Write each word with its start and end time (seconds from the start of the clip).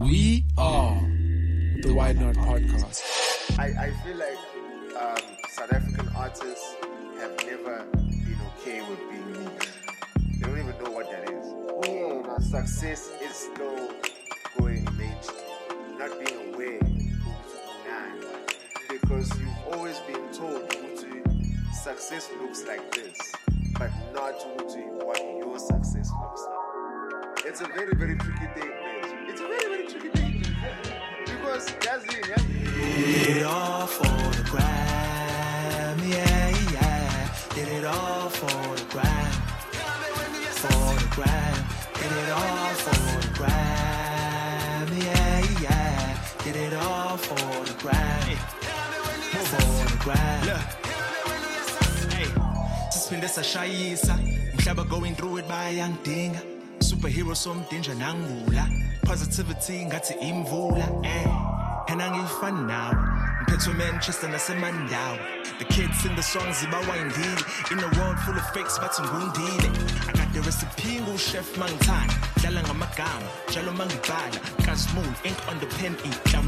We 0.00 0.44
are 0.58 1.00
the 1.80 1.92
Why 1.94 2.12
Not 2.14 2.34
Podcast. 2.34 3.58
I, 3.60 3.66
I 3.86 3.90
feel 4.02 4.16
like 4.16 4.38
um, 5.00 5.22
South 5.50 5.72
African 5.72 6.08
artists 6.16 6.74
have 7.20 7.36
never 7.46 7.84
been 7.92 8.38
okay 8.58 8.82
with 8.82 8.98
being 9.08 9.32
niche. 9.32 9.68
They 10.16 10.48
don't 10.48 10.58
even 10.58 10.82
know 10.82 10.90
what 10.90 11.08
that 11.12 11.30
is. 11.30 11.46
Yeah, 11.86 12.22
now 12.26 12.38
success 12.38 13.12
is 13.22 13.36
still 13.36 13.92
going 14.58 14.84
mainstream, 14.98 15.98
not 15.98 16.10
being 16.24 16.54
aware 16.54 16.80
nah, 17.86 18.28
because 18.90 19.30
you've 19.38 19.74
always 19.74 19.98
been 20.00 20.32
told 20.32 20.68
ukuthi 20.70 21.72
success 21.72 22.28
looks 22.40 22.64
like 22.64 22.92
this, 22.96 23.32
but 23.78 23.92
not 24.12 24.34
ukuthi 24.40 25.04
what 25.04 25.20
your 25.38 25.56
success 25.60 26.10
looks 26.20 26.42
like. 26.42 27.46
It's 27.46 27.60
a 27.60 27.66
very, 27.66 27.94
very 27.94 28.16
tricky 28.16 28.46
thing, 28.58 28.70
man. 28.70 28.83
It's 29.34 29.42
a 29.42 29.48
very, 29.48 29.66
very 29.66 29.86
tricky 29.88 30.10
thing. 30.10 30.46
Because 31.26 31.66
that's 31.82 32.04
it, 32.04 32.24
yeah. 32.28 32.38
Did 33.26 33.36
it 33.38 33.42
all 33.42 33.88
for 33.88 34.04
the 34.04 34.48
gram, 34.48 35.98
yeah, 36.06 36.54
yeah. 36.70 37.34
Did 37.52 37.66
it 37.66 37.84
all 37.84 38.28
for 38.28 38.76
the 38.76 38.84
gram, 38.94 39.32
for 40.62 40.94
the 41.02 41.08
gram. 41.16 41.66
Did 41.98 42.12
it 42.12 42.30
all 42.30 42.74
for 42.74 43.26
the 43.26 43.34
gram, 43.34 44.88
yeah, 45.02 45.42
yeah. 45.60 46.18
Did 46.44 46.54
it 46.54 46.74
all 46.74 47.16
for 47.16 47.64
the 47.66 47.74
gram, 47.82 48.36
for 49.34 49.90
the 49.90 49.98
gram. 49.98 50.46
Hey, 52.14 52.30
sisiphinde 52.92 53.26
sashayisa 53.26 54.14
mhlaba 54.56 54.88
going 54.88 55.16
through 55.16 55.38
it 55.38 55.48
by 55.48 55.70
young 55.70 55.98
bayangidinga 56.04 56.40
superhero 56.78 57.34
somdinja 57.34 57.94
nangula 57.98 58.93
positivity 59.04 59.84
ngathi 59.84 60.14
imvula 60.20 60.88
eh. 61.04 61.26
And 61.88 62.00
angifani 62.00 62.66
nawe. 62.66 62.96
Mphethwe 63.42 63.74
manchester 63.74 64.28
nasemandawo 64.28 65.18
the 65.58 65.64
kids 65.66 66.04
in 66.06 66.16
the 66.16 66.22
songs 66.22 66.62
ibawayindile. 66.62 67.72
In 67.72 67.78
a 67.78 67.88
world 67.98 68.18
full 68.20 68.34
of 68.34 68.46
fakes 68.54 68.78
bathi 68.78 69.02
ngundile. 69.02 69.70
I 70.08 70.12
got 70.12 70.32
the 70.32 70.40
recipe 70.40 71.00
nguchef 71.00 71.56
mangithanda 71.58 72.14
dlala 72.40 72.62
ngamagama 72.62 73.28
njalo 73.48 73.72
mangibhala 73.72 74.38
kazmoon 74.64 75.14
ink 75.24 75.38
on 75.48 75.58
the 75.60 75.66
pen 75.76 75.94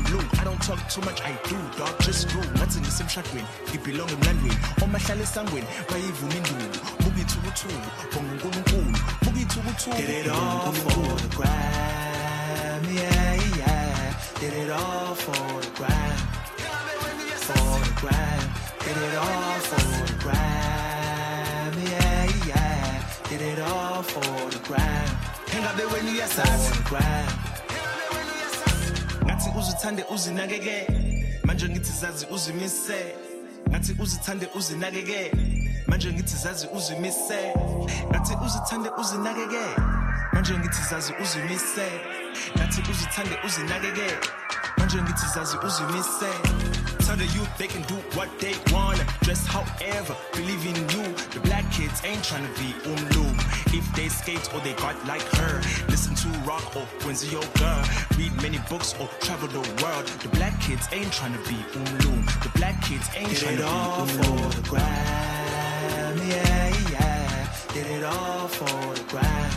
blue. 0.04 0.24
i 0.40 0.44
don't 0.44 0.60
talk 0.62 0.80
too 0.88 1.00
much 1.02 1.20
i 1.22 1.32
do 1.48 1.56
dog 1.78 1.94
just 2.00 2.28
do 2.28 2.40
ngathi 2.56 2.80
ngisemshadweni 2.80 3.46
ngibelong 3.70 4.10
emlandweni. 4.10 4.58
Omahlala 4.82 5.22
esangweni 5.22 5.66
bayivuma 5.90 6.34
induku 6.34 6.96
bonga 8.12 8.32
unkulunkulu. 8.32 8.98
Buka 9.22 9.40
ithukuthuku 9.40 9.96
Did 9.96 10.26
it 10.26 10.28
all 10.28 10.72
for 10.72 11.16
the 11.22 11.36
gram, 11.36 12.15
yeah, 12.96 13.34
yeah. 13.56 14.14
Did 14.40 14.52
it 14.62 14.70
all 14.70 15.14
for 15.14 15.60
the 15.64 15.70
gram, 15.78 16.16
for 17.46 17.78
the 17.84 17.92
gram. 18.00 18.40
Did 18.84 18.96
it 19.08 19.14
all 19.16 19.58
for 19.68 20.06
the 20.06 20.14
gram, 20.24 21.72
yeah, 21.92 22.46
yeah. 22.46 23.02
Did 23.28 23.42
it 23.42 23.58
all 23.60 24.02
for 24.02 24.50
the 24.50 24.58
gram. 24.68 25.06
Hang 25.52 25.64
up 25.64 25.76
there 25.76 25.88
when 25.88 26.06
you 26.06 26.12
yes, 26.12 26.32
for 26.34 26.42
the 26.76 26.88
gram. 26.88 27.28
ngathi 29.24 29.50
uzithande 29.58 30.04
uzinakekele 30.10 31.38
manje 31.44 31.68
ngithi 31.68 31.92
zazi 31.92 32.26
uzimise 32.30 33.14
ngathi 33.68 33.96
uzithande 34.02 34.48
uzinakekele 34.54 35.32
manje 35.86 36.12
ngithi 36.12 36.36
zazi 36.36 36.66
uzimise 36.76 37.52
ngathi 38.10 38.34
uzithande 38.44 38.90
uzinakekele 39.00 39.76
manje 40.32 40.58
ngithi 40.58 40.82
zazi 40.90 41.12
uzimise 41.22 41.88
ngathi 42.56 42.82
uzithande 42.90 43.38
uzinakekele 43.44 44.18
manje 44.78 45.02
ngithi 45.02 45.26
zazi 45.34 45.56
uzimise 45.66 46.30
Tell 47.06 47.14
the 47.14 47.26
youth 47.38 47.56
they 47.56 47.68
can 47.68 47.82
do 47.82 47.94
what 48.18 48.28
they 48.40 48.52
wanna, 48.72 49.06
dress 49.20 49.46
however, 49.46 50.16
believe 50.32 50.66
in 50.66 50.74
you. 50.90 51.04
The 51.30 51.38
black 51.38 51.70
kids 51.70 52.02
ain't 52.04 52.24
trying 52.24 52.42
to 52.42 52.52
be 52.60 52.74
umlu. 52.82 53.30
If 53.72 53.86
they 53.94 54.08
skate 54.08 54.52
or 54.52 54.58
they 54.66 54.72
got 54.72 54.96
like 55.06 55.22
her, 55.38 55.62
listen 55.88 56.16
to 56.16 56.28
rock 56.40 56.74
or 56.74 56.84
Quincy 57.02 57.28
your 57.28 57.44
girl, 57.62 57.84
read 58.18 58.34
many 58.42 58.58
books 58.68 58.96
or 58.98 59.06
travel 59.20 59.46
the 59.46 59.62
world. 59.84 60.06
The 60.18 60.30
black 60.30 60.60
kids 60.60 60.88
ain't 60.90 61.12
trying 61.12 61.34
to 61.34 61.38
be 61.48 61.54
umlu. 61.78 62.42
The 62.42 62.50
black 62.58 62.82
kids 62.82 63.08
ain't 63.14 63.30
Did 63.30 63.38
trying 63.38 63.56
to 63.58 63.62
be 63.62 63.68
all 63.68 64.06
for 64.06 64.56
the 64.56 64.68
gram, 64.68 66.18
yeah, 66.26 66.90
yeah. 66.90 67.48
Did 67.72 67.86
it 67.86 68.02
all 68.02 68.48
for 68.48 68.94
the 68.96 69.04
gram, 69.04 69.50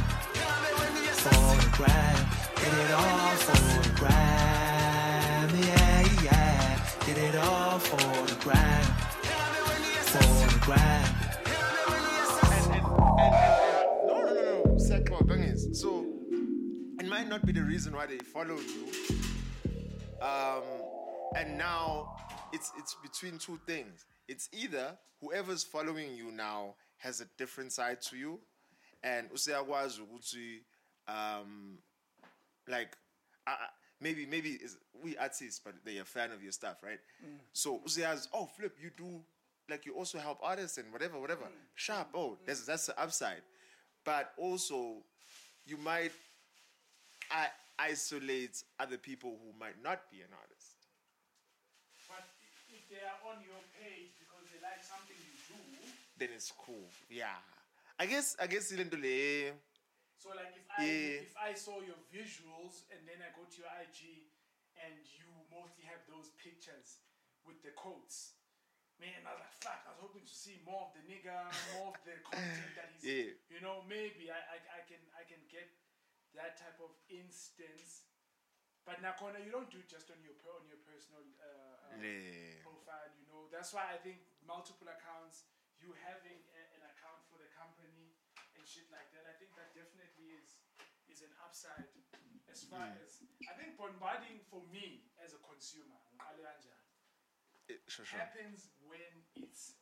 for 1.17 1.55
the 1.63 1.69
gram. 1.77 2.48
Did 2.61 2.73
it 2.73 2.91
all 2.91 3.35
for 3.35 3.81
the 3.83 3.95
gram, 3.95 5.49
yeah, 5.59 6.23
yeah. 6.23 6.85
Did 7.05 7.17
it 7.17 7.35
all 7.35 7.79
for 7.79 7.97
the 8.27 8.35
gram, 8.43 8.83
for 10.11 10.53
the 10.53 10.59
gram. 10.65 11.15
no, 14.07 14.19
no, 14.19 14.33
no, 14.33 14.63
no. 14.65 14.77
Second 14.77 15.27
thing 15.27 15.39
is, 15.41 15.79
so 15.81 16.05
it 16.99 17.07
might 17.07 17.27
not 17.29 17.45
be 17.45 17.51
the 17.51 17.61
reason 17.63 17.93
why 17.95 18.05
they 18.05 18.17
follow 18.17 18.57
you. 18.57 18.87
Um, 20.21 20.63
and 21.37 21.57
now 21.57 22.15
it's 22.51 22.71
it's 22.77 22.95
between 23.01 23.37
two 23.39 23.59
things. 23.65 24.05
It's 24.27 24.49
either 24.51 24.97
whoever's 25.21 25.63
following 25.63 26.13
you 26.15 26.31
now 26.31 26.75
has 26.97 27.21
a 27.21 27.25
different 27.37 27.71
side 27.71 28.01
to 28.09 28.17
you, 28.17 28.39
and 29.03 29.29
usiyakwazi 29.31 30.01
ukuthi 30.01 30.61
um, 31.07 31.77
like 32.69 32.95
uh, 33.47 33.55
maybe 34.01 34.25
maybe 34.25 34.51
is 34.51 34.77
we 35.03 35.17
artists, 35.17 35.59
but 35.63 35.73
they're 35.85 36.01
a 36.01 36.05
fan 36.05 36.31
of 36.31 36.41
your 36.43 36.51
stuff, 36.51 36.77
right? 36.83 36.99
So 37.53 37.79
usiyazi, 37.79 38.27
oh 38.33 38.45
flip, 38.45 38.75
you 38.81 38.91
do 38.97 39.21
like 39.69 39.85
you 39.85 39.93
also 39.93 40.17
help 40.17 40.39
artists 40.41 40.77
and 40.77 40.91
whatever, 40.91 41.19
whatever. 41.19 41.45
Sharp, 41.75 42.09
oh, 42.13 42.37
that's 42.45 42.65
that's 42.65 42.87
the 42.87 43.01
upside. 43.01 43.41
But 44.05 44.31
also, 44.37 44.97
you 45.65 45.77
might 45.77 46.11
I, 47.31 47.47
isolate 47.77 48.63
other 48.79 48.97
people 48.97 49.37
who 49.43 49.57
might 49.59 49.81
not 49.83 50.09
be 50.11 50.21
an 50.21 50.31
artist. 50.33 50.75
But 52.07 52.25
if 52.69 52.89
they 52.89 53.03
are 53.05 53.31
on 53.31 53.43
your 53.43 53.61
page 53.79 54.11
because 54.19 54.45
they 54.51 54.59
like 54.65 54.83
something 54.83 55.15
you 55.15 55.35
do, 55.47 55.91
Then 56.17 56.29
it's 56.35 56.51
cool. 56.65 56.89
Yeah. 57.09 57.37
I 57.99 58.05
guess 58.05 58.35
I 58.41 58.47
guess 58.47 58.71
into 58.71 58.97
le 58.97 59.51
so 60.19 60.35
like 60.35 60.51
if 60.59 60.67
I 60.67 60.83
Yeah. 60.83 61.23
if 61.23 61.33
I 61.39 61.55
saw 61.55 61.79
your 61.79 61.97
visuals 62.11 62.83
and 62.91 63.07
then 63.07 63.23
I 63.23 63.31
go 63.31 63.47
to 63.47 63.57
your 63.57 63.71
IG 63.79 64.27
and 64.75 64.99
you 65.15 65.27
mostly 65.47 65.87
have 65.87 66.03
those 66.11 66.29
pictures 66.35 66.99
with 67.47 67.63
the 67.63 67.71
quotes. 67.71 68.35
Man, 68.99 69.23
I 69.23 69.31
was 69.31 69.39
like, 69.39 69.55
fuck, 69.63 69.79
I 69.87 69.95
was 69.95 70.03
hoping 70.03 70.27
to 70.27 70.35
see 70.35 70.59
more 70.67 70.87
of 70.87 70.91
the 70.91 71.03
nigga, 71.07 71.31
more 71.71 71.95
of 71.95 71.99
the 72.03 72.19
content 72.19 72.75
that 72.75 72.91
he's 72.91 73.03
Yeah. 73.07 73.31
you 73.47 73.59
know, 73.63 73.79
maybe 73.87 74.27
I, 74.27 74.39
I 74.39 74.57
I 74.59 74.81
can 74.83 74.99
I 75.15 75.23
can 75.23 75.39
get 75.47 75.71
that 76.35 76.59
type 76.59 76.77
of 76.83 76.91
instance. 77.07 78.03
But 78.83 78.99
Nakona, 78.99 79.39
you 79.39 79.51
don't 79.55 79.69
do 79.71 79.79
it 79.79 79.87
just 79.87 80.09
on 80.11 80.19
your 80.25 80.35
per, 80.41 80.51
on 80.51 80.67
your 80.67 80.81
personal 80.83 81.23
uh, 81.39 81.95
uh, 81.95 82.01
Yeah. 82.01 82.59
profile. 82.65 83.07
You 83.15 83.23
know, 83.31 83.47
that's 83.53 83.71
why 83.71 83.87
I 83.87 83.97
think 84.03 84.19
multiple 84.43 84.87
accounts, 84.91 85.45
you 85.79 85.93
having 86.03 86.39
a, 86.51 86.61
an 86.75 86.83
account 86.91 87.21
for 87.31 87.37
the 87.39 87.47
company 87.55 88.17
and 88.57 88.58
shit 88.69 88.85
like 88.93 89.09
that. 89.17 89.25
I 89.25 89.33
think 89.41 89.49
that 89.57 89.73
definitely 89.73 90.37
is 90.37 90.61
is 91.09 91.25
an 91.25 91.33
upside 91.41 91.89
as 92.45 92.61
far 92.69 92.85
as 93.01 93.25
I 93.49 93.57
think 93.57 93.73
bombarding 93.81 94.45
for 94.45 94.61
me 94.69 95.09
as 95.17 95.33
a 95.33 95.41
consumer. 95.41 95.97
kanjani, 96.21 96.85
eh, 97.73 97.81
sure, 97.89 98.05
sure. 98.05 98.21
happens 98.21 98.69
when 98.85 99.25
it's 99.41 99.73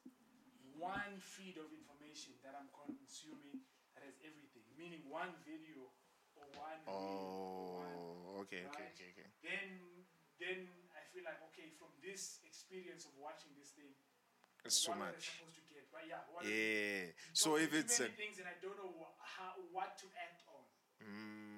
one 0.80 1.20
feed 1.20 1.60
of 1.60 1.68
information 1.76 2.40
that 2.48 2.56
I'm 2.56 2.72
consuming 2.72 3.60
that 3.92 4.08
has 4.08 4.16
everything, 4.24 4.64
meaning 4.80 5.04
one 5.12 5.36
video 5.44 5.92
or 6.40 6.48
one. 6.56 6.80
reel 6.88 6.96
or 6.96 7.84
one- 7.84 8.00
Oh, 8.00 8.48
okay, 8.48 8.64
okay, 8.64 8.88
right? 8.88 8.94
okay, 8.96 9.10
okay. 9.12 9.30
Then, 9.44 9.68
then 10.40 10.60
I 10.96 11.04
feel 11.12 11.28
like 11.28 11.44
okay, 11.52 11.76
from 11.76 11.92
this 12.00 12.40
experience 12.48 13.04
of 13.04 13.18
watching 13.20 13.52
this 13.60 13.76
thing, 13.76 13.92
It's 14.64 14.80
too 14.80 14.96
what 14.96 15.04
was 15.04 15.12
I 15.12 15.12
much. 15.12 15.26
supposed 15.36 15.58
to 15.60 15.67
yeah, 16.06 16.22
Yeah. 16.44 17.10
Don't 17.10 17.34
So 17.34 17.50
if 17.58 17.74
it's 17.74 18.00
many 18.00 18.14
a, 18.14 18.18
things 18.18 18.36
and 18.40 18.48
I 18.48 18.58
don't 18.62 18.78
know 18.78 18.92
wha- 18.94 19.18
how 19.22 19.58
what 19.72 19.98
to 20.04 20.08
act 20.18 20.44
on. 20.50 20.64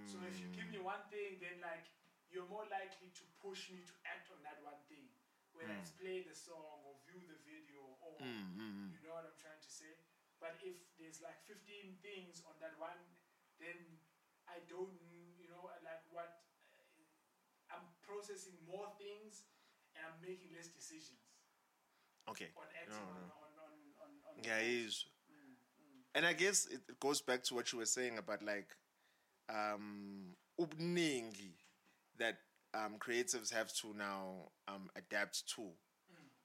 So 0.05 0.17
if 0.25 0.35
you 0.41 0.49
give 0.51 0.67
me 0.73 0.81
mm. 0.81 0.89
one 0.89 1.03
thing, 1.13 1.37
then 1.39 1.61
like 1.61 1.85
you're 2.29 2.47
more 2.49 2.65
likely 2.69 3.09
to 3.13 3.23
push 3.41 3.69
me 3.73 3.81
to 3.85 3.93
act 4.05 4.29
on 4.33 4.41
that 4.45 4.59
one 4.61 4.79
thing. 4.89 5.09
Whether 5.53 5.73
it's 5.81 5.93
mm. 5.93 6.01
play 6.01 6.17
the 6.23 6.35
song 6.37 6.85
or 6.85 6.97
view 7.09 7.25
the 7.25 7.39
video 7.43 7.81
or 8.05 8.15
mm, 8.21 8.93
you 8.93 9.01
know 9.05 9.17
what 9.17 9.25
I'm 9.27 9.39
trying 9.41 9.59
to 9.61 9.71
say. 9.71 9.97
But 10.39 10.55
if 10.63 10.79
there's 10.95 11.19
like 11.19 11.35
15 11.51 11.99
things 11.99 12.39
on 12.47 12.55
that 12.63 12.79
one, 12.79 12.95
then 13.59 13.99
I 14.47 14.63
don't, 14.71 14.95
you 15.35 15.51
know, 15.51 15.67
uh, 15.67 15.77
like 15.83 16.07
what 16.15 16.47
uh, 16.71 17.75
I'm 17.75 17.85
processing 18.01 18.55
more 18.63 18.87
things 18.95 19.43
and 19.93 20.07
I'm 20.07 20.17
making 20.23 20.55
less 20.55 20.71
decisions 20.71 21.19
okay. 22.31 22.49
on 22.55 22.65
acting 22.71 23.03
No, 23.03 23.19
no. 23.19 23.27
on, 23.35 23.45
on 23.45 23.48
Yeah, 24.43 24.57
is. 24.61 25.05
And 26.15 26.25
I 26.25 26.33
guess 26.33 26.65
it 26.67 26.81
goes 26.99 27.21
back 27.21 27.43
to 27.45 27.55
what 27.55 27.71
you 27.71 27.79
were 27.79 27.85
saying 27.85 28.17
about 28.17 28.43
like 28.43 28.67
um 29.49 30.35
ubuningi 30.59 31.53
that 32.17 32.37
um, 32.73 32.97
creatives 32.99 33.51
have 33.53 33.73
to 33.73 33.95
now 33.97 34.51
um, 34.67 34.89
adapt 34.95 35.47
to. 35.55 35.63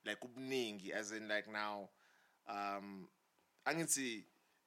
Like 0.06 0.18
ubuningi, 0.20 0.90
as 0.90 1.12
in 1.12 1.28
like 1.28 1.50
now, 1.50 1.88
um, 2.48 3.08
I 3.66 3.72
can 3.74 3.88
see 3.88 4.24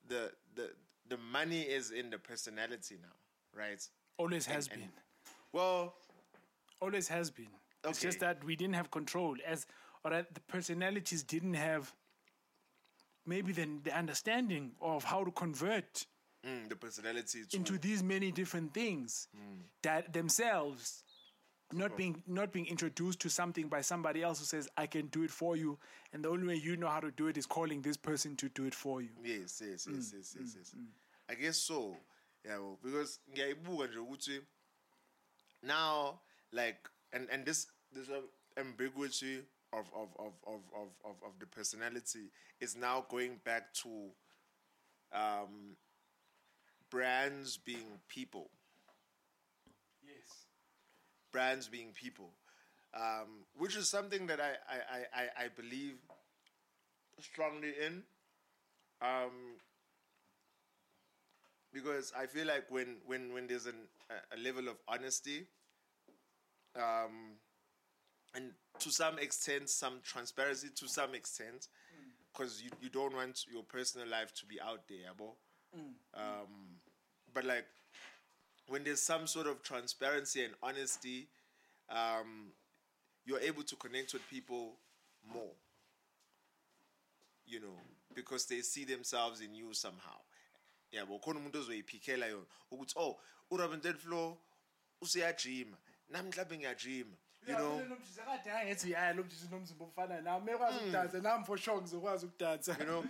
the 0.07 0.31
the 0.55 0.71
the 1.07 1.17
money 1.17 1.61
is 1.61 1.91
in 1.91 2.09
the 2.09 2.17
personality 2.17 2.97
now, 3.01 3.15
right? 3.55 3.81
Always 4.17 4.45
has 4.47 4.67
and- 4.67 4.81
been. 4.81 4.89
Well, 5.53 5.95
Always 6.81 7.07
has 7.07 7.31
been. 7.31 7.47
It's 7.87 8.01
just 8.01 8.19
that 8.19 8.43
we 8.43 8.55
didn't 8.55 8.75
have 8.75 8.91
control 8.91 9.35
as 9.45 9.65
or 10.03 10.11
that 10.11 10.33
the 10.33 10.41
personalities 10.41 11.23
didn't 11.23 11.53
have 11.55 11.93
maybe 13.27 13.51
the, 13.51 13.67
the 13.83 13.95
understanding 13.97 14.71
of 14.81 15.03
how 15.03 15.23
to 15.23 15.31
convert 15.31 16.05
mm, 16.45 16.69
the 16.69 16.75
personality 16.75 17.43
to 17.49 17.57
into 17.57 17.77
these 17.77 18.03
many 18.03 18.31
different 18.31 18.73
things 18.73 19.27
that 19.83 20.13
themselves 20.13 21.03
not 21.73 21.97
being 21.97 22.23
not 22.27 22.51
being 22.53 22.65
introduced 22.65 23.19
to 23.19 23.29
something 23.29 23.67
by 23.67 23.81
somebody 23.81 24.23
else 24.23 24.39
who 24.39 24.45
says 24.45 24.69
I 24.77 24.87
can 24.87 25.07
do 25.07 25.23
it 25.23 25.31
for 25.31 25.57
you 25.57 25.77
and 26.13 26.23
the 26.23 26.29
only 26.29 26.47
way 26.47 26.55
you 26.55 26.77
know 26.77 26.87
how 26.87 27.01
to 27.01 27.11
do 27.11 27.27
it 27.27 27.37
is 27.37 27.45
calling 27.45 27.81
this 27.81 27.97
person 27.97 28.35
to 28.37 28.49
do 28.49 28.65
it 28.65 28.73
for 28.73 29.01
you. 29.01 29.09
Yes, 29.23 29.61
yes, 29.65 29.87
yes, 29.91 30.13
yes, 30.15 30.35
yes, 30.39 30.55
yes. 30.57 30.75
I 31.29 31.35
guess 31.35 31.57
so. 31.57 31.97
Yeah, 32.45 32.59
well, 32.59 32.79
because 32.81 33.19
ngiyayibuka 33.31 33.87
nje 33.87 33.99
ukuthi 33.99 34.41
now 35.63 36.19
like 36.51 36.89
and 37.13 37.29
and 37.29 37.45
this 37.45 37.67
this 37.91 38.09
um, 38.09 38.23
ambiguity 38.57 39.43
of 39.73 39.85
of, 39.95 40.09
of, 40.19 40.33
of, 40.45 40.61
of, 40.75 40.89
of 41.05 41.15
of 41.25 41.31
the 41.39 41.45
personality 41.45 42.31
is 42.59 42.75
now 42.75 43.05
going 43.09 43.39
back 43.43 43.73
to 43.73 44.09
um 45.13 45.75
brands 46.89 47.57
being 47.57 47.99
people. 48.07 48.49
Yes. 50.03 50.45
brands 51.31 51.67
being 51.67 51.91
people, 51.93 52.31
um, 52.93 53.45
which 53.57 53.75
is 53.75 53.89
something 53.89 54.27
that 54.27 54.39
I, 54.39 54.53
I, 54.69 55.21
I, 55.21 55.43
I, 55.45 55.47
believe 55.55 55.95
strongly 57.19 57.73
in. 57.85 58.03
Um, 59.01 59.59
because 61.73 62.13
I 62.17 62.25
feel 62.25 62.47
like 62.47 62.65
when, 62.69 62.97
when, 63.05 63.33
when 63.33 63.47
there's 63.47 63.65
an, 63.65 63.75
a, 64.09 64.35
a 64.35 64.39
level 64.39 64.67
of 64.69 64.77
honesty, 64.87 65.47
um, 66.75 67.37
and 68.35 68.51
to 68.79 68.91
some 68.91 69.19
extent, 69.19 69.69
some 69.69 69.99
transparency, 70.03 70.69
to 70.75 70.87
some 70.87 71.15
extent, 71.15 71.67
because 72.31 72.61
you, 72.61 72.69
you 72.81 72.89
don't 72.89 73.15
want 73.15 73.45
your 73.51 73.63
personal 73.63 74.07
life 74.07 74.33
to 74.35 74.45
be 74.45 74.59
out 74.61 74.81
there, 74.87 74.97
yabo. 74.97 75.31
Um, 76.13 76.77
but 77.33 77.45
like 77.45 77.65
when 78.67 78.83
there's 78.83 79.01
some 79.01 79.27
sort 79.27 79.47
of 79.47 79.63
transparency 79.63 80.43
and 80.43 80.53
honesty, 80.61 81.27
um, 81.89 82.51
you're 83.25 83.39
able 83.39 83.63
to 83.63 83.75
connect 83.75 84.13
with 84.13 84.27
people 84.29 84.73
more. 85.31 85.51
You 87.45 87.61
know, 87.61 87.79
because 88.13 88.45
they 88.45 88.59
see 88.61 88.83
themselves 88.83 89.41
in 89.41 89.55
you 89.55 89.73
somehow. 89.73 90.17
Yeah, 90.91 91.01
but 91.07 91.21
khona 91.21 91.39
umuntu 91.39 91.59
ozoyiphikela 91.59 92.27
yona 92.27 92.45
ukuthi 92.71 92.93
oh 92.95 93.19
uRobin 93.51 93.81
Thirdfloor 93.81 94.37
usiyajima 95.01 95.77
nami 96.09 96.29
mhlawumbe 96.29 96.57
ngiyajima 96.57 97.15
you 97.47 97.55
know? 97.55 97.81
kade 98.25 98.51
angithi 98.51 98.93
hayi 98.93 99.15
lo 99.17 99.23
mjiji 99.23 99.47
nomzimba 99.51 99.85
ofana 99.85 100.21
nami 100.21 100.51
ekwazi 100.51 100.77
ukudansa. 100.77 101.21
Nami 101.21 101.45
for 101.45 101.57
sure 101.57 101.81
ngizokwazi 101.81 102.25
ukudansa. 102.25 102.75
You 102.79 102.85
know? 102.85 103.05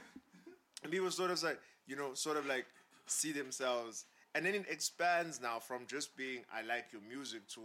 And 0.84 0.92
people 0.92 1.12
sort 1.12 1.31
of 1.31 1.44
like 1.44 1.60
you 1.88 1.95
know 1.95 2.13
sort 2.13 2.38
of 2.38 2.45
like 2.45 2.66
see 3.06 3.34
themselves. 3.34 4.06
And 4.36 4.45
then 4.45 4.56
it 4.56 4.66
expands 4.69 5.42
now 5.42 5.60
from 5.60 5.88
just 5.88 6.16
being 6.16 6.45
i 6.54 6.62
like 6.62 6.94
your 6.94 7.01
music 7.01 7.48
to 7.48 7.62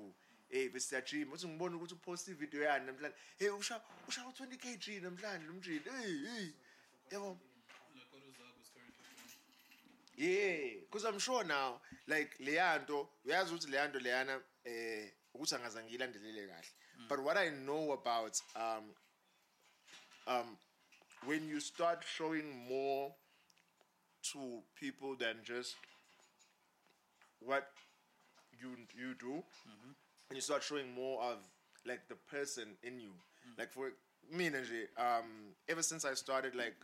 hey 0.51 0.69
Mr. 0.69 1.03
Uthi 1.33 1.49
ngibona 1.49 1.77
ukuthi 1.77 1.95
upost 1.95 2.35
video 2.35 2.63
yani 2.63 2.87
namhlanje. 2.87 3.17
Hey 3.39 3.49
usha 3.49 3.81
usha 4.09 4.23
20 4.23 4.57
kg 4.57 5.03
namhlanje 5.03 5.47
lo 5.47 5.53
mjini. 5.53 5.81
Hey 5.81 6.27
hey. 6.27 6.49
Yabo 7.11 7.39
yeah 10.17 10.81
because 10.81 11.05
i'm 11.05 11.19
sure 11.19 11.45
now 11.45 11.81
like 12.07 12.31
leyanto 12.39 13.09
uyazi 13.25 13.55
ukuthi 13.55 13.71
leyanto 13.71 13.99
leyana 13.99 14.41
eh 14.65 15.11
ukuthi 15.35 15.55
angaze 15.55 15.83
ngiyilandelele 15.85 16.47
kahle. 16.49 16.69
But 17.09 17.21
what 17.21 17.37
i 17.37 17.49
know 17.51 17.93
about 17.93 18.41
um 18.57 18.95
um 20.27 20.59
when 21.27 21.49
you 21.49 21.61
start 21.61 22.05
showing 22.05 22.67
more 22.69 23.15
to 24.33 24.63
people 24.75 25.17
than 25.17 25.37
just 25.45 25.77
what 27.41 27.69
you 28.61 28.77
you 28.95 29.15
do 29.15 29.43
and 30.29 30.37
you 30.37 30.41
start 30.41 30.63
showing 30.63 30.93
more 30.95 31.23
of 31.23 31.39
like 31.85 32.09
the 32.09 32.15
person 32.15 32.77
in 32.83 33.01
you. 33.01 33.13
Like 33.59 33.73
for 33.73 33.93
me 34.31 34.51
nje, 34.51 34.87
um 34.99 35.55
ever 35.69 35.83
since 35.83 36.05
i 36.05 36.15
started 36.15 36.55
like 36.55 36.77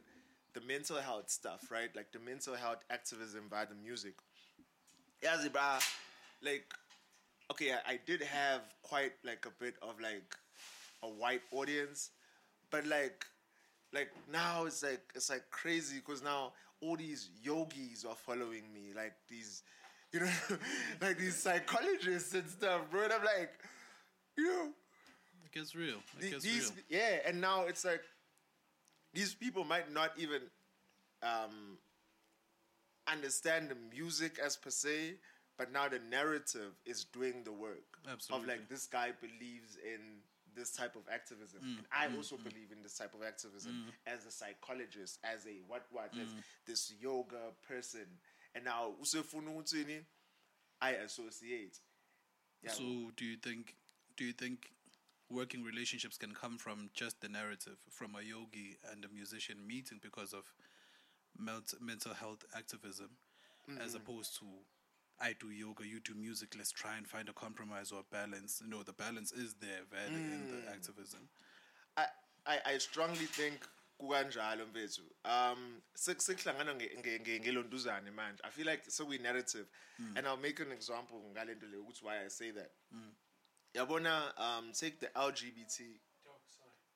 the 0.55 0.61
mental 0.63 0.97
health 0.97 1.31
stuff 1.31 1.71
right? 1.71 1.95
Like 1.95 2.13
the 2.13 2.19
mental 2.19 2.55
health 2.55 2.85
activism 2.91 3.49
by 3.49 3.65
the 3.65 3.75
music. 3.75 4.15
Yeah 5.23 5.37
like 6.43 6.73
okay 7.51 7.73
I, 7.73 7.93
I 7.95 8.01
did 8.07 8.23
have 8.23 8.63
quite 8.83 9.13
like 9.25 9.47
a 9.47 9.51
bit 9.63 9.75
of 9.83 10.01
like 10.01 10.35
a 11.03 11.09
white 11.09 11.43
audience 11.53 12.11
but 12.71 12.87
like 12.87 13.25
like 13.93 14.11
now 14.31 14.65
it's 14.67 14.83
like 14.83 15.01
it's 15.15 15.31
like 15.31 15.45
crazy 15.51 15.97
because 15.97 16.23
now 16.23 16.53
all 16.81 16.97
these 16.97 17.31
yogis 17.43 18.05
are 18.09 18.15
following 18.17 18.65
me 18.75 18.93
like 18.95 19.15
these 19.29 19.63
you 20.13 20.21
know 20.21 20.31
like 21.01 21.19
these 21.19 21.37
psychologists 21.37 22.35
and 22.35 22.49
stuff 22.49 22.83
bro 22.91 23.05
and 23.05 23.13
i'm 23.13 23.25
like 23.25 23.51
you 24.37 24.45
know 24.47 24.69
It 25.45 25.53
gets 25.53 25.75
real. 25.75 25.97
It 26.19 26.21
the- 26.21 26.31
gets 26.31 26.45
these 26.45 26.73
real. 26.75 27.01
yeah 27.01 27.17
and 27.27 27.41
now 27.41 27.65
it's 27.67 27.85
like 27.85 28.03
these 29.15 29.35
people 29.35 29.65
might 29.65 29.91
not 29.93 30.11
even 30.19 30.43
um 31.23 31.79
understand 33.11 33.71
the 33.71 33.77
music 33.97 34.39
as 34.45 34.57
per 34.57 34.71
se 34.71 35.15
but 35.59 35.73
now 35.73 35.89
the 35.89 35.99
narrative 36.11 36.73
is 36.87 37.05
doing 37.05 37.43
the 37.45 37.53
work 37.53 37.99
of 38.31 38.47
like 38.47 38.69
this 38.69 38.87
guy 38.87 39.11
believes 39.21 39.77
in 39.85 40.01
this 40.55 40.73
type 40.73 40.97
of 40.97 41.03
activism. 41.13 41.61
Mm, 41.63 41.77
and 41.79 41.87
i 41.93 42.17
also 42.17 42.37
believe 42.37 42.73
in 42.73 42.83
this 42.83 42.97
type 42.97 43.15
of 43.15 43.23
activism 43.23 43.85
as 44.07 44.25
a 44.25 44.31
psychologist 44.31 45.19
as 45.23 45.47
a 45.47 45.61
what 45.67 45.87
what 45.91 46.11
as 46.21 46.29
Mm. 46.33 46.43
this 46.67 46.93
yoga 47.01 47.53
person. 47.67 48.07
And 48.55 48.65
now 48.65 48.95
i 50.81 50.91
associate. 50.93 51.79
Yeah, 52.63 52.71
So, 52.73 53.11
do 53.17 53.25
you 53.25 53.37
think 53.37 53.77
do 54.17 54.25
you 54.25 54.33
think 54.33 54.73
working 55.31 55.63
relationships 55.63 56.17
can 56.17 56.33
come 56.35 56.57
from 56.59 56.91
just 56.95 57.21
the 57.21 57.29
narrative 57.29 57.77
from 57.91 58.15
a 58.17 58.23
yogi 58.23 58.79
and 58.91 59.05
a 59.05 59.09
musician 59.09 59.65
meeting 59.67 59.99
because 60.03 60.33
of 60.33 60.45
mental 61.37 62.15
health 62.15 62.45
activism, 62.57 63.11
as 63.81 63.95
opposed 63.95 64.39
to 64.39 64.47
I 65.21 65.35
do 65.41 65.51
yoga, 65.51 65.85
you 65.87 66.01
do 66.01 66.15
music. 66.15 66.55
Let's 66.57 66.71
try 66.73 66.97
and 66.97 67.07
find 67.07 67.29
a 67.29 67.33
compromise 67.33 67.93
or 67.93 68.01
a 68.01 68.15
balance. 68.15 68.61
You 68.65 68.71
know, 68.71 68.83
the 68.83 68.93
balance 68.93 69.33
is 69.33 69.55
there, 69.55 69.83
value 69.91 70.17
in 70.17 70.47
the 70.47 70.71
activism. 70.71 71.29
I, 71.97 72.07
I, 72.47 72.59
I 72.67 72.79
strongly 72.79 73.27
think 73.27 73.67
kukanjalo 73.99 74.67
mfethu. 74.67 75.03
Um 75.25 75.83
sekuhlangana 75.95 76.75
manje. 78.15 78.41
I 78.45 78.51
feel 78.51 78.67
like 78.67 78.85
sekuyi-narrative 78.89 79.67
and 80.17 80.27
i'll 80.27 80.37
make 80.37 80.61
an 80.61 80.73
example 80.73 81.21
ngale 81.33 81.55
nto 81.55 81.67
leyo 81.67 81.83
ukuthi 81.83 82.05
why 82.05 82.25
i 82.25 82.29
say 82.31 82.53
that. 82.53 82.71
Yabona 83.75 84.33
um 84.39 84.73
take 84.73 84.99
the 85.01 85.09
lgbt 85.09 85.81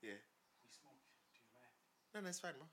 yeah. 0.03 0.15
No 2.15 2.21
no 2.21 2.29
it's 2.29 2.41
fine 2.41 2.55
ma. 2.59 2.67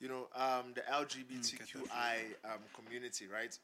You 0.00 0.08
know 0.08 0.28
um 0.34 0.72
the 0.72 0.80
lgbtqi 0.80 2.34
um, 2.44 2.60
community 2.72 3.26
right 3.26 3.58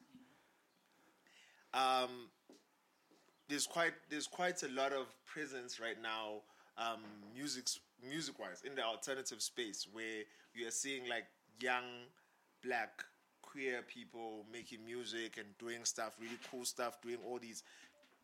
um 1.77 2.09
there's 3.49 3.67
quite 3.67 3.93
there's 4.09 4.27
quite 4.27 4.61
a 4.63 4.67
lot 4.69 4.91
of 4.91 5.05
presence 5.25 5.79
right 5.79 6.01
now 6.01 6.41
um 6.77 7.01
music 7.35 7.65
music 8.07 8.37
wise 8.39 8.61
in 8.65 8.75
the 8.75 8.83
alternative 8.83 9.41
space 9.41 9.87
where 9.91 10.23
you 10.53 10.67
are 10.67 10.71
seeing 10.71 11.07
like 11.07 11.25
young 11.59 11.83
black 12.63 13.03
queer 13.41 13.81
people 13.87 14.45
making 14.51 14.83
music 14.85 15.37
and 15.37 15.47
doing 15.57 15.83
stuff 15.83 16.15
really 16.19 16.37
cool 16.51 16.65
stuff 16.65 17.01
doing 17.01 17.17
all 17.25 17.39
these 17.39 17.63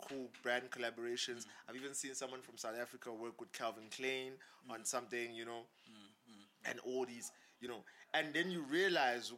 cool 0.01 0.27
brand 0.41 0.69
collaborations. 0.69 1.45
I've 1.69 1.75
even 1.75 1.93
seen 1.93 2.13
someone 2.13 2.41
from 2.41 2.57
south 2.57 2.75
africa 2.79 3.11
work 3.13 3.39
with 3.39 3.51
calvin 3.53 3.85
klein 3.95 4.33
on 4.69 4.83
something 4.83 5.33
you 5.33 5.45
know 5.45 5.61
and 6.69 6.79
all 6.85 7.05
these 7.05 7.31
you 7.61 7.67
know. 7.67 7.83
And 8.13 8.33
then 8.33 8.51
you 8.51 8.63
realize 8.69 9.31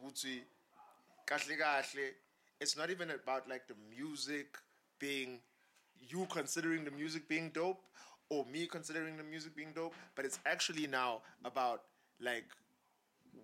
kahle 1.26 1.56
kahle 1.56 2.10
it's 2.60 2.76
not 2.76 2.90
even 2.90 3.10
about 3.10 3.48
like 3.48 3.66
the 3.68 3.74
music 3.96 4.56
being 4.98 5.40
you 6.08 6.26
considering 6.30 6.84
the 6.84 6.90
music 6.90 7.28
being 7.28 7.50
dope 7.50 7.82
or 8.28 8.44
me 8.46 8.66
considering 8.66 9.16
the 9.16 9.22
music 9.22 9.54
being 9.56 9.72
dope 9.74 9.94
but 10.14 10.24
it's 10.24 10.38
actually 10.46 10.86
now 10.86 11.20
about 11.44 11.82
like 12.20 12.46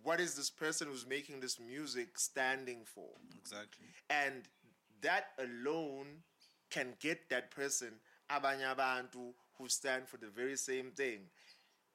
what 0.03 0.21
is 0.21 0.35
this 0.35 0.51
person 0.51 0.89
who's 0.89 1.07
making 1.07 1.41
this 1.41 1.59
music 1.61 2.19
standing 2.19 2.85
for 2.85 3.09
Exactly. 3.39 3.87
and 4.11 4.49
that 5.03 5.27
alone 5.39 6.07
can 6.71 6.95
get 7.01 7.29
that 7.29 7.51
person 7.51 7.89
abanye 8.31 8.65
abantu 8.75 9.35
who 9.59 9.69
stand 9.69 10.09
for 10.09 10.17
the 10.17 10.29
very 10.29 10.57
same 10.57 10.91
thing 10.91 11.21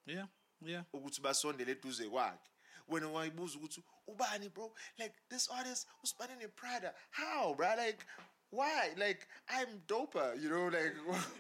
Yeah, 0.06 0.26
yeah. 0.62 0.84
ukuthi 0.94 1.22
basondele 1.22 1.72
eduze 1.72 2.10
kwakhe 2.10 2.50
wena 2.88 3.08
ungayibuza 3.08 3.58
ukuthi 3.58 3.82
ubani 4.10 4.54
bro. 4.54 4.72
Like 5.00 5.14
this 5.30 5.48
artist 5.50 5.88
usibane 6.06 6.38
neprada 6.42 6.92
how 7.12 7.54
bro 7.56 7.74
like 7.78 8.06
why? 8.50 8.90
Like 8.98 9.28
i'm 9.50 9.68
doper 9.88 10.42
you 10.42 10.50
know 10.50 10.66
like 10.68 10.96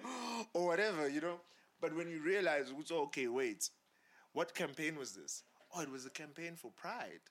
or 0.54 0.68
whatever 0.68 1.08
you 1.08 1.22
know? 1.22 1.40
But 1.80 1.96
when 1.96 2.10
you 2.10 2.20
realize 2.22 2.72
ukuthi, 2.72 2.92
okay 2.92 3.28
wait 3.28 3.70
what 4.34 4.54
campaign 4.54 4.98
was 4.98 5.14
this? 5.14 5.44
Oh 5.76 5.82
it 5.82 5.92
was 5.92 6.06
a 6.06 6.10
campaign 6.10 6.54
for 6.56 6.72
pride. 6.72 7.22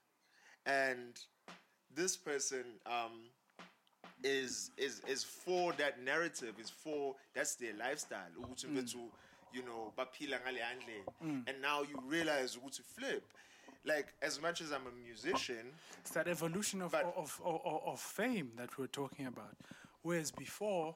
And 0.65 1.19
this 1.95 2.17
person 2.17 2.65
um 2.87 3.31
is 4.25 4.71
is 4.77 5.03
is 5.07 5.23
for 5.23 5.73
that 5.75 6.03
narrative 6.03 6.55
is 6.61 6.71
for 6.71 7.15
that's 7.35 7.55
their 7.57 7.75
lifestyle. 7.75 8.33
Bethu 8.75 9.09
you 9.53 9.63
know 9.63 9.93
baphila 9.97 10.39
ngale 10.43 10.59
handle. 10.59 11.05
And 11.47 11.63
now 11.63 11.83
you 11.83 11.99
realize 12.07 12.57
ukuthi 12.57 12.83
flip 12.83 13.25
like 13.87 14.13
as 14.23 14.41
much 14.41 14.61
as 14.61 14.73
i'm 14.73 14.83
a 14.87 15.05
musician 15.07 15.73
It's 16.01 16.11
that 16.11 16.29
evolution 16.29 16.83
of, 16.83 16.95
of, 16.95 17.41
of, 17.45 17.61
of, 17.65 17.81
of 17.87 18.01
fame 18.01 18.51
that 18.57 18.77
we're 18.79 18.87
talking 18.87 19.27
about. 19.27 19.57
Whereas 20.03 20.31
before, 20.31 20.95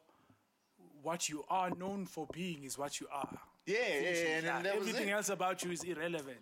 what 1.03 1.29
you 1.29 1.45
are 1.49 1.71
known 1.71 2.07
for 2.07 2.27
being 2.33 2.63
is 2.65 2.79
what 2.79 3.01
you 3.01 3.07
are. 3.13 3.39
yeah 3.67 3.77
yeah, 4.01 4.11
yeah 4.11 4.41
that 4.41 4.67
Everything 4.67 5.11
else 5.11 5.29
about 5.31 5.65
you 5.65 5.73
is 5.73 5.83
irrelevant. 5.83 6.39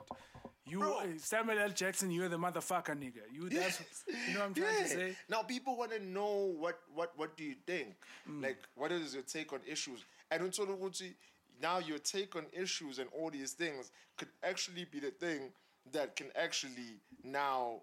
You, 0.67 0.81
Bro. 0.81 0.99
uh, 0.99 1.07
Samuel 1.17 1.59
L. 1.61 1.71
Jackson, 1.71 2.11
you're 2.11 2.29
the 2.29 2.37
motherfucker, 2.37 2.95
nigga. 2.95 3.25
You, 3.33 3.49
that's, 3.49 3.81
you 4.07 4.35
know 4.35 4.41
what 4.41 4.47
I'm 4.49 4.55
trying 4.55 4.83
to 4.83 4.89
say? 5.01 5.17
Now 5.31 5.43
people 5.43 5.79
want 5.79 5.93
to 5.93 6.05
know 6.05 6.53
what 6.59 6.79
what 6.95 7.13
what 7.17 7.37
do 7.39 7.45
you 7.45 7.55
think? 7.67 7.95
Mm. 8.31 8.43
Like 8.43 8.59
what 8.75 8.93
is 8.93 9.15
your 9.15 9.23
take 9.23 9.53
on 9.55 9.61
issues? 9.67 10.05
And 10.31 10.43
until 10.43 10.67
now 11.63 11.79
your 11.79 11.99
take 11.99 12.37
on 12.37 12.45
issues 12.53 12.99
and 12.99 13.09
all 13.19 13.31
these 13.31 13.53
things 13.53 13.91
could 14.17 14.29
actually 14.43 14.85
be 14.85 15.01
the 15.01 15.11
thing 15.11 15.51
that 15.93 16.17
can 16.17 16.31
actually 16.35 17.01
now 17.25 17.81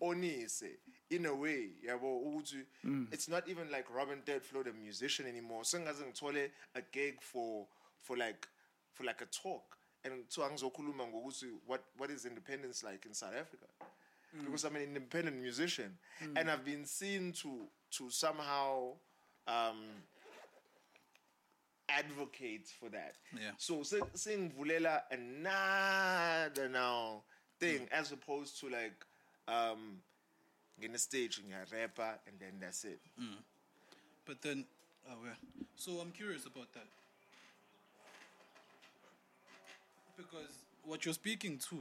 onise 0.00 0.64
in 1.10 1.26
a 1.26 1.34
way 1.34 1.70
yabo 1.86 2.18
ukuthi 2.26 2.64
Mm. 2.84 3.08
it's 3.12 3.28
not 3.28 3.48
even 3.48 3.70
like 3.70 3.86
Robin 3.94 4.20
Thirdfloor 4.22 4.64
the 4.64 4.72
musician 4.72 5.26
anymore. 5.26 5.62
Sengaze 5.64 6.02
ngithole 6.04 6.50
a 6.74 6.82
gig 6.92 7.20
for 7.20 7.66
for 8.02 8.16
like 8.16 8.46
for 8.92 9.04
like 9.04 9.20
a 9.22 9.26
talk 9.26 9.76
and 10.04 10.24
so 10.28 10.42
angizokhuluma 10.42 11.06
ngokuthi 11.06 11.50
what 11.66 11.82
what 11.96 12.10
is 12.10 12.24
independence 12.26 12.82
like 12.82 13.06
in 13.06 13.14
South 13.14 13.34
Africa 13.34 13.66
because 14.44 14.64
I'm 14.64 14.76
an 14.76 14.82
independent 14.82 15.36
musician 15.40 15.96
and 16.36 16.50
I've 16.50 16.64
been 16.64 16.84
seen 16.84 17.32
to 17.42 17.68
to 17.92 18.10
somehow 18.10 18.92
um, 19.46 19.84
advocate 21.88 22.66
for 22.80 22.88
that. 22.90 23.14
Yeah. 23.34 23.52
So 23.58 23.82
se- 23.82 24.00
singivulela 24.14 25.02
another 25.10 26.68
now 26.68 27.22
thing 27.64 27.80
mm. 27.86 27.92
as 27.92 28.12
opposed 28.12 28.60
to 28.60 28.68
like 28.68 29.04
um 29.48 29.98
in 30.82 30.94
a 30.94 30.98
stage 30.98 31.40
you 31.46 31.54
a 31.54 31.76
rapper 31.76 32.18
and 32.26 32.36
then 32.40 32.52
that's 32.60 32.84
it. 32.84 33.00
Mm. 33.20 33.36
But 34.26 34.42
then, 34.42 34.64
oh 35.08 35.16
yeah. 35.24 35.64
So 35.76 35.92
I'm 36.00 36.10
curious 36.10 36.46
about 36.46 36.72
that 36.74 36.86
because 40.16 40.58
what 40.84 41.04
you're 41.04 41.14
speaking 41.14 41.58
to 41.70 41.76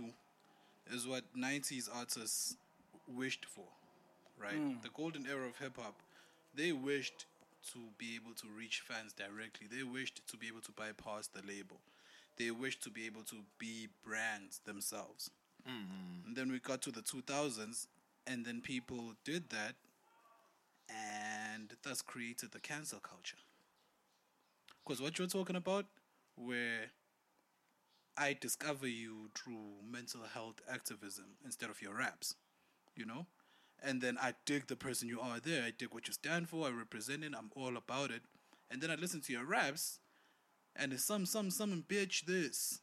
is 0.93 1.07
what 1.07 1.23
'90s 1.37 1.89
artists 1.93 2.57
wished 3.07 3.45
for, 3.45 3.65
right? 4.41 4.59
Mm. 4.59 4.81
The 4.81 4.89
golden 4.95 5.25
era 5.27 5.47
of 5.47 5.57
hip 5.57 5.77
hop. 5.77 5.95
They 6.55 6.71
wished 6.71 7.25
to 7.71 7.79
be 7.97 8.15
able 8.15 8.35
to 8.35 8.47
reach 8.57 8.83
fans 8.85 9.13
directly. 9.13 9.67
They 9.71 9.83
wished 9.83 10.21
to 10.27 10.37
be 10.37 10.47
able 10.47 10.61
to 10.61 10.71
bypass 10.71 11.27
the 11.27 11.41
label. 11.47 11.77
They 12.37 12.51
wished 12.51 12.83
to 12.83 12.89
be 12.89 13.05
able 13.05 13.23
to 13.23 13.37
be 13.57 13.87
brands 14.05 14.59
themselves. 14.65 15.29
Mm-hmm. 15.67 16.27
And 16.27 16.35
then 16.35 16.51
we 16.51 16.59
got 16.59 16.81
to 16.83 16.91
the 16.91 17.01
2000s, 17.01 17.87
and 18.27 18.45
then 18.45 18.61
people 18.61 19.13
did 19.23 19.49
that, 19.49 19.75
and 20.89 21.71
thus 21.83 22.01
created 22.01 22.51
the 22.51 22.59
cancel 22.59 22.99
culture. 22.99 23.37
Because 24.83 25.01
what 25.01 25.17
you're 25.17 25.27
talking 25.27 25.55
about, 25.55 25.85
where 26.35 26.91
I 28.17 28.37
discover 28.39 28.87
you 28.87 29.29
through 29.35 29.81
mental 29.89 30.21
health 30.33 30.61
activism 30.71 31.25
instead 31.43 31.69
of 31.69 31.81
your 31.81 31.95
raps, 31.95 32.35
you 32.95 33.05
know? 33.05 33.25
And 33.81 34.01
then 34.01 34.17
I 34.21 34.33
dig 34.45 34.67
the 34.67 34.75
person 34.75 35.09
you 35.09 35.19
are 35.19 35.39
there. 35.39 35.63
I 35.63 35.71
dig 35.77 35.93
what 35.93 36.07
you 36.07 36.13
stand 36.13 36.47
for. 36.47 36.67
I 36.67 36.71
represent 36.71 37.23
it. 37.23 37.33
I'm 37.37 37.51
all 37.55 37.75
about 37.75 38.11
it. 38.11 38.21
And 38.71 38.81
then 38.81 38.91
I 38.91 38.95
listen 38.95 39.21
to 39.21 39.33
your 39.33 39.45
raps, 39.45 39.99
and 40.75 40.93
it's 40.93 41.03
some, 41.03 41.25
some, 41.25 41.51
some 41.51 41.83
bitch 41.87 42.25
this. 42.25 42.79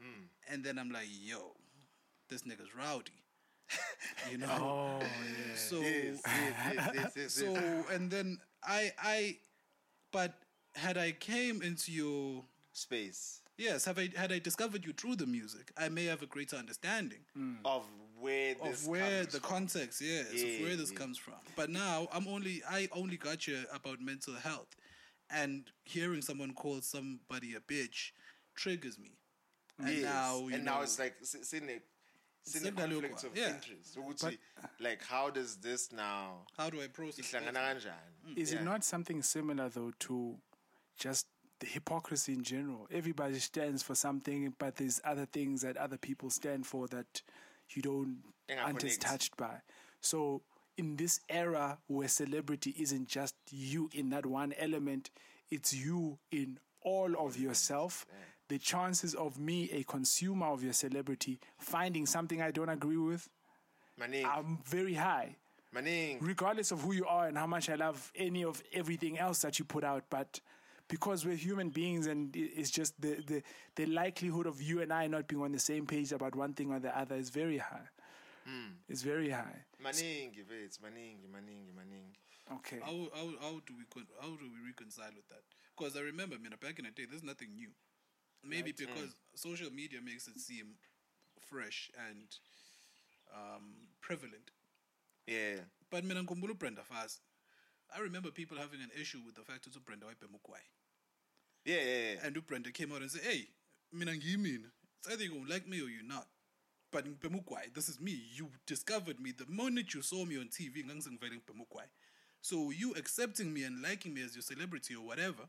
Hmm. 0.00 0.26
And 0.50 0.64
then 0.64 0.78
I'm 0.78 0.90
like, 0.90 1.08
yo, 1.10 1.54
this 2.28 2.42
nigga's 2.42 2.74
rowdy. 2.74 3.12
You 4.30 4.38
know? 4.38 4.48
Oh, 4.50 4.98
yeah. 5.00 5.54
So 5.54 5.80
Yes, 5.80 6.20
yes, 6.26 6.54
yes, 6.74 6.90
yes, 6.94 7.12
yes, 7.16 7.32
so 7.32 7.52
yes. 7.52 7.84
and 7.92 8.10
then 8.10 8.38
I 8.62 8.92
I 8.98 9.36
but 10.12 10.34
had 10.74 10.96
I 10.98 11.12
came 11.12 11.62
into 11.62 11.92
your 11.92 12.44
Space 12.72 13.40
yes, 13.58 13.84
have 13.84 13.98
I 13.98 14.08
had 14.16 14.32
I 14.32 14.38
discovered 14.38 14.86
you 14.86 14.92
through 14.92 15.16
the 15.16 15.26
music, 15.26 15.72
I 15.76 15.88
may 15.88 16.04
have 16.06 16.22
a 16.22 16.26
greater 16.26 16.56
understanding 16.56 17.18
hmm. 17.34 17.56
of 17.64 17.84
where 18.18 18.54
this 18.54 18.82
of 18.82 18.88
where 18.88 19.20
comes 19.20 19.32
the 19.32 19.40
from. 19.40 19.50
context, 19.50 20.00
yes, 20.00 20.30
of 20.32 20.66
where 20.66 20.76
this 20.76 20.92
yeah. 20.92 20.98
comes 20.98 21.18
from. 21.18 21.34
But 21.56 21.68
now 21.70 22.08
I'm 22.12 22.26
only 22.28 22.62
I 22.68 22.88
only 22.92 23.16
got 23.16 23.46
you 23.46 23.58
about 23.74 24.00
mental 24.00 24.34
health. 24.34 24.74
And 25.30 25.64
hearing 25.84 26.22
someone 26.22 26.54
call 26.54 26.80
somebody 26.80 27.54
a 27.54 27.60
bitch 27.60 28.12
triggers 28.56 28.98
me. 28.98 29.10
And 29.78 29.96
Yes. 29.96 30.04
now 30.04 30.38
you 30.48 30.54
and 30.54 30.64
know, 30.64 30.76
now 30.76 30.82
it's 30.82 30.98
like 30.98 31.16
s- 31.20 31.36
sine 32.48 32.62
sine 32.62 32.76
Sine 32.76 33.00
conflict 33.00 33.24
of 33.24 33.36
yeah. 33.36 33.54
interest. 33.54 33.96
ukuthi, 33.96 34.38
like 34.80 35.02
how 35.04 35.30
does 35.30 35.56
this 35.56 35.92
now 35.92 36.46
how 36.56 36.70
do 36.70 36.80
I 36.82 36.88
process 36.88 37.24
ihlangana 37.32 37.52
that? 37.52 37.76
kanjani? 37.76 38.30
Mm. 38.30 38.38
Is 38.38 38.52
Yeah. 38.52 38.60
it 38.60 38.64
not 38.64 38.84
something 38.84 39.22
similar 39.22 39.68
though 39.68 39.92
to 40.00 40.38
just 40.98 41.26
the 41.60 41.66
hypocrisy 41.66 42.32
in 42.32 42.42
general? 42.42 42.86
Everybody 42.90 43.38
stands 43.38 43.82
for 43.82 43.94
something, 43.94 44.54
but 44.58 44.76
there's 44.76 45.00
other 45.04 45.26
things 45.26 45.62
that 45.62 45.76
other 45.76 45.98
people 45.98 46.30
stand 46.30 46.66
for 46.66 46.86
that 46.88 47.22
you 47.70 47.82
don't 47.82 48.22
Enga 48.48 48.64
aren't 48.64 48.84
as 48.84 48.96
touched 48.98 49.36
by. 49.36 49.60
So 50.00 50.42
in 50.76 50.96
this 50.96 51.20
era 51.28 51.78
where 51.88 52.08
celebrity 52.08 52.74
isn't 52.78 53.08
just 53.08 53.34
you 53.50 53.90
in 53.92 54.10
that 54.10 54.24
one 54.26 54.52
element, 54.58 55.10
it's 55.50 55.72
you 55.74 56.18
in 56.30 56.58
all 56.82 57.14
of 57.18 57.36
yourself. 57.36 58.06
The 58.48 58.58
chances 58.58 59.14
of 59.14 59.38
me, 59.38 59.70
a 59.72 59.82
consumer 59.84 60.46
of 60.46 60.62
your 60.62 60.72
celebrity, 60.72 61.38
finding 61.58 62.06
something 62.06 62.40
I 62.40 62.50
don't 62.50 62.68
agree 62.70 62.96
with, 62.96 63.28
Maningi, 64.00 64.24
are 64.24 64.44
very 64.64 64.94
high 64.94 65.36
maningi. 65.74 66.18
regardless 66.20 66.70
of 66.70 66.80
who 66.80 66.92
you 66.92 67.04
are 67.06 67.28
and 67.28 67.36
how 67.36 67.46
much 67.46 67.68
I 67.68 67.74
love 67.74 68.10
any 68.16 68.44
of 68.44 68.62
everything 68.72 69.18
else 69.18 69.40
that 69.42 69.58
you 69.58 69.64
put 69.64 69.84
out, 69.84 70.04
but 70.08 70.40
because 70.88 71.26
we're 71.26 71.36
human 71.36 71.68
beings 71.68 72.06
and 72.06 72.34
it's 72.34 72.70
just 72.70 72.98
the, 73.00 73.22
the, 73.26 73.42
the 73.76 73.86
likelihood 73.86 74.46
of 74.46 74.62
you 74.62 74.80
and 74.80 74.92
I 74.92 75.06
not 75.06 75.28
being 75.28 75.42
on 75.42 75.52
the 75.52 75.58
same 75.58 75.86
page 75.86 76.12
about 76.12 76.34
one 76.34 76.54
thing 76.54 76.72
or 76.72 76.80
the 76.80 76.96
other 76.98 77.16
is 77.16 77.28
very 77.28 77.58
high. 77.58 77.88
Hmm. 78.46 78.72
It's 78.88 79.02
very 79.02 79.28
high. 79.30 79.64
Maningi, 79.84 80.42
vets, 80.48 80.78
maningi, 80.78 81.28
maningi, 81.28 81.72
maningi. 81.76 82.16
Okay. 82.56 82.78
How, 82.80 83.08
how, 83.14 83.28
how 83.42 83.60
do 83.66 83.74
we 83.76 83.84
how 84.20 84.28
do 84.28 84.44
we 84.48 84.66
reconcile 84.66 85.12
with 85.14 85.28
that? 85.28 85.42
Because 85.76 85.96
I 85.96 86.00
remember, 86.00 86.36
I 86.36 86.38
mean, 86.38 86.52
back 86.60 86.78
in 86.78 86.86
the 86.86 86.90
day, 86.90 87.06
there's 87.08 87.22
nothing 87.22 87.54
new. 87.54 87.68
Maybe 88.44 88.72
because 88.72 89.14
social 89.34 89.70
media 89.70 90.00
makes 90.04 90.28
it 90.28 90.38
seem 90.38 90.76
fresh 91.40 91.90
and 92.08 92.26
um, 93.34 93.74
prevalent. 94.00 94.50
Yeah. 95.26 95.60
But 95.90 96.04
mina 96.04 96.22
ngikhumbula 96.22 96.58
Brenda 96.58 96.82
Fassie. 96.82 97.20
I 97.94 98.00
remember 98.00 98.30
people 98.30 98.58
having 98.58 98.80
an 98.80 98.90
issue 99.00 99.20
with 99.24 99.34
the 99.34 99.42
fact 99.42 99.64
that 99.64 99.84
Brenda 99.84 100.06
wayebhema 100.06 100.38
Yeah, 101.64 101.76
yeah, 101.76 101.82
yeah. 101.84 102.26
And 102.26 102.46
Brenda 102.46 102.70
came 102.70 102.92
out 102.92 103.02
and 103.02 103.10
said, 103.10 103.22
"Hey, 103.22 103.48
mina 103.92 104.12
ngiyimina. 104.12 104.70
It's 104.98 105.12
either 105.12 105.24
you 105.24 105.30
gonna 105.34 105.48
like 105.48 105.66
me 105.66 105.80
or 105.80 105.88
you're 105.88 106.02
not." 106.02 106.26
But 106.90 107.06
ngibhema 107.06 107.44
ugwayi, 107.44 107.72
this 107.74 107.88
is 107.88 108.00
me. 108.00 108.12
You 108.34 108.50
discovered 108.66 109.20
me 109.20 109.32
the 109.32 109.46
moment 109.46 109.94
you 109.94 110.02
saw 110.02 110.24
me 110.24 110.38
on 110.38 110.48
TV. 110.48 110.84
ngangise 110.84 111.10
ngivele 111.10 111.36
ngibhema. 111.36 111.64
So 112.40 112.70
you 112.70 112.94
accepting 112.94 113.52
me 113.52 113.64
and 113.64 113.82
liking 113.82 114.14
me 114.14 114.22
as 114.22 114.34
your 114.34 114.42
celebrity 114.42 114.94
or 114.94 115.04
whatever 115.04 115.48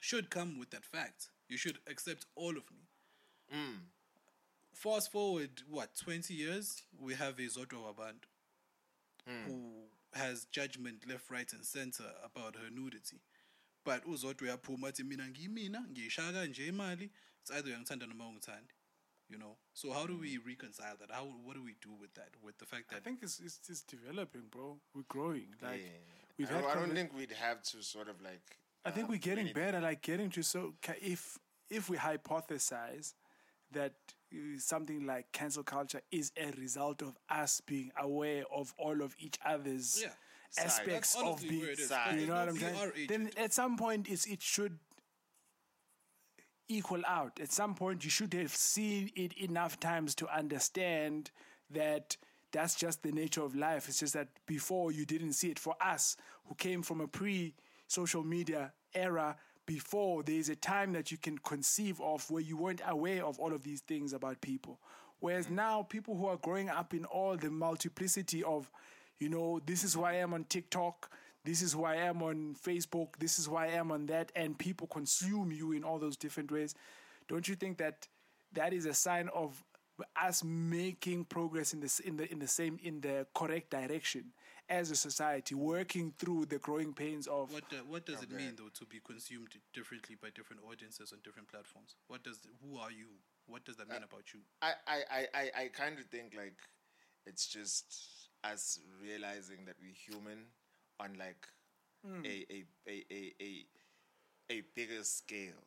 should 0.00 0.30
come 0.30 0.58
with 0.58 0.70
that 0.70 0.84
fact. 0.84 1.28
You 1.48 1.56
should 1.56 1.78
accept 1.86 2.26
all 2.34 2.50
of 2.50 2.64
me. 2.70 2.88
Mm. 3.54 3.78
Fast 4.74 5.10
forward, 5.10 5.50
what, 5.68 5.90
20 5.96 6.34
years? 6.34 6.82
We 7.00 7.14
have 7.14 7.38
a 7.38 7.42
Zodwa 7.42 7.94
Wabantu 7.94 8.28
mm. 9.28 9.44
who 9.46 9.72
has 10.14 10.46
judgment 10.46 11.08
left, 11.08 11.30
right, 11.30 11.50
and 11.52 11.64
center 11.64 12.04
about 12.24 12.56
her 12.56 12.70
nudity. 12.70 13.20
But 13.84 14.04
uzodwa 14.06 14.42
uyaphuma 14.48 14.88
athi 14.88 15.02
mina 15.04 15.28
ngiyimina 15.28 15.80
ngiyishaya 15.90 16.32
kanje 16.32 16.66
imali 16.66 17.10
it's 17.40 17.50
either 17.50 17.70
uyangithanda 17.70 18.06
noma 18.06 18.28
ungithandi 18.28 18.74
you 19.30 19.38
know 19.38 19.56
so 19.72 19.90
how 19.92 20.06
do 20.06 20.18
we 20.18 20.36
mm. 20.36 20.46
reconcile 20.46 20.96
that 20.98 21.10
how 21.10 21.24
what 21.44 21.56
do 21.56 21.62
we 21.62 21.74
do 21.80 21.92
with 22.00 22.12
that 22.14 22.34
with 22.42 22.58
the 22.58 22.66
fact 22.66 22.88
that 22.90 22.98
I 22.98 23.00
think 23.00 23.22
it's, 23.22 23.40
it's, 23.40 23.60
it's 23.70 23.82
developing, 23.86 24.42
bro. 24.50 24.78
We're 24.94 25.04
growing. 25.08 25.54
Like, 25.62 25.80
Yeah. 25.80 25.88
we've 26.36 26.50
I, 26.50 26.54
had. 26.54 26.62
don't- 26.62 26.70
I 26.70 26.74
don't 26.80 26.94
think 26.94 27.14
we'd 27.14 27.32
have 27.32 27.62
to 27.62 27.82
sort 27.82 28.08
of 28.08 28.20
like. 28.20 28.58
I 28.84 28.90
think 28.90 29.04
um, 29.06 29.10
we're 29.12 29.18
getting 29.18 29.52
better, 29.52 29.80
like 29.80 30.02
getting 30.02 30.30
to 30.30 30.42
so 30.42 30.74
if 31.00 31.38
if 31.70 31.90
we 31.90 31.96
hypothesize 31.96 33.14
that 33.72 33.92
uh, 34.32 34.36
something 34.58 35.06
like 35.06 35.30
cancel 35.32 35.62
culture 35.62 36.00
is 36.10 36.32
a 36.36 36.50
result 36.58 37.02
of 37.02 37.16
us 37.28 37.60
being 37.60 37.90
aware 38.00 38.44
of 38.54 38.72
all 38.78 39.02
of 39.02 39.14
each 39.18 39.38
other's 39.44 40.02
Yeah. 40.02 40.64
aspects 40.64 41.14
of 41.16 41.40
being, 41.42 41.60
where 41.60 41.70
it 41.72 41.78
is. 41.78 41.90
You 41.90 42.26
know 42.26 42.34
no 42.34 42.40
what 42.40 42.48
I'm 42.48 42.56
saying? 42.56 43.06
Then 43.08 43.30
at 43.36 43.52
some 43.52 43.76
point, 43.76 44.08
it's 44.08 44.26
it 44.26 44.40
should 44.40 44.78
equal 46.68 47.02
out. 47.06 47.40
At 47.40 47.52
some 47.52 47.74
point, 47.74 48.04
you 48.04 48.10
should 48.10 48.32
have 48.34 48.54
seen 48.54 49.10
it 49.16 49.32
enough 49.34 49.80
times 49.80 50.14
to 50.16 50.28
understand 50.34 51.30
that 51.70 52.16
that's 52.52 52.74
just 52.74 53.02
the 53.02 53.12
nature 53.12 53.42
of 53.42 53.54
life. 53.54 53.88
It's 53.88 54.00
just 54.00 54.14
that 54.14 54.28
before 54.46 54.92
you 54.92 55.04
didn't 55.04 55.34
see 55.34 55.50
it. 55.50 55.58
For 55.58 55.74
us, 55.80 56.16
who 56.46 56.54
came 56.54 56.82
from 56.82 57.00
a 57.00 57.08
pre 57.08 57.54
social 57.88 58.22
media 58.22 58.72
era, 58.94 59.36
before 59.66 60.22
there's 60.22 60.48
a 60.48 60.56
time 60.56 60.92
that 60.92 61.10
you 61.10 61.18
can 61.18 61.36
conceive 61.38 62.00
of 62.00 62.28
where 62.30 62.40
you 62.40 62.56
weren't 62.56 62.80
aware 62.88 63.24
of 63.24 63.38
all 63.38 63.52
of 63.52 63.62
these 63.62 63.80
things 63.80 64.14
about 64.14 64.40
people. 64.40 64.80
Whereas 65.20 65.46
mm. 65.46 65.56
now, 65.56 65.82
people 65.82 66.16
who 66.16 66.26
are 66.26 66.38
growing 66.38 66.70
up 66.70 66.94
in 66.94 67.04
all 67.04 67.36
the 67.36 67.50
multiplicity 67.50 68.42
of, 68.42 68.70
you 69.18 69.28
know, 69.28 69.60
this 69.66 69.84
is 69.84 69.92
who 69.92 70.04
I 70.04 70.14
am 70.14 70.32
on 70.32 70.44
TikTok, 70.44 71.10
this 71.44 71.60
is 71.60 71.74
who 71.74 71.84
I 71.84 71.96
am 71.96 72.22
on 72.22 72.56
Facebook, 72.66 73.08
this 73.18 73.38
is 73.38 73.46
who 73.46 73.56
I 73.56 73.66
am 73.66 73.92
on 73.92 74.06
that, 74.06 74.32
and 74.34 74.56
people 74.58 74.86
consume 74.86 75.52
you 75.52 75.72
in 75.72 75.84
all 75.84 75.98
those 75.98 76.16
different 76.16 76.50
ways. 76.50 76.74
Don't 77.28 77.46
you 77.46 77.54
think 77.54 77.76
that 77.78 78.08
that 78.54 78.72
is 78.72 78.86
a 78.86 78.94
sign 78.94 79.28
of 79.34 79.62
us 80.20 80.42
making 80.44 81.24
progress 81.24 81.74
in 81.74 81.80
this 81.80 81.98
in 82.00 82.16
the 82.16 82.30
in 82.30 82.38
the 82.38 82.46
same 82.46 82.78
in 82.82 83.00
the 83.00 83.26
correct 83.34 83.70
direction 83.70 84.24
as 84.68 84.90
a 84.90 84.96
society, 84.96 85.54
working 85.54 86.12
through 86.18 86.46
the 86.46 86.58
growing 86.58 86.92
pains 86.92 87.26
of 87.26 87.52
What 87.52 87.64
uh, 87.72 87.76
what 87.88 88.04
does 88.06 88.22
it 88.22 88.30
mean 88.30 88.54
though 88.56 88.68
to 88.74 88.84
be 88.84 89.00
consumed 89.04 89.48
differently 89.72 90.16
by 90.20 90.28
different 90.34 90.62
audiences 90.70 91.12
on 91.12 91.20
different 91.24 91.48
platforms? 91.48 91.96
What 92.08 92.22
does 92.22 92.40
who 92.62 92.78
are 92.78 92.90
you? 92.90 93.06
What 93.46 93.64
does 93.64 93.76
that 93.76 93.88
mean 93.88 94.02
about 94.02 94.24
you? 94.34 94.40
I, 94.60 94.72
I, 94.86 94.98
I, 95.10 95.26
I, 95.34 95.62
I 95.62 95.68
kind 95.68 95.98
of 95.98 96.04
think 96.06 96.34
like 96.36 96.58
it's 97.24 97.46
just 97.46 98.28
us 98.44 98.78
realizing 99.02 99.64
that 99.64 99.76
we're 99.80 99.92
human 99.92 100.44
on 101.00 101.16
like 101.18 101.46
a, 102.24 102.28
a, 102.28 102.64
a, 102.86 103.04
a, 103.10 103.32
a, 103.40 103.66
a 104.50 104.62
bigger 104.76 105.02
scale. 105.02 105.64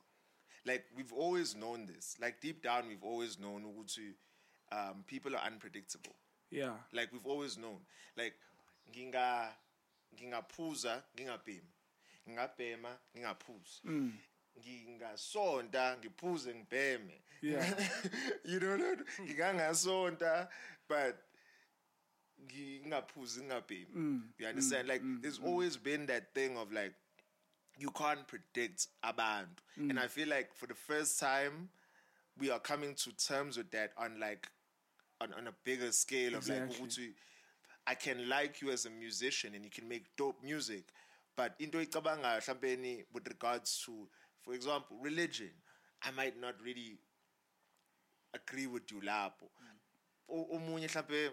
Like 0.65 0.86
we've 0.96 1.12
always 1.13 1.55
known 1.55 1.88
this. 1.88 2.15
Like 2.22 2.39
deep 2.39 2.62
down, 2.62 2.88
we've 2.88 3.03
always 3.03 3.39
known 3.39 3.63
ukuthi, 3.63 4.13
um, 4.72 5.03
people 5.08 5.36
are 5.36 5.41
unpredictable. 5.43 6.15
yeah. 6.51 6.74
Like 6.93 7.12
we've 7.12 7.25
always 7.25 7.58
known. 7.58 7.79
Like 8.15 8.34
nginga 8.91 9.55
ngingaphuza 10.13 11.03
ngingabhemi. 11.15 11.74
Ngingabhema 12.27 12.98
ngingaphuzi. 13.15 13.81
Mm. 13.83 14.17
Ngingasonta 14.60 15.98
ngiphuze 15.98 16.55
ngibheme. 16.55 17.21
Yeah. 17.41 17.65
you 18.45 18.60
know 18.60 18.77
what? 18.77 19.00
Mm. 19.00 19.25
Ngingangasonta 19.25 20.50
but 20.88 21.15
ngingaphuzi 22.45 23.41
ngingabhemi. 23.41 23.95
Mm. 23.95 24.21
You 24.38 24.48
understand? 24.48 24.88
Like 24.88 25.01
there's 25.21 25.39
always 25.39 25.77
been 25.77 26.05
that 26.07 26.33
thing 26.33 26.57
of 26.57 26.71
like 26.71 26.93
you 27.77 27.89
can't 27.91 28.27
predict 28.27 28.88
abantu. 29.03 29.62
And 29.77 30.00
I 30.00 30.07
feel 30.07 30.27
like 30.27 30.53
for 30.53 30.67
the 30.67 30.75
first 30.75 31.19
time 31.19 31.69
we 32.38 32.51
are 32.51 32.60
coming 32.60 32.93
to 32.95 33.12
terms 33.13 33.57
with 33.57 33.71
that 33.71 33.91
on 33.98 34.19
like 34.19 34.48
on, 35.19 35.33
on 35.33 35.48
a 35.48 35.53
bigger 35.63 35.91
scale 35.91 36.36
of 36.36 36.48
like 36.48 36.62
Exactly. 36.62 36.88
ukuthi 36.88 37.13
I 37.88 37.95
can 37.95 38.29
like 38.29 38.61
you 38.61 38.71
as 38.71 38.85
a 38.85 38.89
musician 38.89 39.55
and 39.55 39.63
you 39.63 39.71
can 39.71 39.88
make 39.88 40.05
dope 40.15 40.43
music. 40.43 40.85
But 41.35 41.55
into 41.59 41.77
icabangayo 41.79 42.39
mhlawumbe 42.41 43.05
with 43.13 43.27
regards 43.27 43.81
to 43.85 44.07
for 44.41 44.53
example 44.53 44.97
religion 45.01 45.51
I 46.03 46.11
might 46.11 46.39
not 46.39 46.55
really 46.63 47.00
agree 48.33 48.67
with 48.67 48.91
you 48.91 49.01
lapho. 49.01 49.50
Mm. 49.61 49.77
O- 50.29 50.48
Omunye 50.55 50.87
mhlawumbe 50.87 51.31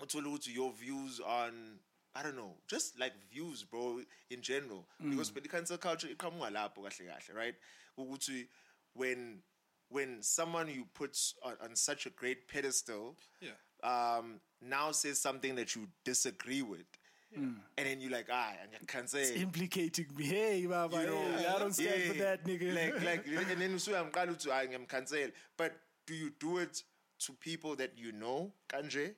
uthole 0.00 0.26
ukuthi 0.26 0.54
your 0.54 0.72
views 0.72 1.20
on 1.20 1.78
I 2.14 2.22
don't 2.22 2.36
know, 2.36 2.54
just 2.66 2.98
like 2.98 3.12
views, 3.30 3.62
bro, 3.62 4.00
in 4.30 4.40
general. 4.40 4.86
Mm. 5.02 5.10
Because 5.10 5.30
the 5.32 5.40
cancel 5.42 5.76
culture 5.76 6.08
iqhamuka 6.08 6.50
lapho 6.50 6.82
kahle 6.82 7.06
kahle, 7.08 7.34
right? 7.34 7.54
Ukuthi 7.98 8.48
when 8.94 9.42
when 9.88 10.22
someone 10.22 10.68
you 10.68 10.86
put 10.94 11.16
on, 11.42 11.54
on 11.62 11.76
such 11.76 12.06
a 12.06 12.10
great 12.10 12.48
pedestal 12.48 13.16
Yeah. 13.40 13.50
Um, 13.86 14.40
now 14.60 14.90
says 14.92 15.18
something 15.20 15.54
that 15.56 15.74
you 15.76 15.86
disagree 16.04 16.62
with, 16.62 16.86
and 17.34 17.60
then 17.76 18.00
you're 18.00 18.10
like, 18.10 18.28
ah, 18.32 18.50
I'm 18.62 18.70
gonna 18.72 18.86
cancel. 18.86 19.20
Implicating 19.20 20.06
me. 20.16 20.24
Hey, 20.24 20.66
Baba, 20.66 21.00
You 21.02 21.06
know, 21.06 21.36
hey, 21.38 21.46
I 21.46 21.58
don't 21.58 21.74
stand 21.74 22.02
for 22.04 22.14
that, 22.14 22.44
nigga. 22.44 22.74
Like, 22.74 23.04
like, 23.04 23.26
and 23.50 23.60
then 23.60 23.78
so 23.78 23.94
I'm 23.94 24.10
going 24.10 24.34
to 24.34 24.52
I'm 24.52 24.86
cancel. 24.86 25.28
But 25.56 25.76
do 26.06 26.14
you 26.14 26.30
do 26.40 26.58
it 26.58 26.82
to 27.20 27.32
people 27.34 27.76
that 27.76 27.92
you 27.96 28.12
know, 28.12 28.52
Kanje? 28.68 29.14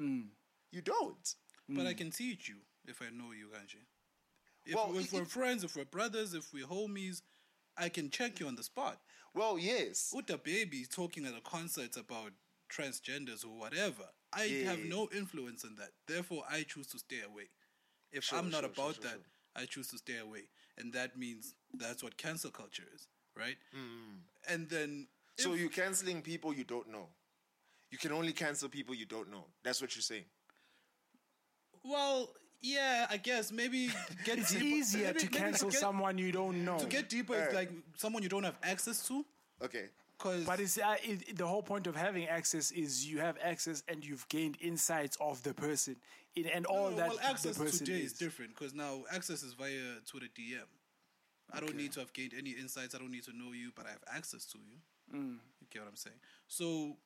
You 0.00 0.80
don't. 0.82 1.34
But 1.68 1.86
I 1.86 1.92
can 1.94 2.10
teach 2.10 2.48
you 2.48 2.56
if 2.86 3.02
I 3.02 3.10
know 3.14 3.32
you, 3.32 3.48
Kanji. 3.48 3.82
If, 4.64 4.74
Well, 4.74 4.96
if 4.96 5.06
it- 5.06 5.12
we're 5.12 5.24
friends, 5.26 5.64
if 5.64 5.76
we're 5.76 5.84
brothers, 5.84 6.32
if 6.34 6.52
we're 6.54 6.66
homies, 6.66 7.20
I 7.76 7.88
can 7.90 8.08
check 8.10 8.40
you 8.40 8.46
on 8.46 8.56
the 8.56 8.62
spot. 8.62 8.98
Well, 9.34 9.58
yes. 9.58 10.12
Uta 10.14 10.38
baby 10.38 10.86
talking 10.90 11.26
at 11.26 11.34
a 11.36 11.40
concert 11.42 11.96
about 11.96 12.32
transgenders 12.68 13.44
or 13.44 13.58
whatever. 13.58 14.04
I 14.32 14.44
Yeah, 14.44 14.70
have 14.70 14.84
yeah. 14.84 14.90
no 14.94 15.08
influence 15.14 15.64
on 15.64 15.76
that. 15.76 15.90
Therefore, 16.06 16.44
I 16.50 16.62
choose 16.64 16.86
to 16.88 16.98
stay 16.98 17.20
away. 17.22 17.48
If 18.12 18.24
Sure, 18.24 18.38
I'm 18.38 18.50
not 18.50 18.60
sure, 18.62 18.70
about 18.70 18.94
sure, 18.96 19.04
that. 19.04 19.18
I 19.56 19.64
choose 19.66 19.88
to 19.88 19.98
stay 19.98 20.18
away. 20.18 20.44
And 20.76 20.92
that 20.92 21.18
means 21.18 21.54
that's 21.74 22.02
what 22.02 22.16
cancel 22.16 22.50
culture 22.50 22.84
is, 22.94 23.08
right? 23.36 23.56
And 24.48 24.68
then. 24.68 25.08
Mm. 25.38 25.42
So 25.42 25.54
you're 25.54 25.70
canceling 25.70 26.22
people 26.22 26.52
you 26.52 26.64
don't 26.64 26.88
know. 26.90 27.08
You 27.90 27.98
can 27.98 28.12
only 28.12 28.32
cancel 28.32 28.68
people 28.68 28.94
you 28.94 29.06
don't 29.06 29.30
know. 29.30 29.44
That's 29.64 29.80
what 29.80 29.94
you're 29.96 30.02
saying. 30.02 30.24
Well, 31.84 32.28
yeah, 32.60 33.06
I 33.08 33.16
guess 33.16 33.50
maybe 33.52 33.88
get 34.24 34.38
it's 34.38 34.52
deeper- 34.52 34.64
easier 34.64 35.06
maybe- 35.08 35.18
to 35.20 35.24
maybe 35.26 35.38
cancel 35.38 35.70
get- 35.70 35.80
someone 35.80 36.18
you 36.18 36.32
don't 36.32 36.64
know. 36.64 36.78
To 36.78 36.86
get 36.86 37.08
deeper, 37.08 37.34
it's 37.36 37.54
like 37.54 37.70
someone 37.96 38.22
you 38.22 38.28
don't 38.28 38.44
have 38.44 38.58
access 38.62 39.06
to. 39.08 39.24
Okay. 39.62 39.86
Cause 40.18 40.44
But 40.44 40.58
it's 40.58 40.78
uh, 40.78 40.96
it, 41.02 41.36
the 41.38 41.46
whole 41.46 41.62
point 41.62 41.86
of 41.86 41.94
having 41.94 42.26
access 42.26 42.72
is 42.72 43.06
you 43.06 43.20
have 43.20 43.36
access 43.42 43.84
and 43.86 44.04
you've 44.04 44.28
gained 44.28 44.56
insights 44.60 45.16
of 45.20 45.42
the 45.44 45.54
person 45.54 45.96
in, 46.34 46.46
and 46.46 46.66
all 46.66 46.90
No, 46.90 46.96
that 46.96 47.08
well, 47.10 47.18
access 47.22 47.56
the 47.56 47.64
person 47.64 47.86
today 47.86 48.00
is. 48.00 48.12
is 48.12 48.18
different 48.18 48.54
because 48.54 48.74
now 48.74 49.04
access 49.12 49.42
is 49.44 49.52
via 49.54 50.00
Twitter 50.06 50.26
DM. 50.36 50.66
I 51.52 51.60
don't 51.60 51.76
need 51.76 51.92
to 51.92 52.00
have 52.00 52.12
gained 52.12 52.32
any 52.36 52.50
insights. 52.50 52.94
I 52.94 52.98
don't 52.98 53.10
need 53.12 53.24
to 53.24 53.32
know 53.32 53.52
you, 53.52 53.70
but 53.74 53.86
I 53.86 53.90
have 53.90 54.02
access 54.12 54.44
to 54.46 54.58
you. 54.58 55.18
Mm. 55.18 55.36
You 55.60 55.66
get 55.70 55.82
what 55.82 55.88
I'm 55.88 55.96
saying? 55.96 56.16
So, 56.46 56.96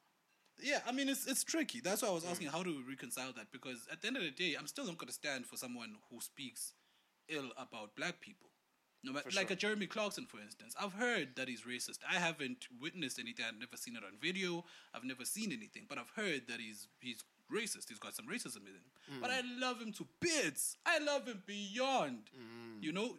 yeah, 0.60 0.80
I 0.86 0.92
mean, 0.92 1.08
it's 1.08 1.26
it's 1.26 1.44
tricky. 1.44 1.80
That's 1.80 2.02
why 2.02 2.08
I 2.08 2.12
was 2.12 2.24
asking 2.24 2.48
how 2.48 2.62
do 2.62 2.70
we 2.76 2.82
reconcile 2.82 3.32
that? 3.36 3.52
Because 3.52 3.86
at 3.92 4.00
the 4.00 4.08
end 4.08 4.16
of 4.16 4.22
the 4.22 4.30
day, 4.30 4.56
I'm 4.58 4.66
still 4.66 4.86
not 4.86 4.96
going 4.98 5.08
to 5.08 5.14
stand 5.14 5.46
for 5.46 5.56
someone 5.56 5.96
who 6.10 6.20
speaks 6.20 6.72
ill 7.28 7.50
about 7.56 7.94
black 7.94 8.20
people. 8.20 8.48
No 9.04 9.12
matter, 9.12 9.30
like 9.34 9.50
a 9.50 9.56
Jeremy 9.56 9.86
Clarkson, 9.86 10.26
for 10.26 10.40
instance. 10.40 10.74
I've 10.80 10.92
heard 10.92 11.30
that 11.36 11.48
he's 11.48 11.62
racist. 11.62 11.98
I 12.08 12.14
haven't 12.14 12.68
witnessed 12.80 13.18
anything. 13.18 13.44
I've 13.48 13.58
never 13.58 13.76
seen 13.76 13.96
it 13.96 14.04
on 14.04 14.12
video. 14.20 14.64
I've 14.94 15.04
never 15.04 15.24
seen 15.24 15.52
anything, 15.52 15.86
but 15.88 15.98
I've 15.98 16.10
heard 16.14 16.42
that 16.48 16.60
he's 16.60 16.86
he's 17.00 17.24
racist. 17.52 17.88
He's 17.88 17.98
got 17.98 18.14
some 18.14 18.26
racism 18.26 18.58
in 18.58 18.74
him. 18.74 19.20
But 19.20 19.30
I 19.30 19.42
mm. 19.42 19.60
love 19.60 19.80
him 19.80 19.92
to 19.94 20.06
bits. 20.20 20.76
I 20.86 20.98
love 20.98 21.26
him 21.26 21.42
beyond. 21.46 22.30
Mm. 22.36 22.82
You 22.82 22.92
know, 22.92 23.16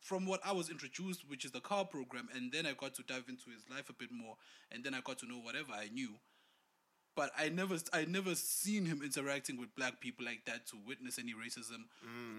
from 0.00 0.26
what 0.26 0.40
I 0.44 0.52
was 0.52 0.70
introduced, 0.70 1.28
which 1.28 1.44
is 1.44 1.52
the 1.52 1.60
car 1.60 1.84
program, 1.84 2.28
and 2.34 2.50
then 2.50 2.66
I 2.66 2.72
got 2.72 2.94
to 2.94 3.02
dive 3.02 3.24
into 3.28 3.50
his 3.50 3.64
life 3.70 3.90
a 3.90 3.92
bit 3.92 4.10
more, 4.10 4.36
and 4.72 4.82
then 4.82 4.94
I 4.94 5.00
got 5.00 5.18
to 5.18 5.26
know 5.26 5.38
whatever 5.38 5.72
I 5.72 5.88
knew. 5.92 6.14
But 7.16 7.30
I 7.36 7.48
never, 7.48 7.76
I 7.92 8.04
never 8.06 8.34
seen 8.34 8.86
him 8.86 9.02
interacting 9.04 9.58
with 9.58 9.74
black 9.74 10.00
people 10.00 10.24
like 10.24 10.44
that 10.46 10.66
to 10.68 10.76
witness 10.86 11.18
any 11.18 11.34
racism, 11.34 11.84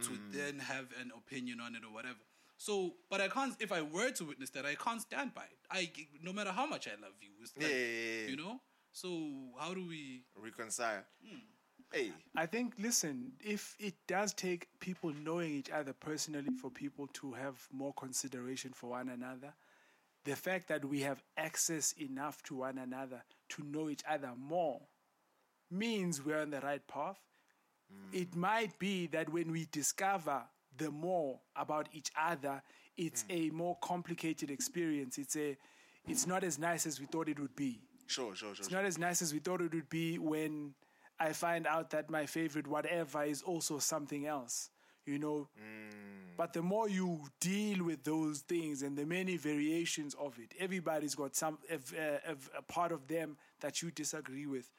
to 0.03 0.09
mm. 0.09 0.31
then 0.31 0.59
have 0.59 0.87
an 0.99 1.11
opinion 1.15 1.59
on 1.59 1.75
it 1.75 1.83
or 1.87 1.93
whatever. 1.93 2.17
So, 2.61 2.93
but 3.09 3.19
I 3.21 3.27
can't. 3.27 3.55
If 3.59 3.71
I 3.71 3.81
were 3.81 4.11
to 4.11 4.23
witness 4.23 4.51
that, 4.51 4.67
I 4.67 4.75
can't 4.75 5.01
stand 5.01 5.33
by 5.33 5.41
it. 5.45 5.57
I, 5.71 5.89
no 6.21 6.31
matter 6.31 6.51
how 6.51 6.67
much 6.67 6.87
I 6.87 6.91
love 7.01 7.13
you, 7.19 7.29
it's 7.41 7.57
like, 7.57 7.67
Yeah, 7.67 7.75
yeah, 7.75 7.85
yeah, 7.85 8.21
yeah. 8.21 8.29
you 8.29 8.37
know. 8.37 8.61
So 8.91 9.09
how 9.59 9.73
do 9.73 9.87
we? 9.87 10.25
Reconcile. 10.35 11.03
Hmm. 11.27 11.39
Hey. 11.91 12.11
I 12.35 12.45
think, 12.45 12.75
listen, 12.77 13.31
if 13.39 13.75
it 13.79 13.95
does 14.07 14.35
take 14.35 14.67
people 14.79 15.11
knowing 15.11 15.51
each 15.53 15.71
other 15.71 15.91
personally 15.93 16.51
for 16.61 16.69
people 16.69 17.07
to 17.13 17.33
have 17.33 17.57
more 17.71 17.93
consideration 17.95 18.73
for 18.75 18.91
one 18.91 19.09
another, 19.09 19.53
the 20.23 20.35
fact 20.35 20.67
that 20.67 20.85
we 20.85 21.01
have 21.01 21.23
access 21.37 21.93
enough 21.93 22.43
to 22.43 22.57
one 22.57 22.77
another 22.77 23.23
to 23.49 23.63
know 23.63 23.89
each 23.89 24.03
other 24.07 24.33
more 24.37 24.81
means 25.71 26.23
we're 26.23 26.39
on 26.41 26.51
the 26.51 26.61
right 26.61 26.85
path. 26.87 27.19
Hmm. 27.91 28.15
It 28.15 28.35
might 28.35 28.77
be 28.77 29.07
that 29.07 29.29
when 29.29 29.51
we 29.51 29.65
discover 29.71 30.43
the 30.81 30.91
more 30.91 31.39
about 31.55 31.89
each 31.93 32.11
other, 32.19 32.61
it's 32.97 33.23
hmm. 33.23 33.31
a 33.31 33.49
more 33.51 33.77
complicated 33.81 34.49
experience. 34.51 35.17
It's 35.17 35.35
a, 35.35 35.57
it's 36.07 36.25
not 36.27 36.43
as 36.43 36.57
nice 36.57 36.85
as 36.85 36.99
we 36.99 37.05
thought 37.05 37.29
it 37.29 37.39
would 37.39 37.55
be. 37.55 37.81
Sure, 38.07 38.35
sure, 38.35 38.53
sure. 38.55 38.63
It's 38.63 38.71
not 38.71 38.85
as 38.85 38.97
nice 38.97 39.21
as 39.21 39.33
we 39.33 39.39
thought 39.39 39.61
it 39.61 39.73
would 39.73 39.89
be 39.89 40.17
when 40.17 40.73
I 41.19 41.33
find 41.33 41.67
out 41.67 41.91
that 41.91 42.09
my 42.09 42.25
favorite 42.25 42.67
whatever 42.67 43.23
is 43.23 43.41
also 43.41 43.79
something 43.79 44.25
else. 44.25 44.69
you 45.05 45.19
know. 45.19 45.47
Hmm. 45.57 46.35
But 46.37 46.53
the 46.53 46.61
more 46.61 46.89
you 46.89 47.27
deal 47.39 47.83
with 47.83 48.03
those 48.03 48.39
things 48.39 48.81
and 48.81 48.97
the 48.97 49.05
many 49.05 49.37
variations 49.37 50.15
of 50.15 50.39
it, 50.39 50.53
everybody's 50.59 51.13
got 51.13 51.35
some 51.35 51.59
a, 51.69 51.77
a, 52.27 52.35
a 52.57 52.61
part 52.63 52.91
of 52.91 53.07
them 53.07 53.37
that 53.59 53.81
you 53.81 53.91
disagree 53.91 54.47
with. 54.47 54.71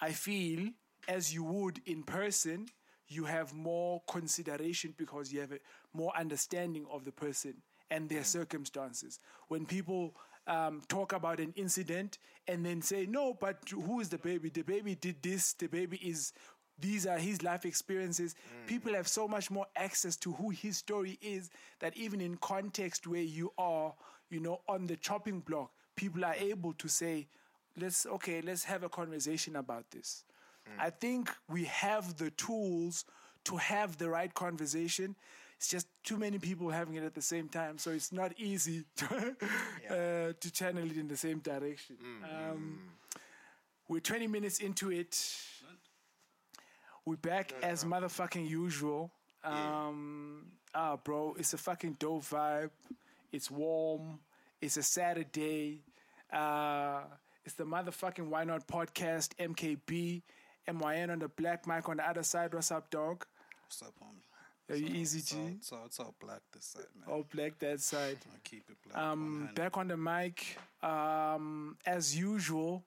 I 0.00 0.10
feel 0.12 0.70
as 1.06 1.32
you 1.32 1.44
would 1.44 1.80
in 1.86 2.02
person, 2.02 2.66
you 3.08 3.24
have 3.24 3.52
more 3.52 4.02
consideration 4.08 4.94
because 4.96 5.32
you 5.32 5.40
have 5.40 5.52
a 5.52 5.58
more 5.92 6.12
understanding 6.16 6.86
of 6.90 7.04
the 7.04 7.12
person 7.12 7.54
and 7.90 8.08
their 8.08 8.24
circumstances. 8.24 9.20
When 9.48 9.66
people 9.66 10.14
um, 10.46 10.82
talk 10.88 11.12
about 11.12 11.40
an 11.40 11.52
incident 11.56 12.18
and 12.48 12.64
then 12.64 12.82
say, 12.82 13.06
no, 13.06 13.34
but 13.34 13.58
who 13.68 14.00
is 14.00 14.08
DaBaby? 14.08 14.52
The 14.52 14.62
baby 14.62 14.94
did 14.94 15.22
this, 15.22 15.54
DaBaby 15.58 16.02
is. 16.02 16.32
These 16.76 17.06
are 17.06 17.18
his 17.18 17.44
life 17.44 17.64
experiences. 17.64 18.34
People 18.66 18.94
have 18.94 19.06
so 19.06 19.28
much 19.28 19.48
more 19.48 19.66
access 19.76 20.16
to 20.16 20.32
who 20.32 20.50
his 20.50 20.76
story 20.76 21.20
is 21.22 21.48
that 21.78 21.96
even 21.96 22.20
in 22.20 22.36
context 22.38 23.06
where 23.06 23.22
you 23.22 23.52
are, 23.56 23.94
you 24.28 24.40
know, 24.40 24.60
on 24.68 24.86
the 24.88 24.96
chopping 24.96 25.38
block, 25.38 25.70
people 25.94 26.24
are 26.24 26.34
able 26.34 26.72
to 26.72 26.88
say, 26.88 27.28
let's, 27.80 28.06
okay, 28.06 28.40
let's 28.40 28.64
have 28.64 28.82
a 28.82 28.88
conversation 28.88 29.54
about 29.54 29.88
this. 29.92 30.24
I 30.78 30.90
think 30.90 31.30
we 31.48 31.64
have 31.64 32.16
the 32.16 32.30
tools 32.30 33.04
to 33.44 33.56
have 33.56 33.98
the 33.98 34.08
right 34.08 34.32
conversation. 34.32 35.14
It's 35.56 35.68
just 35.68 35.86
too 36.02 36.16
many 36.18 36.38
people 36.38 36.70
having 36.70 36.94
it 36.94 37.04
at 37.04 37.14
the 37.14 37.22
same 37.22 37.48
time, 37.48 37.78
so 37.78 37.90
it's 37.90 38.12
not 38.12 38.32
easy 38.38 38.84
to, 38.96 39.36
uh, 39.90 40.32
to 40.38 40.52
channel 40.52 40.84
it 40.90 40.96
in 40.96 41.08
the 41.08 41.16
same 41.16 41.38
direction. 41.38 41.96
Um, 42.24 42.80
we're 43.88 44.00
20 44.00 44.26
minutes 44.26 44.58
into 44.58 44.90
it. 44.90 45.16
We're 47.06 47.16
back 47.16 47.52
as 47.62 47.84
motherfucking 47.84 48.48
usual. 48.48 49.12
Um, 49.44 50.46
ah, 50.74 50.96
bro, 50.96 51.36
it's 51.38 51.52
a 51.52 51.58
fucking 51.58 51.96
dope 51.98 52.24
vibe. 52.24 52.70
It's 53.30 53.50
warm. 53.50 54.20
It's 54.60 54.78
a 54.78 54.82
Saturday. 54.82 55.82
Uh, 56.32 57.02
it's 57.44 57.54
the 57.54 57.64
motherfucking 57.64 58.26
Why 58.28 58.44
Not 58.44 58.66
podcast, 58.66 59.34
MKB, 59.38 60.22
MYN 60.66 61.10
on 61.10 61.18
the 61.18 61.28
black 61.28 61.66
mic 61.66 61.88
on 61.88 61.98
the 61.98 62.08
other 62.08 62.22
side. 62.22 62.54
What's 62.54 62.70
up, 62.72 62.90
dog? 62.90 63.24
What's 63.66 63.82
up, 63.82 63.94
homie? 64.02 64.22
Are 64.72 64.76
you 64.76 64.86
easy, 64.86 65.20
G? 65.20 65.36
all- 65.40 65.48
It's 65.58 65.72
all, 65.72 65.82
it's 65.86 66.00
all 66.00 66.14
black 66.20 66.40
this 66.52 66.64
side, 66.64 66.86
man. 66.98 67.08
All 67.14 67.24
black 67.34 67.58
that 67.58 67.80
side. 67.80 68.18
I 68.34 68.38
keep 68.42 68.64
it 68.70 68.76
black. 68.86 68.96
Um, 69.02 69.50
back 69.54 69.76
on 69.76 69.88
the 69.88 69.96
mic, 69.96 70.56
um, 70.82 71.76
as 71.84 72.16
usual, 72.18 72.82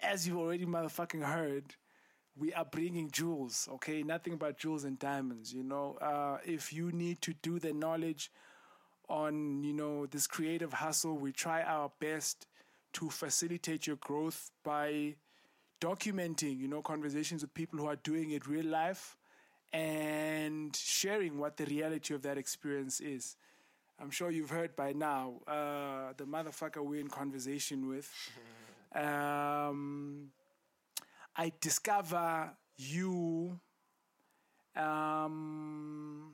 as 0.00 0.26
you've 0.26 0.38
already 0.38 0.64
motherfucking 0.64 1.22
heard, 1.22 1.74
we 2.38 2.52
are 2.54 2.64
bringing 2.64 3.10
jewels, 3.10 3.68
okay? 3.74 4.02
Nothing 4.02 4.36
but 4.36 4.58
jewels 4.58 4.84
and 4.84 4.98
diamonds, 4.98 5.52
you 5.52 5.62
know? 5.62 5.96
Uh, 6.00 6.38
if 6.46 6.72
you 6.72 6.92
need 6.92 7.20
to 7.22 7.34
do 7.42 7.58
the 7.58 7.72
knowledge 7.74 8.30
on, 9.08 9.62
you 9.64 9.72
know, 9.74 10.06
this 10.06 10.26
creative 10.26 10.72
hustle, 10.72 11.16
we 11.18 11.30
try 11.32 11.62
our 11.62 11.90
best 12.00 12.46
to 12.94 13.10
facilitate 13.10 13.86
your 13.86 13.96
growth 13.96 14.50
by 14.64 15.14
documenting, 15.80 16.58
you 16.58 16.68
know, 16.68 16.82
conversations 16.82 17.42
with 17.42 17.52
people 17.54 17.78
who 17.78 17.86
are 17.86 17.96
doing 17.96 18.30
it 18.30 18.46
real 18.46 18.66
life 18.66 19.16
and 19.72 20.74
sharing 20.76 21.38
what 21.38 21.56
the 21.56 21.64
reality 21.66 22.14
of 22.14 22.22
that 22.22 22.38
experience 22.38 23.00
is. 23.00 23.36
I'm 23.98 24.10
sure 24.10 24.30
you've 24.30 24.50
heard 24.50 24.76
by 24.76 24.92
now 24.92 25.40
uh, 25.48 26.12
the 26.16 26.24
motherfucker 26.24 26.84
we're 26.84 27.00
in 27.00 27.08
conversation 27.08 27.88
with. 27.88 28.10
Um, 28.94 30.28
I 31.36 31.52
discover 31.60 32.50
you. 32.78 33.60
Um, 34.74 36.32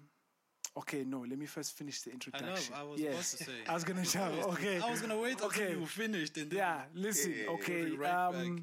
okay, 0.77 1.03
no. 1.05 1.21
Let 1.29 1.39
me 1.39 1.47
first 1.47 1.77
finish 1.77 2.03
the 2.03 2.11
I 2.11 2.13
know. 2.13 2.15
introduction. 2.15 2.75
I 2.77 2.83
was 2.85 3.01
about 3.01 3.17
to 3.17 3.25
say. 3.25 3.53
I 3.69 3.75
was 3.75 3.85
gonna 3.85 4.05
tell. 4.17 4.33
Okay. 4.53 4.81
I 4.81 4.91
was 4.91 5.01
gonna 5.01 5.19
wait 5.19 5.33
until 5.33 5.47
Okay. 5.49 5.73
you 5.73 5.81
were 5.81 5.87
finished 5.87 6.37
and 6.37 6.51
then 6.51 6.59
Yeah. 6.59 6.83
Listen. 6.95 7.35
Okay. 7.49 7.91
Right 7.91 8.33
back. 8.33 8.63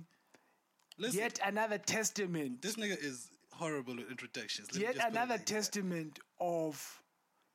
Listen. 0.99 1.19
yet 1.19 1.39
another 1.45 1.77
testament. 1.77 2.62
this 2.62 2.75
nigga 2.75 3.01
is 3.01 3.29
horrible 3.53 3.95
with 3.95 4.09
introductions. 4.09 4.67
Let 4.73 4.75
me 4.79 4.81
yet 4.83 4.95
just 4.95 5.05
put 5.05 5.13
it 5.13 5.17
another 5.17 5.33
like 5.33 5.45
that. 5.45 5.53
testament 5.53 6.19
of 6.39 7.01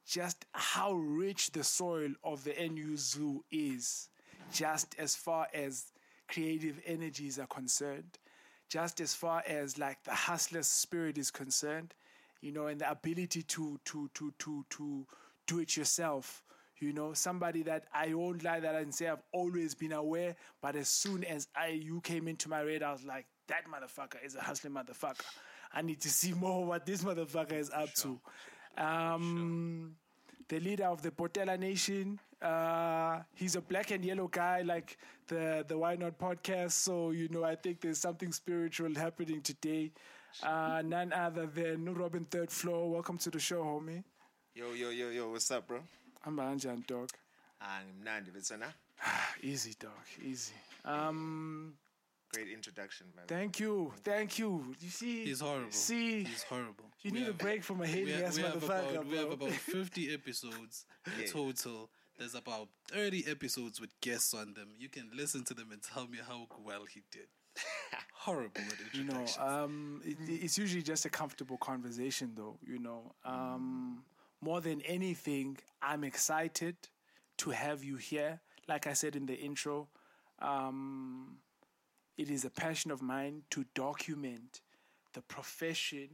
just 0.06 0.44
how 0.52 0.92
rich 0.92 1.52
the 1.52 1.64
soil 1.64 2.10
of 2.22 2.44
the 2.44 2.54
NU 2.58 2.96
Zoo 2.96 3.44
is, 3.50 4.08
just 4.52 4.94
as 4.98 5.14
far 5.14 5.48
as 5.54 5.86
creative 6.28 6.80
energies 6.86 7.38
are 7.38 7.46
concerned, 7.46 8.18
just 8.68 9.00
as 9.00 9.14
far 9.14 9.42
as 9.46 9.78
like 9.78 10.02
the 10.04 10.14
hustler's 10.14 10.66
spirit 10.66 11.18
is 11.18 11.30
concerned, 11.30 11.94
you 12.40 12.52
know, 12.52 12.66
and 12.66 12.80
the 12.80 12.90
ability 12.90 13.42
to 13.42 13.78
to 13.84 14.10
to 14.14 14.32
to 14.38 14.64
to 14.70 15.06
do 15.46 15.58
it 15.60 15.76
yourself. 15.76 16.42
You 16.80 16.92
know, 16.92 17.14
somebody 17.14 17.62
that 17.62 17.84
I 17.94 18.12
won't 18.14 18.42
lie 18.42 18.60
that 18.60 18.74
I 18.74 18.82
can 18.82 18.92
say 18.92 19.08
I've 19.08 19.22
always 19.32 19.74
been 19.74 19.92
aware, 19.92 20.34
but 20.60 20.76
as 20.76 20.88
soon 20.88 21.24
as 21.24 21.48
I 21.56 21.68
you 21.68 22.00
came 22.00 22.26
into 22.28 22.48
my 22.48 22.60
radar, 22.60 22.90
I 22.90 22.92
was 22.92 23.04
like, 23.04 23.26
that 23.48 23.64
motherfucker 23.66 24.24
is 24.24 24.34
a 24.36 24.40
hustling 24.40 24.72
motherfucker. 24.74 25.24
I 25.72 25.82
need 25.82 26.00
to 26.02 26.08
see 26.08 26.32
more 26.32 26.64
what 26.64 26.86
this 26.86 27.02
motherfucker 27.02 27.52
is 27.58 27.70
up 27.70 27.92
to. 27.94 28.20
Um, 28.78 29.96
The 30.48 30.60
leader 30.60 30.84
of 30.84 31.00
the 31.00 31.10
Portela 31.10 31.58
Nation. 31.58 32.20
Uh, 32.42 33.20
he's 33.34 33.56
a 33.56 33.60
black 33.62 33.90
and 33.90 34.04
yellow 34.04 34.28
guy, 34.28 34.60
like 34.60 34.98
the 35.26 35.64
the 35.66 35.76
Why 35.76 35.96
Not 35.96 36.18
podcast. 36.18 36.72
So 36.72 37.10
you 37.12 37.28
know, 37.30 37.44
I 37.44 37.54
think 37.56 37.80
there's 37.80 37.98
something 37.98 38.30
spiritual 38.32 38.94
happening 38.94 39.40
today. 39.40 39.92
Uh, 40.42 40.82
none 40.84 41.12
other 41.14 41.46
than 41.46 41.84
No 41.84 41.92
Robin 41.92 42.26
Third 42.26 42.50
Floor. 42.50 42.90
Welcome 42.90 43.16
to 43.18 43.30
the 43.30 43.38
show, 43.38 43.62
homie. 43.64 44.04
Yo, 44.54 44.72
yo, 44.74 44.90
yo, 44.90 45.08
yo, 45.10 45.30
what's 45.30 45.50
up, 45.50 45.66
bro? 45.66 45.80
I'm 46.26 46.36
Anjan, 46.36 46.86
dog. 46.86 47.08
I'm 47.60 48.04
Nandi 48.04 48.30
Vitsana. 48.30 48.66
Easy, 49.42 49.74
dog. 49.80 50.04
Easy. 50.22 50.52
Um, 50.84 51.74
Great 52.34 52.52
introduction, 52.52 53.06
man. 53.16 53.24
thank 53.26 53.60
you, 53.60 53.92
thank 54.02 54.38
you. 54.38 54.74
You 54.80 54.88
see, 54.90 55.24
He's 55.24 55.40
horrible. 55.40 55.70
See, 55.70 56.24
He's 56.24 56.42
horrible. 56.42 56.84
you 57.02 57.10
We 57.12 57.20
need 57.20 57.28
a 57.28 57.32
break 57.32 57.62
from 57.62 57.80
a 57.80 57.82
We, 57.84 57.88
hating 57.88 58.22
ass 58.24 58.36
we, 58.36 58.42
have 58.42 58.54
motherfucker, 58.54 58.90
about, 58.94 59.06
we 59.06 59.16
have 59.16 59.30
about 59.32 59.50
50 59.52 60.12
episodes 60.14 60.86
in 61.06 61.20
Yeah. 61.20 61.26
total. 61.32 61.90
There's 62.18 62.34
about 62.36 62.68
30 62.92 63.24
episodes 63.28 63.80
with 63.80 63.90
guests 64.00 64.34
on 64.34 64.54
them. 64.54 64.68
You 64.78 64.88
can 64.88 65.10
listen 65.14 65.42
to 65.44 65.54
them 65.54 65.72
and 65.72 65.82
tell 65.82 66.06
me 66.06 66.18
how 66.26 66.46
well 66.64 66.84
he 66.84 67.02
did. 67.10 67.26
Horrible 68.14 68.62
with 68.68 68.94
you 68.94 69.04
know 69.04 69.24
um 69.38 70.00
it, 70.04 70.16
it's 70.26 70.56
usually 70.58 70.82
just 70.82 71.04
a 71.04 71.08
comfortable 71.10 71.56
conversation 71.56 72.32
though 72.34 72.56
you 72.66 72.78
know 72.80 73.12
um 73.24 74.02
more 74.40 74.60
than 74.60 74.80
anything 74.82 75.56
i'm 75.82 76.02
excited 76.02 76.74
to 77.38 77.50
have 77.50 77.84
you 77.84 77.96
here 77.96 78.40
like 78.66 78.86
i 78.88 78.92
said 78.92 79.14
in 79.14 79.26
the 79.26 79.34
intro 79.34 79.86
um 80.40 81.36
it 82.16 82.30
is 82.30 82.44
a 82.44 82.50
passion 82.50 82.90
of 82.90 83.02
mine 83.02 83.42
to 83.50 83.64
document 83.74 84.60
the 85.12 85.22
profession 85.22 86.08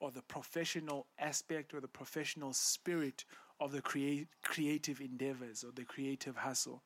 or 0.00 0.10
the 0.10 0.22
professional 0.22 1.06
aspect 1.18 1.74
or 1.74 1.80
the 1.80 1.88
professional 1.88 2.52
spirit 2.52 3.24
of 3.60 3.72
the 3.72 3.82
create, 3.82 4.28
creative 4.42 5.00
endeavors 5.00 5.64
or 5.64 5.72
the 5.72 5.84
creative 5.84 6.36
hustle 6.36 6.82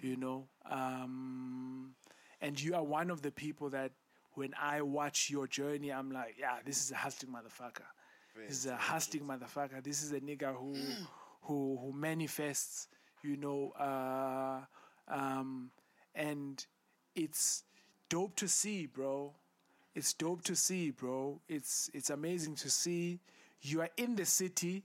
you 0.00 0.16
know? 0.16 0.48
Um, 0.68 1.94
and 2.40 2.60
you 2.60 2.74
are 2.74 2.82
one 2.82 3.10
of 3.10 3.22
the 3.22 3.30
people 3.30 3.70
that 3.70 3.92
when 4.34 4.54
i 4.60 4.80
watch 4.80 5.28
your 5.28 5.46
journey 5.48 5.90
i'm 5.92 6.10
like 6.10 6.36
yeah 6.38 6.58
this 6.64 6.82
is 6.82 6.92
a 6.92 6.96
hustling 6.96 7.32
motherfucker. 7.32 7.84
This 8.48 8.58
is 8.58 8.66
a 8.66 8.76
hustling 8.76 9.24
motherfucker. 9.24 9.82
This 9.82 10.02
is 10.02 10.12
a 10.12 10.20
nigga 10.20 10.54
who 10.54 10.74
who 11.42 11.78
who 11.80 11.92
manifests 11.92 12.88
you 13.22 13.36
know 13.36 13.72
uh, 13.78 14.60
um, 15.08 15.70
and 16.14 16.64
it's 17.14 17.64
dope 18.08 18.36
to 18.36 18.48
see 18.48 18.86
bro 18.86 19.34
it's 19.94 20.12
dope 20.14 20.42
to 20.44 20.54
see, 20.54 20.90
bro. 20.90 21.40
It's 21.48 21.90
it's 21.92 22.10
amazing 22.10 22.54
to 22.56 22.70
see. 22.70 23.20
You 23.60 23.80
are 23.82 23.90
in 23.96 24.14
the 24.14 24.24
city. 24.24 24.84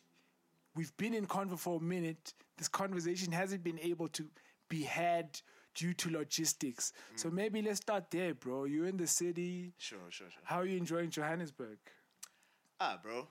We've 0.76 0.96
been 0.98 1.14
in 1.14 1.28
convo 1.28 1.58
for 1.58 1.78
a 1.78 1.84
minute. 1.84 2.34
This 2.58 2.68
conversation 2.68 3.32
hasn't 3.32 3.64
been 3.64 3.80
able 3.80 4.08
to 4.10 4.26
be 4.68 4.84
had 4.84 5.40
due 5.74 5.94
to 5.94 6.10
logistics. 6.10 6.92
So 7.16 7.30
maybe 7.30 7.62
let's 7.62 7.78
start 7.78 8.10
there, 8.12 8.34
bro. 8.34 8.66
You're 8.66 8.88
in 8.88 8.98
the 8.98 9.08
city. 9.08 9.74
Sure, 9.78 10.00
sure, 10.10 10.28
sure. 10.30 10.42
How 10.44 10.60
are 10.60 10.66
you 10.66 10.78
enjoying 10.78 11.10
Johannesburg? 11.10 11.78
Ah, 12.80 13.00
bro. 13.02 13.28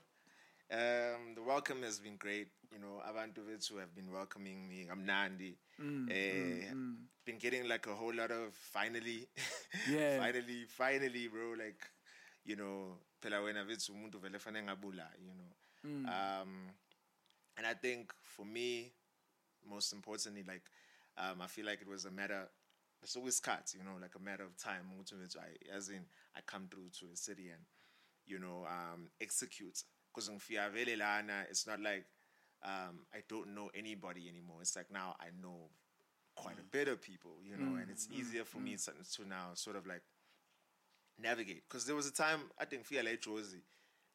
Um, 0.71 1.35
the 1.35 1.43
welcome 1.45 1.83
has 1.83 1.99
been 1.99 2.15
great. 2.15 2.47
You 2.75 2.81
know, 2.81 3.01
abantu 3.09 3.39
who 3.69 3.77
have 3.77 3.95
been 3.95 4.11
welcoming 4.11 4.67
me. 4.67 4.87
I'm 4.91 5.05
Nandi. 5.05 5.55
Mm, 5.81 6.09
Eh, 6.11 6.73
Been 7.25 7.37
getting 7.39 7.69
like 7.69 7.87
a 7.87 7.95
whole 7.95 8.13
lot 8.13 8.31
of 8.31 8.53
finally, 8.53 9.29
Yeah. 9.89 10.19
finally, 10.19 10.65
finally, 10.67 11.29
bro. 11.29 11.51
Like, 11.57 11.81
you 12.43 12.57
know, 12.57 12.97
phela 13.21 13.39
wena 13.41 13.63
vethu 13.65 13.91
umuntu 13.93 14.19
vele 14.21 14.39
fanele 14.39 14.63
ngabula, 14.63 15.07
you 15.17 15.33
know. 15.33 15.55
Mm. 15.85 16.05
Um, 16.05 16.49
and 17.57 17.65
I 17.65 17.73
think 17.75 18.13
for 18.23 18.45
me, 18.45 18.91
most 19.65 19.93
importantly, 19.93 20.43
like, 20.45 20.69
um, 21.17 21.41
I 21.41 21.47
feel 21.47 21.65
like 21.65 21.81
it 21.81 21.87
was 21.87 22.03
a 22.03 22.11
matter. 22.11 22.49
It's 23.01 23.15
always 23.15 23.39
cut, 23.39 23.73
you 23.73 23.85
know, 23.85 23.95
like 24.01 24.15
a 24.15 24.19
matter 24.19 24.43
of 24.43 24.57
time. 24.57 24.83
I, 25.39 25.73
as 25.73 25.87
in, 25.87 26.01
I 26.35 26.41
come 26.45 26.67
through 26.69 26.89
to 26.99 27.05
a 27.13 27.15
city 27.15 27.51
and, 27.51 27.63
you 28.25 28.37
know, 28.37 28.65
um, 28.67 29.07
execute 29.21 29.81
because 30.13 30.29
it's 31.49 31.67
not 31.67 31.79
like 31.79 32.05
um, 32.65 33.05
I 33.13 33.19
don't 33.29 33.53
know 33.55 33.69
anybody 33.73 34.27
anymore. 34.27 34.57
It's 34.61 34.75
like 34.75 34.91
now 34.91 35.15
I 35.19 35.27
know 35.41 35.69
quite 36.35 36.57
a 36.57 36.61
mm. 36.61 36.71
bit 36.71 36.87
of 36.87 37.01
people, 37.01 37.31
you 37.43 37.55
know, 37.57 37.77
mm. 37.77 37.81
and 37.81 37.89
it's 37.89 38.07
mm. 38.07 38.19
easier 38.19 38.43
for 38.43 38.57
me 38.57 38.75
to, 38.75 38.91
to 39.15 39.27
now 39.27 39.51
sort 39.53 39.75
of 39.75 39.85
like 39.85 40.01
navigate. 41.21 41.63
Because 41.67 41.85
there 41.85 41.95
was 41.95 42.07
a 42.07 42.13
time 42.13 42.41
I 42.59 42.65
think 42.65 42.85
like 42.91 43.21
Jozi, 43.21 43.61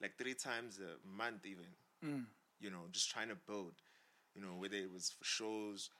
like 0.03 0.19
three 0.19 0.35
times 0.35 0.79
a 0.81 1.07
month 1.17 1.47
even, 1.47 2.27
you 2.61 2.71
know, 2.71 2.85
just 2.93 3.11
trying 3.11 3.29
to 3.29 3.37
build, 3.47 3.73
you 4.35 4.43
know, 4.43 4.55
whether 4.59 4.77
it 4.77 4.93
was 4.93 5.11
for 5.17 5.25
shows. 5.25 5.91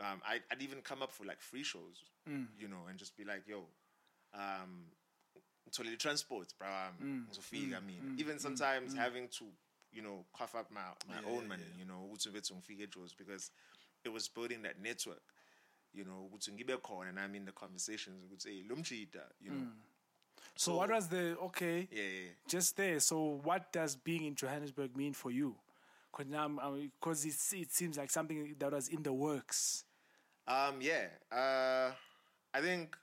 Um, 0.00 0.22
I, 0.26 0.40
I'd 0.50 0.62
even 0.62 0.80
come 0.80 1.02
up 1.02 1.12
for 1.12 1.24
like 1.26 1.40
free 1.40 1.62
shows, 1.62 2.04
you 2.58 2.68
know, 2.68 2.86
and 2.88 2.98
just 2.98 3.16
be 3.16 3.24
like, 3.24 3.42
yo, 3.46 3.64
um, 4.32 4.86
totally 5.72 5.96
transport, 5.96 6.48
bro. 6.58 6.68
Um, 6.68 7.26
ngizofika 7.28 7.84
mina. 7.84 8.14
Even 8.16 8.38
sometimes 8.38 8.94
having 8.94 9.28
to, 9.28 9.44
you 9.92 10.02
know, 10.02 10.24
cough 10.32 10.54
up 10.54 10.70
my, 10.70 10.80
my 11.08 11.30
own 11.30 11.48
money, 11.48 11.62
you 11.78 11.84
know, 11.84 12.08
ngibe 12.12 12.40
ngifike 12.40 13.16
because 13.16 13.50
it 14.04 14.12
was 14.12 14.28
building 14.28 14.62
that 14.62 14.80
network, 14.80 15.22
you 15.92 16.04
know, 16.04 16.28
ukuthi 16.30 16.50
ngibe 16.52 16.80
khona 16.80 17.08
and 17.10 17.18
I'm 17.18 17.34
in 17.34 17.44
the 17.44 17.52
conversations 17.52 18.22
ukuthi 18.24 18.46
hey, 18.46 18.62
lo 18.68 18.76
mjida, 18.76 19.22
you 19.40 19.50
know. 19.50 19.66
So, 20.56 20.76
what 20.76 20.90
was 20.90 21.08
the 21.08 21.36
okay? 21.44 21.88
Yeah, 21.90 22.02
yeah. 22.02 22.30
Just 22.48 22.76
there. 22.76 23.00
So 23.00 23.40
what 23.42 23.72
does 23.72 23.96
being 23.96 24.24
in 24.24 24.34
Johannesburg 24.34 24.96
mean 24.96 25.12
for 25.12 25.30
you? 25.30 25.54
Because 26.10 26.30
now, 26.30 26.48
because 26.98 27.24
it 27.24 27.58
it 27.58 27.72
seems 27.72 27.96
like 27.96 28.10
something 28.10 28.54
that 28.58 28.72
was 28.72 28.88
in 28.88 29.02
the 29.02 29.12
works. 29.12 29.84
Um, 30.48 30.80
yeah. 30.80 31.06
Uh, 31.30 31.92
I 32.52 32.60
think 32.60 32.96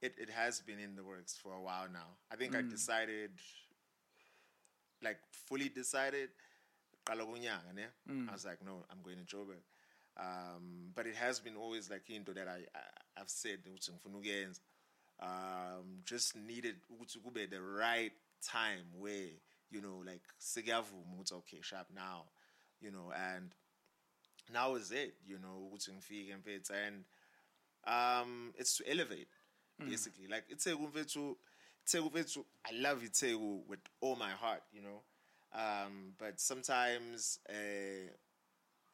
it, 0.00 0.14
it 0.18 0.30
has 0.30 0.60
been 0.60 0.78
in 0.78 0.94
the 0.94 1.02
works 1.02 1.36
for 1.36 1.52
a 1.52 1.60
while 1.60 1.88
now. 1.92 2.06
I 2.30 2.36
think 2.36 2.54
I 2.54 2.62
decided, 2.62 3.30
like 5.02 5.18
fully 5.30 5.68
decided, 5.68 6.30
ne? 7.74 7.86
I 8.28 8.32
was 8.32 8.44
like, 8.44 8.64
no, 8.64 8.84
I'm 8.90 9.02
going 9.02 9.16
to 9.16 9.36
Joburg. 9.36 9.62
Um, 10.16 10.92
but 10.94 11.06
it 11.06 11.14
has 11.14 11.40
been 11.40 11.56
always 11.56 11.90
like 11.90 12.10
into 12.10 12.32
that 12.34 12.48
I, 12.48 12.64
I 12.74 13.20
I've 13.20 13.30
said. 13.30 13.60
Um, 15.20 16.02
just 16.04 16.36
needed 16.36 16.76
ukuthi 16.92 17.50
the 17.50 17.60
right 17.60 18.12
time 18.40 18.84
where 18.98 19.30
you 19.70 19.80
know 19.80 20.02
like 20.06 20.22
sekuyavuma 20.40 21.32
okay 21.32 21.60
sharp 21.60 21.88
now, 21.94 22.24
you 22.80 22.90
know 22.90 23.12
and 23.16 23.54
now 24.52 24.74
is 24.74 24.90
it, 24.90 25.14
you 25.26 25.38
know, 25.38 25.70
ukuthi 25.70 25.92
ngifike 25.92 26.36
mfethu 26.36 26.74
and 26.74 27.04
um 27.84 28.52
it's 28.58 28.76
to 28.76 28.84
elevate 28.84 29.28
basically. 29.78 30.26
Like 30.26 30.48
Iteku 30.48 30.88
mfethu 30.88 31.20
Iteku 31.20 31.38
mfethu 31.96 32.44
I 32.64 32.72
love 32.72 33.02
you 33.02 33.08
Iteku 33.10 33.66
with 33.68 33.80
all 34.00 34.16
my 34.16 34.30
heart, 34.30 34.62
you 34.72 34.82
know. 34.82 35.02
Um 35.52 36.14
but 36.18 36.40
sometimes 36.40 37.38
uh 37.48 38.10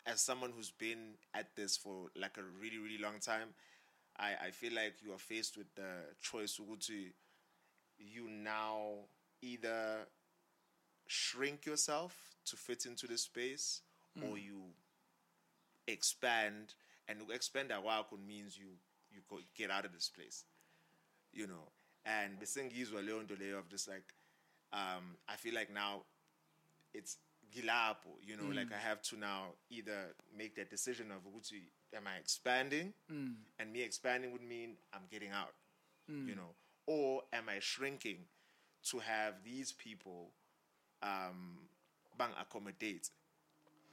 as 0.07 0.21
someone 0.21 0.53
who's 0.53 0.71
been 0.71 1.17
at 1.33 1.55
this 1.57 1.77
for 1.77 2.11
like 2.15 2.37
a 2.39 2.43
really 2.61 2.79
really 2.79 2.99
long 2.99 3.19
time, 3.21 3.55
I 4.17 4.35
I 4.47 4.51
feel 4.51 4.73
like 4.75 5.03
you 5.03 5.13
are 5.13 5.19
faced 5.19 5.57
with 5.57 5.75
the 5.75 6.15
choice 6.23 6.59
ukuthi 6.59 7.13
you 7.99 8.29
now 8.29 9.09
either 9.43 10.07
shrink 11.07 11.67
yourself 11.67 12.37
to 12.45 12.57
fit 12.57 12.87
into 12.87 13.07
the 13.07 13.19
space 13.19 13.83
or 14.23 14.39
you 14.39 14.63
expand 15.87 16.75
and 17.09 17.19
expand 17.33 17.71
kwakho 17.71 18.17
means 18.27 18.57
you 18.57 18.69
you 19.13 19.21
go 19.29 19.39
get 19.57 19.71
out 19.71 19.85
of 19.85 19.93
this 19.93 20.09
place 20.09 20.45
you 21.33 21.47
know 21.47 21.69
and 22.05 22.39
besengizwa 22.39 23.03
leyo 23.03 23.23
nto 23.23 23.37
leyo 23.37 23.59
of 23.59 23.69
just 23.69 23.89
like 23.89 24.15
um 24.73 25.17
i 25.27 25.37
feel 25.37 25.55
like 25.55 25.73
now 25.73 26.05
it's 26.95 27.19
gilapo 27.51 28.09
you 28.23 28.37
know 28.37 28.49
like 28.53 28.75
i 28.75 28.79
have 28.79 29.01
to 29.03 29.17
now 29.17 29.55
either 29.71 30.15
make 30.37 30.55
that 30.55 30.71
decision 30.71 31.11
of 31.13 31.27
ukuthi 31.27 31.63
am 31.97 32.07
i 32.07 32.19
expanding? 32.19 32.93
And 33.59 33.73
me 33.73 33.83
expanding 33.83 34.33
would 34.33 34.43
mean 34.43 34.77
i'm 34.93 35.07
getting 35.11 35.31
out 35.33 35.55
you 36.29 36.35
know. 36.35 36.55
Or 36.87 37.23
am 37.33 37.49
i 37.49 37.61
shrinking 37.61 38.19
to 38.91 38.99
have 38.99 39.35
these 39.45 39.73
people 39.73 40.33
um 41.03 41.69
bang 42.19 42.31
accommodate 42.41 43.11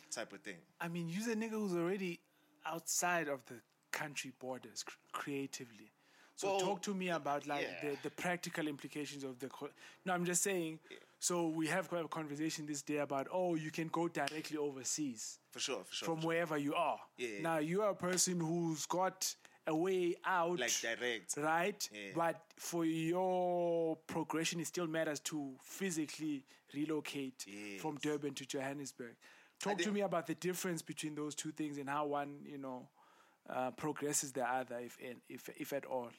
type 0.10 0.34
of 0.34 0.42
thing? 0.42 0.58
I 0.82 0.88
mean, 0.90 1.10
you're 1.10 1.32
a 1.32 1.36
nigga 1.36 1.52
who's 1.52 1.74
already 1.74 2.20
outside 2.66 3.28
of 3.30 3.46
the 3.46 3.62
country 3.92 4.34
borders 4.40 4.84
cr- 4.84 4.96
creatively. 5.14 5.92
So 6.42 6.48
Well, 6.50 6.60
talk 6.60 6.82
to 6.84 6.94
me 6.96 7.10
about 7.10 7.46
like 7.46 7.68
yeah. 7.84 7.90
the, 7.92 7.98
the 8.04 8.10
practical 8.10 8.68
implications 8.68 9.24
of 9.24 9.38
the. 9.40 9.48
Co- 9.48 9.70
no, 10.06 10.14
I'm 10.14 10.26
just 10.26 10.42
saying. 10.42 10.80
So 11.20 11.50
we 11.50 11.68
have 11.68 11.88
quite 11.88 12.04
a 12.04 12.08
conversation 12.08 12.66
this 12.66 12.82
day 12.82 12.98
about 12.98 13.28
oh, 13.32 13.54
you 13.54 13.70
can 13.70 13.90
go 13.90 14.08
directly 14.08 14.58
overseas 14.58 15.38
for 15.52 15.60
sure 15.60 15.84
for 15.84 15.94
sure 15.94 16.06
from 16.08 16.16
for 16.16 16.22
sure. 16.22 16.28
wherever 16.30 16.58
you 16.58 16.74
are. 16.74 17.00
Yeah. 17.18 17.42
Now 17.42 17.58
you 17.60 17.84
are 17.84 17.92
a 17.92 17.96
person 17.96 18.40
who's 18.40 18.88
got 18.88 19.36
a 19.68 19.76
way 19.76 20.16
out, 20.26 20.60
Like 20.60 20.74
direct. 20.82 21.38
right? 21.38 21.88
Yeah. 21.94 22.14
But 22.16 22.42
for 22.58 22.86
your 22.86 23.96
progression, 24.08 24.60
it 24.62 24.66
still 24.66 24.88
matters 24.88 25.20
to 25.20 25.54
physically 25.62 26.44
relocate 26.74 27.46
from 27.80 27.98
Durban 28.02 28.34
to 28.34 28.46
Johannesburg. 28.48 29.16
Talk 29.60 29.78
to 29.78 29.92
me 29.92 30.02
about 30.02 30.26
the 30.26 30.34
difference 30.34 30.82
between 30.82 31.14
those 31.14 31.36
two 31.36 31.52
things 31.52 31.78
and 31.78 31.88
how 31.88 32.08
one, 32.08 32.40
you 32.48 32.58
know, 32.58 32.90
uh, 33.48 33.70
progresses 33.72 34.32
the 34.32 34.44
other, 34.44 34.80
if 34.80 34.98
if 35.30 35.50
if 35.58 35.72
at 35.74 35.86
all. 35.86 36.10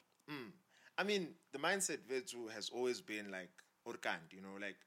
I 0.97 1.03
mean, 1.03 1.29
the 1.51 1.59
mindset 1.59 1.99
Vetu 2.09 2.51
has 2.51 2.69
always 2.69 3.01
been 3.01 3.31
like 3.31 3.49
Orkand, 3.87 4.31
you 4.31 4.41
know, 4.41 4.57
like 4.61 4.77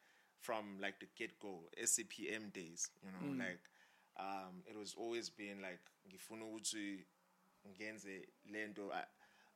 from 0.40 0.79
like 0.81 1.01
the 1.01 1.07
get 1.16 1.38
go, 1.40 1.61
SCPM 1.83 2.53
days, 2.53 2.90
you 3.03 3.11
know, 3.11 3.44
like 3.44 3.61
um, 4.18 4.62
it 4.66 4.79
was 4.79 4.94
always 4.96 5.29
been 5.29 5.61
like 5.61 5.81
ngifuna 6.09 6.44
ukuthi 6.44 7.05
ngenze 7.68 8.27
lento 8.53 8.92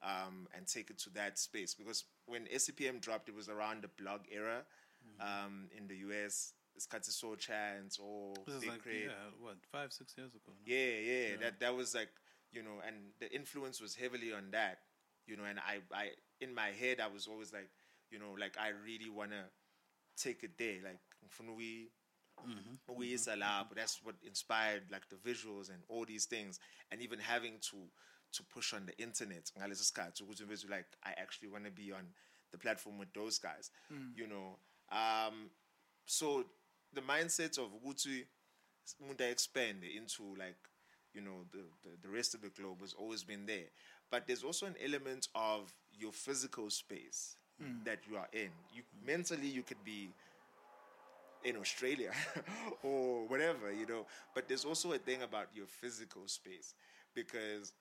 um, 0.03 0.49
and 0.57 0.67
take 0.67 0.91
it 0.91 0.99
to 0.99 1.11
that 1.11 1.39
space 1.39 1.75
because 1.75 2.05
when 2.27 2.47
SCPM 2.47 3.01
dropped, 3.01 3.29
it 3.29 3.35
was 3.35 3.49
around 3.49 3.83
the 3.83 3.89
blog 4.03 4.21
era 4.31 4.63
um, 5.21 5.69
in 5.77 5.87
the 5.87 5.97
US. 6.09 6.55
Isikhathi 6.79 7.11
so 7.11 7.35
chance 7.35 7.99
or 7.99 8.33
is 8.47 8.61
Big 8.61 8.71
like 8.71 8.83
Crate. 8.83 9.05
yeah, 9.07 9.31
what 9.41 9.57
five 9.73 9.93
six 9.93 10.15
years 10.17 10.31
ago. 10.31 10.49
no? 10.49 10.55
Yeah, 10.65 11.01
yeah, 11.03 11.37
That 11.41 11.61
that 11.61 11.77
was 11.77 11.95
like 11.95 12.11
you 12.53 12.63
know, 12.63 12.81
and 12.87 12.97
the 13.19 13.33
influence 13.33 13.81
was 13.81 13.95
heavily 13.95 14.33
on 14.33 14.51
that, 14.53 14.79
you 15.31 15.37
know. 15.37 15.45
And 15.45 15.59
I, 15.59 15.79
I 15.95 16.11
in 16.41 16.55
my 16.55 16.71
head, 16.71 17.01
I 17.01 17.07
was 17.07 17.27
always 17.27 17.53
like, 17.53 17.71
you 18.11 18.19
know, 18.19 18.35
like 18.39 18.57
I 18.59 18.71
really 18.85 19.09
wanna 19.09 19.45
take 20.17 20.43
a 20.43 20.49
day, 20.49 20.81
like 20.85 21.01
ngifuna 21.25 21.53
ukuyi- 21.53 21.91
ukuyisa 22.89 23.69
but 23.69 23.77
That's 23.77 24.01
what 24.03 24.17
inspired 24.23 24.91
like 24.91 25.09
the 25.09 25.17
visuals 25.17 25.71
and 25.71 25.83
all 25.89 26.05
these 26.05 26.27
things, 26.27 26.59
and 26.91 27.01
even 27.01 27.19
having 27.19 27.59
to 27.71 27.77
to 28.33 28.43
push 28.45 28.75
on 28.75 28.87
the 28.87 28.97
internet. 29.03 29.51
ngaleso 29.59 29.85
sikhathi 29.85 30.23
ukuthi 30.23 30.45
mfethu, 30.45 30.69
Like 30.69 30.89
I 31.03 31.13
actually 31.13 31.49
want 31.49 31.65
to 31.65 31.71
be 31.71 31.93
on 31.93 32.13
the 32.51 32.59
platform 32.59 32.99
with 32.99 33.13
those 33.13 33.39
guys, 33.39 33.71
mm. 33.91 34.13
you 34.17 34.27
know. 34.27 34.59
Um, 34.91 35.51
so 36.07 36.45
the 36.93 37.01
mindset 37.01 37.59
of 37.59 37.73
ukuthi 37.73 38.27
umuntu 39.01 39.21
expand 39.21 39.85
into 39.85 40.35
like 40.37 40.59
you 41.15 41.21
know 41.21 41.45
the, 41.53 41.65
the 41.83 41.97
the 42.03 42.09
rest 42.09 42.35
of 42.35 42.41
the 42.41 42.51
globe 42.51 42.81
has 42.81 42.95
always 42.95 43.25
been 43.25 43.47
there 43.47 43.71
but 44.11 44.27
there's 44.27 44.45
also 44.45 44.67
an 44.67 44.77
element 44.85 45.29
of 45.35 45.73
your 45.93 46.13
physical 46.13 46.71
space 46.71 47.37
hmm. 47.61 47.83
that 47.85 48.07
you 48.07 48.17
are 48.17 48.29
in 48.33 48.51
you 48.71 48.83
mentally 49.05 49.47
you 49.49 49.63
could 49.63 49.83
be 49.85 50.15
in 51.45 51.57
Australia 51.57 52.13
or 52.83 53.27
whatever 53.29 53.73
you 53.73 53.87
know 53.87 54.07
but 54.35 54.49
there's 54.49 54.65
also 54.65 54.93
a 54.93 54.99
thing 54.99 55.23
about 55.23 55.49
your 55.55 55.67
physical 55.67 56.27
space 56.29 56.75
because 57.15 57.73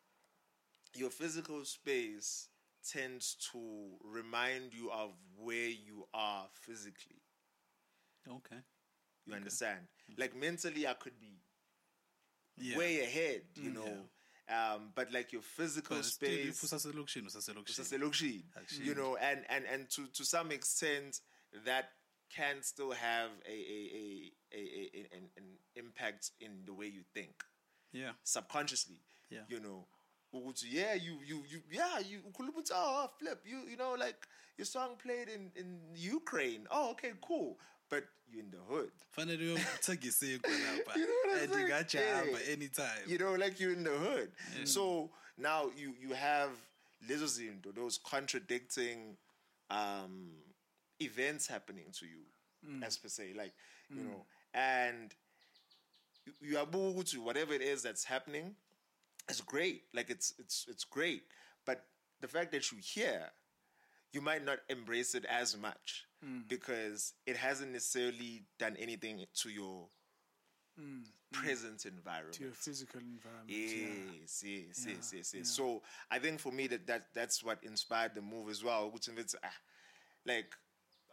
your 0.95 1.09
physical 1.09 1.63
space 1.65 2.49
tends 2.87 3.35
to 3.51 3.59
remind 4.03 4.73
you 4.73 4.89
of 4.91 5.11
where 5.37 5.69
you 5.69 6.07
are 6.13 6.47
physically 6.53 7.21
Okay. 8.27 8.63
you 9.25 9.33
understand 9.33 9.79
hmm. 10.07 10.13
like 10.17 10.35
mentally 10.35 10.87
i 10.87 10.93
could 10.93 11.19
be 11.19 11.39
Yeah. 12.57 12.77
way 12.77 13.01
ahead, 13.01 13.43
you 13.55 13.69
hmm, 13.69 13.73
know. 13.73 14.09
Um, 14.49 14.91
but 14.95 15.12
like 15.13 15.31
your 15.31 15.43
physical 15.43 15.97
But 15.97 16.05
still, 16.05 16.29
if 16.29 16.55
space, 16.55 16.71
usaselokishini, 16.73 17.25
usaselokishini. 17.25 18.43
you 18.85 18.95
know, 18.95 19.15
and 19.17 19.45
and 19.49 19.65
and 19.71 19.89
to 19.91 20.07
to 20.07 20.25
some 20.25 20.51
extent 20.51 21.21
that 21.65 21.91
can 22.35 22.62
still 22.63 22.91
have 22.91 23.29
a 23.45 23.51
a 23.51 24.31
a, 24.51 24.57
a, 24.57 24.89
a, 24.93 25.17
an, 25.17 25.29
an 25.38 25.43
impact 25.75 26.31
in 26.39 26.63
the 26.65 26.73
way 26.73 26.88
you 26.88 27.03
think 27.13 27.43
Yeah. 27.91 28.12
subconsciously. 28.23 28.99
Yeah. 29.29 29.45
You 29.49 29.59
know. 29.59 29.88
ukuthi, 30.33 30.65
Yeah, 30.71 30.93
you 30.95 31.19
you 31.25 31.43
you 31.47 31.62
yeah, 31.71 31.99
you 31.99 32.21
ukhuluma 32.21 32.63
oh 32.73 33.09
flip, 33.19 33.41
you 33.45 33.59
you 33.69 33.77
know 33.77 33.93
like 33.95 34.27
your 34.57 34.65
song 34.65 34.95
played 34.97 35.27
in 35.29 35.51
in 35.55 35.79
Ukraine. 35.95 36.67
Oh, 36.69 36.91
okay, 36.91 37.13
cool. 37.21 37.57
But 37.89 38.04
you're 38.32 38.43
in 38.43 38.52
the 38.52 38.58
hood. 38.58 38.91
fanele 39.15 39.43
uyothenga 39.54 40.08
isinkwa 40.12 40.52
lapha 40.52 40.95
You 40.99 41.08
know 41.08 41.13
what 41.23 41.38
I'm 41.38 41.43
and 41.43 41.54
saying? 41.54 41.65
ingajahamba 41.65 42.39
Yeah. 42.39 42.52
anytime 42.54 43.04
you 43.08 43.17
know, 43.17 43.34
like 43.36 43.60
you're 43.60 43.73
in 43.73 43.84
the 43.84 43.97
hood. 43.97 44.32
So 44.65 45.10
now 45.38 45.71
you 45.78 45.95
you 46.02 46.13
have 46.15 46.52
lezo 47.08 47.25
zinto, 47.28 47.73
those 47.73 47.97
contradicting 48.04 49.17
um, 49.69 50.32
events 50.99 51.47
happening 51.47 51.91
to 51.99 52.06
you. 52.06 52.25
as 52.84 52.97
per 52.97 53.08
se 53.10 53.34
like 53.38 53.54
you 53.89 54.04
know 54.04 54.25
and 54.54 55.15
you 56.41 56.58
are 56.58 56.65
to 57.04 57.21
whatever 57.21 57.54
it 57.54 57.62
is 57.62 57.82
that's 57.82 58.04
happening 58.04 58.56
It's 59.30 59.39
great 59.41 59.84
like 59.93 60.10
it's 60.10 60.34
it's 60.38 60.65
it's 60.67 60.84
great 60.84 61.23
but 61.65 61.86
the 62.19 62.28
fact 62.28 62.52
that 62.52 62.69
you're 62.71 62.82
here 62.82 63.32
you 64.12 64.21
might 64.21 64.43
not 64.43 64.60
embrace 64.67 65.15
it 65.15 65.23
as 65.25 65.56
much 65.56 66.06
Mm. 66.25 66.49
because 66.49 67.13
it 67.25 67.38
hasn't 67.38 67.71
necessarily 67.71 68.43
done 68.58 68.75
anything 68.77 69.23
to 69.36 69.49
your 69.49 69.88
mm. 70.77 71.03
present 71.32 71.86
environment 71.86 72.34
to 72.34 72.43
your 72.43 72.51
physical 72.51 72.99
environment. 72.99 73.47
yeah. 73.47 74.19
Yes, 74.21 74.43
yes, 74.45 74.86
Yeah, 74.86 74.93
yes, 74.95 75.13
yes, 75.15 75.34
yes. 75.34 75.49
So 75.49 75.82
I 76.12 76.19
think 76.19 76.41
for 76.41 76.51
me 76.51 76.67
that, 76.67 76.86
that 76.88 77.05
that's 77.13 77.41
what 77.41 77.63
inspired 77.63 78.15
the 78.15 78.21
move 78.21 78.49
as 78.49 78.62
well. 78.62 78.89
Which 78.91 79.08
is 79.08 79.36
ah, 79.43 79.47
like 80.25 80.53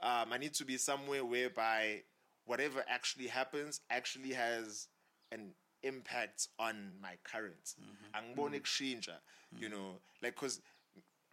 um, 0.03 0.33
I 0.33 0.39
need 0.39 0.55
to 0.55 0.65
be 0.65 0.77
somewhere 0.77 1.25
whereby 1.25 2.03
whatever 2.45 2.85
actually 2.89 3.29
happens 3.29 3.81
actually 3.91 4.33
has 4.33 4.89
an 5.31 5.53
impact 5.83 6.49
on 6.59 6.93
my 7.01 7.13
current. 7.25 7.75
Mm-hmm. 7.81 8.41
Angibone 8.41 8.61
kushintsha, 8.61 9.19
mm. 9.55 9.61
You 9.61 9.69
know, 9.69 10.01
like 10.23 10.35
because 10.35 10.61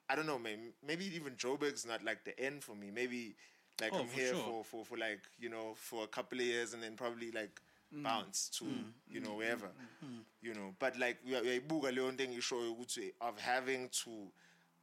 I 0.09 0.15
don't 0.15 0.27
know, 0.27 0.37
maybe, 0.37 0.73
maybe 0.85 1.05
even 1.15 1.33
Joburg's 1.33 1.85
not 1.85 2.03
like 2.03 2.23
the 2.25 2.37
end 2.39 2.63
for 2.63 2.75
me. 2.75 2.91
Maybe 2.93 3.35
like 3.81 3.93
Oh, 3.93 3.99
I'm 3.99 4.07
for 4.07 4.19
here 4.19 4.33
sure. 4.33 4.43
for, 4.43 4.63
for 4.63 4.85
for 4.85 4.97
like 4.97 5.21
you 5.39 5.49
know 5.49 5.73
for 5.75 6.03
a 6.03 6.07
couple 6.07 6.39
of 6.39 6.45
years 6.45 6.73
and 6.73 6.83
then 6.83 6.95
probably 6.95 7.31
like 7.31 7.61
Mm. 7.93 8.03
bounce 8.03 8.49
to 8.49 8.63
mm. 8.65 8.91
you 9.07 9.19
know 9.19 9.33
mm. 9.33 9.37
wherever 9.37 9.69
mm. 10.03 10.23
you 10.41 10.53
know. 10.55 10.73
But 10.79 10.97
like 10.97 11.19
uyayibuka 11.25 11.91
leyo 11.91 12.11
nto 12.11 12.23
engishoyo 12.23 12.71
ukuthi 12.71 13.13
of 13.19 13.39
having 13.39 13.87
to 13.89 14.31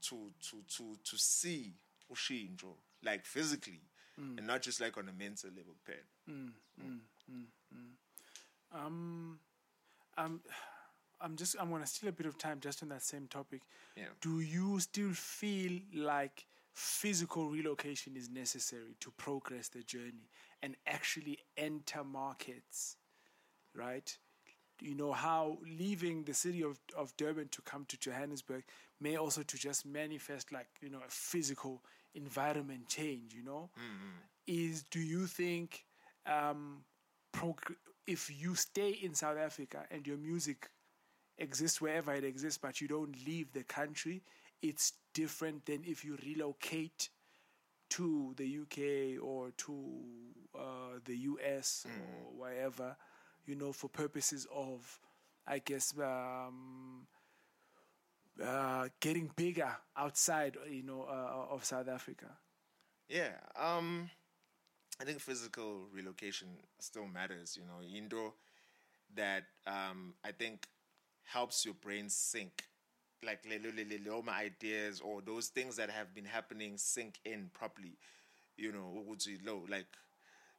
to 0.01 0.33
to 0.41 0.63
to 0.77 0.97
to 1.03 1.19
see 1.19 1.75
ushintsho 2.11 2.77
like 3.03 3.25
physically 3.25 3.81
Mm. 4.19 4.39
and 4.39 4.47
not 4.47 4.63
just 4.63 4.81
like 4.81 5.01
on 5.01 5.09
a 5.09 5.13
mental 5.13 5.51
level 5.51 5.75
pen 5.85 6.53
Um, 8.73 9.39
um, 10.17 10.41
I'm 11.21 11.37
just 11.37 11.57
I'm 11.61 11.71
gonna 11.71 11.87
steal 11.87 12.09
a 12.11 12.13
bit 12.13 12.27
of 12.27 12.39
time 12.39 12.61
just 12.61 12.83
on 12.83 12.89
that 12.91 13.03
same 13.03 13.27
topic. 13.27 13.63
Yeah. 13.97 14.05
Do 14.21 14.41
you 14.41 14.79
still 14.81 15.13
feel 15.13 15.81
like 15.95 16.47
physical 16.73 17.49
relocation 17.49 18.17
is 18.17 18.29
necessary 18.31 18.97
to 19.01 19.11
progress 19.13 19.69
the 19.69 19.83
journey 19.83 20.31
and 20.63 20.77
actually 20.87 21.39
enter 21.57 22.05
markets, 22.05 22.97
right? 23.75 24.17
You 24.81 24.95
know 24.95 25.13
how 25.13 25.59
leaving 25.79 26.25
the 26.25 26.35
city 26.35 26.63
of, 26.63 26.79
of 26.97 27.15
Durban 27.17 27.49
to 27.49 27.63
come 27.63 27.85
to 27.87 27.99
Johannesburg 27.99 28.65
may 29.01 29.17
also 29.17 29.43
to 29.43 29.57
just 29.59 29.85
manifest 29.87 30.53
like 30.53 30.69
you 30.81 30.89
know 30.89 31.01
a 31.07 31.11
physical 31.11 31.83
environment 32.15 32.89
change. 32.89 33.35
You 33.35 33.45
know, 33.45 33.71
is 34.47 34.85
do 34.85 35.01
you 35.01 35.27
think 35.27 35.85
um, 36.27 36.85
prog- 37.33 37.75
if 38.07 38.31
you 38.31 38.55
stay 38.55 38.91
in 38.91 39.15
South 39.15 39.39
Africa 39.39 39.85
and 39.91 40.07
your 40.07 40.17
music 40.17 40.71
exists 41.39 41.81
wherever 41.81 42.13
it 42.15 42.25
exists, 42.25 42.59
but 42.59 42.81
you 42.81 42.89
don't 42.89 43.15
leave 43.27 43.53
the 43.53 43.65
country, 43.65 44.23
it's 44.63 44.93
different 45.15 45.67
than 45.67 45.85
if 45.85 46.05
you 46.05 46.17
relocate 46.25 47.09
to 47.91 48.35
the 48.37 48.47
UK 48.47 49.23
or 49.23 49.51
to 49.59 49.75
uh, 50.57 50.99
the 51.05 51.17
US 51.17 51.87
or 51.87 52.33
wherever, 52.41 52.97
you 53.47 53.55
know, 53.57 53.73
for 53.73 53.89
purposes 53.89 54.47
of, 54.55 54.99
I 55.47 55.59
guess, 55.59 55.95
um, 55.99 57.07
uh, 58.43 58.89
getting 59.01 59.31
bigger 59.37 59.77
outside, 59.97 60.57
you 60.71 60.83
know, 60.83 61.03
uh, 61.03 61.53
of 61.55 61.65
South 61.65 61.89
Africa. 61.89 62.27
yeah 63.09 63.33
um 63.59 64.09
i 65.01 65.05
think 65.05 65.21
physical 65.21 65.87
relocation 65.93 66.49
still 66.79 67.07
matters 67.07 67.57
you 67.59 67.65
know 67.67 67.81
indo 67.97 68.35
that 69.15 69.45
um 69.67 70.15
i 70.25 70.31
think 70.33 70.69
helps 71.25 71.65
your 71.65 71.75
brain 71.75 72.09
sync 72.09 72.65
like 73.23 73.45
le- 73.45 73.59
le- 73.59 73.73
le- 73.73 73.99
le- 74.05 74.11
all 74.15 74.23
my 74.23 74.33
ideas 74.45 75.01
or 75.01 75.21
those 75.23 75.49
things 75.49 75.77
that 75.77 75.91
have 75.91 76.15
been 76.15 76.25
happening 76.25 76.79
sink 76.79 77.19
in 77.25 77.51
properly 77.53 77.97
you 78.57 78.73
know 78.73 78.95
ukuthi 79.07 79.39
lo 79.45 79.65
like 79.69 79.89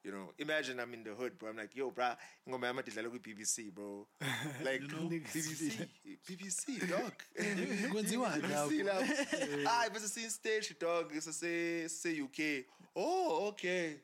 you 0.03 0.11
know 0.11 0.31
imagine 0.37 0.79
i'm 0.79 0.93
in 0.93 1.03
the 1.03 1.09
hood 1.11 1.37
bro. 1.39 1.49
I'm 1.49 1.57
like 1.57 1.75
yo 1.75 1.89
bro 1.91 2.13
ingoma 2.47 2.67
yami 2.67 2.83
idlala 2.83 3.09
ku-bbc 3.09 3.73
bro. 3.73 4.07
Like 4.63 4.81
bbc 4.81 5.87
bbc 6.27 6.89
dog. 6.89 7.13
BBC 7.93 8.83
lapho. 8.83 9.67
ah 9.67 9.89
bese 9.89 10.07
siyi 10.07 10.29
stage 10.29 10.75
dog 10.79 11.11
sase 11.19 11.89
se 11.89 12.21
UK 12.21 12.65
oh 12.95 13.47
okay 13.47 13.97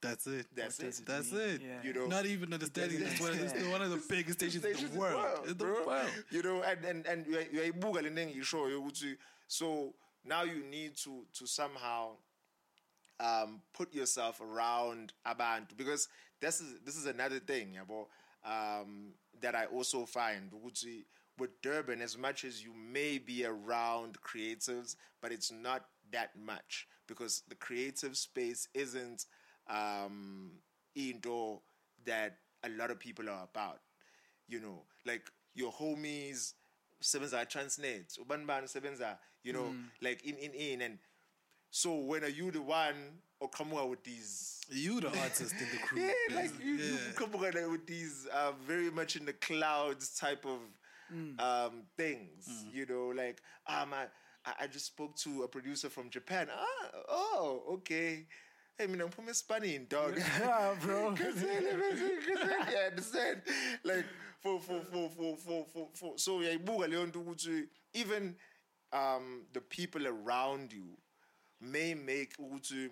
That's 0.00 0.26
it. 0.26 0.46
That's 0.54 0.78
it. 0.78 1.00
That's 1.06 1.32
mean? 1.32 1.40
it. 1.40 1.60
Yeah. 1.62 1.68
You 1.82 1.92
know, 1.92 2.06
Not 2.06 2.26
even 2.26 2.52
understanding 2.52 3.00
it's 3.02 3.20
one, 3.20 3.32
it's 3.34 3.68
one 3.68 3.82
of 3.82 3.90
the 3.90 4.02
biggest 4.08 4.38
stations 4.38 4.64
in 4.64 4.74
stations 4.74 4.92
the 4.92 4.98
world. 4.98 5.40
In 5.42 5.48
the 5.48 5.54
bro. 5.54 5.86
world. 5.86 6.10
You 6.30 6.42
know, 6.42 6.62
and 6.62 6.84
and 6.84 7.06
and 7.06 7.26
you 7.26 7.32
le 7.32 7.72
nto 7.72 8.20
engishoyo 8.20 8.80
ukuthi 8.80 9.16
so 9.48 9.94
now 10.24 10.42
you 10.42 10.62
need 10.70 10.96
to 10.96 11.24
to 11.34 11.46
somehow 11.46 12.10
um, 13.20 13.60
put 13.72 13.92
yourself 13.94 14.40
around 14.40 15.12
abantu 15.26 15.76
because 15.76 16.08
this 16.40 16.60
is 16.60 16.74
this 16.84 16.96
is 16.96 17.06
another 17.06 17.40
thing, 17.40 17.76
yabo, 17.76 18.06
um, 18.44 19.08
that 19.40 19.54
I 19.54 19.66
also 19.66 20.04
find 20.06 20.52
ukuthi 20.52 21.04
with 21.38 21.60
Durban, 21.62 22.02
as 22.02 22.18
much 22.18 22.44
as 22.44 22.62
you 22.62 22.72
may 22.74 23.18
be 23.18 23.44
around 23.44 24.20
creatives, 24.20 24.96
but 25.22 25.32
it's 25.32 25.52
not 25.52 25.84
that 26.10 26.30
much 26.36 26.88
because 27.06 27.42
the 27.48 27.54
creative 27.54 28.16
space 28.16 28.68
isn't 28.74 29.26
um, 29.68 30.50
into 30.94 31.60
that 32.04 32.36
a 32.64 32.68
lot 32.70 32.90
of 32.90 32.98
people 32.98 33.28
are 33.28 33.44
about. 33.44 33.80
You 34.48 34.60
know, 34.60 34.82
like 35.06 35.22
your 35.54 35.72
homies, 35.72 36.54
sebenza 37.02 37.44
transnet, 37.48 38.18
ubani 38.18 38.46
bani 38.46 38.66
sebenza, 38.66 39.18
you 39.42 39.52
know, 39.52 39.74
like 40.02 40.24
in 40.24 40.36
in 40.36 40.52
in 40.52 40.82
and 40.82 40.98
so 41.70 41.96
when 41.96 42.24
are 42.24 42.28
you 42.30 42.50
the 42.50 42.62
one 42.62 43.20
or 43.40 43.48
come 43.50 43.72
out 43.74 43.90
with 43.90 44.02
these 44.04 44.60
You 44.70 45.00
the 45.00 45.08
artist 45.08 45.52
in 45.52 45.68
the 45.70 45.78
crew. 45.86 46.00
yeah, 46.00 46.36
like 46.36 46.50
you, 46.64 46.72
you 46.72 46.96
come 47.14 47.34
out 47.36 47.70
with 47.70 47.86
these 47.86 48.26
uh, 48.34 48.52
very 48.66 48.90
much 48.90 49.16
in 49.16 49.26
the 49.26 49.34
clouds 49.34 50.18
type 50.18 50.44
of 50.46 50.58
um, 51.38 51.82
things. 51.96 52.64
You 52.72 52.86
know, 52.86 53.08
like 53.14 53.40
um, 53.66 53.92
I, 53.92 54.04
I- 54.46 54.64
I 54.64 54.66
just 54.66 54.86
spoke 54.86 55.14
to 55.16 55.42
a 55.42 55.48
producer 55.48 55.90
from 55.90 56.08
Japan. 56.10 56.48
Ah, 56.50 56.88
oh, 57.10 57.62
okay. 57.74 58.26
Hey, 58.78 58.86
mina 58.86 59.04
ngiphume 59.04 59.34
Spain, 59.34 59.86
dog. 59.88 60.16
Yeah, 60.16 60.74
bro. 60.80 61.12
yeah, 61.18 62.88
understand? 62.88 63.42
Like 63.82 64.04
for 64.40 64.60
for 64.60 64.80
for 64.82 65.10
for 65.10 65.36
for 65.36 65.66
for, 65.72 65.88
for 65.94 66.18
so 66.18 66.36
uyayibuka 66.36 66.86
leyo 66.86 67.06
nto 67.06 67.20
ukuthi 67.20 67.68
even 67.92 68.36
um 68.92 69.46
the 69.52 69.60
people 69.60 70.06
around 70.06 70.72
you 70.72 70.96
may 71.60 71.94
make 71.94 72.36
ukuthi 72.38 72.90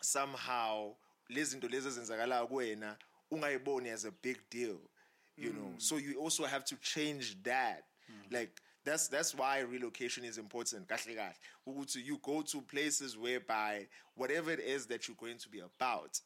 somehow 0.00 0.96
lezi 1.28 1.50
zinto 1.50 1.68
lezi 1.68 1.88
ezenzakalayo 1.88 2.46
kuwena 2.46 2.96
ungayiboni 3.30 3.90
as 3.90 4.04
a 4.04 4.12
big 4.22 4.38
deal 4.50 4.78
you 5.36 5.52
know 5.52 5.74
so 5.78 5.98
you 5.98 6.24
also 6.24 6.46
have 6.46 6.64
to 6.64 6.76
change 6.76 7.36
that 7.42 7.84
like 8.30 8.52
that's 8.84 9.08
that's 9.08 9.34
why 9.34 9.60
relocation 9.60 10.24
is 10.24 10.38
important 10.38 10.88
kahle 10.88 11.14
kahle 11.16 11.34
you 11.98 12.18
go 12.22 12.42
to 12.42 12.60
places 12.62 13.16
whereby 13.16 13.86
whatever 14.14 14.50
it 14.50 14.60
is 14.60 14.86
that 14.86 15.06
you're 15.08 15.16
going 15.20 15.38
to 15.38 15.48
be 15.48 15.60
about 15.60 16.20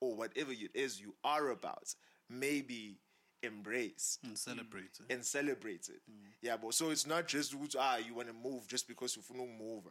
or 0.00 0.14
whatever 0.14 0.52
it 0.52 0.70
is 0.74 1.00
you 1.00 1.14
are 1.24 1.50
about 1.50 1.94
maybe 2.28 2.98
embrace 3.42 4.18
And 4.24 4.36
celebrate. 4.38 4.98
it. 5.00 5.12
and 5.12 5.24
celebrate 5.24 5.88
it. 5.88 6.00
Yeah, 6.42 6.56
but 6.56 6.74
so 6.74 6.90
it's 6.90 7.06
not 7.06 7.28
just 7.28 7.54
ah 7.78 7.96
you 7.96 8.14
want 8.14 8.28
to 8.28 8.34
move 8.34 8.66
just 8.66 8.88
because 8.88 9.14
you 9.16 9.22
to 9.22 9.64
move, 9.64 9.84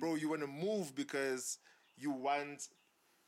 bro. 0.00 0.14
You 0.14 0.28
want 0.30 0.40
to 0.42 0.46
move 0.46 0.94
because 0.94 1.58
you 1.96 2.10
want 2.10 2.68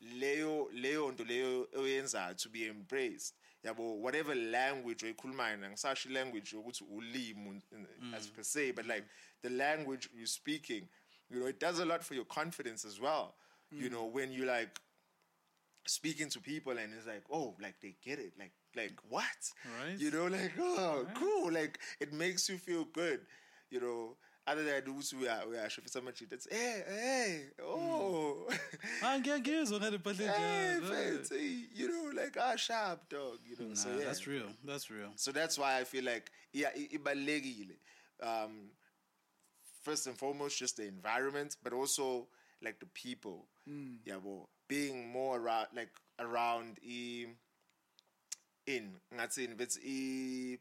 Leo 0.01 0.67
Leo 0.73 1.11
nto 1.11 1.23
leyo 1.25 1.67
oyenzayo 1.75 2.35
to 2.37 2.49
be 2.49 2.67
embraced. 2.67 3.33
But 3.73 3.83
whatever 3.83 4.35
language 4.35 5.03
oyikhulumayo 5.03 5.57
angisasho 5.65 6.13
language 6.13 6.55
yokuthi 6.55 6.83
ulimi 6.83 7.61
as 8.15 8.27
per 8.27 8.43
se, 8.43 8.71
but 8.71 8.83
mm-hmm. 8.83 8.91
like 8.91 9.05
the 9.41 9.49
language 9.49 10.09
you're 10.15 10.25
speaking, 10.25 10.87
you 11.29 11.39
know, 11.39 11.45
it 11.47 11.59
does 11.59 11.79
a 11.79 11.85
lot 11.85 12.03
for 12.03 12.13
your 12.13 12.25
confidence 12.25 12.85
as 12.85 12.99
well. 12.99 13.35
You 13.71 13.89
mm. 13.89 13.91
know, 13.91 14.05
when 14.05 14.31
you 14.31 14.45
like 14.45 14.79
speaking 15.85 16.29
to 16.29 16.39
people 16.39 16.77
and 16.77 16.93
it's 16.93 17.07
like, 17.07 17.23
oh, 17.31 17.55
like 17.61 17.75
they 17.81 17.95
get 18.03 18.19
it, 18.19 18.33
like 18.39 18.53
like 18.75 18.93
what? 19.09 19.25
Right. 19.81 19.99
You 19.99 20.11
know, 20.11 20.27
like 20.27 20.53
oh, 20.59 21.05
cool. 21.15 21.51
Like 21.51 21.79
it 21.99 22.13
makes 22.13 22.47
you 22.49 22.57
feel 22.57 22.85
good. 22.85 23.21
You 23.69 23.81
know, 23.81 24.15
other 24.47 24.63
than 24.63 24.83
those 24.85 25.13
we 25.13 25.27
are 25.27 25.47
we 25.47 25.57
are 25.57 25.69
shifting 25.69 25.91
so 25.91 26.01
much. 26.01 26.21
It's 26.21 26.47
hey 26.49 26.83
hey 26.87 27.45
oh 27.63 28.47
ngiyangizwa 29.19 29.79
ngale 29.79 29.97
mpahla 29.97 30.37
hey 30.37 30.75
enjalo. 30.77 30.95
fancy. 30.95 31.69
You 31.75 31.87
know, 31.87 32.21
like 32.21 32.37
ah 32.39 32.55
sharp 32.55 33.09
dog. 33.09 33.39
You 33.45 33.57
know, 33.59 33.73
so 33.75 33.89
Nah, 33.89 33.97
yeah. 33.97 34.05
that's 34.05 34.25
real. 34.27 34.49
That's 34.65 34.89
real. 34.89 35.11
So 35.15 35.31
that's 35.31 35.57
why 35.57 35.79
I 35.81 35.83
feel 35.83 36.03
like 36.05 36.31
yeah, 36.53 36.69
i- 36.75 36.89
ibalulekile. 36.97 37.77
Um, 38.23 38.71
first 39.83 40.07
and 40.07 40.17
foremost, 40.17 40.57
just 40.59 40.77
the 40.77 40.87
environment, 40.87 41.55
but 41.63 41.73
also 41.73 42.27
like 42.61 42.79
the 42.79 42.87
people. 42.87 43.47
Yeah, 44.05 44.15
well, 44.23 44.49
being 44.69 45.09
more 45.09 45.37
around 45.39 45.67
like 45.75 45.91
around 46.19 46.79
e 46.81 47.25
in 48.65 48.95
ngathi 49.13 49.59
it's 49.61 49.77
e 49.83 50.57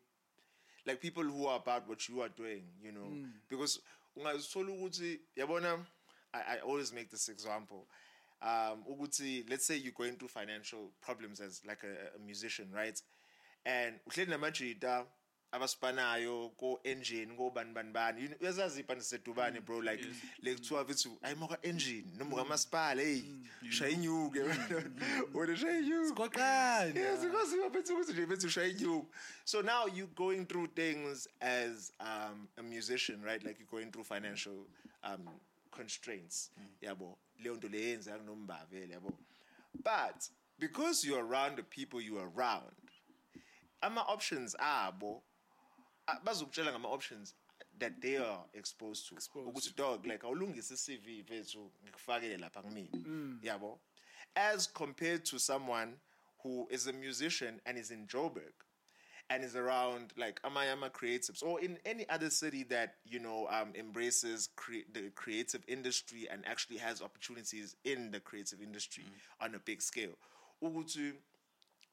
like 0.87 1.01
people 1.01 1.23
who 1.25 1.47
are 1.47 1.57
about 1.57 1.89
what 1.89 2.09
you 2.09 2.21
are 2.23 2.31
doing 2.37 2.63
you 2.83 2.93
know? 2.93 3.09
Because 3.49 3.81
ungazithola 4.17 4.73
ukuthi 4.73 5.21
yabona 5.37 5.87
I, 6.33 6.57
I 6.57 6.59
always 6.59 6.93
make 6.93 7.11
this 7.11 7.29
example. 7.29 7.87
Um 8.43 8.85
ukuthi 8.89 9.49
let's 9.49 9.67
say 9.67 9.77
you're 9.77 9.93
going 9.93 10.17
through 10.17 10.29
financial 10.29 10.91
problems 11.01 11.41
as 11.41 11.63
like 11.67 11.83
a, 11.85 12.17
a 12.17 12.19
musician 12.27 12.69
right? 12.73 13.03
And 13.65 13.99
uhleli 14.09 14.31
namajita 14.31 15.07
abasipanayo 15.57 16.51
ko 16.57 16.81
engine 16.85 17.37
ko 17.37 17.51
bani 17.51 17.73
bani 17.73 17.93
bani 17.93 18.23
You 18.23 18.29
know, 18.29 18.37
uyazazi 18.41 18.81
ibhandi 18.81 19.05
sedubane 19.05 19.61
bro 19.65 19.81
mm, 19.81 19.85
like 19.85 20.05
le 20.43 20.55
kuthiwa 20.55 20.85
vithi 20.85 21.09
ayimoka 21.23 21.59
engine 21.63 22.05
noma 22.19 22.31
mm. 22.31 22.43
kamasipala 22.43 23.03
hey 23.03 23.23
mm, 23.23 23.71
shaya 23.71 23.91
inyuke. 23.91 24.41
Wena 25.35 25.57
shaya 25.57 25.79
inyuke. 25.79 26.15
Koqani. 26.15 26.95
Yes, 26.95 27.25
because 27.25 27.53
you 27.53 27.71
bethu 27.71 27.95
ukuthi 27.95 28.13
nje 28.13 28.27
bethu 28.27 28.49
shaya 28.49 28.69
inyuke. 28.69 29.07
So 29.45 29.61
now 29.61 29.87
you're 29.87 30.15
going 30.15 30.47
through 30.47 30.69
things 30.75 31.29
as 31.41 31.93
um, 32.01 32.49
a 32.59 32.63
musician 32.63 33.23
right? 33.23 33.43
Like 33.45 33.59
you're 33.59 33.81
going 33.81 33.91
through 33.91 34.05
financial 34.05 34.67
um, 35.05 35.29
constraints. 35.71 36.51
Yabo 36.83 37.17
leyo 37.43 37.57
nto 37.57 37.69
leyenza 37.69 38.19
kunomba 38.19 38.67
vele 38.71 38.95
yabo. 38.95 39.13
But 39.83 40.29
because 40.59 41.05
you're 41.05 41.25
around 41.25 41.57
the 41.57 41.63
people 41.63 42.01
you 42.01 42.19
are 42.19 42.29
around 42.37 42.73
ama 43.83 44.01
options 44.09 44.57
abo 44.59 45.23
Ah, 46.09 46.19
bazokutshela 46.25 46.73
ngama 46.73 46.89
options 46.89 47.35
that 47.79 48.01
they 48.01 48.17
are 48.17 48.45
exposed 48.55 49.09
to. 49.09 49.15
Ukuthi 49.15 49.75
dog 49.77 50.07
like 50.07 50.23
awulungise 50.23 50.73
i-CV 50.73 51.23
vethu 51.23 51.71
ngikufakele 51.85 52.37
lapha 52.39 52.63
kumina. 52.63 52.91
Mm. 52.93 53.41
Yabo? 53.43 53.79
As 54.35 54.67
compared 54.67 55.25
to 55.25 55.39
someone 55.39 55.97
who 56.43 56.69
is 56.71 56.87
a 56.87 56.93
musician 56.93 57.61
and 57.67 57.79
is 57.79 57.91
in 57.91 58.07
Joburg 58.07 58.53
and 59.31 59.43
is 59.43 59.57
around 59.57 60.13
like 60.17 60.41
Amayama 60.43 60.91
Creatives 60.91 61.43
or 61.43 61.61
in 61.61 61.79
any 61.85 62.09
other 62.09 62.31
city 62.31 62.63
that 62.65 62.95
you 63.05 63.19
know 63.19 63.49
um, 63.51 63.73
embraces 63.75 64.49
cre- 64.55 64.87
the 64.93 65.11
creative 65.15 65.65
industry 65.67 66.29
and 66.31 66.47
actually 66.47 66.77
has 66.77 67.03
opportunities 67.03 67.75
in 67.85 68.11
the 68.11 68.21
creative 68.21 68.61
industry 68.63 69.05
mm. 69.05 69.45
on 69.45 69.55
a 69.55 69.59
big 69.59 69.83
scale. 69.83 70.17
Ukuthi 70.63 71.15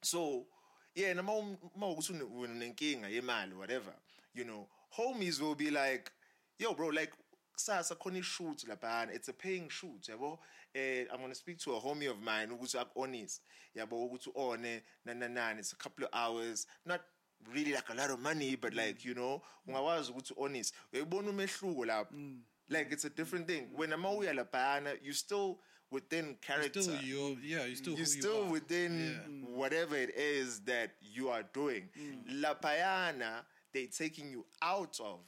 so 0.02 0.46
yeah, 0.94 1.14
noma 1.14 1.32
uma 1.32 1.86
ukuthi 1.86 2.12
une- 2.12 2.22
unenkinga 2.24 3.08
yemali 3.08 3.54
whatever, 3.54 3.94
you 4.34 4.44
know, 4.44 4.68
homies 4.96 5.40
will 5.40 5.54
be 5.54 5.70
like, 5.70 6.10
yo 6.58 6.74
bro, 6.74 6.88
like 6.88 7.12
kusasa 7.56 7.94
khona 7.96 8.18
i-shoot 8.18 8.64
laphana 8.68 9.14
it's 9.14 9.28
a 9.28 9.32
paying 9.32 9.68
shoot 9.68 10.02
yabo? 10.08 10.38
Eh 10.74 11.06
i'm 11.12 11.18
going 11.18 11.28
to 11.28 11.34
speak 11.34 11.58
to 11.58 11.74
a 11.74 11.80
homie 11.80 12.10
of 12.10 12.20
mine 12.20 12.48
ukuthi 12.48 12.78
aku-honest 12.80 13.42
yabo 13.76 14.08
ukuthi 14.08 14.28
one 14.34 14.82
nananani 15.06 15.58
it's 15.60 15.72
a 15.72 15.76
couple 15.76 16.04
of 16.04 16.10
hours 16.12 16.66
not 16.84 17.00
really 17.52 17.72
like 17.72 17.88
a 17.90 17.94
lot 17.94 18.10
of 18.10 18.18
money 18.20 18.56
but 18.56 18.74
like 18.74 19.04
you 19.04 19.14
know 19.14 19.40
ungakwazi 19.68 20.10
ukuthi 20.12 20.34
honest 20.36 20.74
uyayibona 20.92 21.30
umehluko 21.30 21.84
lapho. 21.84 22.14
Like 22.68 22.90
it's 22.92 23.04
a 23.04 23.10
different 23.10 23.46
thing. 23.46 23.68
When 23.76 23.92
ama 23.92 24.08
uya 24.10 24.32
laphana 24.32 24.96
you 25.02 25.12
still 25.12 25.58
within 25.94 26.36
character 26.42 26.82
Still, 26.82 27.00
you 27.00 27.38
yeah, 27.42 27.64
you 27.64 27.76
still 27.76 27.92
who 27.92 27.98
you're 27.98 28.14
you 28.14 28.20
still 28.22 28.42
are. 28.44 28.50
within 28.50 28.92
Yeah. 29.00 29.30
Mm. 29.30 29.56
whatever 29.60 29.96
it 29.96 30.12
is 30.16 30.60
that 30.72 30.90
you 31.00 31.28
are 31.30 31.44
doing. 31.60 31.88
Mm. 31.98 32.42
La 32.42 32.54
Payana, 32.54 33.44
they're 33.72 33.86
taking 33.86 34.28
you 34.28 34.44
out 34.60 34.98
of 35.00 35.20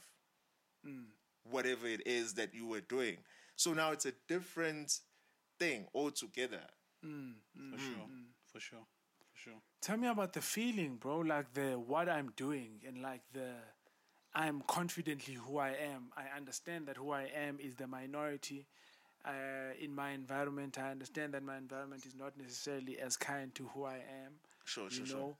mm. 0.85 1.05
whatever 1.49 1.87
it 1.87 2.05
is 2.05 2.33
that 2.33 2.53
you 2.53 2.67
were 2.67 2.81
doing. 2.81 3.17
So 3.55 3.73
now 3.73 3.91
it's 3.91 4.05
a 4.05 4.13
different 4.27 4.99
thing 5.57 5.87
altogether. 5.95 6.65
for 7.71 7.79
sure, 7.79 8.09
for 8.51 8.59
sure, 8.59 8.85
for 9.31 9.39
sure. 9.43 9.59
Tell 9.81 9.97
me 9.97 10.07
about 10.09 10.33
the 10.33 10.41
feeling, 10.41 10.97
bro. 10.97 11.19
Like 11.19 11.53
the 11.53 11.79
what 11.79 12.09
I'm 12.09 12.33
doing 12.35 12.81
and 12.87 13.01
like 13.01 13.21
the 13.33 13.51
I'm 14.35 14.61
confidently 14.67 15.35
who 15.35 15.57
I 15.57 15.69
am. 15.69 16.11
I 16.15 16.25
understand 16.37 16.87
that 16.87 16.97
who 16.97 17.11
I 17.11 17.23
am 17.47 17.59
is 17.59 17.75
the 17.75 17.87
minority. 17.87 18.67
Uh, 19.27 19.73
in 19.79 19.93
my 19.93 20.11
environment, 20.11 20.77
I 20.79 20.91
understand 20.91 21.33
that 21.33 21.43
my 21.43 21.57
environment 21.57 22.05
is 22.05 22.15
not 22.15 22.37
necessarily 22.37 22.97
as 22.99 23.17
kind 23.17 23.53
to 23.55 23.67
who 23.73 23.83
I 23.83 23.95
am. 23.97 24.33
Sure, 24.63 24.85
you 24.85 25.05
sure, 25.05 25.05
sure. 25.05 25.35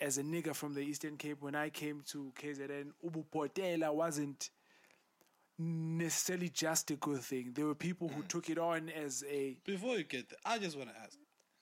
as 0.00 0.18
a 0.18 0.22
nigger 0.22 0.54
from 0.54 0.74
the 0.74 0.80
Eastern 0.80 1.16
Cape, 1.16 1.40
when 1.40 1.54
I 1.54 1.68
came 1.70 2.02
to 2.08 2.32
KZN, 2.40 2.92
Ubu 3.04 3.24
Portela 3.32 3.92
wasn't 3.94 4.50
necessarily 5.58 6.48
just 6.48 6.90
a 6.90 6.96
good 6.96 7.20
thing. 7.20 7.52
There 7.54 7.66
were 7.66 7.74
people 7.74 8.08
Mm. 8.08 8.14
who 8.14 8.22
took 8.24 8.50
it 8.50 8.58
on 8.58 8.88
as 8.88 9.22
a 9.28 9.56
Before 9.64 9.96
you 9.96 10.04
get 10.04 10.28
there, 10.28 10.38
I 10.44 10.58
just 10.58 10.76
want 10.76 10.90
to 10.90 10.96
ask: 10.98 11.16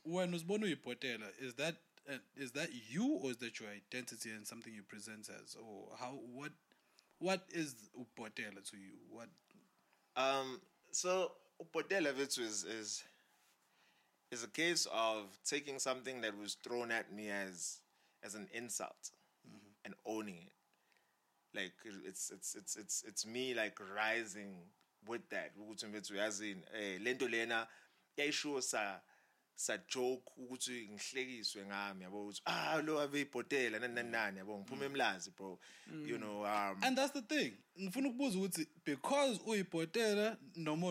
When 0.05 0.33
Usbono 0.33 0.65
Ipotela, 0.75 1.29
is 1.39 1.55
that 1.55 1.77
uh, 2.09 2.19
is 2.35 2.53
that 2.53 2.71
you 2.73 3.07
or 3.23 3.31
is 3.31 3.37
that 3.39 3.61
your 3.61 3.69
identity 3.71 4.31
and 4.31 4.47
something 4.47 4.73
you 4.75 4.83
present 4.83 5.29
as, 5.29 5.55
or 5.57 5.95
how 5.99 6.13
what 6.13 6.53
what 7.19 7.45
is 7.51 7.75
Upotela 7.99 8.69
to 8.71 8.77
you? 8.77 8.95
What 9.11 9.29
Um, 10.17 10.61
so 10.91 11.33
Upotela 11.61 12.13
Vitsu 12.13 12.41
is, 12.41 12.65
is 12.65 13.03
is 14.31 14.45
a 14.45 14.49
case 14.49 14.87
of 14.93 15.39
taking 15.45 15.79
something 15.79 16.23
that 16.23 16.37
was 16.37 16.55
thrown 16.55 16.91
at 16.91 17.13
me 17.13 17.29
as 17.31 17.79
as 18.23 18.35
an 18.35 18.49
insult 18.55 19.11
and 19.85 19.95
owning 20.07 20.37
it. 20.47 20.53
Like 21.55 21.73
it's 21.85 22.31
it's 22.31 22.55
it's 22.55 22.77
it's 22.77 23.05
it's 23.07 23.27
me 23.27 23.55
like 23.55 23.79
rising 23.95 24.55
with 25.07 25.29
that. 25.31 25.53
Mfethu 25.59 26.17
yazi 26.17 26.57
eh 26.75 26.99
lento 27.03 27.29
lena 27.29 27.69
yayisho 28.19 28.63
sa 29.55 29.73
sa 29.73 29.79
joke 29.79 30.33
ukuthi 30.37 30.89
ngihlekiswe 30.89 31.67
ngami 31.67 32.05
yabo 32.05 32.23
ukuthi 32.23 32.43
ah 32.47 32.83
lo 32.83 33.01
ave 33.01 33.21
ibhotela 33.21 33.79
nani 33.79 33.95
nani 33.95 34.11
nani 34.11 34.39
yabo 34.39 34.59
ngiphuma 34.59 34.85
emlazi 34.85 35.31
bro 35.31 35.59
you 36.07 36.19
know 36.19 36.45
um 36.45 36.77
and 36.83 36.97
that's 36.97 37.13
the 37.13 37.23
thing. 37.23 37.53
Ngifuna 37.81 38.09
ukubuza 38.09 38.39
ukuthi 38.39 38.67
because 38.85 39.41
uyibhotela 39.47 40.37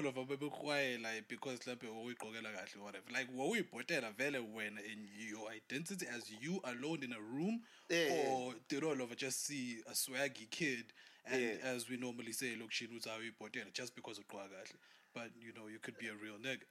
of 0.07 0.17
abebekuhwayela 0.17 1.27
because 1.27 1.59
mhlawumbe 1.59 1.87
uyigqokela 1.87 2.51
kahle 2.51 2.81
whatever. 2.81 3.11
Like 3.11 3.29
wawuyibhotela 3.35 4.11
vele 4.11 4.39
wena 4.39 4.81
in 4.81 5.07
your 5.29 5.51
identity 5.51 6.07
as 6.07 6.31
you 6.41 6.59
alone 6.63 7.03
in 7.03 7.13
a 7.13 7.19
room 7.19 7.61
Yeah. 7.89 8.29
or 8.29 8.55
did 8.69 8.83
all 8.83 9.01
of 9.01 9.15
just 9.17 9.45
see 9.45 9.81
a 9.87 9.91
swaggy 9.91 10.49
kid 10.49 10.93
and 11.25 11.41
Yeah. 11.41 11.75
as 11.75 11.89
we 11.89 11.97
normally 11.97 12.33
say 12.33 12.55
lokishini 12.55 12.95
uthi 12.95 13.09
awuyibhotela 13.09 13.71
just 13.73 13.95
because 13.95 14.19
ugqoka 14.19 14.49
kahle. 14.49 14.75
But 15.13 15.31
you 15.39 15.53
know 15.53 15.67
you 15.67 15.79
could 15.79 15.97
be 15.97 16.07
a 16.07 16.15
real 16.15 16.37
nigga. 16.39 16.65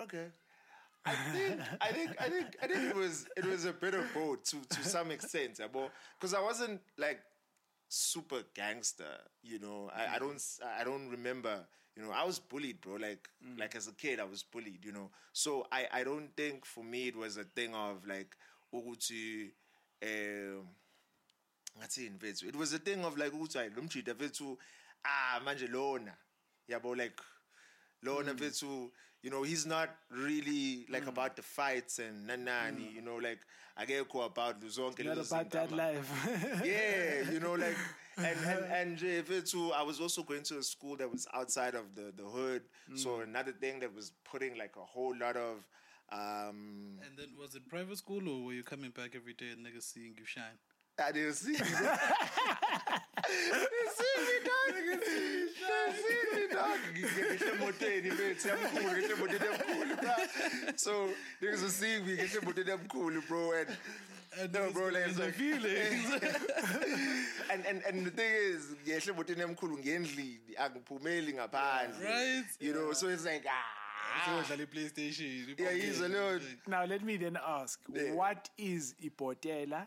Okay. 0.00 0.26
I 1.08 1.14
think 1.32 1.60
I 1.80 1.92
think 1.92 2.10
I 2.20 2.28
think 2.28 2.56
I 2.62 2.66
think 2.66 2.82
it 2.90 2.96
was 2.96 3.26
it 3.36 3.44
was 3.44 3.64
a 3.64 3.72
bit 3.72 3.94
of 3.94 4.04
both 4.14 4.44
to 4.50 4.56
to 4.76 4.84
some 4.84 5.10
extent, 5.10 5.60
because 6.20 6.34
I 6.34 6.40
wasn't 6.40 6.80
like 6.96 7.20
super 7.88 8.42
gangster, 8.54 9.14
you 9.42 9.58
know. 9.58 9.90
I, 9.94 10.16
I 10.16 10.18
don't 10.18 10.42
I 10.80 10.84
don't 10.84 11.08
remember, 11.08 11.66
you 11.96 12.02
know. 12.02 12.10
I 12.10 12.24
was 12.24 12.38
bullied, 12.38 12.80
bro. 12.80 12.96
Like 12.96 13.28
like 13.56 13.74
as 13.76 13.88
a 13.88 13.92
kid, 13.92 14.20
I 14.20 14.24
was 14.24 14.42
bullied, 14.42 14.84
you 14.84 14.92
know. 14.92 15.10
So 15.32 15.66
I 15.72 15.86
I 15.92 16.04
don't 16.04 16.30
think 16.36 16.66
for 16.66 16.84
me 16.84 17.08
it 17.08 17.16
was 17.16 17.36
a 17.36 17.44
thing 17.44 17.74
of 17.74 18.06
like 18.06 18.36
ukuthi 18.72 19.50
um 20.02 20.68
ngathini 21.78 22.10
mfethu 22.10 22.48
it 22.48 22.56
was 22.56 22.72
a 22.72 22.78
thing 22.78 23.04
of 23.04 23.16
like 23.16 23.32
ukuthi 23.36 23.58
hayi 23.58 23.70
lo 23.70 23.82
mjida 23.82 24.14
mfethu 24.14 24.58
ah 25.04 25.40
manje 25.40 25.66
lona 25.66 26.16
yabo 26.68 26.94
like 26.94 27.22
lona 28.02 28.34
mfethu 28.34 28.92
you 29.22 29.30
know 29.30 29.42
he's 29.42 29.66
not 29.66 29.90
really 30.10 30.86
like 30.90 31.04
mm. 31.04 31.08
about 31.08 31.36
the 31.36 31.42
fights 31.42 31.98
and 31.98 32.28
nanani 32.28 32.88
mm. 32.88 32.94
you 32.94 33.02
know 33.02 33.16
like 33.16 33.40
akekho 33.78 34.26
about 34.26 34.60
zonke 34.60 35.04
not 35.04 35.16
lezo 35.16 35.32
about 35.32 35.50
zinto 35.50 35.50
that 35.50 35.72
life. 35.72 36.10
yeah, 36.64 37.30
you 37.30 37.40
know, 37.40 37.54
like, 37.54 37.76
and 38.16 38.38
and 38.52 38.64
and 38.78 39.02
eh, 39.02 39.22
nje 39.22 39.22
mfethu, 39.22 39.72
I 39.72 39.82
was 39.82 40.00
also 40.00 40.22
going 40.22 40.42
to 40.42 40.58
a 40.58 40.62
school 40.62 40.96
that 40.96 41.10
was 41.10 41.26
outside 41.32 41.74
of 41.74 41.94
the 41.94 42.12
the 42.16 42.24
hood, 42.24 42.62
so 42.94 43.08
mm. 43.10 43.22
another 43.22 43.52
thing 43.52 43.80
that 43.80 43.94
was 43.94 44.12
putting 44.24 44.58
like 44.58 44.76
a 44.76 44.86
whole 44.94 45.16
lot 45.16 45.36
of, 45.36 45.56
um, 46.10 46.98
And 47.04 47.16
then 47.16 47.30
was 47.38 47.54
it 47.54 47.68
private 47.68 47.98
school 47.98 48.28
or 48.28 48.44
were 48.46 48.52
you 48.52 48.62
coming 48.62 48.90
back 48.90 49.14
every 49.14 49.34
day 49.34 49.50
and 49.52 49.64
niggas 49.66 49.82
seeing 49.82 50.14
you 50.18 50.24
shine? 50.24 50.58
I 51.00 51.12
didn't 51.12 51.34
see 51.34 51.52
you. 51.52 51.58
bro. 51.58 51.96
They 53.28 53.86
see 53.98 54.14
me, 54.26 54.36
dog. 54.44 54.74
They 54.74 54.82
see 56.02 56.22
me, 56.34 56.42
dog. 56.52 56.78
Ngihle 56.94 57.50
emotweni 57.50 58.08
mfethu, 58.10 58.48
yamkhulu, 58.48 58.88
ngihle 58.92 59.12
emotweni 59.12 59.46
yamkhulu, 59.46 59.94
bro. 59.96 60.14
So 60.76 60.92
niggas 61.42 61.62
will 61.62 61.70
see 61.70 61.98
me, 62.00 62.12
ngihle 62.16 62.38
emotweni 62.42 62.70
yamkhulu, 62.70 63.20
bro, 63.28 63.52
and. 63.52 63.68
No, 64.52 64.70
bro, 64.70 64.88
like, 64.88 65.06
it's 65.08 65.18
like 65.18 65.38
and, 67.50 67.66
and 67.66 67.82
and 67.88 68.06
the 68.06 68.10
thing 68.10 68.32
is, 68.34 68.66
ngiyehle 68.84 69.12
emotweni 69.12 69.40
yamkhulu 69.40 69.78
ngendlini, 69.78 70.38
angiphumeli 70.58 71.32
ngaphandle. 71.34 72.04
Right? 72.04 72.44
You 72.60 72.72
know, 72.74 72.92
so 72.92 73.08
it's 73.08 73.24
like 73.24 73.46
ah, 73.48 74.24
So 74.24 74.30
ah. 74.32 74.42
dlala 74.56 74.66
PlayStation. 74.66 75.58
Yeah, 75.58 75.72
he's 75.72 76.00
a 76.00 76.08
little 76.08 76.40
Now 76.66 76.84
let 76.84 77.02
me 77.04 77.16
then 77.16 77.38
ask, 77.46 77.80
Yeah. 77.92 78.12
what 78.14 78.48
is 78.58 78.94
ipotela, 79.02 79.86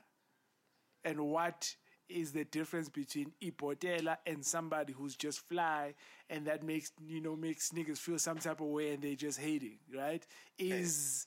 and 1.03 1.19
what 1.19 1.75
is 2.09 2.33
the 2.33 2.43
difference 2.45 2.89
between 2.89 3.31
ipotela 3.41 4.17
and 4.25 4.45
somebody 4.45 4.91
who's 4.93 5.15
just 5.15 5.39
fly 5.47 5.93
and 6.29 6.45
that 6.45 6.61
makes 6.63 6.91
you 7.07 7.21
know 7.21 7.35
makes 7.35 7.69
niggas 7.71 7.97
feel 7.97 8.19
some 8.19 8.37
type 8.37 8.59
of 8.59 8.67
way 8.67 8.93
and 8.93 9.01
they 9.01 9.15
just 9.15 9.39
hating, 9.39 9.79
right? 9.95 10.25
Is 10.57 11.25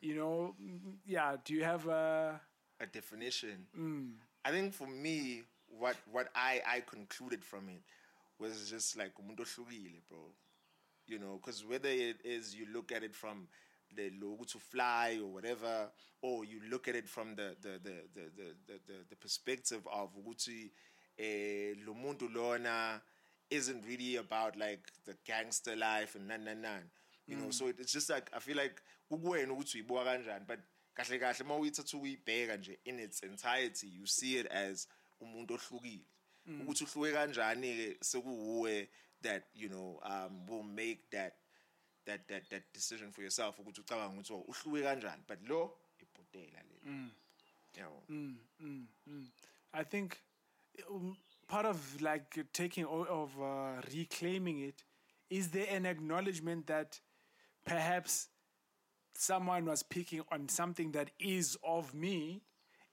you 0.00 0.14
know 0.16 0.54
mm, 0.62 0.78
yeah, 1.06 1.36
do 1.44 1.54
you 1.54 1.64
have 1.64 1.86
a 1.86 2.40
a 2.80 2.86
definition. 2.86 3.66
I 4.44 4.50
think 4.50 4.74
for 4.74 4.86
me, 4.86 5.42
what 5.68 5.96
what 6.10 6.28
I 6.34 6.60
I 6.66 6.80
concluded 6.80 7.44
from 7.44 7.68
it 7.68 7.82
was 8.38 8.68
just 8.68 8.96
like 8.96 9.12
bro. 10.08 10.18
You 11.06 11.18
know, 11.18 11.38
because 11.40 11.64
whether 11.64 11.88
it 11.88 12.16
is 12.24 12.54
you 12.54 12.66
look 12.72 12.90
at 12.90 13.02
it 13.02 13.14
from 13.14 13.48
the 13.96 14.10
logo 14.20 14.44
to 14.44 14.58
fly 14.58 15.18
or 15.22 15.32
whatever, 15.32 15.90
or 16.22 16.44
you 16.44 16.60
look 16.70 16.88
at 16.88 16.94
it 16.94 17.08
from 17.08 17.34
the 17.36 17.56
the 17.60 17.78
the 17.82 17.94
the 18.14 18.20
the, 18.36 18.54
the, 18.66 18.80
the, 18.86 18.94
the 19.10 19.16
perspective 19.16 19.86
of 19.92 20.10
ukuthi 20.16 20.70
eh 21.18 21.74
lona 21.86 23.00
isn't 23.50 23.84
really 23.86 24.16
about 24.16 24.56
like 24.56 24.90
the 25.04 25.14
gangster 25.24 25.76
life 25.76 26.14
and 26.16 26.28
nan 26.28 26.44
nan 26.44 26.60
nan. 26.62 26.90
You 27.26 27.36
know, 27.36 27.50
so 27.50 27.68
it- 27.68 27.80
it's 27.80 27.92
just 27.92 28.10
like 28.10 28.30
I 28.34 28.38
feel 28.40 28.56
like 28.56 28.82
kukuwena 29.10 29.52
ukuthi 29.52 29.78
uyibuka 29.82 30.04
kanjani 30.04 30.46
but 30.46 30.58
kahle 30.94 31.18
kahle 31.18 31.40
uma 31.44 31.56
uyithatha 31.56 31.98
uyibheka 31.98 32.56
nje 32.56 32.78
in 32.84 32.98
its 33.00 33.22
entirety 33.22 33.86
you 33.86 34.06
see 34.06 34.36
it 34.38 34.46
as 34.50 34.88
umuntu 35.20 35.54
ohlukile. 35.54 36.04
Ukuthi 36.46 36.84
uhluke 36.84 37.12
kanjani 37.12 37.96
ke 38.00 38.88
that 39.22 39.44
you 39.54 39.68
know 39.68 40.00
um 40.04 40.46
will 40.46 40.62
make 40.62 41.10
that 41.10 41.32
that 42.06 42.28
that 42.28 42.42
that 42.50 42.62
decision 42.72 43.10
for 43.10 43.22
yourself 43.22 43.58
ukuthi 43.58 43.80
ucabanga 43.80 44.14
ukuthi 44.14 44.32
oh, 44.32 44.44
uhluke 44.48 44.82
kanjani? 44.82 45.22
But 45.26 45.38
lo 45.48 45.72
ibhotela 46.00 46.62
le. 46.68 47.10
Yabo. 47.76 48.86
I 49.72 49.82
think 49.82 50.18
um, 50.88 51.16
part 51.48 51.66
of 51.66 52.00
like 52.00 52.46
taking 52.52 52.84
of 52.84 53.30
uh, 53.40 53.80
reclaiming 53.92 54.60
it 54.60 54.84
is 55.30 55.48
there 55.48 55.66
an 55.70 55.86
acknowledgement 55.86 56.66
that 56.66 57.00
perhaps 57.64 58.28
someone 59.14 59.64
was 59.64 59.82
picking 59.82 60.22
on 60.30 60.48
something 60.48 60.92
that 60.92 61.10
is 61.18 61.56
of 61.64 61.94
me 61.94 62.42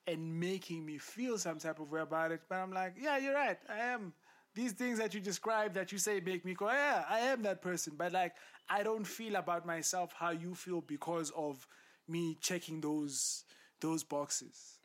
and 0.07 0.39
making 0.39 0.85
me 0.85 0.97
feel 0.97 1.37
some 1.37 1.59
type 1.59 1.79
of 1.79 1.91
way 1.91 2.01
about 2.01 2.31
it? 2.31 2.41
But 2.49 2.55
I'm 2.55 2.73
like 2.73 2.95
yeah 2.99 3.17
you're 3.17 3.35
right 3.35 3.59
I 3.69 3.79
am 3.93 4.13
these 4.53 4.73
things 4.73 4.99
that 4.99 5.13
you 5.13 5.19
describe 5.21 5.73
that 5.73 5.91
you 5.91 5.97
say 5.97 6.19
make 6.19 6.45
me 6.45 6.53
go 6.53 6.69
yeah 6.69 7.03
I 7.09 7.19
am 7.19 7.41
that 7.43 7.61
person. 7.61 7.93
But 7.97 8.11
like 8.11 8.33
I 8.69 8.83
don't 8.83 9.05
feel 9.05 9.35
about 9.35 9.65
myself 9.65 10.13
how 10.17 10.31
you 10.31 10.55
feel 10.55 10.81
because 10.81 11.31
of 11.35 11.67
me 12.07 12.37
checking 12.41 12.81
those 12.81 13.45
those 13.79 14.03
boxes. 14.03 14.79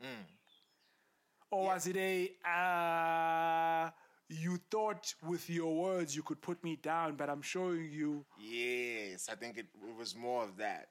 Or 1.50 1.66
was 1.66 1.86
it 1.86 1.96
a 1.96 2.30
uh, 2.48 3.90
you 4.28 4.58
thought 4.70 5.14
with 5.22 5.48
your 5.48 5.74
words 5.76 6.14
you 6.16 6.22
could 6.22 6.40
put 6.40 6.62
me 6.64 6.76
down, 6.76 7.14
but 7.16 7.30
I'm 7.30 7.42
showing 7.42 7.90
you 7.90 8.24
Yes, 8.38 9.28
I 9.30 9.34
think 9.36 9.58
it, 9.58 9.66
it 9.88 9.96
was 9.96 10.14
more 10.16 10.42
of 10.44 10.56
that. 10.58 10.88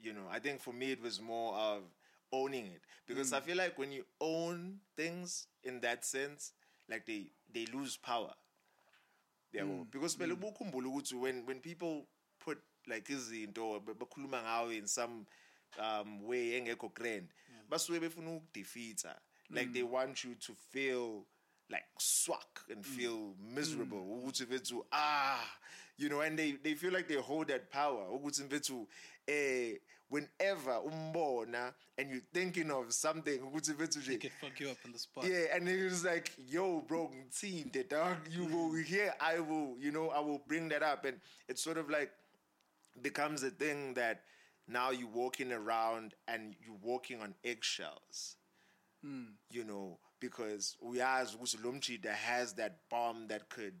You 0.00 0.12
know, 0.12 0.26
I 0.30 0.38
think 0.38 0.60
for 0.60 0.72
me 0.72 0.92
it 0.92 1.02
was 1.02 1.20
more 1.20 1.54
of 1.54 1.82
owning 2.32 2.66
it. 2.66 2.82
Because 3.06 3.32
I 3.32 3.40
feel 3.40 3.56
like 3.56 3.78
when 3.78 3.90
you 3.90 4.04
own 4.20 4.78
things 4.96 5.46
in 5.64 5.80
that 5.80 6.04
sense, 6.04 6.52
like 6.88 7.06
they 7.06 7.32
they 7.52 7.66
lose 7.66 7.96
power. 7.96 8.34
yabo 9.52 9.90
because 9.90 10.16
phela 10.16 10.34
ukuthi 10.34 11.14
when 11.14 11.46
when 11.46 11.60
people 11.60 12.06
put 12.38 12.58
like 12.86 13.12
izinto 13.12 13.80
ba- 13.84 13.94
bakhuluma 13.94 14.42
ngawe 14.42 14.76
in 14.76 14.86
some 14.86 15.26
um 15.78 16.22
way 16.26 16.60
engekho 16.60 16.88
grand 16.94 17.28
basuke 17.70 18.00
befuna 18.00 18.30
ukudefeata. 18.40 19.14
Like 19.50 19.72
they 19.72 19.82
want 19.82 20.24
you 20.24 20.34
to 20.34 20.52
feel 20.72 21.24
like 21.70 21.86
swag 21.98 22.44
and 22.70 22.84
feel 22.84 23.34
miserable. 23.54 23.98
Ukuthi 23.98 24.44
mfethu 24.44 24.84
ah 24.92 25.58
you 25.96 26.08
know 26.08 26.20
and 26.20 26.38
they 26.38 26.52
they 26.52 26.74
feel 26.74 26.92
like 26.92 27.08
they 27.08 27.20
hold 27.20 27.48
that 27.48 27.70
power. 27.70 28.08
Ukuthi 28.10 28.42
mfethu 28.44 28.86
eh 29.26 29.78
whenever 30.10 30.80
umbona 30.86 31.74
and 31.98 32.10
you're 32.10 32.22
thinking 32.32 32.70
of 32.70 32.92
something 32.92 33.38
ukuthi 33.40 33.72
nje 33.72 34.18
can 34.20 34.30
fuck 34.40 34.60
you 34.60 34.70
up 34.70 34.78
on 34.84 34.92
the 34.92 34.98
spot. 34.98 35.24
yeah, 35.24 35.56
and 35.56 35.68
he 35.68 35.84
was 35.84 36.04
like, 36.04 36.32
"Yo, 36.48 36.80
bro, 36.80 37.10
team, 37.40 37.70
the 37.72 37.84
dog, 37.84 38.16
you 38.30 38.44
will 38.44 38.72
hear 38.84 39.14
I 39.20 39.38
will, 39.40 39.76
you 39.78 39.90
know, 39.90 40.10
I 40.10 40.20
will 40.20 40.40
bring 40.46 40.68
that 40.70 40.82
up." 40.82 41.04
And 41.04 41.20
it 41.48 41.58
sort 41.58 41.78
of 41.78 41.90
like 41.90 42.10
becomes 43.02 43.42
a 43.42 43.50
thing 43.50 43.94
that 43.94 44.22
now 44.66 44.90
you're 44.90 45.08
walking 45.08 45.52
around 45.52 46.14
and 46.26 46.54
you're 46.64 46.80
walking 46.82 47.20
on 47.22 47.34
eggshells. 47.44 48.36
Hmm. 49.02 49.34
You 49.50 49.64
know, 49.64 49.98
because 50.20 50.76
we 50.80 51.00
as 51.00 51.36
Lomchi 51.36 52.02
that 52.02 52.16
has 52.16 52.54
that 52.54 52.80
bomb 52.90 53.28
that 53.28 53.48
could, 53.48 53.74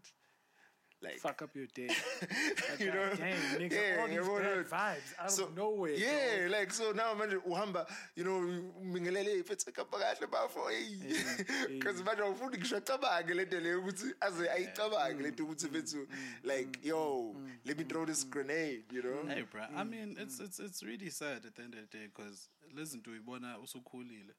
like, 1.02 1.18
fuck 1.18 1.42
up 1.42 1.54
your 1.54 1.66
day. 1.74 1.88
Like, 1.88 2.80
you 2.80 2.86
know, 2.86 3.10
damn, 3.16 3.36
nigga, 3.58 3.72
yeah, 3.72 4.00
all 4.00 4.06
these 4.08 4.16
you 4.16 4.22
know, 4.22 4.38
bad 4.38 4.56
like, 4.56 4.68
vibes 4.68 5.22
out 5.22 5.30
so, 5.30 5.44
of 5.44 5.56
nowhere. 5.56 5.92
Yeah, 5.92 6.48
like 6.50 6.72
so 6.72 6.92
now 6.92 7.14
manje 7.14 7.36
uhamba, 7.46 7.86
you 8.16 8.24
know, 8.24 8.40
mingelele 8.84 9.42
ifethe 9.42 9.72
kapha 9.72 9.98
kahle 9.98 10.26
bafo 10.26 10.68
hey. 10.70 11.78
Cuz 11.80 12.02
manje 12.02 12.22
ufuna 12.22 12.56
ngisho 12.56 12.80
cabange 12.80 13.34
lento 13.34 13.60
le 13.60 13.74
ukuthi 13.74 14.12
aze 14.20 14.50
ayicabange 14.50 15.22
lento 15.22 15.44
ukuthi 15.44 15.68
fethu 15.68 16.08
like 16.42 16.78
mm, 16.78 16.86
yo, 16.86 17.34
mm, 17.36 17.40
mm, 17.40 17.50
let 17.64 17.78
me 17.78 17.84
throw 17.84 18.04
this 18.04 18.24
grenade, 18.24 18.84
you 18.90 19.02
know. 19.02 19.26
Hey, 19.26 19.42
bro. 19.42 19.62
I 19.76 19.84
mean, 19.84 20.16
it's 20.18 20.40
it's 20.40 20.58
it's 20.58 20.82
really 20.82 21.10
sad 21.10 21.44
at 21.46 21.54
the 21.54 21.62
end 21.62 21.74
of 21.74 21.80
the 21.80 21.98
day 21.98 22.06
because 22.06 22.48
listen 22.74 23.00
to 23.02 23.10
Ibona 23.10 23.56
usukhulile. 23.62 24.34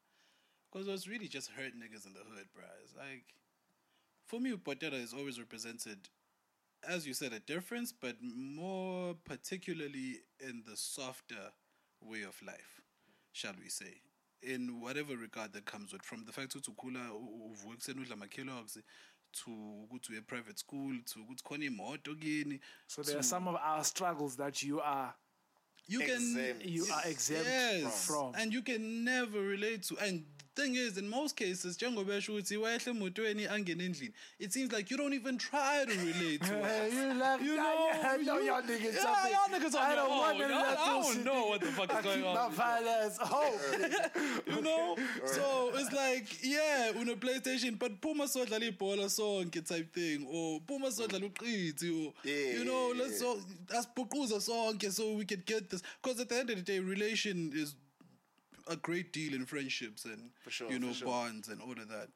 Because 0.71 0.87
it 0.87 0.91
was 0.91 1.07
really 1.07 1.27
just 1.27 1.49
hurt 1.51 1.73
niggas 1.73 2.05
in 2.05 2.13
the 2.13 2.19
hood, 2.19 2.45
bro. 2.53 2.63
It's 2.83 2.95
like, 2.95 3.25
for 4.25 4.39
me, 4.39 4.51
Potera 4.55 4.93
is 4.93 5.13
always 5.13 5.39
represented, 5.39 5.97
as 6.87 7.05
you 7.07 7.13
said, 7.13 7.33
a 7.33 7.39
difference, 7.39 7.91
but 7.91 8.15
more 8.21 9.15
particularly 9.25 10.19
in 10.39 10.63
the 10.65 10.75
softer 10.77 11.51
way 12.01 12.21
of 12.23 12.41
life, 12.45 12.81
shall 13.33 13.53
we 13.61 13.69
say. 13.69 14.01
In 14.41 14.79
whatever 14.81 15.17
regard 15.17 15.51
that 15.53 15.65
comes 15.65 15.91
with, 15.91 16.03
from 16.03 16.23
the 16.25 16.31
fact 16.31 16.51
to 16.51 16.59
kula 16.71 17.11
uvuka 17.11 17.73
ekuseni 17.73 17.99
udla 18.05 18.13
ama-kellogs 18.13 18.77
to 19.31 19.51
ukuthi 19.51 20.11
uye 20.13 20.21
private 20.21 20.57
school 20.57 20.95
to 21.05 21.19
ukuthi 21.19 21.43
khona 21.43 21.65
imoto 21.65 22.15
kini 22.19 22.59
So 22.87 23.03
there 23.03 23.17
are 23.19 23.23
some 23.23 23.47
of 23.49 23.55
our 23.55 23.83
struggles 23.83 24.37
that 24.37 24.63
you 24.63 24.79
are 24.79 25.13
you 25.87 25.99
can 25.99 26.09
Exempt. 26.37 26.65
you 26.65 26.85
are 26.93 27.09
exempt 27.09 27.45
yes, 27.47 28.05
from. 28.07 28.33
and 28.35 28.53
you 28.53 28.61
can 28.61 29.03
never 29.03 29.41
relate 29.41 29.83
to 29.83 29.97
and 29.97 30.23
thing 30.59 30.75
is 30.75 30.97
in 30.97 31.07
most 31.09 31.35
cases 31.35 31.75
njengoba 31.77 32.15
esho 32.15 32.33
ukuthi 32.33 32.57
wehle 32.57 32.91
emotweni 32.91 33.47
angene 33.47 33.85
endlini 33.85 34.13
it 34.39 34.51
seems 34.51 34.71
like 34.71 34.91
you 34.91 34.97
don't 34.97 35.13
even 35.13 35.37
try 35.37 35.85
to 35.85 35.91
relate 36.05 36.39
to 36.39 36.53
us. 36.63 36.93
you 36.93 37.13
like, 37.13 37.43
You 37.45 37.55
know, 37.55 37.89
I 38.03 38.17
know 38.17 38.39
you- 38.39 38.45
y'all 38.47 38.61
niggas 38.61 38.93
yeah, 38.93 39.03
something. 39.03 39.31
y'all 39.33 39.49
niggas 39.59 39.75
on 39.75 39.81
I 39.81 39.87
your 39.87 39.95
don't 39.95 40.11
oh, 40.11 40.19
want 40.21 40.41
own. 40.41 40.51
I- 40.51 40.75
I 40.79 41.01
don't 41.03 41.23
know 41.25 41.45
what 41.47 41.61
the 41.61 41.71
fuck 41.77 41.93
is 41.93 42.01
going 42.03 42.23
on. 42.23 42.35
My 42.35 42.49
finance 42.55 43.17
home. 43.17 43.59
you 44.55 44.61
know 44.67 44.95
so 45.25 45.71
it's 45.75 45.91
like 45.93 46.27
yeah 46.43 46.91
une 47.01 47.15
playstation 47.15 47.77
but 47.79 47.91
phuma 48.01 48.27
sodlala 48.27 48.65
ibhola 48.71 49.09
sonke 49.09 49.61
type 49.61 49.93
thing 49.93 50.25
or 50.31 50.59
phuma 50.67 50.91
sodlala 50.91 51.25
uqithi 51.29 51.89
or 52.05 52.13
you 52.25 52.63
know 52.65 52.93
let's 52.97 53.19
so 53.19 53.39
asibhuquza 53.69 54.39
sonke 54.41 54.91
so 54.91 55.13
we 55.13 55.25
can 55.25 55.41
get 55.45 55.69
this 55.69 55.81
because 56.01 56.19
at 56.21 56.29
the 56.29 56.39
end 56.39 56.49
of 56.49 56.55
the 56.55 56.61
day 56.61 56.79
relation 56.79 57.51
is 57.55 57.75
a 58.69 58.75
great 58.75 59.11
deal 59.11 59.33
in 59.33 59.45
friendships 59.45 60.05
and 60.05 60.31
For 60.43 60.51
sure, 60.51 60.71
you 60.71 60.79
know 60.79 60.93
sure. 60.93 61.07
bonds 61.07 61.49
and 61.49 61.61
all 61.61 61.71
of 61.71 61.89
that. 61.89 62.09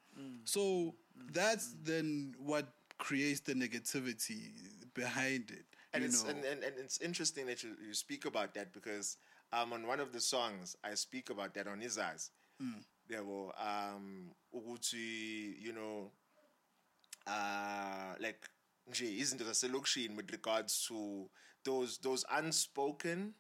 So 0.46 0.96
that's 1.32 1.76
then 1.84 2.36
what 2.38 2.68
creates 2.98 3.42
the 3.42 3.54
negativity 3.54 4.52
behind 4.94 5.50
it 5.52 5.66
and 5.94 6.04
it's 6.04 6.24
and, 6.24 6.44
and, 6.46 6.64
and 6.64 6.74
it's 6.78 7.00
interesting 7.02 7.46
that 7.48 7.64
you, 7.64 7.72
you 7.86 7.94
speak 7.94 8.26
about 8.26 8.54
that 8.54 8.72
because 8.74 9.18
um 9.52 9.74
on 9.74 9.88
one 9.88 10.00
of 10.00 10.12
the 10.12 10.20
songs 10.22 10.76
I 10.84 10.94
speak 10.96 11.30
about 11.30 11.54
that 11.56 11.68
on 11.68 11.80
his 11.80 11.98
eyes. 11.98 12.32
There 13.10 13.24
were 13.24 13.52
um 13.60 14.32
ukuthi 14.56 15.60
you 15.60 15.74
know 15.74 16.12
uh 17.28 18.16
like 18.20 18.48
nje 18.90 19.18
izinto 19.18 19.44
zaselokishini 19.44 20.16
with 20.16 20.32
regards 20.32 20.86
to 20.88 21.30
those 21.64 21.98
those 22.02 22.26
unspoken 22.32 23.34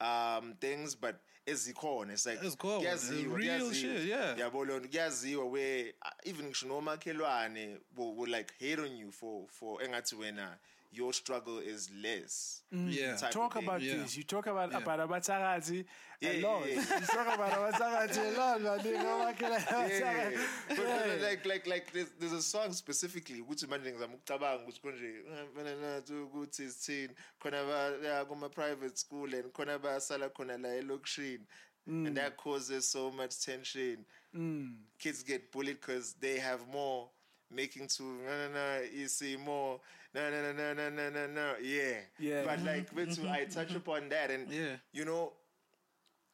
um 0.00 0.54
things 0.60 0.94
but 0.96 1.16
ezikhona 1.46 2.12
it's 2.12 2.26
like 2.26 2.40
Ezikhona, 2.46 2.78
kuyaziwa, 2.78 3.38
real 3.38 3.60
kuyaziwa. 3.60 3.74
shit, 3.96 4.08
yeah. 4.08 4.38
yabo 4.38 4.64
lona 4.64 4.88
kuyaziwa 4.88 5.44
where 5.44 5.94
uh, 6.02 6.28
even 6.28 6.46
ngisho 6.46 6.66
nomakhelwane 6.66 7.78
will, 7.96 8.14
will 8.16 8.30
like 8.30 8.52
hate 8.60 8.80
on 8.82 8.96
you 8.96 9.12
for 9.12 9.46
for 9.48 9.82
engathi 9.82 10.14
wena 10.16 10.56
your 10.96 11.12
struggle 11.12 11.58
is 11.58 11.90
less 12.02 12.62
mm. 12.72 12.88
yeah 12.92 13.16
type 13.16 13.30
Talk 13.32 13.56
about 13.56 13.82
Yeah. 13.82 13.96
this. 14.02 14.16
You 14.16 14.24
talk 14.24 14.46
about 14.46 14.70
Yeah. 14.72 14.78
about 14.78 15.00
abatsakati 15.00 15.84
Yeah, 16.20 16.30
a 16.30 16.34
yeah, 16.40 16.46
lot. 16.48 16.66
yeah. 16.68 16.74
You 16.74 17.06
talk 17.06 17.34
about 17.34 17.52
abatsakati 17.52 18.18
a 18.18 18.38
lot, 18.38 18.60
my 18.62 18.78
nigga. 18.78 19.18
Why 19.24 19.32
can't 19.32 19.72
I- 19.72 19.86
yeah, 19.88 20.30
but, 20.68 20.76
but 20.76 20.86
Yeah. 20.86 21.26
like 21.28 21.46
like 21.46 21.66
like 21.66 21.92
there's, 21.92 22.10
there's 22.18 22.32
a 22.32 22.42
song 22.42 22.72
specifically 22.72 23.40
ukuthi 23.42 23.66
manje 23.66 23.90
ngizama 23.92 24.14
ukucabanga 24.14 24.62
ukuthi 24.62 24.80
konje 24.80 25.24
"Ah, 25.32 25.44
mfana 25.52 25.74
nathi 25.76 26.12
ukuthi 26.12 26.70
sithini 26.70 27.14
khona 27.40 27.64
ba 27.64 28.24
kuma 28.24 28.48
private 28.48 28.96
school 28.96 29.34
and 29.34 29.52
khona 29.52 29.78
bayasala 29.78 30.28
khona 30.30 30.58
la 30.58 30.68
elokishini 30.68 31.46
and 31.86 32.08
mm. 32.08 32.14
that 32.14 32.36
causes 32.36 32.90
so 32.92 33.10
much 33.10 33.34
tension 33.44 34.04
mm. 34.34 34.74
kids 34.98 35.22
get 35.24 35.52
bullied 35.52 35.76
because 35.80 36.14
they 36.20 36.38
have 36.38 36.66
more 36.72 37.08
making 37.50 37.88
to 37.88 38.02
no 38.02 38.48
no 38.48 38.54
no 38.54 38.80
you 38.92 39.08
see 39.08 39.36
more 39.36 39.80
no 40.14 40.30
no 40.30 40.52
no 40.52 40.72
no 40.74 40.90
no 40.90 41.10
no 41.10 41.26
no 41.26 41.54
yeah. 41.62 42.00
Yeah. 42.18 42.42
But 42.44 42.64
like 42.64 42.94
bethu 42.94 43.28
I 43.30 43.44
touch 43.44 43.74
upon 43.76 44.08
that 44.10 44.30
and 44.30 44.50
yeah. 44.50 44.76
you 44.92 45.04
know 45.04 45.32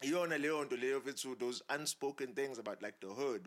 on 0.03 0.31
the 0.31 0.39
nto 0.39 0.79
leyo 0.81 1.21
to 1.23 1.37
those 1.39 1.63
unspoken 1.69 2.33
things 2.33 2.59
about 2.59 2.83
like 2.83 3.01
the 3.01 3.09
hood 3.09 3.47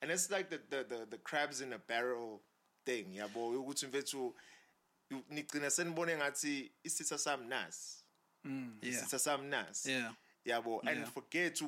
and 0.00 0.10
it's 0.10 0.30
like 0.30 0.50
the 0.50 0.60
the 0.70 0.84
the, 0.88 1.06
the 1.10 1.18
crabs 1.18 1.60
in 1.60 1.72
a 1.72 1.78
barrel 1.78 2.40
thing 2.84 3.14
yabo? 3.14 3.54
Ukuthi 3.54 3.86
mfethu 3.86 4.34
it's 5.30 5.74
senibone 5.74 6.16
ngathi 6.16 6.70
isitha 6.84 7.14
it's 7.14 7.26
a 7.26 7.36
mm, 8.48 8.78
isitha 8.82 9.18
sami 9.18 9.48
yeah. 9.86 10.12
Yabo? 10.46 10.80
And 10.86 11.06
forget 11.08 11.54
to 11.56 11.66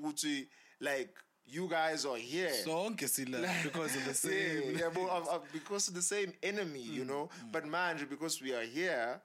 like 0.80 1.14
you 1.50 1.68
guys 1.68 2.06
are 2.06 2.16
here 2.16 2.50
Sonke 2.64 3.08
sila 3.08 3.38
because 3.62 3.96
of 3.96 4.04
the 4.04 4.14
same. 4.14 4.62
yeah, 4.72 4.80
yeah, 4.80 4.88
but 4.92 5.08
of, 5.08 5.28
of, 5.28 5.42
because 5.52 5.88
of 5.88 5.94
the 5.94 6.02
same 6.02 6.32
enemy, 6.42 6.80
you 6.80 7.04
know. 7.04 7.28
Mm, 7.28 7.48
mm. 7.48 7.52
But 7.52 7.66
man, 7.66 8.06
because 8.08 8.40
we 8.40 8.54
are 8.54 8.62
here, 8.62 9.20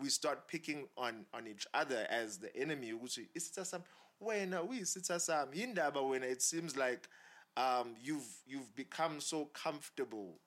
we 0.00 0.08
start 0.08 0.46
picking 0.48 0.86
on 0.96 1.26
on 1.34 1.46
each 1.46 1.66
other 1.74 2.06
as 2.10 2.38
the 2.38 2.54
enemy. 2.56 2.92
ukuthi 2.92 3.28
isitha 3.34 3.64
sami 3.64 3.84
um, 4.20 4.28
wena 4.28 4.62
uyisitha 4.62 5.20
sami 5.20 5.64
um, 5.64 5.74
yindaba 5.74 6.00
wena 6.00 6.26
it 6.26 6.42
seems 6.42 6.76
like 6.76 7.08
um 7.56 7.96
you've 8.02 8.42
you've 8.46 8.74
become 8.74 9.20
so 9.20 9.46
comfortable 9.46 10.38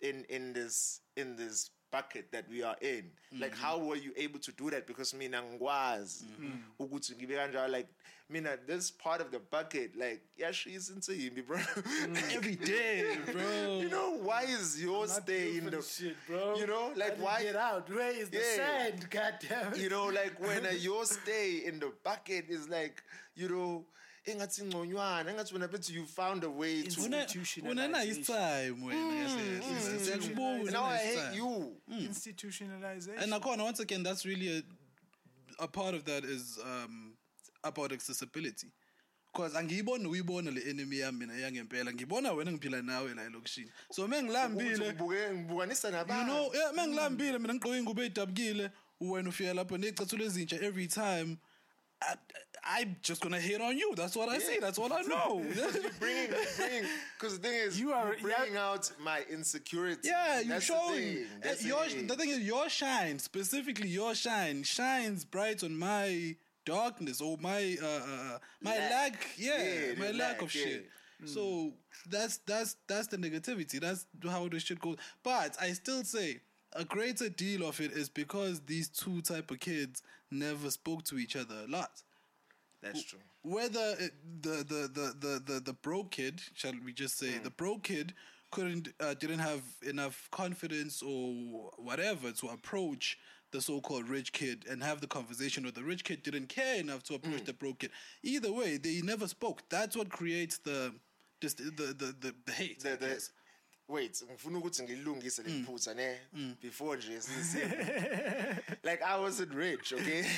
in 0.00 0.24
in 0.28 0.52
this 0.52 1.00
in 1.16 1.36
this 1.36 1.70
bucket 1.90 2.30
that 2.32 2.48
we 2.50 2.62
are 2.62 2.76
in 2.80 3.10
like 3.38 3.52
mm-hmm. 3.52 3.62
how 3.62 3.78
were 3.78 3.96
you 3.96 4.12
able 4.16 4.38
to 4.38 4.52
do 4.52 4.70
that 4.70 4.86
because 4.86 5.14
mina 5.14 5.42
ngikwazi 5.42 6.24
mm-hmm. 6.24 6.60
ukuthi 6.78 7.14
ngibe 7.14 7.36
kanjalo 8.30 8.40
like 8.40 8.46
mina 8.46 8.56
this 8.66 8.90
part 8.90 9.20
of 9.20 9.30
the 9.30 9.38
bucket 9.38 9.96
like 9.96 10.22
yashisa 10.38 10.92
insimbi 10.92 11.42
bro 11.46 11.58
Every 12.34 12.56
day, 12.56 13.16
bro. 13.32 13.78
you 13.80 13.88
know 13.88 14.18
why 14.22 14.42
is 14.44 14.82
your 14.82 15.06
stay 15.08 15.56
in 15.58 15.70
the 15.70 15.82
shit, 15.82 16.16
bro. 16.26 16.56
you 16.56 16.66
know 16.66 16.92
like 16.96 17.16
why 17.20 17.42
Get 17.42 17.56
out. 17.56 17.88
Where 17.90 18.10
is 18.10 18.30
the 18.30 18.38
Yeah. 18.38 18.56
sand? 18.56 19.10
God 19.10 19.34
damn 19.48 19.72
it. 19.74 19.78
you 19.80 19.88
know 19.88 20.06
like 20.06 20.38
when 20.40 20.66
uh, 20.66 20.70
your 20.78 21.04
stay 21.06 21.62
in 21.66 21.78
the 21.80 21.92
bucket 22.02 22.46
is 22.48 22.68
like 22.68 23.02
you 23.36 23.48
know 23.48 23.84
engathi 24.26 24.62
ngconywana 24.64 25.30
engathi 25.30 25.52
wena 25.54 25.68
bethu 25.68 25.92
you 25.92 26.06
found 26.06 26.44
a 26.44 26.48
way 26.48 26.82
to 26.82 27.00
Una 27.02 27.26
una 27.70 27.88
nice 27.88 28.22
time 28.26 28.76
wena 28.82 29.26
kahle. 29.26 29.98
Siyakubona. 30.04 30.70
now 30.72 30.84
I 30.84 30.96
hate 30.98 31.36
you 31.36 31.76
Institutionalization. 31.90 33.22
And 33.22 33.32
nakhona 33.32 33.64
once 33.64 33.80
again 33.80 34.02
that's 34.02 34.24
really 34.24 34.58
a 34.58 34.62
a 35.60 35.68
part 35.68 35.94
of 35.94 36.04
that 36.04 36.24
is 36.24 36.58
um 36.64 37.13
about 37.64 37.92
accessibility. 37.92 38.68
Because 39.32 39.56
angiyiboni 39.56 40.06
uyibona 40.06 40.50
le 40.50 40.60
enemy 40.70 40.98
yami 40.98 41.18
mina 41.18 41.34
yangempela 41.34 41.92
ngibona 41.92 42.32
wena 42.32 42.52
ngiphila 42.52 42.82
nawe 42.82 43.14
la 43.14 43.24
elokishini 43.24 43.70
so 43.90 44.08
mengilambile 44.08 44.94
ngibukanisa 45.32 45.88
you 45.88 46.24
know 46.24 46.54
yeah 46.54 46.72
mengilambile 46.72 47.38
mina 47.38 47.54
ngigqoke 47.54 47.78
ingubo 47.78 48.02
eyidabukile 48.02 48.70
wena 49.00 49.28
ufika 49.28 49.54
lapho 49.54 49.78
necathulo 49.78 50.24
ezintsha 50.24 50.56
every 50.62 50.86
time 50.86 51.36
I, 52.00 52.16
I'm 52.80 52.96
just 53.02 53.22
gonna 53.22 53.40
hit 53.40 53.60
on 53.60 53.76
you. 53.78 53.94
That's 53.94 54.16
what 54.16 54.28
I 54.28 54.38
see. 54.38 54.58
That's 54.58 54.78
all 54.78 54.92
I 54.92 55.02
know. 55.02 55.42
you 55.56 55.90
bringing, 56.00 56.30
bringing 56.56 56.84
because 57.18 57.38
the 57.38 57.48
thing 57.48 57.54
is 57.54 57.80
You 57.80 57.92
are- 57.92 58.16
bringing 58.20 58.56
out 58.56 58.90
my 59.02 59.22
insecurity 59.30 60.08
Yeah, 60.08 60.40
you 60.40 60.48
That's 60.48 60.68
the 60.68 60.74
showing 60.74 61.14
thing. 61.14 61.26
That's 61.42 61.64
your 61.64 61.84
the 61.88 62.16
thing 62.16 62.30
is 62.30 62.40
your 62.40 62.68
shine 62.68 63.18
specifically 63.18 63.88
your 63.88 64.14
shine 64.14 64.62
shines 64.62 65.24
bright 65.24 65.62
on 65.64 65.76
my 65.76 66.36
darkness 66.64 67.20
or 67.20 67.36
my 67.40 67.76
uh, 67.82 67.86
uh 67.86 68.38
my 68.60 68.76
Lack. 68.76 68.90
lack, 68.90 69.28
yeah, 69.36 69.62
Yeah, 69.62 69.94
my 69.98 70.10
lack 70.10 70.18
lack, 70.18 70.42
of 70.42 70.54
yeah. 70.54 70.62
shit. 70.64 70.90
So 71.26 71.72
that's 72.10 72.38
that's 72.38 72.76
that's 72.86 73.06
the 73.06 73.16
negativity. 73.16 73.80
That's 73.80 74.06
how 74.22 74.48
the 74.48 74.60
shit 74.60 74.80
goes. 74.80 74.96
But 75.22 75.56
I 75.60 75.72
still 75.72 76.04
say 76.04 76.40
a 76.74 76.84
greater 76.84 77.28
deal 77.28 77.66
of 77.66 77.80
it 77.80 77.92
is 77.92 78.08
because 78.08 78.60
these 78.60 78.88
two 78.88 79.22
type 79.22 79.50
of 79.50 79.60
kids 79.60 80.02
never 80.30 80.70
spoke 80.70 81.04
to 81.04 81.18
each 81.18 81.36
other 81.36 81.54
a 81.66 81.70
lot 81.70 82.02
that's 82.82 83.04
true 83.04 83.20
whether 83.44 83.94
it, 83.98 84.12
the, 84.42 84.64
the 84.66 84.90
the 84.92 85.14
the 85.20 85.42
the 85.44 85.60
the 85.60 85.72
broke 85.74 86.12
kid, 86.12 86.40
shall 86.54 86.72
we 86.84 86.92
just 86.92 87.18
say, 87.18 87.38
the 87.38 87.50
broke 87.50 87.84
kid 87.84 88.14
couldn't 88.50 88.88
uh, 89.00 89.14
didn't 89.14 89.40
have 89.40 89.62
enough 89.86 90.28
confidence 90.30 91.02
or 91.02 91.70
whatever 91.76 92.32
to 92.32 92.48
approach 92.48 93.18
the 93.54 93.60
so-called 93.60 94.08
rich 94.08 94.32
kid 94.32 94.64
and 94.68 94.82
have 94.82 95.00
the 95.00 95.06
conversation, 95.06 95.64
or 95.64 95.70
the 95.70 95.82
rich 95.82 96.02
kid 96.02 96.24
didn't 96.24 96.48
care 96.48 96.74
enough 96.80 97.04
to 97.04 97.14
approach 97.14 97.42
mm. 97.42 97.44
the 97.44 97.52
broke 97.52 97.78
kid. 97.78 97.90
Either 98.24 98.52
way, 98.52 98.78
they 98.78 99.00
never 99.00 99.28
spoke. 99.28 99.62
That's 99.70 99.96
what 99.96 100.10
creates 100.10 100.58
the 100.58 100.92
just 101.40 101.58
the 101.58 101.94
the 102.00 102.14
the, 102.20 102.34
the 102.46 102.52
hate. 102.52 102.80
the, 102.80 102.96
the. 102.96 103.28
Wait 103.88 104.22
ngifuna 104.22 104.58
ukuthi 104.58 104.82
ngilungise 104.82 105.42
lephutha 105.42 105.90
mm. 105.90 105.96
ne 105.96 106.20
mm. 106.32 106.56
before 106.62 106.98
nje 106.98 107.20
sisi 107.20 107.58
like 108.82 109.04
I 109.04 109.20
wasn't 109.20 109.54
rich 109.54 109.92
okay 109.92 110.22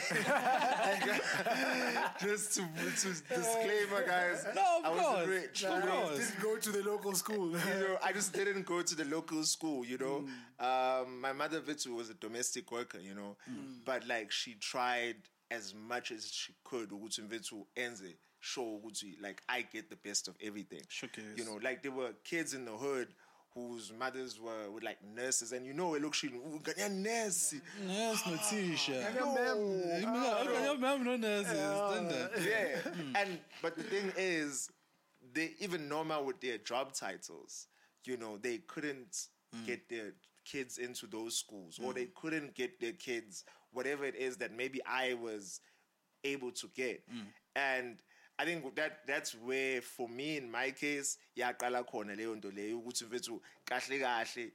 just 2.20 2.54
to, 2.54 2.62
to 3.02 3.08
disclaimer 3.08 4.02
guys 4.06 4.44
No, 4.54 4.78
of 4.78 4.84
I 4.84 4.88
course. 4.88 5.06
wasn't 5.06 5.28
rich 5.28 5.64
Of 5.64 5.70
you 5.84 5.90
know? 5.90 6.02
course. 6.02 6.18
Didn't 6.18 6.42
go 6.42 6.56
to 6.56 6.72
the 6.72 6.82
local 6.82 7.12
school. 7.14 7.50
you 7.50 7.80
know, 7.80 7.98
I 8.02 8.12
just 8.12 8.32
didn't 8.32 8.66
go 8.66 8.82
to 8.82 8.94
the 8.94 9.04
local 9.04 9.42
school, 9.44 9.84
you 9.84 9.98
know. 9.98 10.24
Mm. 10.60 11.02
Um, 11.02 11.20
my 11.20 11.32
mother 11.32 11.60
Vitu 11.60 11.94
was 11.94 12.10
a 12.10 12.14
domestic 12.14 12.70
worker, 12.72 12.98
you 12.98 13.14
know, 13.14 13.36
but 13.84 14.06
like 14.06 14.30
she 14.32 14.54
tried 14.54 15.16
as 15.50 15.74
much 15.74 16.10
as 16.10 16.30
she 16.32 16.54
could 16.64 16.90
ukuthi 16.90 17.20
Vitu 17.28 17.66
enze 17.76 18.16
show 18.40 18.80
ukuthi 18.80 19.20
like 19.20 19.42
I 19.48 19.62
get 19.62 19.90
the 19.90 19.96
best 19.96 20.28
of 20.28 20.36
everything. 20.42 20.82
Showcase. 20.88 21.36
You 21.36 21.44
know, 21.44 21.58
like 21.62 21.82
there 21.82 21.92
were 21.92 22.12
kids 22.24 22.54
in 22.54 22.64
the 22.64 22.72
hood 22.72 23.08
whose 23.56 23.90
mothers 23.98 24.38
were, 24.38 24.70
were 24.70 24.82
like 24.82 24.98
nurses 25.02 25.52
and 25.52 25.64
you 25.64 25.72
know 25.72 25.92
look 25.96 26.12
she 26.14 26.28
uganya 26.28 26.90
nurse. 26.90 27.54
Yes, 27.88 28.22
Natisha. 28.22 29.14
No. 29.14 29.82
Ah, 30.06 30.42
no, 30.44 30.76
ah, 30.86 30.96
no, 30.98 31.16
nurses. 31.16 31.46
Standard. 31.48 32.30
yeah. 32.38 33.20
and 33.20 33.38
but 33.62 33.74
the 33.76 33.82
thing 33.82 34.12
is, 34.16 34.68
they 35.32 35.52
even 35.58 35.88
normal 35.88 36.24
with 36.24 36.40
their 36.40 36.58
job 36.58 36.92
titles, 36.92 37.68
you 38.04 38.18
know, 38.18 38.36
they 38.36 38.58
couldn't 38.58 39.28
get 39.66 39.88
their 39.88 40.12
kids 40.44 40.76
into 40.76 41.06
those 41.06 41.34
schools, 41.38 41.80
or 41.82 41.94
they 41.94 42.08
couldn't 42.14 42.54
get 42.54 42.78
their 42.78 42.92
kids 42.92 43.44
whatever 43.72 44.04
it 44.04 44.14
is 44.14 44.36
that 44.36 44.54
maybe 44.54 44.80
I 44.86 45.14
was 45.14 45.60
able 46.24 46.52
to 46.52 46.68
get, 46.74 47.02
and. 47.54 47.96
I 48.38 48.44
think 48.44 48.74
that 48.76 49.06
that's 49.06 49.34
where, 49.34 49.80
for 49.80 50.08
me, 50.08 50.36
in 50.36 50.50
my 50.50 50.70
case, 50.70 51.18
yaqala 51.36 51.84
khona 51.84 52.14
leyo 52.16 52.36
nto 52.36 52.50
leyo 52.50 52.78
ukuthi 52.80 53.04
mfethu 53.04 53.40
kahle 53.64 53.98
kahle 53.98 54.52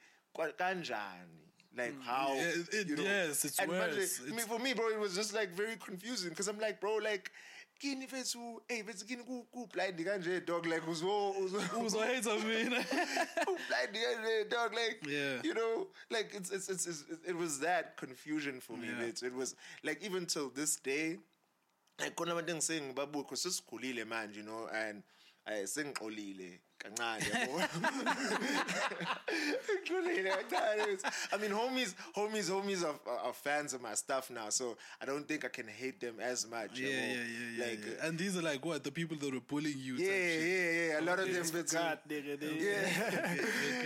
kanjani 0.58 1.48
like 1.76 1.94
mm, 1.94 2.02
how 2.02 2.36
it- 2.36 2.74
it- 2.74 2.88
you 2.90 2.96
know, 2.98 3.04
yes, 3.04 3.46
it's 3.46 3.58
and 3.60 3.70
worse. 3.72 4.20
me- 4.22 4.28
It's- 4.34 4.46
for 4.48 4.60
me, 4.60 4.74
bro, 4.74 4.90
it 4.90 5.00
was 5.00 5.16
just 5.16 5.34
like 5.34 5.50
very 5.56 5.78
confusing 5.78 6.30
because 6.30 6.50
I'm 6.50 6.60
like, 6.60 6.82
bro, 6.82 6.98
like, 6.98 7.32
kini 7.80 8.08
fethu, 8.08 8.60
hey, 8.68 8.84
fethu 8.84 9.08
kini 9.08 9.24
ku 9.24 9.68
blind 9.72 9.98
kanje 9.98 10.46
dog 10.46 10.66
like 10.66 10.82
uzo 10.86 11.34
uzo 11.40 11.60
Uzohate 11.86 12.44
mina. 12.44 12.84
ku 13.46 13.58
blind 13.70 13.96
kanje 13.96 14.50
dog 14.50 14.74
like 14.74 15.00
Yeah. 15.08 15.42
you 15.44 15.54
know 15.54 15.88
like 16.10 16.34
it's 16.36 16.52
it's, 16.52 16.68
it's 16.70 16.86
it's 16.88 17.04
it 17.26 17.36
was 17.38 17.60
that 17.62 17.96
confusion 17.96 18.60
for 18.60 18.76
me. 18.78 18.88
Yeah. 18.90 19.06
It, 19.08 19.24
it 19.24 19.34
was 19.34 19.56
like 19.82 20.04
even 20.04 20.26
till 20.26 20.50
this 20.50 20.76
day, 20.76 21.20
khona 22.10 22.32
abantu 22.32 22.52
engisengi 22.52 22.94
babukho 22.94 23.36
sesikhulile 23.36 24.06
manje, 24.06 24.40
you 24.40 24.44
know, 24.46 24.68
and 24.68 25.04
eh 25.46 25.66
sengixolile 25.66 26.62
kancane 26.82 27.22
yabo. 27.22 27.56
I 31.34 31.38
mean, 31.38 31.52
homies, 31.52 31.94
homies, 32.16 32.50
homies 32.50 32.84
are, 32.84 32.96
are, 33.10 33.20
are 33.28 33.34
fans 33.34 33.74
of 33.74 33.82
my 33.82 33.94
stuff 33.94 34.30
now, 34.30 34.50
so 34.50 34.78
I 35.02 35.06
don't 35.06 35.28
think 35.28 35.46
I 35.46 35.48
can 35.50 35.68
hate 35.68 36.00
them 36.00 36.16
as 36.22 36.48
much. 36.50 36.80
Yeah, 36.80 36.90
yeah, 36.90 36.96
yeah, 36.96 37.16
yeah, 37.58 37.66
Like, 37.66 37.80
yeah. 37.86 38.04
Uh, 38.04 38.08
and 38.08 38.18
these 38.18 38.38
are 38.38 38.42
like 38.42 38.66
what 38.66 38.84
the 38.84 38.92
people 38.92 39.18
that 39.18 39.34
were 39.34 39.40
bullying 39.40 39.78
you. 39.80 39.98
type 39.98 40.08
yeah, 40.08 40.14
yeah, 40.14 40.72
yeah. 40.88 41.00
A 41.00 41.02
lot 41.02 41.20
of 41.20 41.32
them, 41.34 41.46
but 41.52 41.76
uh, 41.76 41.80
God, 41.80 42.00
nigga. 42.10 42.40
They, 42.40 42.54
yeah, 42.60 43.36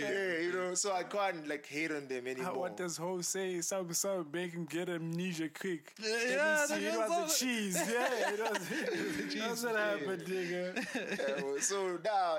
yeah, 0.00 0.38
you 0.40 0.52
know. 0.52 0.74
So 0.74 0.92
I 0.92 1.02
can't 1.04 1.46
like 1.48 1.66
hate 1.66 1.92
on 1.92 2.06
them 2.08 2.26
anymore. 2.26 2.54
What 2.54 2.76
does 2.76 2.96
Ho 2.96 3.20
say? 3.20 3.60
Some 3.60 3.92
some 3.92 4.26
make 4.32 4.52
him 4.52 4.64
get 4.64 4.88
amnesia 4.88 5.48
quick. 5.48 5.92
Yeah, 6.02 6.08
Let 6.10 6.30
yeah, 6.30 6.66
see, 6.66 6.74
that 6.74 6.82
it 6.82 6.98
was 6.98 7.08
was 7.10 7.18
all- 7.18 7.28
cheese. 7.28 7.74
Yeah, 7.76 8.08
it 8.32 8.40
was. 8.40 9.34
That's 9.36 9.64
what 9.64 9.76
happened, 9.76 10.22
nigga. 10.22 10.74
Yabo. 10.74 11.62
so 11.62 11.98
now, 12.04 12.36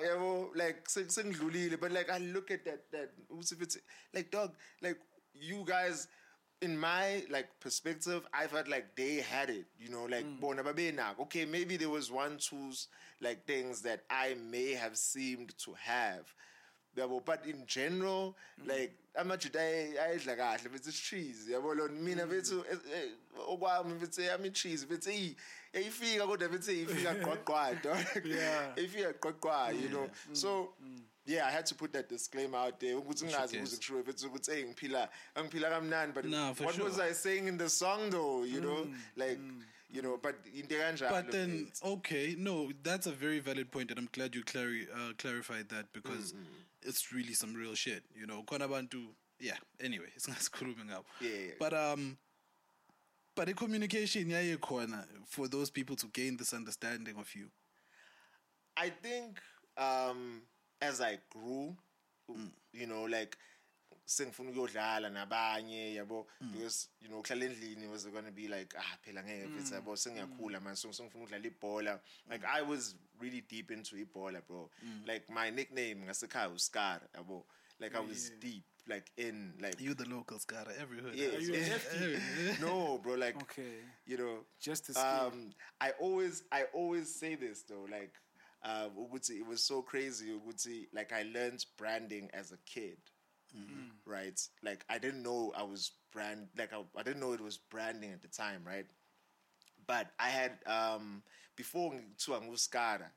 like 0.56 0.90
sing 0.90 1.06
sengidlulile, 1.06 1.80
but 1.80 1.92
like 1.92 2.10
I 2.10 2.18
look 2.20 2.52
at 2.52 2.66
that 2.66 2.92
that 2.92 3.12
who's 3.30 3.52
if 3.52 3.62
it's 3.62 3.78
like 4.14 4.32
dog, 4.32 4.54
like 4.82 4.98
you 5.34 5.64
guys. 5.66 6.08
In 6.60 6.76
my 6.76 7.24
like 7.30 7.50
perspective, 7.60 8.26
I 8.34 8.48
felt 8.48 8.68
like 8.68 8.96
they 8.96 9.18
had 9.18 9.52
it, 9.52 9.66
you 9.78 9.90
know, 9.90 10.06
like 10.06 10.26
mm. 10.26 10.40
bona 10.40 10.64
babenako. 10.64 11.20
Okay, 11.20 11.46
maybe 11.46 11.78
there 11.78 11.92
was 11.92 12.10
one, 12.10 12.40
two 12.40 12.72
like 13.22 13.46
things 13.46 13.84
that 13.84 14.02
I 14.10 14.36
may 14.50 14.74
have 14.74 14.98
seemed 14.98 15.56
to 15.60 15.76
have, 15.80 16.34
yabo 16.98 17.22
but 17.26 17.46
in 17.46 17.66
general 17.66 18.36
like 18.66 18.94
amajuda 19.16 19.60
ayedla 19.60 20.36
kahle 20.36 20.70
bethi 20.70 20.92
cheese 20.92 21.52
yabo 21.52 21.76
lo 21.76 21.88
mina 21.88 22.24
mm. 22.26 22.30
bethu 22.32 22.66
eh, 22.72 22.78
eh, 22.96 23.12
okwami 23.48 24.00
bethi 24.00 24.22
yami 24.22 24.48
eh, 24.48 24.54
cheese 24.54 24.86
bethi 24.86 25.10
"Eyi, 25.10 25.36
yayifika 25.74 26.28
kodwa 26.28 26.50
bethi 26.50 26.82
ifika 26.82 27.14
gqwaqwado 27.16 27.98
Yeah. 28.26 28.74
ifika 28.78 29.14
gqwaqwa 29.14 29.72
you 29.82 29.90
know. 29.90 30.10
So 30.34 30.74
mm. 30.82 31.02
yeah 31.26 31.48
i 31.48 31.52
had 31.52 31.66
to 31.66 31.76
put 31.76 31.92
that 31.94 32.10
disclaimer 32.10 32.58
out 32.58 32.80
there 32.80 32.96
ukuthi 32.96 33.26
ngingazi 33.26 33.54
case. 33.54 33.58
ukuze 33.60 33.78
kushiwo 33.78 34.04
bethi 34.04 34.26
ukuthi 34.26 34.52
hey 34.52 34.64
ngiphila 34.66 35.10
angiphila 35.36 35.70
kamnandi 35.70 36.14
but 36.14 36.56
for 36.58 36.66
what 36.66 36.76
sure. 36.76 36.86
was 36.90 37.00
i 37.00 37.14
saying 37.14 37.48
in 37.48 37.58
the 37.58 37.70
song 37.70 38.10
though 38.10 38.46
you 38.46 38.62
know? 38.62 38.86
Mm, 38.86 38.96
like 39.16 39.40
you 39.90 40.02
know 40.02 40.18
but 40.18 40.36
into 40.54 40.76
kanjalo 40.76 41.12
But 41.12 41.32
then, 41.32 41.68
okay, 41.84 42.36
no, 42.38 42.72
that's 42.84 43.08
a 43.08 43.12
very 43.12 43.40
valid 43.40 43.72
point, 43.72 43.90
and 43.90 43.98
I'm 44.00 44.10
glad 44.12 44.36
you 44.36 44.44
clari- 44.44 44.88
uh, 44.94 45.14
clarified 45.18 45.70
that 45.70 45.86
because 45.94 46.34
it's 46.88 47.12
really 47.12 47.34
some 47.34 47.54
real 47.54 47.76
shit. 47.76 48.04
You 48.16 48.26
know, 48.26 48.44
khona 48.44 48.68
abantu, 48.68 49.06
yeah. 49.40 49.58
Anyway, 49.80 50.08
it's 50.16 50.28
not 50.28 50.42
screwing 50.42 50.90
up. 50.92 51.06
Yeah, 51.22 51.30
yeah. 51.30 51.54
But 51.60 51.74
um, 51.74 52.18
but 53.36 53.48
the 53.48 53.54
communication, 53.54 54.30
yeah, 54.30 54.56
corner 54.56 55.06
for 55.28 55.48
those 55.48 55.70
people 55.70 55.96
to 55.98 56.08
gain 56.08 56.38
this 56.38 56.54
understanding 56.54 57.16
of 57.20 57.34
you. 57.36 57.48
I 58.76 58.90
think 58.90 59.40
um, 59.78 60.42
as 60.82 61.02
I 61.02 61.20
grew, 61.30 61.76
you 62.74 62.88
know, 62.88 63.04
like 63.04 63.38
sengifuna 64.08 64.50
ukuyodlala 64.50 65.10
nabanye 65.10 65.94
yabo? 65.96 66.28
Because 66.54 66.88
you 67.02 67.10
know 67.10 67.20
ukuhlala 67.20 67.46
endlini 67.46 67.88
was 67.92 68.06
going 68.06 68.26
to 68.26 68.32
be 68.32 68.48
like 68.48 68.74
ah 68.78 68.98
phela 69.06 69.24
ngeke 69.24 69.48
mfethu 69.48 69.74
yabo? 69.74 69.96
Sengiyakhula 69.98 70.60
manje 70.60 70.78
so 70.82 70.90
sengifuna 70.94 71.24
ukudlala 71.26 71.46
ibhola. 71.48 72.00
Like 72.30 72.46
I 72.46 72.62
was 72.62 72.96
really 73.20 73.42
deep 73.42 73.72
into 73.72 73.96
ibhola 73.96 74.42
bro. 74.48 74.70
Like 75.06 75.30
my 75.30 75.50
nickname 75.52 76.06
ngasekhaya 76.06 76.50
uScar 76.50 77.02
yabo? 77.16 77.44
Like 77.80 77.96
I 77.96 78.00
was 78.00 78.32
deep 78.40 78.64
like 78.88 79.12
in 79.18 79.54
like 79.60 79.82
You, 79.82 79.94
the 79.94 80.06
locals, 80.10 80.46
got 80.46 80.68
every 80.80 81.00
hood. 81.02 81.14
you 81.14 82.18
no 82.62 82.98
bro 83.04 83.16
like 83.16 83.36
Okay. 83.44 83.84
you 84.06 84.18
know 84.18 84.46
Just 84.62 84.96
um 84.98 85.50
i 85.82 85.92
always 86.00 86.44
i 86.54 86.64
always 86.74 87.14
say 87.14 87.36
this 87.36 87.64
though 87.64 87.86
like 87.92 88.14
um 88.64 88.92
it 89.30 89.46
was 89.46 89.62
so 89.62 89.82
crazy 89.82 90.40
like 90.94 91.12
i 91.12 91.24
learned 91.24 91.66
branding 91.78 92.30
as 92.34 92.52
a 92.54 92.58
kid 92.66 92.98
right? 94.06 94.40
Like 94.64 94.86
i 94.90 94.98
didn't 94.98 95.24
know 95.24 95.52
i 95.58 95.64
was 95.64 95.92
brand 96.14 96.48
like 96.58 96.74
I, 96.74 96.82
I 96.98 97.04
didn't 97.04 97.20
know 97.20 97.34
it 97.34 97.42
was 97.42 97.58
branding 97.58 98.12
at 98.14 98.22
the 98.22 98.28
time 98.30 98.62
right? 98.66 98.86
But 99.86 100.08
i 100.20 100.30
had 100.30 100.52
um 100.66 101.24
before 101.56 101.92
ngithiwa 101.94 102.42
nguskara 102.42 103.10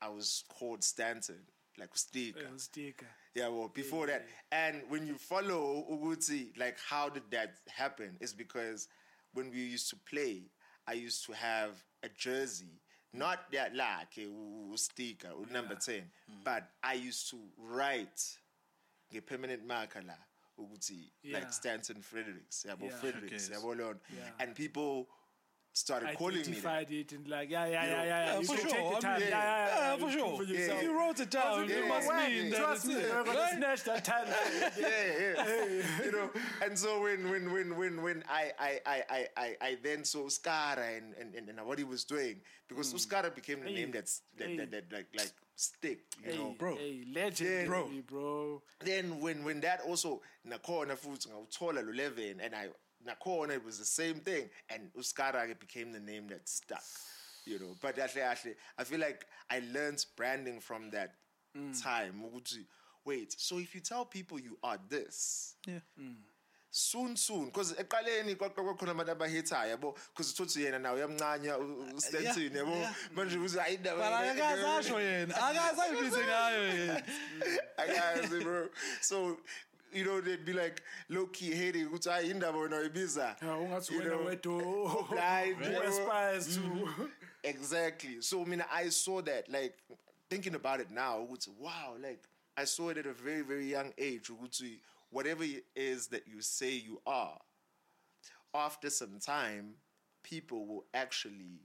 i 0.00 0.08
was 0.08 0.44
called 0.48 0.82
stanton 0.84 1.40
like 1.78 1.96
stick 1.96 2.36
Yeah, 2.36 2.56
sticker. 2.56 3.06
yeah, 3.34 3.48
well, 3.48 3.68
before 3.68 4.06
that, 4.08 4.26
and 4.50 4.82
when 4.90 5.06
you 5.06 5.16
follow 5.16 5.86
Uguti, 5.90 6.52
like 6.58 6.76
how 6.90 7.08
did 7.08 7.22
that 7.30 7.54
happen? 7.66 8.18
Is 8.20 8.34
because 8.34 8.88
when 9.32 9.50
we 9.50 9.60
used 9.72 9.88
to 9.90 9.96
play, 9.96 10.50
I 10.86 10.92
used 10.92 11.24
to 11.26 11.32
have 11.32 11.82
a 12.02 12.08
jersey, 12.10 12.80
not 13.14 13.50
that 13.52 13.74
like 13.74 14.18
a 14.18 14.76
sticker 14.76 15.30
or 15.30 15.46
number 15.50 15.74
ten, 15.76 16.10
but 16.44 16.68
I 16.82 16.94
used 16.94 17.30
to 17.30 17.38
write 17.56 18.20
a 19.16 19.20
permanent 19.22 19.64
marker 19.66 20.02
la 20.02 20.14
Uguti, 20.58 21.10
Yeah. 21.22 21.38
like 21.38 21.52
Stanton 21.52 22.02
Fredericks, 22.02 22.64
yeah, 22.66 22.74
well, 22.78 22.90
Yeah. 22.90 22.96
Fredericks, 23.00 23.48
Okay. 23.50 23.58
yeah, 23.58 23.64
well, 23.64 23.94
and 24.38 24.54
people 24.54 25.08
started 25.72 26.16
calling 26.18 26.36
me. 26.36 26.42
that. 26.42 26.48
Identified 26.48 26.90
it 26.90 27.12
and 27.12 27.28
like, 27.28 27.50
yeah, 27.50 27.66
yeah, 27.66 27.84
You 27.84 27.90
yeah, 27.90 27.96
know, 27.96 28.02
yeah, 28.02 28.04
yeah. 28.04 28.26
Yeah, 28.32 28.38
You 28.40 28.46
for 28.46 28.56
can 28.56 28.68
sure. 28.68 28.70
take 28.72 28.90
the 28.90 28.96
I 28.96 29.00
time. 29.00 29.20
mean, 29.20 29.28
yeah, 29.30 29.36
yeah, 29.38 29.66
yeah, 29.66 29.76
yeah, 29.76 29.94
You 29.94 30.00
for 30.00 30.10
sure. 30.12 30.36
for 30.36 30.42
yourself. 30.44 30.78
If 30.78 30.84
you 30.84 30.98
wrote 30.98 31.20
it 31.20 31.30
down, 31.30 31.68
Yeah, 31.68 31.76
you 31.76 31.86
must 31.88 32.08
yeah, 32.08 32.28
mean 32.28 32.44
yeah. 32.44 32.50
that 32.50 32.58
Trust 32.58 32.86
me, 32.86 32.94
it, 32.94 33.02
you're 33.08 33.24
gonna 33.24 33.48
snatch 33.56 33.84
that 33.84 34.04
time. 34.04 34.26
yeah, 34.78 34.88
yeah. 35.20 36.04
you 36.04 36.12
know, 36.12 36.30
and 36.64 36.78
so 36.78 37.02
when 37.02 37.30
when 37.30 37.52
when 37.52 37.76
when 37.76 38.02
when 38.02 38.24
I 38.28 38.52
I 38.58 38.80
I 38.86 39.02
I 39.10 39.26
I, 39.36 39.56
I 39.62 39.76
then 39.82 40.04
saw 40.04 40.26
Skara 40.28 40.96
and, 40.98 41.14
and 41.20 41.34
and 41.34 41.48
and 41.48 41.66
what 41.66 41.78
he 41.78 41.84
was 41.84 42.04
doing 42.04 42.36
because 42.68 42.92
mm. 42.92 42.98
Skara 42.98 43.34
became 43.34 43.60
the 43.60 43.68
Hey. 43.68 43.74
name 43.74 43.90
that's 43.92 44.22
that, 44.38 44.48
Hey. 44.48 44.56
that, 44.56 44.70
that 44.72 44.84
like 44.92 45.06
like 45.16 45.32
stick, 45.56 46.00
you 46.24 46.32
Hey, 46.32 46.36
know. 46.38 46.54
bro. 46.58 46.76
Hey, 46.76 47.04
legend, 47.14 47.68
Bro. 47.68 47.88
bro. 48.06 48.62
Then 48.84 49.20
when 49.20 49.42
when 49.44 49.60
that 49.60 49.80
also 49.88 50.20
nakhona 50.46 50.96
futhi 50.96 51.28
ngawuthola 51.28 51.82
lo 51.84 51.92
11 51.92 52.40
and 52.40 52.54
I 52.54 52.68
nakhona 53.06 53.54
it 53.54 53.64
was 53.64 53.78
the 53.78 53.84
same 53.84 54.16
thing 54.16 54.48
and 54.70 54.90
Uskara 54.98 55.58
became 55.58 55.92
the 55.92 56.00
name 56.00 56.28
that 56.28 56.48
stuck. 56.48 56.82
You 57.44 57.58
know, 57.58 57.76
but 57.80 57.98
actually, 57.98 58.22
actually, 58.22 58.54
I 58.78 58.84
feel 58.84 59.00
like 59.00 59.26
I 59.50 59.62
learned 59.72 60.04
branding 60.16 60.60
from 60.60 60.90
that 60.90 61.14
mm. 61.56 61.82
time. 61.82 62.22
Wait, 63.04 63.34
so 63.36 63.58
if 63.58 63.74
you 63.74 63.80
tell 63.80 64.04
people 64.04 64.38
you 64.38 64.56
are 64.62 64.78
this, 64.88 65.56
Yeah. 65.66 65.80
Mm. 66.00 66.14
soon 66.74 67.16
soon 67.16 67.46
because 67.46 67.74
eqaleni 67.74 68.34
kwakhona 68.34 68.92
abantu 68.92 69.10
abahithayo 69.12 69.70
yabo 69.76 69.94
because 70.14 70.32
uthothi 70.32 70.62
yena 70.64 70.78
nawe 70.78 70.96
uyamncanya 70.96 71.58
ustentin 71.94 72.56
yabo 72.56 72.70
yeah. 72.70 72.94
manje 73.14 73.36
uze 73.38 73.60
hayi 73.60 73.74
indaba 73.74 73.98
But 73.98 74.38
akazasho 74.38 75.00
yena, 75.00 75.34
akazayibise 75.36 76.24
ngayo 76.24 76.68
yena. 76.68 77.02
akazi 77.76 78.40
bro 78.44 78.68
so 79.00 79.36
you 79.92 80.04
know 80.04 80.20
they'd 80.20 80.44
be 80.44 80.52
like 80.52 80.82
low 81.08 81.26
key 81.26 81.54
hating 81.54 81.88
hayi 82.04 82.30
indaba 82.30 82.58
wena 82.58 82.76
uyibiza 82.76 83.36
Yeah, 83.42 83.58
ungathi 83.58 83.92
You 83.94 84.02
know, 84.04 84.24
wedwa 84.24 85.08
blind, 85.10 85.56
who 85.56 85.72
yabo. 85.72 85.88
aspires 85.88 86.54
to 86.54 86.60
mm-hmm. 86.60 87.06
Exactly. 87.44 88.20
So 88.20 88.42
I 88.42 88.44
mean, 88.44 88.64
I 88.72 88.88
saw 88.90 89.20
that 89.22 89.48
like 89.48 89.74
thinking 90.30 90.54
about 90.54 90.80
it 90.80 90.90
now. 90.90 91.18
ukuthi, 91.26 91.48
Wow, 91.58 91.96
like 92.00 92.20
I 92.56 92.64
saw 92.64 92.90
it 92.90 92.98
at 92.98 93.06
a 93.06 93.12
very 93.12 93.42
very 93.42 93.66
young 93.70 93.92
age. 93.98 94.30
Whatever 95.10 95.44
it 95.44 95.64
is 95.76 96.06
that 96.08 96.26
you 96.26 96.40
say 96.40 96.70
you 96.72 97.00
are, 97.06 97.38
after 98.54 98.90
some 98.90 99.18
time, 99.18 99.74
people 100.22 100.66
will 100.66 100.84
actually 100.94 101.60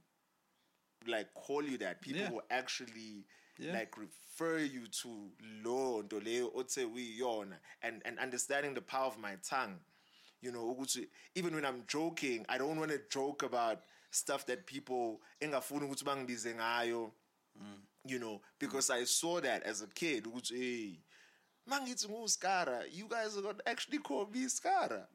like 1.06 1.32
call 1.34 1.62
you 1.62 1.78
that. 1.78 2.00
People 2.02 2.22
Yeah. 2.22 2.30
will 2.30 2.42
actually 2.50 3.24
Yeah. 3.58 3.72
like 3.72 3.96
refer 3.96 4.58
you 4.58 4.86
to 4.86 5.30
lo 5.64 6.02
nto 6.02 6.20
leyo 6.20 6.50
othe 6.54 6.84
uyiyona 6.84 7.58
and 7.82 8.02
and 8.04 8.18
understanding 8.18 8.74
the 8.74 8.80
power 8.80 9.06
of 9.06 9.18
my 9.18 9.36
tongue. 9.36 9.80
You 10.40 10.52
know, 10.52 10.86
even 11.34 11.54
when 11.54 11.64
I'm 11.64 11.82
joking, 11.88 12.46
I 12.48 12.58
don't 12.58 12.78
want 12.78 12.92
to 12.92 13.00
joke 13.10 13.42
about 13.42 13.80
stuff 14.12 14.46
that 14.46 14.66
people 14.66 15.20
engafuni 15.40 15.86
ukuthi 15.88 16.04
bangibize 16.04 16.54
ngayo. 16.54 17.10
Mm. 17.60 17.82
You 18.04 18.18
know, 18.20 18.40
because 18.60 18.88
I 18.90 19.04
saw 19.04 19.40
that 19.40 19.64
as 19.64 19.82
a 19.82 19.88
kid. 19.88 20.24
ukuthi, 20.26 20.56
Hey, 20.56 21.00
mangithi 21.68 22.06
nguskara, 22.08 22.84
you 22.92 23.08
guys 23.08 23.36
are 23.36 23.42
gonna 23.42 23.58
actually 23.66 23.98
call 23.98 24.26
me 24.32 24.48
skara. 24.48 25.06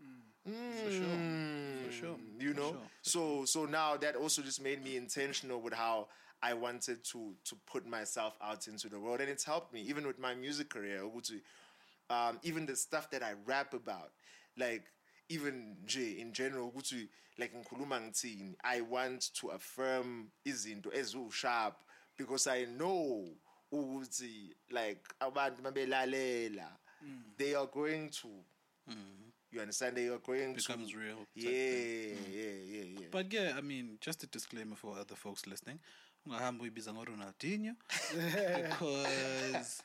Mm. 0.46 0.74
For 0.84 0.92
sure. 0.92 1.86
For 1.86 1.92
sure. 1.94 2.18
Mm. 2.18 2.42
You 2.42 2.54
For 2.54 2.60
know? 2.60 2.72
sure. 2.72 2.82
So 3.02 3.46
so 3.46 3.66
now 3.66 3.96
that 3.98 4.16
also 4.18 4.42
just 4.42 4.62
made 4.62 4.84
me 4.84 4.98
intentional 4.98 5.62
with 5.62 5.74
how 5.74 6.10
I 6.44 6.54
wanted 6.54 7.04
to 7.12 7.36
to 7.46 7.56
put 7.66 7.88
myself 7.88 8.34
out 8.44 8.68
into 8.68 8.90
the 8.90 9.00
world. 9.00 9.22
And 9.22 9.30
it's 9.30 9.46
helped 9.46 9.74
me, 9.74 9.82
even 9.82 10.06
with 10.06 10.20
my 10.20 10.36
music 10.36 10.70
career. 10.70 11.02
Um, 12.10 12.40
even 12.44 12.66
the 12.66 12.76
stuff 12.76 13.10
that 13.12 13.24
I 13.24 13.34
rap 13.46 13.74
about. 13.74 14.12
Like 14.58 14.84
even 15.30 15.78
nje 15.86 16.18
in 16.20 16.34
general 16.34 16.70
ukuthi 16.72 17.08
like 17.38 17.54
ngikhuluma 17.56 18.02
ngithini 18.02 18.56
I 18.64 18.82
want 18.82 19.34
to 19.40 19.48
affirm 19.52 20.32
izinto 20.46 20.92
eziwusharp 20.92 21.74
because 22.18 22.46
I 22.48 22.66
know 22.66 23.26
ukuthi 23.72 24.54
like 24.70 25.02
abantu 25.22 25.62
mabelalela 25.64 26.68
they 27.38 27.56
are 27.56 27.68
going 27.68 28.10
to 28.10 28.28
you 29.52 29.62
understand 29.62 29.96
they 29.96 30.08
are 30.08 30.20
going 30.20 30.54
Becomes 30.54 30.92
to 30.92 30.98
real 30.98 31.18
type 31.18 31.28
yeah 31.36 32.16
yeah 32.32 32.58
yeah 32.66 32.84
yeah 33.00 33.10
But 33.12 33.32
yeah, 33.34 33.54
I 33.58 33.62
mean, 33.62 33.98
just 34.02 34.24
a 34.24 34.28
disclaimer 34.28 34.76
for 34.76 34.98
other 34.98 35.16
folks 35.16 35.46
listening. 35.48 35.80
Ungahambi 36.26 36.62
uyibiza 36.62 36.94
ngo-Ronaldinho 36.94 37.76
because 38.64 39.84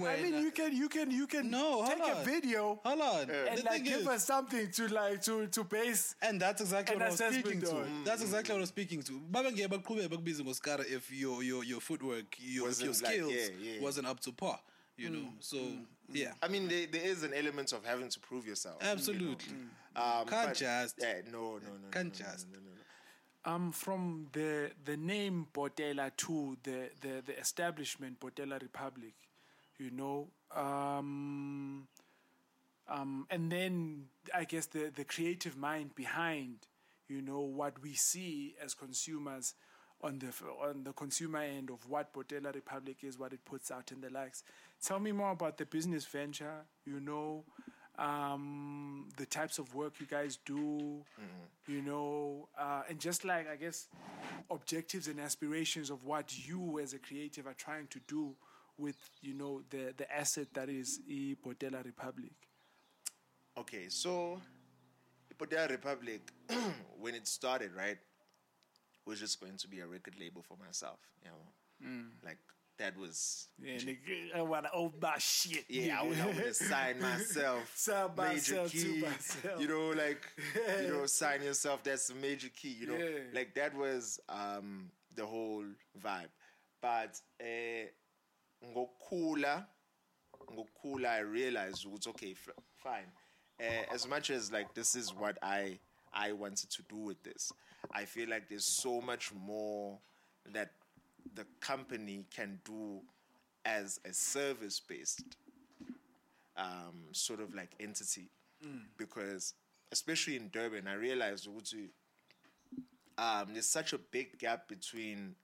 I 0.00 0.22
mean, 0.22 0.34
you 0.42 0.50
can, 0.52 0.72
you 0.76 0.88
can, 0.88 1.10
you 1.10 1.26
can 1.26 1.50
No, 1.50 1.82
hold 1.82 1.88
take 1.88 2.12
a 2.12 2.24
video 2.24 2.80
hold 2.84 3.00
on. 3.00 3.30
and 3.30 3.58
the 3.58 3.64
like 3.64 3.84
give 3.84 4.00
is, 4.00 4.06
us 4.06 4.24
something 4.24 4.70
to 4.70 4.88
like 4.88 5.22
to 5.22 5.46
to 5.48 5.64
base. 5.64 6.14
and 6.22 6.40
that's 6.40 6.60
exactly 6.60 6.94
an 6.96 7.00
what 7.00 7.06
I 7.08 7.10
was 7.10 7.18
speaking 7.20 7.62
assessment 7.62 7.64
to. 7.64 7.76
on. 7.76 8.04
That's 8.04 8.22
exactly 8.22 8.52
what 8.52 8.58
I 8.58 8.60
was 8.60 8.68
speaking 8.68 9.02
to. 9.02 9.12
Babangeke 9.30 9.68
baqhubeke 9.68 10.08
bakubize 10.08 10.42
ngoskara 10.42 10.84
if 10.90 11.10
your 11.12 11.42
your 11.42 11.64
your 11.64 11.80
footwork, 11.80 12.36
your 12.38 12.68
if 12.70 12.80
your 12.80 12.88
Wasn't 12.88 13.02
like- 13.02 13.12
skills 13.14 13.32
yeah, 13.32 13.48
yeah. 13.74 13.80
wasn't 13.82 14.06
up 14.06 14.20
to 14.20 14.32
par. 14.32 14.58
You 14.96 15.10
know, 15.10 15.18
mm, 15.20 15.32
so 15.40 15.56
mm, 15.56 15.70
mm. 15.78 15.84
yeah, 16.12 16.32
I 16.42 16.48
mean 16.48 16.68
there, 16.68 16.86
there 16.86 17.04
is 17.04 17.22
an 17.24 17.32
element 17.34 17.72
of 17.72 17.84
having 17.84 18.08
to 18.08 18.20
prove 18.20 18.46
yourself 18.46 18.76
absolutely. 18.82 19.54
um, 19.96 20.26
Can't 20.26 20.48
but- 20.48 20.54
just. 20.56 20.96
yeah, 21.00 21.14
no 21.32 21.38
no 21.38 21.48
no 21.50 21.58
no, 21.82 21.88
Can't 21.90 22.18
no, 22.20 22.26
no, 22.26 22.32
just. 22.32 22.46
no, 22.48 22.58
no, 22.58 22.66
no. 22.66 22.71
Um, 23.44 23.72
from 23.72 24.28
the 24.32 24.70
the 24.84 24.96
name 24.96 25.48
Botella 25.52 26.12
to 26.18 26.56
the 26.62 26.90
the 27.00 27.22
the 27.26 27.38
establishment 27.38 28.20
Botella 28.20 28.60
Republic, 28.62 29.14
you 29.78 29.90
know. 29.90 30.28
Um, 30.54 31.88
um, 32.88 33.26
and 33.30 33.50
then 33.50 34.04
I 34.32 34.44
guess 34.44 34.66
the 34.66 34.92
the 34.94 35.04
creative 35.04 35.56
mind 35.56 35.94
behind, 35.96 36.68
you 37.08 37.20
know, 37.20 37.40
what 37.40 37.82
we 37.82 37.94
see 37.94 38.54
as 38.62 38.74
consumers 38.74 39.54
on 40.02 40.18
the 40.18 40.32
on 40.60 40.84
the 40.84 40.92
consumer 40.92 41.40
end 41.40 41.70
of 41.70 41.88
what 41.88 42.12
Botella 42.12 42.54
Republic 42.54 42.98
is, 43.02 43.18
what 43.18 43.32
it 43.32 43.44
puts 43.44 43.70
out, 43.70 43.90
and 43.90 44.02
the 44.02 44.10
likes. 44.10 44.44
Tell 44.84 44.98
me 45.00 45.12
more 45.12 45.32
about 45.32 45.58
the 45.58 45.66
business 45.66 46.04
venture. 46.04 46.64
You 46.84 47.00
know, 47.00 47.44
um, 47.98 49.08
the 49.16 49.26
types 49.26 49.58
of 49.58 49.74
work 49.74 49.94
you 50.00 50.06
guys 50.06 50.38
do. 50.44 51.04
You 51.68 51.82
know, 51.82 52.48
uh, 52.58 52.82
and 52.88 52.98
just 52.98 53.24
like 53.24 53.48
I 53.48 53.56
guess 53.56 53.86
objectives 54.50 55.06
and 55.08 55.20
aspirations 55.20 55.90
of 55.90 56.04
what 56.04 56.34
you 56.46 56.80
as 56.80 56.92
a 56.92 56.98
creative 56.98 57.46
are 57.46 57.54
trying 57.54 57.86
to 57.88 58.00
do 58.08 58.34
with 58.78 58.96
you 59.20 59.34
know 59.34 59.62
the 59.70 59.94
the 59.96 60.12
asset 60.12 60.48
that 60.54 60.68
is 60.68 61.00
e 61.06 61.36
Botella 61.44 61.84
Republic. 61.84 62.32
Okay, 63.56 63.88
so 63.88 64.40
Ipodea 65.32 65.70
Republic, 65.70 66.32
when 67.00 67.14
it 67.14 67.28
started, 67.28 67.72
right, 67.74 67.98
was 69.06 69.20
just 69.20 69.40
going 69.40 69.56
to 69.56 69.68
be 69.68 69.80
a 69.80 69.86
record 69.86 70.14
label 70.18 70.42
for 70.42 70.56
myself. 70.56 70.98
You 71.22 71.30
know, 71.30 71.88
like 72.24 72.38
that 72.78 72.96
was. 72.96 73.48
Yeah, 73.62 73.76
nigga, 73.76 74.34
I 74.34 74.42
wanna 74.42 74.70
own 74.74 74.92
my 75.00 75.18
shit. 75.18 75.64
Yeah, 75.68 76.00
I 76.00 76.06
would, 76.06 76.18
I 76.20 76.26
would 76.26 76.36
have 76.36 76.56
signed 76.56 77.00
myself. 77.00 77.70
Sign 77.76 78.10
major 78.16 78.32
myself 78.32 78.70
to 78.72 78.76
key. 78.78 79.00
myself. 79.02 79.60
You 79.60 79.68
know, 79.68 79.88
like 79.90 80.26
you 80.82 80.88
know, 80.88 81.06
sign 81.20 81.42
yourself. 81.42 81.82
That's 81.84 82.10
a 82.10 82.14
major 82.14 82.48
key. 82.54 82.76
You 82.80 82.86
know, 82.88 82.96
Yeah. 82.96 83.18
like 83.32 83.54
that 83.54 83.76
was 83.76 84.18
um, 84.28 84.90
the 85.14 85.24
whole 85.26 85.64
vibe. 86.02 86.28
But 86.80 87.20
uh, 87.40 87.86
ngokukhula, 88.64 89.66
ngokukhula, 90.50 91.08
I 91.08 91.18
realized 91.20 91.86
it's 91.94 92.06
okay, 92.08 92.34
fine. 92.82 93.06
Uh, 93.60 93.94
as 93.94 94.08
much 94.08 94.30
as 94.30 94.50
like 94.50 94.74
this 94.74 94.96
is 94.96 95.14
what 95.14 95.38
I 95.42 95.78
I 96.12 96.32
wanted 96.32 96.70
to 96.70 96.82
do 96.88 96.96
with 96.96 97.22
this, 97.22 97.52
I 97.92 98.04
feel 98.04 98.28
like 98.28 98.48
there's 98.48 98.64
so 98.64 99.00
much 99.00 99.32
more 99.34 99.98
that 100.52 100.70
the 101.34 101.46
company 101.60 102.24
can 102.34 102.60
do 102.64 103.00
as 103.64 104.00
a 104.04 104.12
service 104.12 104.80
based 104.80 105.36
um, 106.56 107.04
sort 107.12 107.40
of 107.40 107.54
like 107.54 107.70
entity 107.80 108.28
because 108.96 109.54
especially 109.92 110.36
in 110.36 110.48
Durban, 110.48 110.88
I 110.88 110.94
realized 110.94 111.48
um, 113.18 113.48
there's 113.52 113.66
such 113.66 113.92
a 113.92 113.98
big 113.98 114.38
gap 114.38 114.68
between 114.68 115.34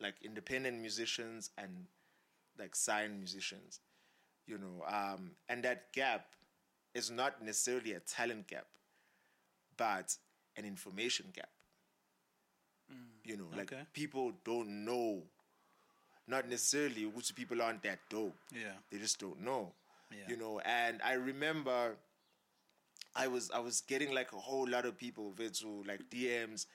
like 0.00 0.16
independent 0.22 0.80
musicians 0.80 1.50
and 1.58 1.86
like 2.58 2.74
signed 2.74 3.18
musicians, 3.18 3.80
you 4.46 4.58
know, 4.58 4.84
um, 4.86 5.32
and 5.48 5.62
that 5.64 5.92
gap 5.92 6.26
is 6.94 7.10
not 7.10 7.42
necessarily 7.44 7.92
a 7.92 8.00
talent 8.00 8.48
gap, 8.48 8.66
but 9.76 10.16
an 10.56 10.64
information 10.64 11.26
gap. 11.32 11.50
You 13.28 13.36
know, 13.36 13.48
like 13.56 13.72
Okay. 13.72 13.82
people 13.92 14.32
don't 14.44 14.84
know, 14.84 15.22
not 16.26 16.48
necessarily 16.48 17.04
which 17.06 17.34
people 17.34 17.60
aren't 17.62 17.82
that 17.82 17.98
dope. 18.08 18.34
Yeah. 18.52 18.72
They 18.90 18.98
just 18.98 19.18
don't 19.20 19.40
know. 19.40 19.72
Yeah. 20.10 20.28
You 20.28 20.36
know, 20.38 20.60
and 20.64 21.00
I 21.04 21.12
remember 21.14 21.96
I 23.14 23.26
was 23.28 23.50
I 23.50 23.58
was 23.58 23.82
getting 23.82 24.14
like 24.14 24.32
a 24.32 24.38
whole 24.38 24.66
lot 24.68 24.84
of 24.86 24.96
people 24.96 25.34
to 25.36 25.84
like 25.86 26.08
DMs 26.10 26.66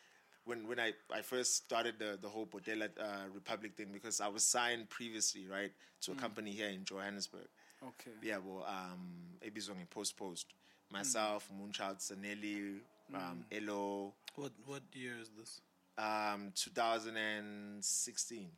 when 0.45 0.67
when 0.67 0.79
I, 0.79 0.93
I 1.11 1.21
first 1.21 1.55
started 1.55 1.95
the 1.97 2.17
the 2.21 2.29
whole 2.29 2.45
Botella 2.45 2.89
uh, 2.99 3.25
Republic 3.33 3.71
thing 3.75 3.87
because 3.91 4.21
I 4.21 4.27
was 4.27 4.43
signed 4.43 4.89
previously 4.89 5.47
right 5.47 5.71
to 6.01 6.11
a 6.11 6.15
company 6.15 6.51
here 6.51 6.69
in 6.69 6.83
Johannesburg. 6.85 7.47
Okay. 7.83 8.11
Yeah, 8.21 8.37
well, 8.45 8.63
um, 8.67 9.09
ebizwa 9.41 9.75
nge-Post 9.75 10.15
Post. 10.17 10.47
Myself, 10.91 11.49
Moonchild 11.51 11.99
Sanelly, 11.99 12.79
um, 13.15 13.43
Elo, 13.51 14.13
What 14.35 14.51
what 14.65 14.83
year 14.93 15.15
is 15.21 15.29
this? 15.37 15.61
Um, 15.97 16.51
2016. 16.55 18.49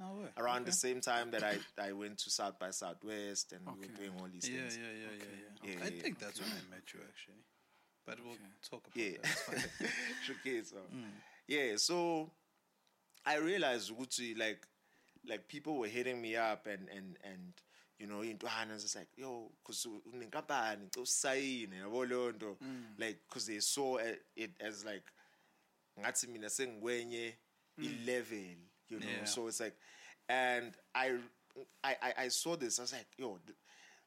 Oh, 0.00 0.04
where? 0.16 0.30
Around 0.36 0.62
okay. 0.62 0.64
the 0.66 0.72
same 0.72 1.00
time 1.00 1.30
that 1.30 1.44
I, 1.44 1.58
I 1.78 1.92
went 1.92 2.18
to 2.18 2.30
South 2.30 2.58
by 2.58 2.70
Southwest 2.70 3.52
and 3.52 3.64
we 3.66 3.86
were 3.86 3.94
doing 3.94 4.10
all 4.20 4.28
these 4.32 4.48
Yeah, 4.48 4.56
yeah, 4.56 4.60
things. 4.62 4.78
yeah, 4.78 5.08
yeah, 5.18 5.72
yeah. 5.72 5.74
Okay. 5.76 5.86
I 5.86 5.90
think 6.02 6.18
that's 6.18 6.40
when 6.40 6.50
I 6.50 6.62
met 6.74 6.82
you 6.92 7.00
actually, 7.08 7.44
but 8.04 8.18
we'll 8.24 8.36
talk 8.68 8.86
about 8.86 8.96
Yeah. 8.96 9.18
that. 9.22 9.70
It's. 9.80 9.90
Okay, 10.40 10.62
so 10.64 10.78
yeah, 11.46 11.76
so 11.76 12.30
I 13.24 13.36
realized 13.36 13.92
ukuthi 13.92 14.36
like 14.36 14.66
like 15.26 15.46
people 15.48 15.76
were 15.78 15.86
hitting 15.88 16.20
me 16.20 16.34
up 16.36 16.66
and 16.66 16.88
and 16.88 17.16
and 17.22 17.52
you 17.98 18.06
know 18.08 18.22
into 18.22 18.46
intwana 18.46 18.80
just 18.80 18.96
like 18.96 19.08
yo 19.16 19.52
cuz 19.64 19.86
unenkampani 20.12 20.88
usayine 20.96 21.76
yabo 21.76 22.04
leyo 22.06 22.32
nto 22.32 22.56
like 22.98 23.20
cuz 23.30 23.46
they 23.46 23.60
saw 23.60 23.96
it, 23.98 24.22
it 24.36 24.50
as 24.60 24.84
like 24.84 25.04
ngathi 26.00 26.26
mina 26.26 26.50
sengikwenye 26.50 27.38
i-level 27.78 28.56
you 28.88 28.98
know 29.00 29.08
Yeah. 29.08 29.24
so 29.24 29.48
it's 29.48 29.60
like 29.60 29.76
and 30.28 30.76
I, 30.94 31.18
I 31.82 32.14
i 32.24 32.28
saw 32.30 32.56
this 32.56 32.78
i 32.78 32.82
was 32.82 32.92
like 32.92 33.06
yo 33.18 33.38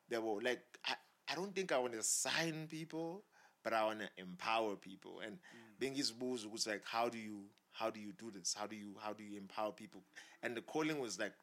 there 0.10 0.22
were 0.22 0.42
like 0.42 0.62
i, 0.86 0.96
I 1.28 1.36
don't 1.36 1.54
think 1.56 1.72
i 1.72 1.78
want 1.78 1.94
to 1.94 2.04
sign 2.04 2.68
people 2.68 3.24
but 3.64 3.74
i 3.74 3.84
want 3.84 4.00
to 4.00 4.10
empower 4.18 4.76
people. 4.78 5.20
And 5.26 5.40
bengizibuza 5.82 6.50
was 6.50 6.66
like 6.68 6.84
how 6.86 7.10
do 7.10 7.18
you 7.18 7.50
how 7.72 7.92
do 7.92 8.00
you 8.00 8.12
do 8.14 8.32
this? 8.32 8.54
How 8.58 8.66
do 8.66 8.76
you 8.76 8.96
how 9.00 9.14
do 9.14 9.24
you 9.24 9.38
empower 9.38 9.72
people? 9.72 10.04
And 10.42 10.56
the 10.56 10.62
calling 10.62 11.00
was 11.00 11.20
like 11.20 11.34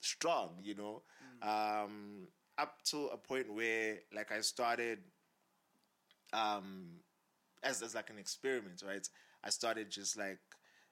strong 0.00 0.50
you 0.62 0.74
know? 0.74 1.02
Um 1.42 2.28
up 2.58 2.82
to 2.90 3.06
a 3.08 3.16
point 3.16 3.52
where 3.52 3.98
like 4.14 4.30
i 4.30 4.40
started 4.42 4.98
um 6.32 7.00
as 7.62 7.82
as 7.82 7.94
like 7.94 8.10
an 8.10 8.18
experiment, 8.18 8.82
right? 8.86 9.08
I 9.44 9.50
started 9.50 9.90
just 9.90 10.16
like 10.16 10.38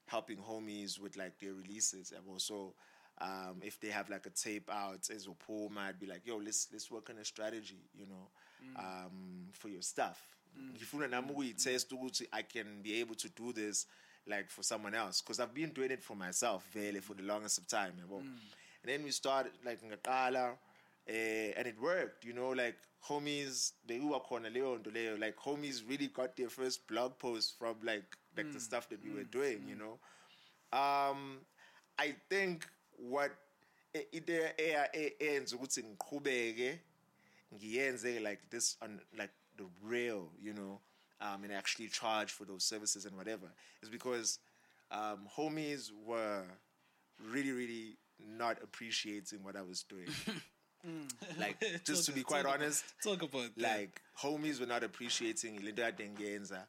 helping 0.07 0.39
homies 0.39 0.99
with 1.01 1.17
like 1.17 1.39
their 1.39 1.55
releases 1.55 2.13
and 2.13 2.23
also 2.29 2.75
um, 3.21 3.61
if 3.63 3.79
they 3.81 3.89
have 3.89 4.09
like 4.09 4.27
a 4.27 4.31
tape 4.31 4.71
out 4.73 5.09
as 5.15 5.27
a 5.27 5.31
poem, 5.33 5.77
I'd 5.79 6.01
be 6.01 6.07
like, 6.07 6.23
yo, 6.27 6.37
let's 6.39 6.69
let's 6.73 6.91
work 6.91 7.11
on 7.11 7.19
a 7.19 7.25
strategy, 7.25 7.83
you 7.95 8.07
know, 8.07 8.29
um, 8.77 9.49
for 9.53 9.69
your 9.69 9.83
stuff. 9.83 10.19
Ngifuna 10.59 11.09
nami 11.11 11.29
ukuyitest 11.33 11.93
ukuthi 11.93 12.27
I 12.33 12.43
can 12.43 12.83
be 12.83 13.01
able 13.01 13.15
to 13.17 13.29
do 13.29 13.53
this 13.53 13.87
like 14.27 14.51
for 14.51 14.63
someone 14.63 14.95
else 14.95 15.21
because 15.21 15.39
I've 15.41 15.55
been 15.55 15.71
doing 15.71 15.91
it 15.91 16.03
for 16.03 16.17
myself 16.17 16.65
really 16.75 17.01
for 17.01 17.15
the 17.15 17.23
longest 17.23 17.59
of 17.59 17.67
time. 17.69 17.93
yabo. 18.01 18.21
And 18.21 18.87
then 18.87 19.05
we 19.05 19.11
started 19.11 19.53
like 19.65 19.81
ngaqala 19.83 20.53
uh, 21.09 21.13
and 21.13 21.67
it 21.67 21.81
worked, 21.81 22.25
you 22.25 22.33
know, 22.33 22.51
like 22.51 22.77
homies, 23.07 23.73
they 23.87 24.01
were 24.01 24.19
khona 24.21 24.51
leyo 24.51 24.79
nto 24.79 24.91
leyo, 24.93 25.21
like 25.21 25.37
homies 25.37 25.83
really 25.89 26.09
got 26.09 26.37
their 26.37 26.49
first 26.49 26.87
blog 26.87 27.19
post 27.19 27.59
from 27.59 27.77
like 27.83 28.17
like 28.37 28.53
the 28.53 28.61
stuff 28.61 28.89
that 28.89 29.03
we 29.05 29.11
were 29.11 29.25
doing, 29.25 29.63
you 29.69 29.75
know. 29.77 29.99
Um, 30.73 31.39
I 31.99 32.15
think 32.29 32.67
what 32.97 33.33
i- 33.95 34.07
into 34.13 34.33
eyenza 34.59 35.57
ukuthi 35.57 35.83
ngiqhubeke 35.83 36.79
ngiyenze 37.55 38.21
like 38.23 38.41
this 38.51 38.77
on 38.83 39.01
like 39.17 39.33
the 39.57 39.67
real, 39.83 40.31
you 40.41 40.53
know, 40.55 40.81
um, 41.21 41.45
and 41.45 41.53
actually 41.53 41.89
charge 41.89 42.31
for 42.33 42.45
those 42.47 42.65
services 42.65 43.05
and 43.05 43.17
whatever, 43.17 43.51
is 43.83 43.89
because 43.89 44.39
um, 44.91 45.27
homies 45.37 45.91
were 46.07 46.45
really, 47.31 47.53
really 47.53 47.97
not 48.19 48.63
appreciating 48.63 49.43
what 49.43 49.57
I 49.57 49.63
was 49.63 49.83
doing. 49.83 50.09
like, 51.39 51.61
just 51.85 52.07
to 52.07 52.13
be 52.13 52.23
quite 52.23 52.43
talk 52.43 52.55
about- 52.55 52.61
honest, 52.63 52.85
talk 53.03 53.23
about 53.23 53.51
that. 53.57 53.79
like 53.81 54.01
homies 54.19 54.61
were 54.61 54.67
not 54.67 54.83
appreciating 54.83 55.63
Linda 55.63 55.93
Dengenza, 55.93 56.65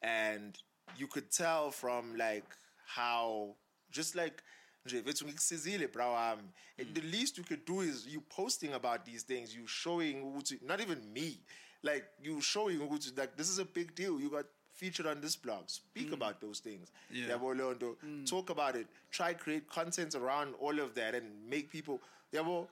and 0.00 0.56
you 0.96 1.06
could 1.06 1.30
tell 1.30 1.70
from 1.70 2.16
like 2.16 2.44
how 2.86 3.54
just 3.90 4.14
like 4.14 4.42
nje 4.86 5.00
vethu 5.00 5.26
ngikusizile 5.26 5.92
bro 5.92 6.12
wami. 6.12 6.48
And 6.78 6.94
the 6.94 7.00
mm. 7.00 7.12
least 7.12 7.38
you 7.38 7.44
could 7.44 7.64
do 7.64 7.80
is 7.80 8.06
you 8.06 8.20
posting 8.20 8.74
about 8.74 9.04
these 9.04 9.22
things 9.22 9.54
you 9.54 9.66
showing 9.66 10.42
not 10.62 10.80
even 10.80 11.12
me 11.12 11.38
like 11.82 12.04
you 12.22 12.40
showing 12.40 12.80
like 13.16 13.36
this 13.36 13.48
is 13.48 13.58
a 13.58 13.64
big 13.64 13.94
deal 13.94 14.20
you 14.20 14.30
got 14.30 14.46
featured 14.74 15.06
on 15.06 15.20
this 15.20 15.36
blog. 15.36 15.68
Speak 15.68 16.10
mm. 16.10 16.14
about 16.14 16.40
those 16.40 16.60
things. 16.60 16.90
Yeah. 17.10 17.38
Nto. 17.38 17.96
Mm. 18.04 18.26
talk 18.26 18.50
about 18.50 18.74
it. 18.74 18.86
Try 19.10 19.34
create 19.34 19.68
content 19.68 20.14
around 20.14 20.54
all 20.58 20.80
of 20.80 20.94
that 20.94 21.14
and 21.14 21.26
make 21.48 21.70
people 21.70 22.00
yabo 22.32 22.66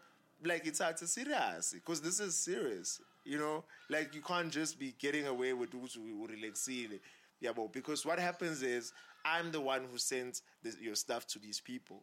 like 0.44 0.66
it's 0.66 0.80
hard 0.80 0.96
to 0.96 1.06
serious 1.06 1.74
because 1.74 2.00
this 2.00 2.18
is 2.20 2.34
serious 2.34 3.00
you 3.24 3.38
know? 3.38 3.64
Like 3.88 4.14
you 4.14 4.22
can't 4.22 4.50
just 4.50 4.78
be 4.78 4.94
getting 4.98 5.26
away 5.26 5.52
with 5.52 5.70
relaxile 5.72 6.98
yeah 7.40 7.52
but 7.54 7.72
because 7.72 8.04
what 8.04 8.18
happens 8.18 8.62
is 8.62 8.92
i'm 9.24 9.50
the 9.50 9.60
one 9.60 9.82
who 9.90 9.98
sends 9.98 10.42
this, 10.62 10.76
your 10.80 10.94
stuff 10.94 11.26
to 11.26 11.38
these 11.38 11.60
people. 11.60 12.02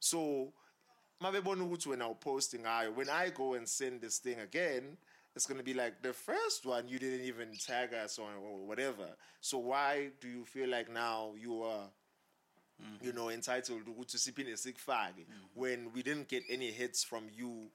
So 0.00 0.52
mabebona 1.22 1.64
ukuthi 1.64 1.86
when 1.86 2.02
i'm 2.02 2.14
posting 2.14 2.62
ngayo 2.62 2.94
when 2.94 3.08
i 3.08 3.30
go 3.30 3.54
and 3.54 3.68
send 3.68 4.00
this 4.00 4.18
thing 4.18 4.40
again 4.40 4.96
it's 5.34 5.46
going 5.46 5.58
to 5.58 5.64
be 5.64 5.74
like 5.74 6.02
the 6.02 6.12
first 6.12 6.66
one 6.66 6.88
you 6.88 6.98
didn't 6.98 7.24
even 7.24 7.48
tag 7.66 7.94
us 7.94 8.18
on 8.18 8.34
or 8.44 8.66
whatever. 8.66 9.06
So 9.40 9.58
why 9.58 10.10
do 10.20 10.28
you 10.28 10.44
feel 10.44 10.68
like 10.68 10.92
now 10.92 11.32
you 11.40 11.62
are 11.62 11.88
mm. 12.82 13.06
you 13.06 13.12
know 13.12 13.30
entitled 13.30 13.86
ukuthi 13.86 14.18
siphinde 14.18 14.56
sikufake 14.56 15.26
mm-hmm. 15.26 15.60
when 15.60 15.90
we 15.94 16.02
didn't 16.02 16.28
get 16.28 16.42
any 16.50 16.70
hits 16.70 17.04
from 17.04 17.24
you 17.36 17.70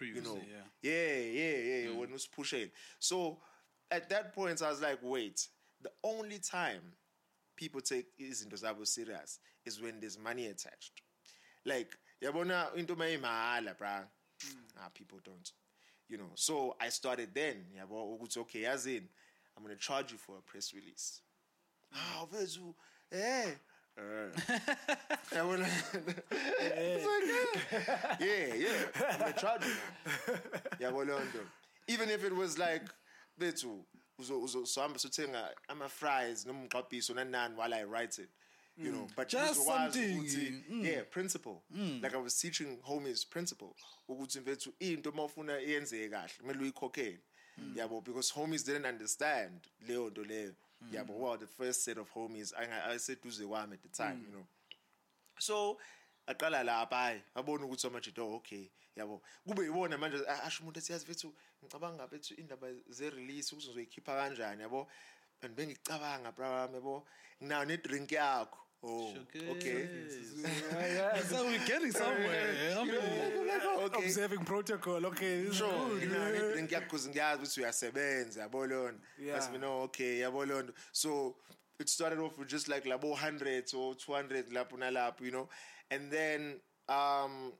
you 0.00 0.20
know? 0.20 0.38
yeah. 0.82 0.92
yeah 0.92 1.18
yeah 1.18 1.58
yeah 1.58 1.90
mm. 1.90 1.96
when 1.96 2.08
it 2.08 2.12
was 2.12 2.26
pushing. 2.26 2.70
So 2.98 3.38
at 3.90 4.08
that 4.08 4.32
point 4.32 4.62
i 4.62 4.70
was 4.70 4.80
like 4.80 4.98
wait 5.02 5.48
the 5.82 5.90
only 6.04 6.38
time 6.38 6.82
people 7.56 7.80
take 7.80 8.06
izinto 8.18 8.56
zabo 8.56 8.86
serious 8.86 9.38
is 9.64 9.80
when 9.80 10.00
there's 10.00 10.18
money 10.18 10.46
attached. 10.46 11.02
Like 11.64 11.96
yabona 12.22 12.74
into 12.76 12.96
mayimahala 12.96 13.76
bra 13.78 14.02
ah 14.80 14.88
people 14.94 15.18
don't. 15.24 15.52
You 16.08 16.18
know 16.18 16.30
so 16.34 16.76
i 16.80 16.88
started 16.90 17.34
then 17.34 17.64
yabo 17.78 18.18
ukuthi 18.18 18.38
okay 18.40 18.62
yazini 18.62 19.08
i'm 19.56 19.62
going 19.64 19.76
to 19.76 19.80
charge 19.82 20.12
you 20.12 20.18
for 20.18 20.38
a 20.38 20.42
press 20.42 20.72
release. 20.74 21.20
Ah 21.94 22.26
vethu 22.32 22.74
eh. 23.12 23.54
Uh, 23.94 24.30
It's 25.22 27.06
like, 27.06 27.28
eh, 27.70 28.16
yeah 28.20 28.54
yeah 28.54 29.10
i'm 29.10 29.32
to 29.32 29.38
charge 29.40 29.64
you 29.66 29.76
leyo 30.80 31.20
nto. 31.20 31.40
Even 31.88 32.08
if 32.10 32.24
it 32.24 32.32
was 32.34 32.56
like 32.58 32.84
bethu 33.38 33.84
uzo 34.22 34.40
uzo 34.42 34.66
sohamba 34.66 34.98
sothenga 34.98 35.42
uh, 35.42 35.70
ama 35.70 35.88
fries 35.88 36.46
noma 36.46 36.60
umgqabhiso 36.60 37.14
nanani 37.14 37.56
while 37.56 37.74
i 37.74 37.84
write 37.84 38.22
it 38.22 38.30
you 38.76 38.90
know. 38.90 39.02
Mm. 39.06 39.16
But 39.16 39.28
Just 39.28 39.64
something, 39.66 40.18
ukuthi, 40.18 40.64
mm. 40.70 40.84
yeah 40.84 41.02
principle. 41.10 41.62
Mm. 41.76 42.02
Like 42.02 42.14
i 42.14 42.20
was 42.22 42.38
teaching 42.40 42.78
homies 42.82 43.26
principle 43.30 43.74
ukuthi 44.08 44.40
mfethu 44.40 44.72
into 44.80 45.12
mawufuna 45.12 45.60
iyenzeke 45.60 46.08
kahle 46.08 46.32
kumele 46.40 46.58
uyikhokhele. 46.60 47.20
Yabo 47.74 48.00
because 48.04 48.32
homies 48.34 48.64
didn't 48.64 48.86
understand 48.86 49.60
leyo 49.86 50.10
nto 50.10 50.24
leyo. 50.24 50.54
Yabo 50.92 51.18
well 51.18 51.38
the 51.38 51.46
first 51.46 51.84
set 51.84 51.98
of 51.98 52.10
homies 52.10 52.54
anga- 52.54 52.84
aseduze 52.84 53.46
kwami 53.46 53.74
at 53.74 53.82
the 53.82 53.88
time 53.88 54.22
you 54.24 54.30
know. 54.32 54.46
So 55.38 55.78
aqala 56.26 56.62
lapha 56.64 56.96
hayi 56.96 57.22
abona 57.34 57.64
ukuthi 57.66 57.86
amanje 57.86 58.12
oh 58.18 58.34
okay 58.36 58.70
yabo. 58.96 59.22
Kube 59.46 59.64
yibona 59.64 59.98
manje 59.98 60.18
asho 60.44 60.62
umuntu 60.62 60.78
ethi 60.78 60.92
yazi 60.92 61.06
bethu 61.06 61.34
ngicabanga 61.62 62.06
bethu 62.08 62.34
indaba 62.34 62.68
ze-release 62.90 63.52
ukuthi 63.52 63.68
ngizoyikhipha 63.68 64.12
kanjani 64.12 64.62
yabo? 64.62 64.86
And 65.42 65.56
bengicabanga 65.56 66.32
bra 66.34 66.68
yabo 66.72 67.04
nginayo 67.42 67.66
ne-drink 67.66 68.10
yakho. 68.10 68.58
Oh 68.84 69.14
okay. 69.50 69.88
So 71.28 71.44
we're 71.44 71.66
getting 71.66 71.92
somewhere. 71.92 72.76
I 72.76 72.84
mean, 72.84 72.96
okay. 73.84 74.04
Observing 74.04 74.44
protocol. 74.44 75.06
Okay, 75.06 75.42
this 75.42 75.54
is 75.54 75.60
good. 75.60 76.10
ne-drink 76.10 76.70
yakho 76.70 76.80
because 76.80 77.08
ngiyazi 77.08 77.38
ukuthi 77.42 77.60
uyasebenza 77.60 78.40
yabo 78.40 78.66
leyo 78.66 78.92
nto. 78.92 79.00
Yeah. 79.18 79.38
Bese 79.38 79.50
mina 79.52 79.68
okay 79.68 80.18
yabo 80.20 80.46
leyo 80.46 80.62
nto. 80.62 80.72
So 80.92 81.36
it 81.78 81.88
started 81.88 82.18
off 82.18 82.38
with 82.38 82.48
just 82.48 82.68
like 82.68 82.84
labo 82.84 83.10
100 83.10 83.74
or 83.74 83.94
200 83.94 84.50
lapho 84.52 84.76
nalapho 84.78 85.24
you 85.24 85.30
know 85.30 85.48
and 85.92 86.10
then 86.10 86.60
um 86.88 87.52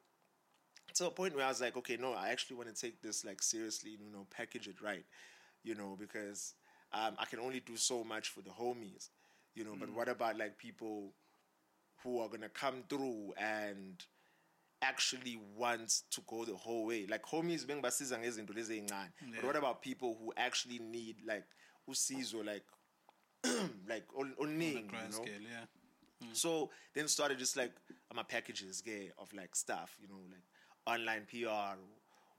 to 0.95 1.07
a 1.07 1.11
point 1.11 1.35
where 1.35 1.45
I 1.45 1.49
was 1.49 1.61
like, 1.61 1.77
okay, 1.79 1.97
no, 1.97 2.13
I 2.13 2.29
actually 2.31 2.57
want 2.57 2.75
to 2.75 2.75
take 2.75 3.01
this 3.01 3.25
like 3.25 3.43
seriously, 3.43 3.93
you 3.93 4.11
know, 4.13 4.27
package 4.31 4.69
it 4.69 4.81
right, 4.83 5.05
you 5.65 5.75
know, 5.75 5.97
because 5.99 6.55
um, 6.93 7.15
I 7.19 7.25
can 7.25 7.39
only 7.41 7.61
do 7.61 7.77
so 7.77 8.05
much 8.05 8.29
for 8.29 8.43
the 8.43 8.51
homies, 8.51 9.09
you 9.55 9.65
know. 9.65 9.75
But 9.79 9.91
what 9.91 10.09
about 10.09 10.39
like 10.39 10.59
people 10.59 11.15
who 12.03 12.21
are 12.21 12.29
gonna 12.29 12.51
come 12.51 12.85
through 12.89 13.33
and 13.39 14.05
actually 14.83 15.39
want 15.57 16.03
to 16.11 16.21
go 16.27 16.45
the 16.45 16.57
whole 16.57 16.87
way? 16.87 17.07
Like 17.09 17.23
homies 17.25 17.67
being 17.67 17.81
basiza 17.83 18.19
ngezinto 18.19 18.53
lezi 18.55 18.83
ey'ncane. 18.83 19.13
But 19.37 19.45
what 19.47 19.57
about 19.57 19.81
people 19.83 20.19
who 20.21 20.33
actually 20.37 20.79
need 20.79 21.17
like 21.27 21.45
who 21.87 21.93
usizo 21.93 22.45
like 22.45 22.65
like 23.89 24.05
on, 24.15 24.35
on 24.41 24.49
a 24.61 24.65
you 24.65 24.81
grand 24.89 25.11
know? 25.13 25.23
scale, 25.23 25.41
yeah. 25.41 25.65
So 26.33 26.71
then 26.95 27.09
started 27.09 27.39
just 27.39 27.57
like 27.57 27.73
my 28.15 28.23
packages 28.23 28.83
yeah, 28.85 29.11
of 29.19 29.33
like 29.33 29.55
stuff, 29.55 29.97
you 30.01 30.09
know, 30.09 30.21
like 30.31 30.45
online 30.87 31.27
PR, 31.31 31.79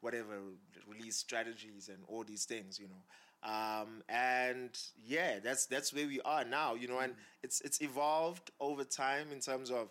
whatever, 0.02 0.40
release 0.88 1.18
strategies 1.18 1.90
and 1.90 2.00
all 2.08 2.24
these 2.24 2.46
things, 2.46 2.80
you 2.80 2.88
know. 2.88 3.04
Um, 3.44 4.04
and 4.08 4.70
yeah, 5.06 5.40
that's 5.44 5.66
that's 5.66 5.94
where 5.94 6.08
we 6.08 6.22
are 6.22 6.46
now, 6.46 6.76
you 6.76 6.88
know, 6.88 7.00
and 7.00 7.14
it's 7.44 7.60
it's 7.62 7.82
evolved 7.82 8.52
over 8.60 8.84
time 8.86 9.28
in 9.34 9.40
terms 9.40 9.70
of 9.70 9.90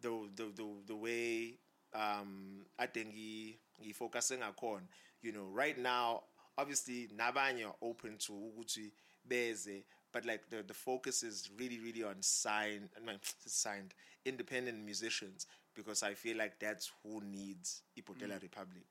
the 0.00 0.28
the 0.36 0.44
the, 0.56 0.66
the 0.86 0.96
way 0.96 1.58
um 1.94 2.64
I 2.78 2.86
think 2.86 3.12
he 3.12 3.58
he 3.78 3.92
focusing 3.92 4.42
on, 4.42 4.80
you 5.22 5.32
know, 5.32 5.44
right 5.52 5.78
now, 5.78 6.22
obviously 6.56 7.08
nabanye 7.14 7.66
open 7.82 8.16
to 8.18 8.32
ukuthi 8.32 8.90
beze 9.28 9.84
but 10.14 10.24
like 10.24 10.48
the, 10.48 10.62
the 10.66 10.72
focus 10.72 11.22
is 11.22 11.50
really 11.58 11.80
really 11.80 12.04
on 12.04 12.14
signed 12.20 12.88
signed 13.46 13.92
independent 14.24 14.82
musicians 14.82 15.46
because 15.74 16.02
I 16.02 16.14
feel 16.14 16.38
like 16.38 16.58
that's 16.60 16.90
who 17.02 17.20
needs 17.20 17.82
Ipotela 17.98 18.40
Republic. 18.40 18.86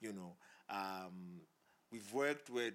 You 0.00 0.12
know, 0.12 0.32
um, 0.68 1.40
we've 1.90 2.12
worked 2.12 2.50
with 2.50 2.74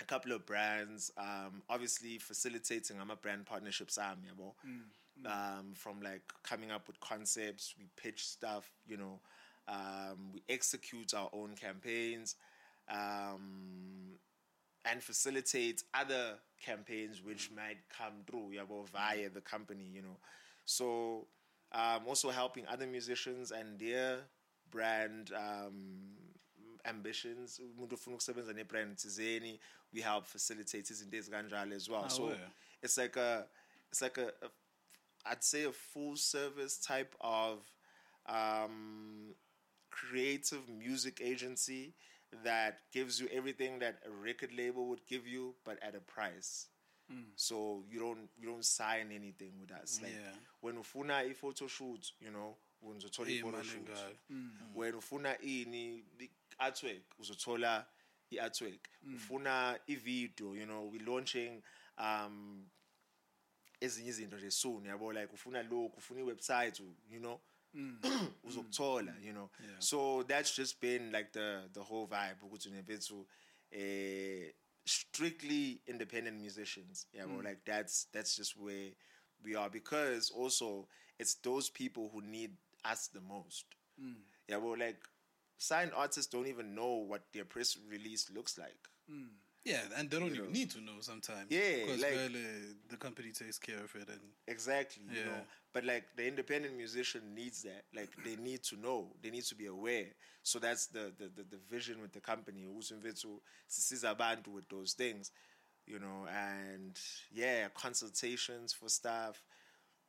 a 0.00 0.04
couple 0.04 0.32
of 0.32 0.44
brands, 0.44 1.10
um, 1.16 1.62
obviously 1.70 2.18
facilitating 2.18 2.98
our 3.00 3.16
brand 3.16 3.46
partnerships. 3.46 3.96
Um, 3.96 4.18
yabo. 4.26 4.52
um, 5.24 5.72
from 5.74 6.02
like 6.02 6.22
coming 6.42 6.72
up 6.72 6.88
with 6.88 6.98
concepts, 7.00 7.74
we 7.78 7.86
pitch 7.96 8.26
stuff, 8.26 8.70
you 8.86 8.96
know, 8.96 9.20
um, 9.68 10.32
we 10.34 10.42
execute 10.48 11.14
our 11.14 11.30
own 11.32 11.54
campaigns. 11.54 12.34
Um, 12.88 14.18
and 14.84 15.02
facilitate 15.02 15.82
other 15.92 16.38
campaigns 16.64 17.22
which 17.22 17.50
might 17.50 17.78
come 17.88 18.24
through 18.26 18.52
yabo, 18.56 18.88
via 18.88 19.28
the 19.28 19.40
company, 19.40 19.88
you 19.92 20.02
know. 20.02 20.16
So 20.64 21.26
um, 21.72 22.02
also 22.06 22.30
helping 22.30 22.66
other 22.66 22.86
musicians 22.86 23.50
and 23.50 23.78
their 23.78 24.18
brand 24.70 25.32
um, 25.36 26.16
ambitions. 26.84 27.60
Umuntu 27.60 27.94
ufuna 27.94 28.16
ukusebenza 28.16 28.52
nebrand 28.52 28.96
thizeni, 28.96 29.58
we 29.92 30.00
help 30.00 30.26
facilitate 30.26 30.92
izinto 30.92 31.16
ezikanjalo 31.16 31.74
as 31.74 31.88
well. 31.88 32.04
Ah, 32.04 32.08
so 32.08 32.26
where? 32.26 32.52
it's 32.82 32.98
like 32.98 33.16
a 33.16 33.46
it's 33.90 34.02
like 34.02 34.18
a, 34.18 34.28
a 34.42 34.50
I'd 35.26 35.42
say 35.42 35.64
a 35.64 35.72
full 35.72 36.16
service 36.16 36.78
type 36.78 37.14
of 37.20 37.58
um, 38.26 39.34
creative 39.90 40.68
music 40.68 41.20
agency 41.20 41.94
that 42.44 42.78
gives 42.92 43.20
you 43.20 43.28
everything 43.32 43.78
that 43.78 43.96
a 44.06 44.10
record 44.10 44.50
label 44.52 44.86
would 44.86 45.04
give 45.06 45.26
you, 45.26 45.54
but 45.64 45.78
at 45.82 45.94
a 45.94 46.00
price. 46.00 46.66
Hmm. 47.08 47.22
So 47.36 47.84
you 47.90 48.00
don't 48.00 48.28
you 48.38 48.48
don't 48.48 48.64
sign 48.64 49.12
anything 49.12 49.52
with 49.60 49.70
us. 49.72 50.00
Like 50.02 50.12
Yeah. 50.12 50.32
when 50.60 50.76
ufuna 50.76 51.14
i 51.24 51.32
photo 51.34 51.68
shoot, 51.68 52.12
you 52.20 52.30
know, 52.30 52.56
uzothola 52.82 53.28
i 53.30 53.40
photo 53.40 53.62
shoot. 53.62 53.84
ngayo. 53.88 54.16
Hmm. 54.28 54.48
Hmm. 54.48 54.74
When 54.74 54.94
ufuna 54.94 55.38
ini 55.40 56.02
the 56.18 56.30
artwork, 56.60 57.02
uzothola 57.20 57.84
i 58.32 58.36
artwork. 58.36 58.88
Ufuna 59.14 59.78
i 59.88 59.94
video, 59.94 60.54
you 60.54 60.66
know, 60.66 60.90
we 60.92 60.98
launching 60.98 61.62
um 61.98 62.66
ezinye 63.80 64.08
izinto 64.08 64.36
nje 64.36 64.50
soon 64.50 64.84
yabo 64.86 65.12
like 65.12 65.32
ufuna 65.34 65.62
lokhu 65.62 65.96
ufuna 65.98 66.20
iwebsite 66.20 66.82
you 67.10 67.20
know 67.20 67.40
Mm. 67.76 67.98
uzokuthola 68.48 69.14
you 69.22 69.32
know. 69.32 69.50
Yeah. 69.60 69.78
so 69.78 70.22
that's 70.22 70.56
just 70.56 70.80
been 70.80 71.12
like 71.12 71.32
the 71.32 71.68
the 71.72 71.82
whole 71.82 72.06
vibe 72.06 72.38
ukuthi 72.42 72.68
unebethu 72.68 73.26
eh 73.70 74.52
strictly 74.84 75.80
independent 75.86 76.36
musicians 76.40 77.06
yabo 77.12 77.34
mm. 77.34 77.44
like 77.48 77.60
that's 77.64 78.08
that's 78.12 78.36
just 78.36 78.56
where 78.56 78.90
we 79.44 79.56
are 79.56 79.70
because 79.70 80.30
also 80.30 80.88
it's 81.18 81.34
those 81.42 81.70
people 81.70 82.10
who 82.12 82.20
need 82.22 82.50
us 82.84 83.08
the 83.08 83.20
most. 83.20 83.64
Mm. 84.02 84.14
Yabo 84.50 84.78
like 84.78 84.98
signed 85.58 85.92
artists 85.96 86.30
don't 86.30 86.46
even 86.46 86.74
know 86.74 87.04
what 87.06 87.22
their 87.32 87.44
press 87.44 87.76
release 87.90 88.30
looks 88.34 88.58
like 88.58 88.78
Yeah, 89.66 89.80
and 89.96 90.08
they 90.08 90.18
don't 90.20 90.32
even 90.32 90.52
need 90.52 90.70
to 90.70 90.80
know 90.80 91.00
sometimes. 91.00 91.50
Yeah, 91.50 91.84
because 91.84 92.00
like- 92.00 92.12
uh, 92.12 92.38
the 92.88 92.96
company 92.96 93.32
takes 93.32 93.58
care 93.58 93.82
of 93.82 93.92
it, 93.96 94.08
and 94.08 94.20
Exactly. 94.46 95.02
You 95.12 95.24
know, 95.24 95.30
Yeah. 95.32 95.44
but 95.72 95.82
like 95.84 96.04
the 96.16 96.24
independent 96.26 96.76
musician 96.76 97.34
needs 97.34 97.62
that. 97.64 97.82
Like 97.92 98.10
they 98.24 98.36
need 98.36 98.62
to 98.70 98.76
know. 98.76 99.16
They 99.22 99.30
need 99.30 99.42
to 99.44 99.56
be 99.56 99.66
aware. 99.66 100.06
So 100.44 100.60
that's 100.60 100.86
the 100.86 101.12
the, 101.18 101.28
the, 101.36 101.42
the 101.50 101.60
vision 101.68 102.00
with 102.00 102.12
the 102.12 102.20
company. 102.20 102.64
Usimvetsu 102.64 103.40
sisiza 103.68 104.10
abantu 104.14 104.48
with 104.54 104.68
those 104.68 104.92
things. 104.94 105.32
You 105.84 105.98
know, 105.98 106.26
and 106.28 106.96
yeah, 107.32 107.68
consultations 107.74 108.72
for 108.72 108.88
staff. 108.88 109.42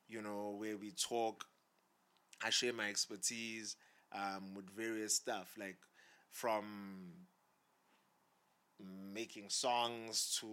You 0.07 0.21
know, 0.21 0.55
where 0.59 0.77
we 0.77 0.91
talk. 0.91 1.45
I 2.43 2.51
share 2.51 2.73
my 2.73 2.89
expertise 2.89 3.75
um, 4.11 4.53
with 4.53 4.69
various 4.69 5.15
stuff, 5.15 5.55
like 5.57 5.77
from 6.29 6.65
making 9.13 9.49
songs 9.49 10.37
to 10.39 10.47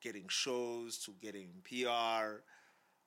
getting 0.00 0.26
shows 0.28 0.98
to 0.98 1.12
getting 1.20 1.50
PR 1.64 2.42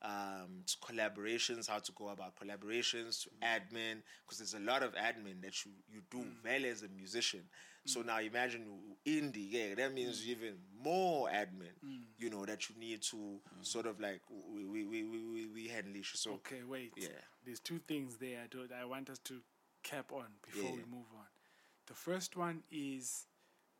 um, 0.03 0.63
to 0.65 0.77
collaborations, 0.79 1.69
how 1.69 1.79
to 1.79 1.91
go 1.93 2.09
about 2.09 2.33
collaborations 2.35 3.23
to 3.23 3.29
mm-hmm. 3.29 3.43
admin, 3.43 4.01
because 4.25 4.39
there's 4.39 4.55
a 4.55 4.59
lot 4.59 4.83
of 4.83 4.93
admin 4.95 5.41
that 5.43 5.65
you, 5.65 5.71
you 5.91 6.01
do 6.09 6.17
mm. 6.17 6.31
well 6.43 6.65
as 6.65 6.81
a 6.81 6.87
musician. 6.89 7.41
So 7.85 8.01
mm. 8.01 8.07
now 8.07 8.19
imagine 8.19 8.65
indie, 9.05 9.47
yeah, 9.51 9.75
that 9.75 9.93
means 9.93 10.23
mm. 10.23 10.29
even 10.29 10.53
more 10.83 11.29
admin, 11.29 11.73
you 12.17 12.29
know, 12.29 12.45
that 12.45 12.69
you 12.69 12.75
need 12.79 13.01
to 13.03 13.15
mm-hmm. 13.15 13.61
sort 13.61 13.85
of 13.85 13.99
like 13.99 14.21
we 14.53 14.65
we 14.65 14.85
we 14.85 15.03
we, 15.03 15.25
we, 15.25 15.45
we 15.47 15.67
handle 15.67 15.93
issues. 15.93 16.21
So 16.21 16.31
Okay, 16.33 16.61
wait. 16.67 16.93
Yeah. 16.95 17.09
There's 17.45 17.59
two 17.59 17.79
things 17.87 18.17
there 18.17 18.39
I, 18.43 18.47
do, 18.49 18.67
I 18.79 18.85
want 18.85 19.09
us 19.09 19.19
to 19.25 19.41
cap 19.83 20.11
on 20.11 20.25
before 20.45 20.69
Yeah. 20.69 20.75
we 20.75 20.91
move 20.91 21.07
on. 21.15 21.25
The 21.87 21.93
first 21.93 22.37
one 22.37 22.63
is 22.71 23.25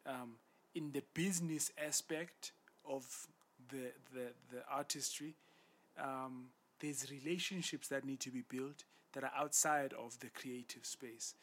um, 0.05 0.33
in 0.75 0.91
the 0.91 1.03
business 1.13 1.71
aspect 1.85 2.51
of 2.89 3.27
the 3.69 3.91
the 4.13 4.27
the 4.51 4.61
artistry. 4.69 5.35
Um, 6.01 6.47
there's 6.79 7.11
relationships 7.11 7.87
that 7.89 8.05
need 8.05 8.19
to 8.21 8.31
be 8.31 8.43
built 8.47 8.85
that 9.13 9.23
are 9.23 9.31
outside 9.37 9.93
of 9.93 10.19
the 10.19 10.29
creative 10.29 10.85
space, 10.85 11.35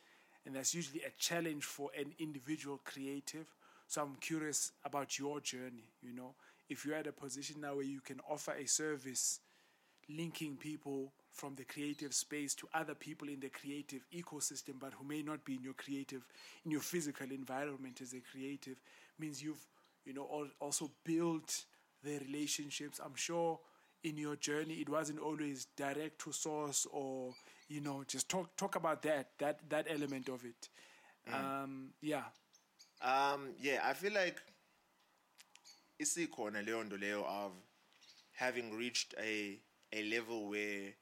and 0.45 0.55
that's 0.55 0.75
usually 0.75 1.03
a 1.03 1.11
challenge 1.19 1.65
for 1.65 1.91
an 1.99 2.13
individual 2.19 2.81
creative. 2.85 3.47
So 3.87 4.03
I'm 4.03 4.17
curious 4.21 4.73
about 4.85 5.19
your 5.19 5.41
journey. 5.41 5.85
You 6.03 6.15
know, 6.15 6.35
if 6.69 6.85
you're 6.85 6.97
at 6.97 7.07
a 7.07 7.13
position 7.13 7.61
now 7.61 7.77
where 7.77 7.85
you 7.85 8.01
can 8.01 8.21
offer 8.29 8.53
a 8.53 8.67
service 8.67 9.41
linking 10.09 10.57
people 10.57 11.13
from 11.39 11.55
the 11.55 11.65
creative 11.65 12.13
space 12.13 12.55
to 12.55 12.69
other 12.75 12.95
people 12.95 13.29
in 13.29 13.41
the 13.41 13.49
creative 13.49 14.05
ecosystem 14.13 14.75
but 14.81 14.93
who 14.95 15.05
may 15.05 15.23
not 15.23 15.45
be 15.45 15.55
in 15.55 15.63
your 15.63 15.75
creative 15.75 16.27
in 16.65 16.71
your 16.71 16.81
physical 16.81 17.31
environment 17.31 18.01
as 18.03 18.13
a 18.13 18.21
creative 18.33 18.77
means 19.19 19.43
you've 19.43 19.65
you 20.05 20.13
know 20.13 20.49
also 20.61 20.91
built 21.05 21.65
the 22.03 22.19
relationships. 22.19 23.01
I'm 23.05 23.15
sure 23.15 23.59
in 24.05 24.17
your 24.17 24.37
journey 24.37 24.75
it 24.75 24.89
wasn't 24.89 25.19
always 25.19 25.67
direct 25.77 26.21
to 26.21 26.33
source 26.33 26.87
or 26.93 27.35
you 27.69 27.81
know 27.81 28.05
just 28.07 28.29
talk 28.29 28.57
talk 28.57 28.77
about 28.77 29.03
that 29.03 29.31
that 29.39 29.61
that 29.69 29.87
element 29.89 30.29
of 30.29 30.45
it. 30.45 30.69
Um 31.33 31.91
yeah. 32.01 32.25
Um, 33.01 33.51
yeah, 33.61 33.81
I 33.85 33.93
feel 33.95 34.13
like 34.13 34.41
isikhona 36.01 36.63
leyo 36.63 36.85
nto 36.85 36.97
leyo 36.99 37.25
of 37.25 37.53
having 38.33 38.77
reached 38.77 39.15
a 39.19 39.61
a 39.93 40.03
level 40.03 40.49
where 40.49 40.95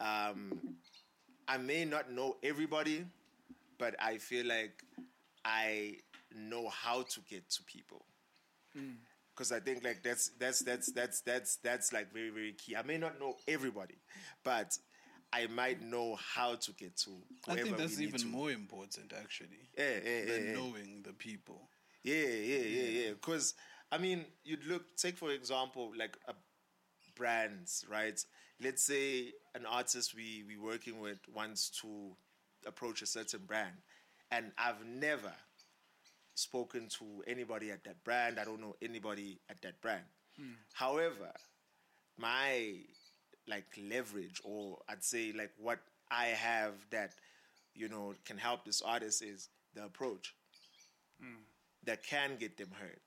um 0.00 0.76
I 1.46 1.56
may 1.56 1.84
not 1.84 2.10
know 2.12 2.36
everybody, 2.42 3.04
but 3.78 3.96
I 4.00 4.18
feel 4.18 4.46
like 4.46 4.82
I 5.44 5.96
know 6.34 6.68
how 6.68 7.02
to 7.02 7.20
get 7.28 7.48
to 7.50 7.62
people. 7.64 8.04
Because 9.34 9.50
I 9.52 9.60
think 9.60 9.82
like 9.84 10.02
that's 10.02 10.30
that's 10.38 10.60
that's 10.60 10.92
that's 10.92 11.20
that's 11.22 11.56
that's 11.56 11.92
like 11.92 12.12
very 12.12 12.30
very 12.30 12.52
key. 12.52 12.76
I 12.76 12.82
may 12.82 12.98
not 12.98 13.18
know 13.18 13.36
everybody, 13.46 13.96
but 14.44 14.76
I 15.32 15.46
might 15.46 15.82
know 15.82 16.16
how 16.16 16.54
to 16.56 16.72
get 16.72 16.96
to. 16.98 17.10
I 17.48 17.56
think 17.56 17.76
that's 17.76 18.00
even 18.00 18.20
to. 18.20 18.26
more 18.26 18.50
important, 18.50 19.12
actually, 19.18 19.68
Yeah, 19.76 19.90
yeah, 20.04 20.24
than 20.26 20.44
yeah, 20.44 20.50
yeah. 20.50 20.56
knowing 20.56 21.02
the 21.04 21.12
people. 21.12 21.68
Yeah, 22.02 22.14
yeah, 22.14 22.58
yeah, 22.58 22.88
yeah. 23.04 23.10
Because 23.10 23.54
I 23.90 23.98
mean, 23.98 24.24
you'd 24.44 24.64
look. 24.66 24.96
Take 24.96 25.16
for 25.16 25.30
example, 25.30 25.92
like 25.96 26.16
a 26.28 26.34
brands, 27.16 27.84
right? 27.88 28.22
Let's 28.60 28.82
say 28.82 29.32
an 29.54 29.66
artist 29.66 30.14
we 30.14 30.44
we 30.46 30.56
working 30.56 31.00
with 31.00 31.18
wants 31.32 31.70
to 31.82 32.16
approach 32.66 33.02
a 33.02 33.06
certain 33.06 33.40
brand, 33.46 33.76
and 34.30 34.50
I've 34.58 34.84
never 34.84 35.32
spoken 36.34 36.88
to 36.98 37.22
anybody 37.26 37.70
at 37.70 37.84
that 37.84 38.02
brand. 38.04 38.38
I 38.38 38.44
don't 38.44 38.60
know 38.60 38.76
anybody 38.82 39.40
at 39.48 39.60
that 39.62 39.80
brand. 39.80 40.04
Hmm. 40.36 40.52
However, 40.72 41.32
my 42.16 42.74
like 43.46 43.66
leverage, 43.80 44.40
or 44.44 44.78
I'd 44.88 45.04
say 45.04 45.32
like 45.32 45.52
what 45.56 45.78
I 46.10 46.26
have 46.26 46.74
that 46.90 47.12
you 47.74 47.88
know 47.88 48.14
can 48.24 48.38
help 48.38 48.64
this 48.64 48.82
artist 48.82 49.22
is 49.22 49.48
the 49.74 49.84
approach 49.84 50.34
hmm. 51.20 51.42
that 51.84 52.02
can 52.02 52.36
get 52.38 52.56
them 52.56 52.70
heard. 52.78 53.00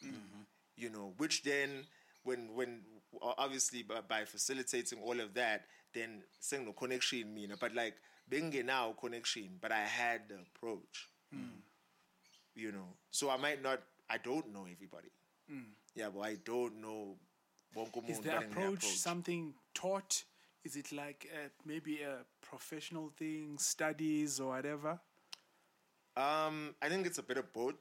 Hmm. 0.00 0.42
You 0.76 0.90
know, 0.90 1.12
which 1.16 1.42
then 1.42 1.86
when 2.22 2.54
when 2.54 2.80
obviously 3.22 3.82
by, 3.82 4.00
by 4.08 4.24
facilitating 4.24 5.00
all 5.00 5.18
of 5.20 5.34
that, 5.34 5.66
then 5.92 6.22
saying 6.40 6.64
no 6.64 6.72
connection 6.72 7.32
mean, 7.34 7.52
but 7.60 7.74
like 7.74 7.94
being 8.28 8.52
now 8.66 8.92
connection, 9.00 9.50
but 9.60 9.72
I 9.72 9.80
had 9.80 10.28
the 10.28 10.36
approach. 10.36 11.08
You 12.54 12.72
know, 12.72 12.88
so 13.10 13.28
I 13.30 13.36
might 13.36 13.62
not, 13.62 13.82
I 14.08 14.18
don't 14.18 14.52
know 14.52 14.66
everybody. 14.70 15.08
Yeah, 15.94 16.08
but 16.14 16.20
I 16.20 16.36
don't 16.44 16.80
know. 16.80 17.16
is 18.08 18.20
the 18.20 18.30
banenge 18.30 18.50
approach. 18.52 18.84
something 18.84 19.54
taught? 19.74 20.24
Is 20.64 20.76
it 20.76 20.90
like 20.92 21.28
uh 21.32 21.48
maybe 21.64 22.02
a 22.02 22.24
professional 22.40 23.12
thing 23.16 23.58
studies 23.58 24.40
or 24.40 24.48
whatever? 24.48 24.98
Um, 26.16 26.74
I 26.80 26.88
think 26.88 27.06
it's 27.06 27.18
a 27.18 27.22
bit 27.22 27.36
of 27.36 27.52
both. 27.52 27.74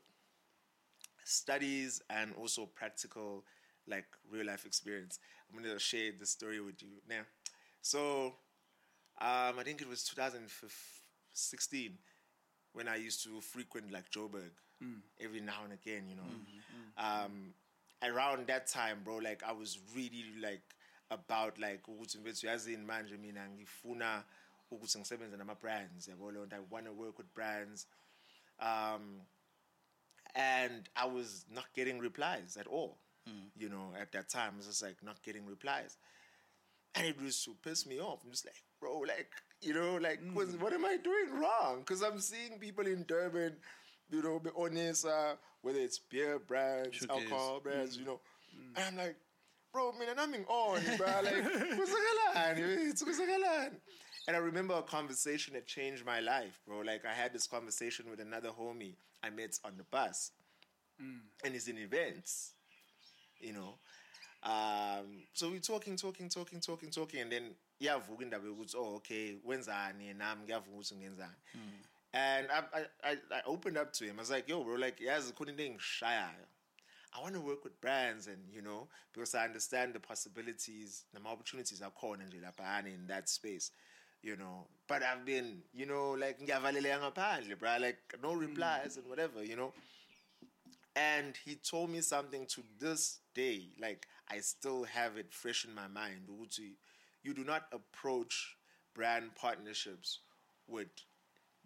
Studies 1.23 2.01
and 2.09 2.33
also 2.35 2.65
practical, 2.67 3.43
like 3.87 4.05
real 4.31 4.45
life 4.45 4.65
experience. 4.65 5.19
I'm 5.49 5.61
gonna 5.61 5.79
share 5.79 6.11
the 6.19 6.25
story 6.25 6.59
with 6.61 6.81
you 6.81 6.89
now. 7.09 7.21
So, 7.81 8.35
um, 9.21 9.59
I 9.59 9.63
think 9.63 9.81
it 9.81 9.87
was 9.87 10.03
2016 10.03 11.97
when 12.73 12.87
I 12.87 12.95
used 12.97 13.23
to 13.23 13.41
frequent 13.41 13.91
like 13.91 14.09
Joburg 14.09 14.51
every 15.21 15.39
now 15.41 15.63
and 15.63 15.73
again, 15.73 16.03
you 16.09 16.15
know. 16.15 16.23
Um, 16.97 17.53
around 18.03 18.47
that 18.47 18.67
time, 18.67 18.97
bro, 19.03 19.17
like 19.17 19.41
I 19.47 19.51
was 19.53 19.79
really 19.95 20.25
like 20.41 20.75
about 21.11 21.57
like 21.59 21.83
ukuthi 21.87 22.17
mfethu 22.17 22.47
yazini 22.47 22.85
manje 22.85 23.17
mina 23.17 23.49
ngifuna 23.49 24.23
ukuthi 24.71 24.99
ngisebenze 24.99 25.37
nama 25.37 25.55
brands 25.55 26.07
yabo 26.07 26.31
leyo 26.31 26.45
nto. 26.45 26.55
I 26.55 26.59
want 26.71 26.85
to 26.85 26.91
work 26.93 27.17
with 27.17 27.33
brands 27.33 27.87
um, 28.59 29.21
and 30.35 30.89
I 30.95 31.05
was 31.05 31.45
not 31.49 31.65
getting 31.75 31.99
replies 32.01 32.57
at 32.57 32.67
all. 32.67 32.97
Hmm. 33.27 33.47
You 33.57 33.69
know, 33.69 33.93
at 33.99 34.11
that 34.11 34.29
time, 34.29 34.51
I 34.53 34.57
was 34.57 34.67
just 34.67 34.83
like 34.83 34.97
not 35.03 35.21
getting 35.23 35.45
replies, 35.45 35.97
and 36.93 37.07
it 37.07 37.21
was 37.21 37.43
to 37.45 37.55
piss 37.63 37.85
me 37.85 37.99
off. 37.99 38.19
I'm 38.23 38.31
just 38.31 38.45
like, 38.45 38.61
bro, 38.79 38.99
like 38.99 39.31
you 39.61 39.73
know, 39.73 39.95
like 39.97 40.19
hmm. 40.19 40.33
what's- 40.35 40.55
what 40.55 40.73
am 40.73 40.85
I 40.85 40.97
doing 40.97 41.39
wrong? 41.39 41.79
Because 41.79 42.03
I'm 42.03 42.19
seeing 42.19 42.59
people 42.59 42.85
in 42.85 43.03
Durban, 43.07 43.55
you 44.11 44.21
know, 44.21 44.39
be 44.39 44.51
honest, 44.55 45.05
uh, 45.05 45.35
whether 45.61 45.79
it's 45.79 45.99
beer 45.99 46.39
brands, 46.39 47.05
alcohol 47.09 47.59
brands, 47.61 47.95
hmm. 47.95 48.01
you 48.01 48.07
know, 48.07 48.19
and 48.75 48.85
I'm 48.85 48.97
like, 48.97 49.15
bro, 49.73 49.91
man, 49.93 50.17
I'm 50.17 50.33
on, 50.47 50.81
bro, 50.97 51.07
like, 51.23 51.33
it's. 51.35 53.03
And 54.27 54.35
I 54.35 54.39
remember 54.39 54.73
a 54.73 54.81
conversation 54.81 55.53
that 55.53 55.67
changed 55.67 56.03
my 56.05 56.19
life, 56.19 56.59
bro. 56.67 56.79
Like 56.79 57.05
I 57.05 57.13
had 57.13 57.31
this 57.33 57.45
conversation 57.47 58.09
with 58.09 58.19
another 58.19 58.49
homie 58.49 58.95
I 59.23 59.29
met 59.29 59.59
on 59.63 59.73
the 59.77 59.83
bus, 59.91 60.31
and 61.43 61.53
he's 61.53 61.67
in 61.67 61.77
events, 61.77 62.54
you 63.39 63.53
know. 63.53 63.75
Um, 64.43 65.23
so 65.33 65.49
we're 65.49 65.59
talking, 65.59 65.95
talking, 65.95 66.29
talking, 66.29 66.59
talking, 66.59 66.91
talking, 66.91 67.21
and 67.21 67.31
then 67.31 67.55
iyavuka 67.81 68.21
indaba 68.21 68.47
yokuthi 68.47 68.75
oh 68.75 68.95
okay 68.95 69.35
wenzani 69.45 70.13
nami 70.13 70.43
ngiyavuka 70.43 70.71
ukuthi 70.71 70.95
ngenzani. 70.95 71.35
And 72.13 72.47
I, 72.49 72.85
I, 73.03 73.17
I, 73.29 73.41
opened 73.45 73.77
up 73.77 73.91
to 73.93 74.05
him. 74.05 74.15
I 74.17 74.21
was 74.21 74.31
like 74.31 74.47
yo 74.47 74.63
bro 74.63 74.75
like 74.75 75.01
into 75.01 75.63
engishayayo 75.63 76.45
I 77.17 77.21
want 77.21 77.33
to 77.33 77.41
work 77.41 77.63
with 77.63 77.79
brands 77.81 78.27
and 78.27 78.37
you 78.53 78.61
know 78.61 78.87
because 79.13 79.35
I 79.35 79.45
understand 79.45 79.93
the 79.93 79.99
possibilities 79.99 81.03
the 81.13 81.19
opportunities 81.27 81.81
are 81.81 81.91
nje 81.91 82.41
laphayana 82.41 82.93
in 82.93 83.07
that 83.07 83.29
space 83.29 83.71
you 84.21 84.35
know. 84.35 84.67
But 84.87 85.03
I've 85.03 85.25
been 85.25 85.63
you 85.73 85.85
know 85.85 86.11
like 86.11 86.39
bro 87.59 87.77
like 87.79 87.97
no 88.21 88.33
replies 88.33 88.97
and 88.97 89.07
whatever 89.07 89.43
you 89.43 89.55
know 89.55 89.73
and 90.95 91.35
he 91.45 91.55
told 91.55 91.89
me 91.89 92.01
something 92.01 92.45
to 92.45 92.61
this 92.79 93.19
day 93.33 93.69
like 93.79 94.07
I 94.29 94.39
still 94.39 94.83
have 94.83 95.17
it 95.17 95.33
fresh 95.33 95.65
in 95.65 95.75
my 95.75 95.87
mind 95.87 96.29
you 97.23 97.33
do 97.33 97.43
not 97.43 97.63
approach 97.71 98.55
brand 98.93 99.35
partnerships 99.35 100.19
with 100.67 100.87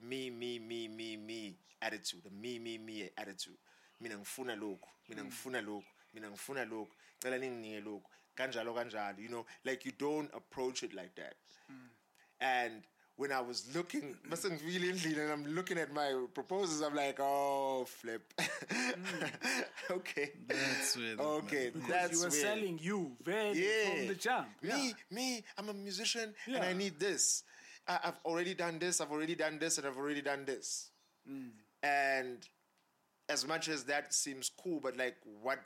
me 0.01 0.29
me 0.29 0.59
me 0.59 0.87
me 0.87 1.17
me 1.17 1.57
attitude 1.81 2.21
the 2.23 2.31
me 2.31 2.59
me 2.59 2.77
me 2.77 3.09
attitude. 3.17 3.57
Mina 4.01 4.17
ngifuna 4.17 4.55
lokhu 4.55 4.89
mina 5.09 5.21
hmm. 5.21 5.27
ngifuna 5.29 5.61
lokhu 5.61 5.85
mina 6.13 6.29
ngifuna 6.29 6.65
lokhu 6.65 6.93
cela 7.19 7.37
ninginike 7.37 7.81
lokhu 7.81 8.09
kanjalo 8.35 8.73
kanjalo 8.73 9.19
you 9.19 9.27
know? 9.27 9.45
Like 9.65 9.85
you 9.85 9.91
don't 9.91 10.33
approach 10.33 10.83
it 10.83 10.93
like 10.93 11.15
that. 11.15 11.35
Hmm. 11.67 11.89
And 12.39 12.83
when 13.19 13.33
I 13.33 13.41
was 13.41 13.67
looking, 13.75 14.15
mm. 14.15 14.29
must 14.29 14.45
really 14.65 14.91
and 14.91 15.29
I'm 15.29 15.45
looking 15.53 15.77
at 15.77 15.91
my 15.93 16.15
proposals, 16.33 16.81
I'm 16.81 16.95
like, 16.95 17.19
oh, 17.19 17.83
flip. 17.85 18.33
Mm. 18.39 19.31
okay. 19.91 20.31
That's 20.47 20.95
where 20.95 21.17
the- 21.17 21.23
Okay, 21.23 21.69
because 21.73 21.89
that's 21.89 22.11
you 22.13 22.17
were 22.19 22.29
where- 22.29 22.31
selling 22.31 22.79
you 22.81 23.11
very 23.21 23.59
yeah. 23.61 23.89
from 23.97 24.07
the 24.07 24.15
jump 24.15 24.47
Me, 24.63 24.69
yeah. 24.87 24.93
me, 25.11 25.43
I'm 25.57 25.67
a 25.67 25.73
musician 25.73 26.33
and 26.47 26.63
I 26.63 26.71
need 26.71 26.97
this. 26.97 27.43
I, 27.89 27.99
I've 28.05 28.19
already 28.23 28.53
done 28.53 28.79
this, 28.79 29.01
I've 29.01 29.11
already 29.11 29.35
done 29.35 29.59
this, 29.59 29.77
and 29.77 29.85
I've 29.85 29.97
already 29.97 30.21
done 30.21 30.45
this. 30.45 30.89
Mm. 31.29 31.49
And 31.83 32.37
as 33.27 33.45
much 33.45 33.67
as 33.67 33.83
that 33.83 34.13
seems 34.13 34.49
cool, 34.63 34.79
but 34.79 34.95
like, 34.95 35.17
what 35.41 35.59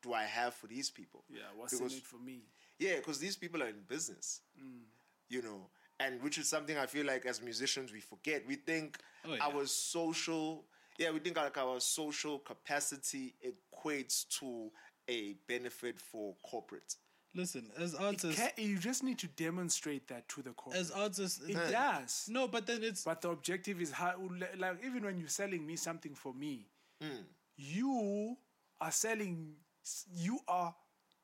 do 0.00 0.12
I 0.14 0.22
have 0.22 0.54
for 0.54 0.68
these 0.68 0.90
people? 0.90 1.24
yeah 1.28 1.40
what's 1.56 1.74
Because- 1.74 1.90
in 1.92 1.98
it 1.98 2.04
for 2.04 2.18
me 2.18 2.42
Yeah, 2.78 2.96
because 2.98 3.18
these 3.18 3.34
people 3.36 3.60
are 3.64 3.68
in 3.68 3.82
business, 3.88 4.42
mm. 4.56 4.82
you 5.28 5.42
know, 5.42 5.70
and 6.00 6.20
which 6.22 6.38
is 6.38 6.48
something 6.48 6.76
I 6.76 6.86
feel 6.86 7.06
like 7.06 7.24
as 7.26 7.40
musicians 7.40 7.92
we 7.92 8.00
forget. 8.00 8.42
We 8.48 8.56
think 8.56 8.98
Oh, 9.24 9.34
yeah. 9.34 9.44
our 9.46 9.66
social, 9.66 10.64
yeah, 10.98 11.10
we 11.12 11.18
think 11.20 11.36
like 11.36 11.56
our 11.58 11.78
social 11.78 12.38
capacity 12.40 13.34
equates 13.46 14.26
to 14.40 14.70
a 15.08 15.34
benefit 15.46 16.00
for 16.00 16.34
corporate. 16.42 16.96
Listen, 17.34 17.70
as 17.78 17.94
artists, 17.94 18.40
ca- 18.40 18.50
you 18.56 18.76
just 18.78 19.04
need 19.04 19.18
to 19.18 19.28
demonstrate 19.28 20.08
that 20.08 20.28
to 20.30 20.42
the 20.42 20.50
corporate. 20.50 20.80
as 20.80 20.90
artists, 20.90 21.40
it 21.46 21.54
does 21.54 22.26
no, 22.28 22.48
but 22.48 22.66
then 22.66 22.82
it's 22.82 23.04
But 23.04 23.20
the 23.20 23.28
objective 23.30 23.80
is 23.80 23.92
how, 23.92 24.14
like, 24.58 24.78
even 24.84 25.04
when 25.04 25.16
you're 25.18 25.28
selling 25.28 25.64
me 25.66 25.76
something 25.76 26.14
for 26.14 26.32
me, 26.34 26.66
Hmm. 27.00 27.22
you 27.56 28.36
are 28.80 28.90
selling, 28.90 29.54
you 30.12 30.40
are 30.48 30.74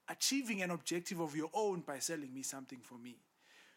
achieving 0.08 0.62
an 0.62 0.70
objective 0.70 1.18
of 1.20 1.34
your 1.34 1.50
own 1.54 1.80
by 1.80 1.98
selling 1.98 2.32
me 2.32 2.42
something 2.42 2.80
for 2.80 2.98
me. 2.98 3.16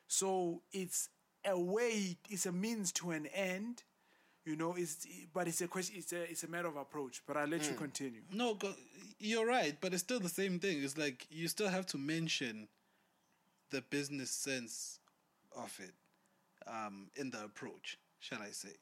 So 0.10 0.64
it's 0.73 1.07
a 1.45 1.57
way, 1.57 2.18
it's 2.30 2.48
a 2.48 2.52
means 2.52 2.91
to 2.94 3.11
an 3.11 3.27
end, 3.27 3.84
you 4.44 4.56
know. 4.56 4.73
It's 4.76 5.06
but 5.34 5.48
it's 5.48 5.61
a 5.61 5.68
question, 5.68 5.95
it's 5.99 6.11
a 6.11 6.23
it's 6.23 6.44
a 6.44 6.48
matter 6.48 6.68
of 6.68 6.76
approach. 6.76 7.22
But 7.27 7.38
I'll 7.38 7.48
let 7.48 7.69
you 7.69 7.76
continue. 7.76 8.22
No, 8.34 8.57
you're 9.19 9.45
right, 9.45 9.77
but 9.80 9.94
it's 9.94 10.02
still 10.02 10.19
the 10.19 10.27
same 10.27 10.60
thing. 10.60 10.84
It's 10.84 10.98
like 10.98 11.27
you 11.30 11.48
still 11.48 11.69
have 11.69 11.86
to 11.88 11.98
mention 11.99 12.68
the 13.69 13.81
business 13.84 14.31
sense 14.31 14.99
of 15.56 15.80
it 15.80 15.94
um, 16.68 17.11
in 17.15 17.30
the 17.30 17.44
approach, 17.44 17.99
shall 18.19 18.41
I 18.41 18.49
say. 18.49 18.73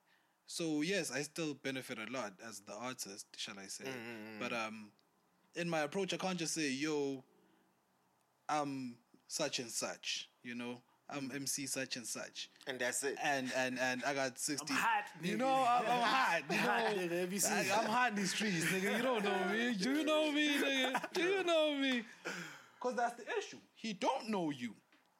So 0.45 0.79
yes, 0.81 1.11
I 1.11 1.23
still 1.23 1.55
benefit 1.55 1.97
a 1.99 2.09
lot 2.09 2.31
as 2.47 2.61
the 2.61 2.73
artist, 2.73 3.25
shall 3.35 3.59
I 3.59 3.67
say. 3.67 3.83
But 4.39 4.53
um, 4.53 4.91
in 5.55 5.69
my 5.69 5.81
approach, 5.81 6.13
I 6.13 6.17
can't 6.17 6.39
just 6.39 6.53
say, 6.53 6.69
"Yo, 6.71 7.21
I'm 8.47 8.95
such 9.27 9.59
and 9.59 9.69
such," 9.69 10.29
you 10.41 10.55
know. 10.55 10.81
I'm 11.09 11.31
MC 11.33 11.65
such 11.67 11.95
and 11.95 12.05
such, 12.05 12.49
And 12.67 12.77
that's 12.79 13.01
it. 13.03 13.15
and 13.23 13.49
and 13.55 13.79
and 13.79 14.03
I 14.03 14.13
got 14.13 14.37
sixty. 14.37 14.73
hot, 14.73 15.05
you 15.23 15.37
know, 15.37 15.47
I'm, 15.67 15.85
I'm 15.85 16.01
hot. 16.01 16.41
You 16.49 16.57
know, 16.57 17.07
nigga. 17.15 17.19
Have 17.21 17.33
you 17.33 17.39
seen 17.39 17.53
I, 17.53 17.63
that? 17.63 17.77
I'm 17.79 17.85
hot 17.85 18.09
in 18.11 18.15
these 18.17 18.33
streets, 18.33 18.65
nigga. 18.65 18.97
You 18.97 19.03
don't 19.03 19.23
know 19.23 19.45
me. 19.51 19.73
Do 19.75 19.91
you 19.93 20.03
know 20.03 20.31
me, 20.31 20.49
nigga? 20.57 21.13
Do 21.13 21.21
you 21.21 21.43
know 21.43 21.75
me? 21.75 22.03
Cause 22.79 22.95
that's 22.95 23.15
the 23.15 23.23
issue. 23.37 23.57
He 23.75 23.93
don't 23.93 24.29
know 24.29 24.49
you. 24.49 24.73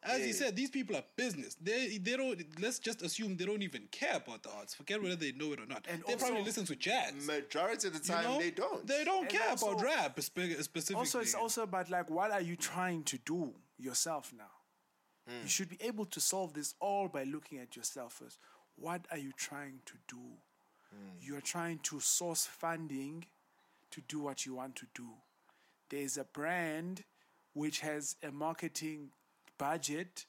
As 0.04 0.24
he 0.24 0.32
said, 0.32 0.56
these 0.56 0.70
people 0.70 0.96
are 0.96 1.04
business. 1.16 1.56
They 1.62 1.98
they 1.98 2.16
don't. 2.18 2.40
Let's 2.62 2.80
just 2.80 3.02
assume 3.02 3.36
they 3.36 3.46
don't 3.46 3.64
even 3.64 3.88
care 3.92 4.18
about 4.18 4.44
the 4.44 4.50
arts. 4.52 4.76
Forget 4.76 5.02
whether 5.02 5.16
they 5.16 5.32
know 5.32 5.54
it 5.54 5.60
or 5.60 5.66
not. 5.66 5.86
And 5.90 6.04
they 6.08 6.16
probably 6.16 6.44
listen 6.44 6.66
to 6.66 6.76
jazz. 6.76 7.14
Majority 7.26 7.88
of 7.88 7.94
the 7.94 8.00
you 8.00 8.14
time, 8.14 8.24
know? 8.26 8.40
they 8.40 8.52
don't. 8.52 8.86
They 8.88 9.04
don't 9.04 9.22
And 9.22 9.30
care 9.30 9.50
also- 9.50 9.72
about 9.72 9.84
rap 9.84 10.20
specifically. 10.22 10.96
Also, 10.96 11.20
it's 11.20 11.34
also 11.34 11.64
about 11.64 11.90
like 11.90 12.10
what 12.10 12.32
are 12.32 12.42
you 12.42 12.56
trying 12.56 13.04
to 13.06 13.18
do 13.20 13.54
yourself 13.78 14.32
now? 14.38 14.52
Hmm. 15.28 15.44
You 15.44 15.50
should 15.50 15.70
be 15.70 15.78
able 15.82 16.06
to 16.06 16.20
solve 16.20 16.54
this 16.54 16.74
all 16.80 17.08
by 17.08 17.24
looking 17.24 17.60
at 17.60 17.76
yourself 17.76 18.14
first. 18.14 18.40
What 18.76 19.06
are 19.12 19.18
you 19.18 19.32
trying 19.36 19.80
to 19.86 19.94
do? 20.08 20.22
Hmm. 20.90 21.18
You 21.20 21.38
are 21.38 21.42
trying 21.42 21.80
to 21.84 22.00
source 22.00 22.46
funding 22.46 23.26
to 23.92 24.02
do 24.02 24.20
what 24.22 24.46
you 24.46 24.56
want 24.56 24.76
to 24.78 24.88
do. 24.94 25.08
There's 25.90 26.18
a 26.18 26.24
brand 26.26 27.04
which 27.54 27.80
has 27.80 28.16
a 28.24 28.32
marketing 28.32 29.10
budget 29.58 30.26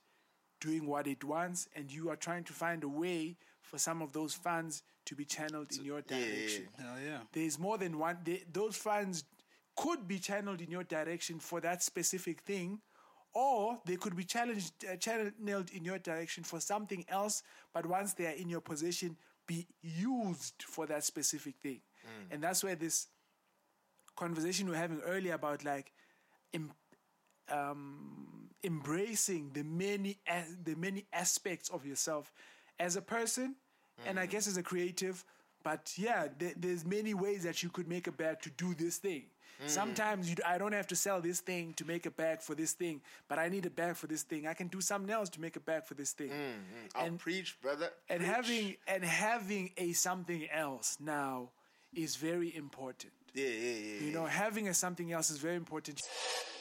doing 0.60 0.86
what 0.86 1.06
it 1.06 1.22
wants, 1.22 1.68
and 1.76 1.92
you 1.92 2.10
are 2.10 2.16
trying 2.16 2.44
to 2.44 2.52
find 2.52 2.82
a 2.82 2.88
way 2.88 3.36
for 3.68 3.78
some 3.78 4.02
of 4.02 4.12
those 4.12 4.34
funds 4.34 4.82
to 5.04 5.14
be 5.14 5.24
channeled 5.24 5.72
in 5.76 5.84
your 5.84 6.02
yeah, 6.10 6.16
yeah. 6.16 6.24
direction 6.26 6.68
Hell 6.78 6.94
yeah. 7.04 7.18
there's 7.32 7.58
more 7.58 7.78
than 7.78 7.98
one 7.98 8.18
they, 8.24 8.42
those 8.52 8.76
funds 8.76 9.24
could 9.76 10.08
be 10.08 10.18
channeled 10.18 10.60
in 10.60 10.70
your 10.70 10.84
direction 10.84 11.38
for 11.38 11.60
that 11.60 11.82
specific 11.82 12.40
thing 12.42 12.80
or 13.34 13.78
they 13.84 13.96
could 13.96 14.16
be 14.16 14.24
challenged 14.24 14.72
uh, 14.90 14.96
channeled 14.96 15.70
in 15.74 15.84
your 15.84 15.98
direction 15.98 16.42
for 16.44 16.60
something 16.60 17.04
else 17.08 17.42
but 17.72 17.84
once 17.86 18.14
they 18.14 18.26
are 18.26 18.36
in 18.36 18.48
your 18.48 18.60
possession 18.60 19.16
be 19.46 19.66
used 19.82 20.62
for 20.62 20.86
that 20.86 21.04
specific 21.04 21.54
thing 21.62 21.80
and 22.30 22.42
that's 22.42 22.64
where 22.64 22.74
this 22.76 23.08
conversation 24.16 24.66
we 24.66 24.72
we're 24.72 24.78
having 24.78 25.00
earlier 25.00 25.34
about 25.34 25.64
like 25.64 25.92
em- 26.54 26.72
um, 27.50 28.48
embracing 28.64 29.50
the 29.52 29.62
many 29.62 30.18
as- 30.26 30.56
the 30.64 30.74
many 30.74 31.06
aspects 31.12 31.68
of 31.70 31.86
yourself 31.86 32.32
as 32.78 32.96
a 32.96 33.02
person 33.02 33.54
and 34.06 34.18
I 34.20 34.26
guess 34.26 34.46
as 34.46 34.56
a 34.56 34.62
creative. 34.62 35.24
But 35.64 35.92
yeah, 35.96 36.28
there, 36.38 36.52
there's 36.56 36.84
many 36.84 37.14
ways 37.14 37.42
that 37.42 37.62
you 37.62 37.68
could 37.68 37.88
make 37.88 38.06
a 38.06 38.12
bag 38.12 38.40
to 38.42 38.50
do 38.50 38.74
this 38.74 38.98
thing. 38.98 39.24
Mm-hmm. 39.60 39.68
Sometimes 39.68 40.30
you, 40.30 40.36
I 40.46 40.56
don't 40.58 40.72
have 40.72 40.86
to 40.88 40.96
sell 40.96 41.20
this 41.20 41.40
thing 41.40 41.74
to 41.74 41.84
make 41.84 42.06
a 42.06 42.10
bag 42.10 42.42
for 42.42 42.54
this 42.54 42.72
thing, 42.72 43.00
but 43.28 43.38
I 43.38 43.48
need 43.48 43.66
a 43.66 43.70
bag 43.70 43.96
for 43.96 44.06
this 44.06 44.22
thing. 44.22 44.46
I 44.46 44.54
can 44.54 44.68
do 44.68 44.80
something 44.80 45.12
else 45.12 45.28
to 45.30 45.40
make 45.40 45.56
a 45.56 45.60
bag 45.60 45.84
for 45.84 45.94
this 45.94 46.12
thing. 46.12 46.28
Mm-hmm. 46.30 46.96
I'll 46.96 47.06
And- 47.06 47.18
preach, 47.18 47.60
brother. 47.60 47.90
And 48.08 48.20
Preach. 48.20 48.30
having 48.32 48.76
and 48.86 49.04
having 49.04 49.70
a 49.76 49.92
something 49.94 50.48
else 50.50 50.96
now 51.00 51.50
is 51.92 52.16
very 52.16 52.54
important. 52.54 53.12
Yeah, 53.34 53.46
yeah, 53.46 53.76
yeah. 53.76 54.00
You 54.06 54.12
know, 54.12 54.26
having 54.26 54.68
a 54.68 54.74
something 54.74 55.12
else 55.12 55.30
is 55.30 55.38
very 55.38 55.56
important. 55.56 56.00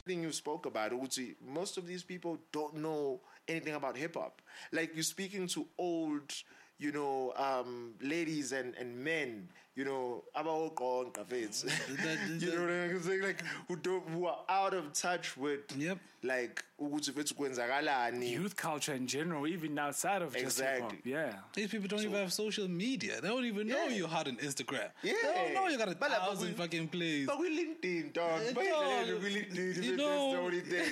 thing 0.06 0.22
you 0.22 0.32
spoke 0.32 0.64
about, 0.66 0.90
Uzi, 0.92 1.34
most 1.46 1.76
of 1.76 1.86
these 1.86 2.02
people 2.02 2.38
don't 2.50 2.76
know 2.76 3.20
anything 3.46 3.74
about 3.74 3.96
hip 3.96 4.14
hop. 4.16 4.40
Like 4.72 4.94
you're 4.94 5.02
speaking 5.02 5.46
to 5.48 5.66
old, 5.76 6.32
you 6.78 6.92
know, 6.92 7.32
um, 7.36 7.94
ladies 8.00 8.52
and, 8.52 8.74
and 8.76 8.96
men, 8.96 9.48
you 9.74 9.84
know, 9.84 10.22
about 10.34 10.74
gone 10.76 11.10
cafes. 11.12 11.62
that- 11.62 12.18
you 12.40 12.54
know 12.54 12.62
what 12.62 12.70
I'm 12.70 13.02
saying? 13.02 13.22
Like 13.22 13.42
who 13.68 13.76
don't 13.76 14.08
who 14.08 14.26
are 14.26 14.38
out 14.48 14.74
of 14.74 14.92
touch 14.92 15.36
with 15.36 15.60
Yep. 15.76 15.98
like 16.22 16.62
ukuthi 16.80 17.12
fethu 17.12 17.34
kwenzakalani. 17.34 18.30
Youth 18.32 18.56
culture 18.56 18.94
in 18.94 19.06
general, 19.06 19.46
even 19.46 19.78
outside 19.78 20.22
of 20.22 20.34
just 20.36 20.58
hip 20.60 20.80
hop. 20.80 20.92
Exactly. 20.92 21.12
Yeah. 21.12 21.34
These 21.54 21.68
people 21.68 21.88
don't 21.88 22.00
even 22.00 22.14
have 22.18 22.32
social 22.32 22.68
media. 22.68 23.20
They 23.20 23.28
don't 23.28 23.44
even 23.44 23.66
know 23.68 23.84
Yeah. 23.88 23.96
you're 23.96 24.08
hot 24.08 24.28
on 24.28 24.36
Instagram. 24.36 24.90
Yeah. 25.02 25.14
They 25.22 25.34
don't 25.34 25.54
know 25.54 25.68
you 25.68 25.78
got 25.78 25.88
a 25.88 25.94
But 25.94 26.10
like, 26.10 26.18
but 26.20 26.26
thousand 26.28 26.48
we- 26.48 26.54
fucking 26.54 26.88
plays. 26.88 27.26
But 27.26 27.38
we 27.40 27.48
LinkedIn, 27.58 28.12
dog. 28.12 28.40
Uh, 28.40 28.52
But 28.54 28.64
dog, 28.64 28.86
yeah, 28.88 29.14
we 29.14 29.30
LinkedIn. 29.36 29.82
you 29.84 29.96
that's 29.96 29.96
know- 29.96 30.32
the 30.32 30.38
only 30.38 30.60
thing. 30.72 30.88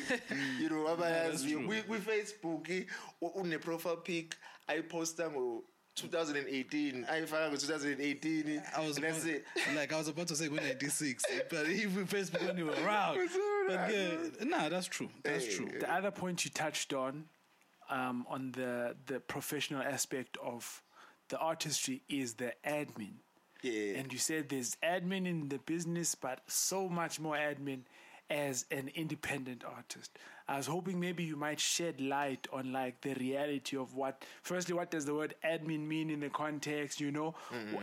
You 0.61 0.69
know, 0.71 0.97
that's 0.97 1.43
abayazi. 1.43 1.51
true. 1.53 1.67
we 1.69 1.83
we 1.89 1.99
Facebook 1.99 2.69
une 3.37 3.59
profile 3.59 3.97
pic 3.97 4.37
ayiposta 4.69 5.31
ngo 5.31 5.65
2018 5.97 7.05
I 7.09 7.21
ayifaka 7.21 7.49
ngo 7.51 7.57
2018 7.57 8.63
I 8.77 8.87
was 8.87 8.97
and 8.97 9.05
that's 9.05 9.25
about, 9.25 9.35
it. 9.35 9.45
like 9.77 9.93
I 9.93 9.97
was 9.99 10.09
about 10.09 10.29
to 10.29 10.37
say 10.37 10.49
when 10.49 10.63
96, 10.63 11.25
but 11.51 11.69
even 11.69 12.07
Facebook 12.07 12.47
when 12.47 12.57
you 12.59 12.67
were 12.67 12.85
around. 12.85 13.19
But 13.69 13.93
yeah, 13.93 14.45
nah, 14.45 14.69
that's 14.69 14.87
true. 14.87 15.09
That's 15.25 15.45
Hey, 15.47 15.57
true. 15.57 15.71
The 15.81 15.93
other 15.93 16.13
point 16.13 16.45
you 16.45 16.51
touched 16.53 16.93
on, 16.95 17.25
um, 17.91 18.25
on 18.29 18.53
the 18.53 18.95
the 19.07 19.19
professional 19.21 19.83
aspect 19.83 20.37
of 20.41 20.83
the 21.31 21.39
artistry 21.39 22.03
is 22.09 22.35
the 22.35 22.53
admin. 22.65 23.15
Yeah. 23.63 23.99
And 23.99 24.13
you 24.13 24.19
said 24.21 24.49
there's 24.51 24.77
admin 24.85 25.27
in 25.27 25.49
the 25.49 25.59
business, 25.59 26.15
but 26.15 26.41
so 26.47 26.89
much 26.89 27.19
more 27.19 27.35
admin 27.37 27.81
as 28.31 28.67
an 28.71 28.91
independent 28.95 29.65
artist. 29.65 30.17
I 30.49 30.57
was 30.59 30.67
hoping 30.67 31.01
maybe 31.01 31.25
you 31.25 31.35
might 31.37 31.59
shed 31.59 32.01
light 32.01 32.47
on 32.53 32.73
like 32.73 33.01
the 33.01 33.15
reality 33.15 33.77
of 33.77 33.95
what 33.97 34.23
firstly 34.43 34.75
what 34.75 34.91
does 34.93 35.05
the 35.05 35.13
word 35.15 35.35
admin 35.45 35.81
mean 35.87 36.09
in 36.09 36.21
the 36.21 36.29
context, 36.31 37.01
you 37.01 37.11
know? 37.11 37.35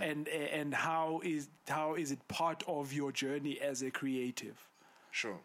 And 0.01 0.27
and 0.29 0.73
how 0.73 1.19
is 1.23 1.49
how 1.67 1.95
is 1.95 2.11
it 2.11 2.25
part 2.29 2.63
of 2.67 2.93
your 2.93 3.11
journey 3.11 3.59
as 3.59 3.81
a 3.81 3.91
creative? 3.91 4.57
Sure. 5.11 5.37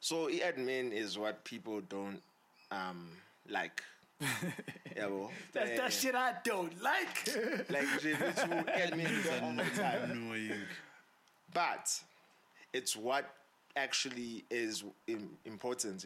So 0.00 0.28
admin 0.28 0.92
is 0.92 1.16
what 1.18 1.44
people 1.44 1.80
don't 1.82 2.20
um 2.72 3.10
like. 3.48 3.82
Yabo. 4.96 5.30
That's 5.52 5.70
Eh, 5.70 5.76
that 5.76 5.92
shit 5.92 6.14
I 6.14 6.34
don't 6.44 6.74
like. 6.82 7.16
Like 7.70 7.86
nje 7.98 8.14
bethu 8.16 8.64
admin 8.82 9.42
all 9.42 9.52
the 9.54 9.70
time. 9.80 10.10
Annoying. 10.10 10.62
but 11.54 11.86
it's 12.72 12.96
what 12.96 13.24
actually 13.76 14.44
is 14.50 14.84
important 15.44 16.04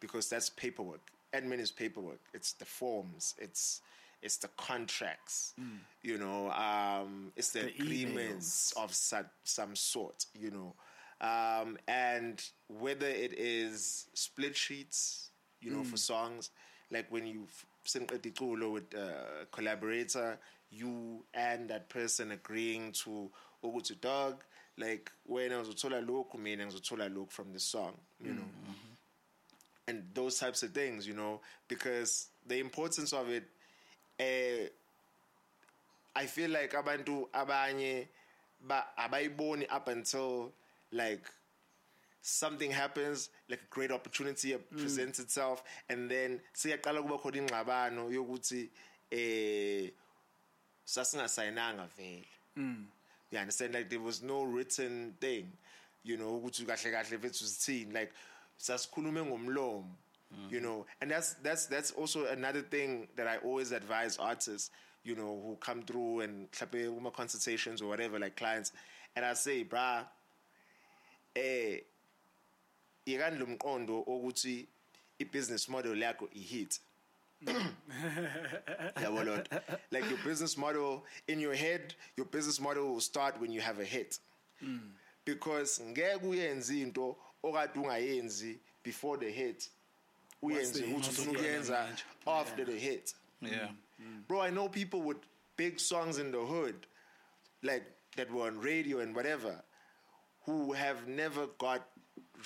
because 0.00 0.28
that's 0.28 0.50
paperwork. 0.50 1.00
Admin 1.32 1.60
is 1.60 1.70
paperwork. 1.70 2.20
It's 2.34 2.52
the 2.54 2.64
forms. 2.64 3.34
It's 3.38 3.82
it's 4.22 4.36
the 4.36 4.48
contracts. 4.56 5.54
You 6.02 6.18
know 6.18 6.50
um 6.50 7.32
it's 7.36 7.50
the, 7.50 7.60
The 7.60 7.68
agreements 7.68 8.72
of 8.76 8.92
some, 8.94 9.26
some 9.44 9.76
sort 9.76 10.26
you 10.34 10.50
know. 10.50 10.74
Um 11.26 11.76
and 11.86 12.42
whether 12.68 13.06
it 13.06 13.34
is 13.38 14.06
split 14.14 14.56
sheets 14.56 15.30
you 15.60 15.70
know 15.70 15.84
for 15.84 15.98
songs 15.98 16.50
like 16.90 17.06
when 17.10 17.26
you 17.26 17.46
sing 17.84 18.08
a 18.12 18.68
with 18.70 18.94
a 18.94 19.46
collaborator 19.52 20.38
you 20.70 21.24
and 21.34 21.68
that 21.68 21.88
person 21.88 22.30
agreeing 22.32 22.92
to 22.92 23.30
ukuthi 23.62 24.00
dog 24.00 24.42
like 24.80 25.10
when 25.26 25.52
I 25.52 25.54
wena 25.54 25.62
uzothola 25.62 26.00
lokhu 26.00 26.38
mina 26.38 26.66
ngizothola 26.66 27.08
look 27.14 27.30
from 27.30 27.52
the 27.52 27.60
song 27.60 27.94
you 28.24 28.32
know? 28.32 28.48
And 29.86 30.04
those 30.14 30.38
types 30.38 30.62
of 30.62 30.72
things 30.72 31.06
you 31.06 31.14
know? 31.14 31.40
Because 31.68 32.28
the 32.46 32.58
importance 32.58 33.12
of 33.12 33.28
it 33.28 33.44
uh, 34.20 34.68
I 36.14 36.26
feel 36.26 36.50
like 36.50 36.72
abantu 36.74 37.28
abanye 37.32 38.08
ba 38.60 38.84
abayiboni 38.98 39.66
up 39.70 39.88
until 39.88 40.52
like 40.92 41.24
something 42.22 42.70
happens 42.70 43.30
like 43.48 43.60
a 43.62 43.74
great 43.74 43.90
opportunity 43.90 44.54
presents 44.76 45.18
itself 45.18 45.62
and 45.88 46.10
then 46.10 46.40
siyaqala 46.54 47.02
kuba 47.02 47.18
khona 47.18 47.38
ingxabano 47.38 48.10
yokuthi 48.12 48.68
eh 49.10 49.90
sasingasayinanga 50.84 51.88
vele 51.96 52.26
you 53.30 53.38
understand? 53.38 53.74
Like 53.74 53.90
there 53.90 54.00
was 54.00 54.22
no 54.22 54.42
written 54.42 55.14
thing 55.20 55.52
you 56.02 56.16
know 56.16 56.40
ukuthi 56.40 56.66
kahle 56.66 56.92
kahle 56.92 57.18
fethu 57.18 57.44
sithini. 57.44 57.94
Like 57.94 58.12
sasikhulume 58.58 59.24
ngomlomo 59.24 59.84
you 60.50 60.60
know. 60.60 60.86
And 61.00 61.10
that's 61.10 61.34
that's 61.42 61.66
that's 61.66 61.90
also 61.92 62.26
another 62.26 62.62
thing 62.62 63.08
that 63.16 63.26
I 63.26 63.38
always 63.38 63.72
advise 63.72 64.16
artists 64.18 64.70
you 65.04 65.14
know 65.14 65.40
who 65.44 65.56
come 65.60 65.82
through 65.82 66.20
and 66.20 66.48
uma 66.74 67.10
consultations 67.10 67.82
or 67.82 67.88
whatever 67.88 68.18
like 68.18 68.36
clients. 68.36 68.72
And 69.16 69.24
I 69.24 69.34
say 69.34 69.64
brah 69.64 70.04
eh 71.34 71.80
ikani 73.06 73.38
lo 73.38 73.46
mqondo 73.46 74.04
ukuthi 74.06 74.66
i-business 75.18 75.68
model 75.68 75.94
yakho 75.94 76.28
i-hit 76.34 76.80
yabo 77.46 79.24
lord 79.24 79.48
like 79.90 80.08
your 80.08 80.18
business 80.24 80.56
model 80.56 81.04
in 81.28 81.40
your 81.40 81.54
head 81.54 81.94
your 82.16 82.26
business 82.26 82.60
model 82.60 82.92
will 82.92 83.00
start 83.00 83.40
when 83.40 83.50
you 83.52 83.60
have 83.60 83.78
a 83.80 83.84
hit. 83.84 84.18
Because 85.24 85.80
ngeke 85.80 86.20
uyenze 86.22 86.82
into 86.82 87.16
okade 87.44 87.74
ungayenzi 87.76 88.58
before 88.82 89.16
the 89.18 89.30
hit 89.30 89.68
uyenze 90.42 90.72
the 90.72 90.86
ukuthi 90.86 91.10
ufuna 91.10 91.32
ukuyenza 91.38 91.88
after 92.26 92.64
the 92.64 92.78
hit. 92.78 93.14
Yeah. 93.42 93.70
Mm. 93.98 94.22
bro 94.28 94.40
i 94.42 94.50
know 94.50 94.68
people 94.68 95.00
with 95.00 95.18
big 95.56 95.78
songs 95.80 96.18
in 96.18 96.30
the 96.30 96.38
hood 96.38 96.74
like 97.62 97.84
that 98.16 98.30
were 98.30 98.46
on 98.46 98.58
radio 98.60 99.00
and 99.00 99.14
whatever 99.16 99.62
who 100.46 100.72
have 100.72 101.06
never 101.06 101.46
got 101.58 101.82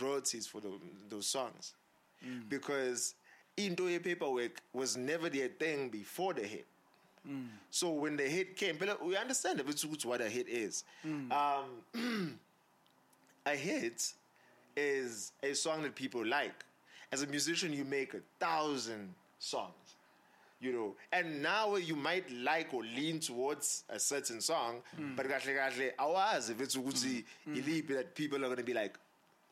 royalties 0.00 0.46
for 0.48 0.60
the, 0.60 0.68
those 1.08 1.26
songs. 1.28 1.74
Because 2.48 3.14
into 3.56 3.88
ye 3.88 3.98
paperwork 3.98 4.60
was 4.72 4.96
never 4.96 5.28
their 5.28 5.48
thing 5.48 5.88
before 5.88 6.34
the 6.34 6.42
hit. 6.42 6.66
Hmm. 7.26 7.46
So 7.70 7.90
when 7.90 8.16
the 8.16 8.24
hit 8.24 8.56
came 8.56 8.78
we 9.02 9.16
understand 9.16 9.60
a 9.60 9.64
bit 9.64 9.80
what 10.04 10.20
a 10.20 10.28
hit 10.28 10.48
is. 10.48 10.84
Hmm. 11.02 11.32
Um, 11.32 12.38
a 13.46 13.56
hit 13.56 14.12
is 14.76 15.32
a 15.42 15.54
song 15.54 15.82
that 15.82 15.94
people 15.94 16.24
like. 16.24 16.64
As 17.12 17.22
a 17.22 17.26
musician 17.26 17.72
you 17.72 17.84
make 17.84 18.14
a 18.14 18.20
thousand 18.40 19.14
songs 19.38 19.74
you 20.64 20.72
know. 20.72 20.94
And 21.12 21.42
now 21.42 21.76
you 21.76 21.94
might 21.94 22.30
like 22.32 22.72
or 22.72 22.82
lean 22.82 23.20
towards 23.20 23.84
a 23.88 23.98
certain 23.98 24.40
song 24.40 24.80
hmm. 24.96 25.14
but 25.14 25.28
kahle 25.28 25.54
kahle 25.54 25.92
awazi 25.98 26.50
if 26.50 26.60
it's 26.60 26.76
ukuthi 26.76 27.24
iliphi 27.46 27.94
that 27.94 28.14
people 28.14 28.38
are 28.38 28.48
going 28.48 28.56
to 28.56 28.64
be 28.64 28.74
like 28.74 28.98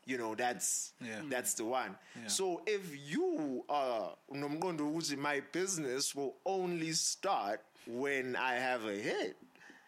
you 0.07 0.16
know 0.19 0.35
that's 0.35 0.93
Yeah. 1.01 1.23
that's 1.29 1.55
the 1.55 1.62
one 1.65 1.95
Yeah. 2.16 2.29
so 2.29 2.62
if 2.66 3.12
you 3.12 3.65
are 3.69 4.16
nomqondo 4.33 4.81
ukuthi 4.91 5.16
my 5.16 5.41
business 5.53 6.15
will 6.15 6.35
only 6.45 6.93
start 6.95 7.61
when 7.87 8.37
i 8.37 8.55
have 8.61 8.87
a 8.87 8.95
hit 8.97 9.37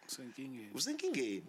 Usenkingeni. 0.08 0.70
usenkingeni 0.74 1.42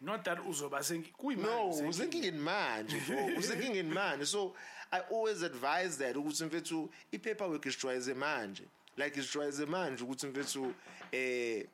Not 0.00 0.24
that 0.24 0.38
uzoba 0.48 0.82
senki. 0.84 1.12
kuyimanje 1.12 1.50
no 1.50 1.68
usenkingeni. 1.68 1.88
usenkingeni 1.88 2.38
manje 2.38 2.96
bro 3.08 3.26
usenkingeni 3.38 3.90
manje 3.94 4.26
so 4.26 4.54
i 4.90 5.00
always 5.10 5.42
advise 5.42 5.96
that 5.98 6.16
ukuthi 6.16 6.44
mfethu 6.44 6.90
i-paperwork 7.12 7.66
isijwayeze 7.66 8.14
manje 8.14 8.62
like 8.96 9.20
isijwayeze 9.20 9.66
manje 9.66 10.04
ukuthi 10.04 10.26
mfethu 10.26 10.74
eh 11.12 11.66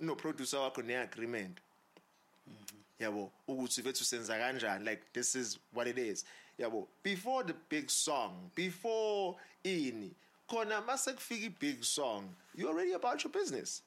no 0.00 0.16
producer 0.16 0.58
wakho 0.60 0.82
ne-agreement 0.82 1.58
yabo 3.00 3.32
ukuthi 3.48 3.80
mfethu 3.80 4.04
senza 4.04 4.38
kanjani? 4.38 4.84
Like 4.84 5.02
this 5.12 5.34
is 5.34 5.58
what 5.72 5.86
it 5.86 5.98
is. 5.98 6.24
Yabo 6.58 6.86
before 7.02 7.44
the 7.44 7.54
big 7.68 7.90
song 7.90 8.50
before 8.54 9.36
ini 9.64 10.10
khona 10.48 10.84
mase 10.86 11.12
kufika 11.12 11.46
i-big 11.46 11.84
song 11.84 12.34
you're 12.54 12.70
already 12.70 12.92
about 12.92 13.22
your 13.24 13.32
business. 13.32 13.82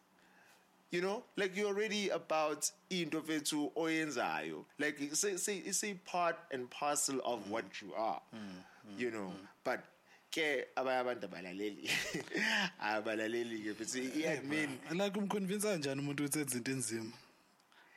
You 0.92 1.02
know 1.02 1.24
like 1.36 1.56
you're 1.56 1.68
already 1.68 2.10
about 2.10 2.72
into 2.90 3.22
fethu 3.22 3.72
oyenzayo. 3.76 4.66
Like 4.80 5.00
say 5.14 5.38
say 5.38 5.58
it's 5.58 5.84
a 5.84 5.94
part 6.06 6.38
and 6.52 6.70
parcel 6.70 7.20
of 7.26 7.46
mm. 7.46 7.50
what 7.50 7.66
you 7.82 7.94
are 7.96 8.22
mm, 8.34 8.40
mm, 8.40 9.00
you 9.00 9.12
know. 9.12 9.32
but 9.64 9.84
ke 10.32 10.68
abanye 10.76 11.00
abantu 11.04 11.28
abalaleli. 11.28 11.90
Abalaleli 12.82 13.64
ke 13.64 13.74
futhi 13.80 14.02
i-admin 14.22 14.70
eh, 14.90 14.96
like 14.96 15.20
umconvince 15.20 15.68
kanjani 15.68 16.02
umuntu 16.02 16.24
ukuthi 16.24 16.40
enze 16.40 16.58
into 16.58 16.72
enzima 16.72 17.12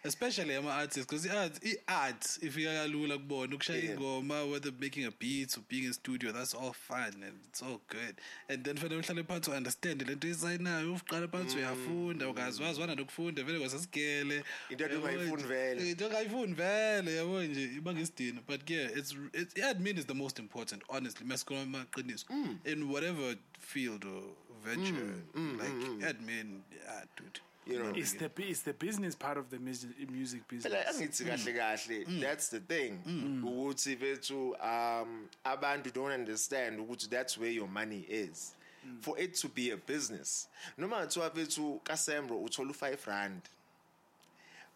especially 0.05 0.55
ama-artists 0.57 1.07
because 1.07 1.27
i-art 1.29 1.65
i-art 1.65 2.25
ifika 2.43 2.75
kalula 2.75 3.19
kubona 3.19 3.55
ukushaya 3.55 3.85
ingoma 3.85 4.45
whether 4.45 4.73
making 4.81 5.05
a 5.05 5.11
beat 5.21 5.57
or 5.59 5.63
being 5.69 5.85
in 5.85 5.93
studio 5.93 6.33
that's 6.33 6.55
all 6.55 6.73
fun 6.73 7.23
and 7.23 7.35
it's 7.49 7.63
all 7.63 7.81
good. 7.89 8.15
And 8.49 8.65
then 8.65 8.77
fanele 8.77 9.01
uhlale 9.01 9.23
phansi 9.25 9.51
u-understand 9.51 10.03
le 10.09 10.15
nto 10.15 10.29
isayinayo 10.29 10.95
uqala 10.95 11.29
phansi 11.29 11.57
mm. 11.57 11.63
uyafunda 11.63 12.29
ukazi 12.29 12.63
wazwana 12.63 12.95
nokufunda 12.95 13.43
vele 13.43 13.59
kwasesigele 13.59 14.45
Into 14.71 14.85
ekade 14.85 14.97
ungayifuni 14.97 15.43
vele. 15.43 15.91
into 15.91 16.07
ongayifuni 16.07 16.55
vele 16.55 17.15
yabo 17.17 17.43
nje 17.43 17.65
ibanga 17.65 18.01
isidina 18.01 18.41
but 18.49 18.71
yeah 18.71 18.99
it's, 18.99 19.15
it's 19.33 19.57
i-admin 19.59 19.99
is 19.99 20.07
the 20.07 20.15
most 20.15 20.39
important 20.39 20.83
honestly 20.89 21.27
masikhuluma 21.27 21.63
amaqiniso. 21.79 22.27
Mm. 22.31 22.59
In 22.65 22.83
whatever 22.91 23.37
field 23.59 24.05
or 24.05 24.23
venture 24.65 25.15
mm, 25.35 25.59
like 25.61 26.07
admin 26.07 26.61
yeah 26.87 27.05
dude 27.17 27.41
You 27.71 27.79
know. 27.79 27.93
It's 27.95 28.13
the 28.15 28.31
it's 28.39 28.63
the 28.63 28.73
business 28.73 29.15
part 29.15 29.39
of 29.39 29.49
the 29.51 29.59
music 29.59 29.91
music 30.11 30.49
business. 30.49 30.73
phela 30.73 30.89
angithi 30.89 31.25
kahle 31.25 31.53
mm. 31.53 31.57
kahle 31.57 32.05
mm. 32.07 32.21
that's 32.21 32.49
the 32.49 32.61
thing. 32.61 33.01
Mm. 33.07 33.45
Ukuthi 33.45 33.97
bethu 33.97 34.55
um 34.61 35.29
abantu 35.45 35.93
don't 35.93 36.13
understand 36.13 36.81
ukuthi 36.81 37.09
that's 37.09 37.39
where 37.39 37.51
your 37.51 37.69
money 37.69 38.05
is. 38.09 38.55
For 39.03 39.19
it 39.19 39.35
to 39.35 39.49
be 39.49 39.71
a 39.71 39.77
business 39.77 40.49
noma 40.79 40.97
ngathiwa 40.97 41.31
bethu 41.31 41.81
kasembro 41.85 42.43
uthola 42.43 42.73
u5 42.73 43.07
rand. 43.07 43.43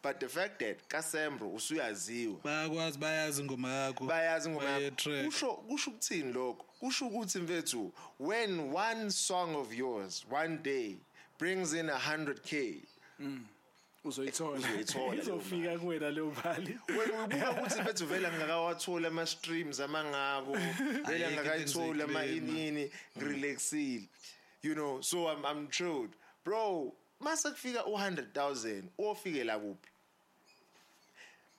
But 0.03 0.21
the 0.21 0.29
fact 0.29 0.59
that 0.59 0.87
kasembro 0.89 1.49
usuyaziwa. 1.49 2.43
Bayakwazi 2.45 2.99
bayazi 2.99 3.43
ingoma 3.43 3.69
yakho. 3.69 4.05
Bayazi 4.07 4.51
ngoma 4.51 4.65
yakho. 4.65 4.81
baye-track. 4.81 5.25
kusho 5.25 5.53
kusho 5.53 5.91
ukuthini 5.91 6.33
lokho? 6.33 6.65
Kusho 6.81 7.07
ukuthi 7.07 7.39
mfethu 7.39 7.93
when 8.19 8.71
one 8.73 9.11
song 9.11 9.57
of 9.57 9.73
yours 9.75 10.27
one 10.31 10.59
day 10.63 10.99
brings 11.39 11.73
in 11.73 11.87
100k 11.87 12.77
mm. 13.19 13.45
uzoyithola. 14.05 14.59
Uzoyithola 14.59 15.11
leyo 15.11 15.23
izofika 15.23 15.79
kuwena 15.79 16.11
leyo 16.11 16.37
mali. 16.45 16.79
Wena 16.99 17.25
ubuka 17.25 17.51
ukuthi 17.51 17.81
mfethu 17.81 18.07
vele 18.07 18.29
angakawatholi 18.29 19.07
ama-streams 19.07 19.81
amangako 19.81 20.53
vele 21.07 21.27
Ayikho 21.27 21.29
angakayitholi 21.29 21.91
into 21.91 22.05
ama-inini 22.05 22.85
mm. 22.85 22.91
ngirelaxile. 23.23 24.09
You 24.63 24.75
know 24.75 25.01
so 25.03 25.29
I'm, 25.29 25.45
I'm 25.45 25.69
chilled 25.69 26.11
bro 26.45 26.93
mase 27.21 27.51
kufika 27.51 27.87
u-100 27.87 28.27
000 28.35 28.83
ofikela 28.99 29.59
kuphi? 29.59 29.89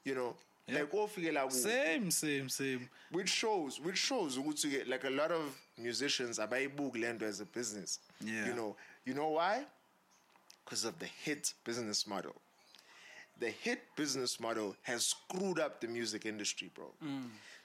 You 0.06 0.14
know 0.16 0.36
like 0.68 0.98
ofikela 0.98 1.44
kuphi? 1.44 1.54
Same 1.54 2.12
same 2.12 2.50
same. 2.50 2.90
Which 3.12 3.30
shows 3.30 3.80
which 3.80 3.98
shows 3.98 4.38
ukuthi 4.38 4.70
ke 4.72 4.88
like 4.88 5.04
a 5.04 5.10
lot 5.10 5.32
of 5.32 5.58
musicians 5.78 6.40
abayibuki 6.40 7.00
lento 7.02 7.26
as 7.26 7.42
a 7.42 7.46
business. 7.46 8.00
Yeah. 8.22 8.48
you 8.48 8.54
know 8.54 8.76
you 9.06 9.14
know 9.14 9.30
why? 9.30 9.66
Because 10.64 10.84
of 10.86 10.98
the 11.00 11.06
hit 11.24 11.54
business 11.64 12.08
model. 12.08 12.36
The 13.40 13.50
hit 13.50 13.82
business 13.96 14.40
model 14.40 14.76
has 14.84 15.08
screwed 15.08 15.60
up 15.60 15.82
the 15.82 15.88
music 15.88 16.26
industry 16.26 16.72
bro. 16.74 16.92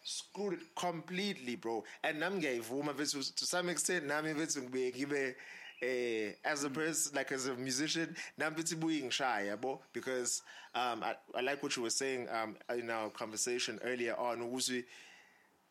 Screwed 0.03 0.55
it 0.55 0.61
completely 0.75 1.57
bro. 1.57 1.85
And 2.03 2.21
mfethu 2.21 3.35
to 3.35 3.47
some 3.47 3.69
extent 3.69 4.07
nami 4.07 4.35
ngibe 4.35 5.35
eh 5.83 6.33
as 6.45 6.65
a 6.65 6.71
person 6.71 7.15
like 7.15 7.33
as 7.33 7.47
a 7.47 7.55
musician 7.55 8.15
nami 8.37 8.57
mfethu 8.57 8.75
ibuye 8.75 9.03
ngishaya 9.03 9.47
yabo 9.57 9.81
because 9.93 10.43
um 10.75 11.03
I, 11.03 11.15
I 11.35 11.41
like 11.41 11.63
what 11.63 11.77
you 11.77 11.83
were 11.83 11.91
saying 11.91 12.29
um 12.29 12.57
in 12.77 12.91
our 12.91 13.11
conversation 13.11 13.79
earlier 13.85 14.15
on 14.19 14.41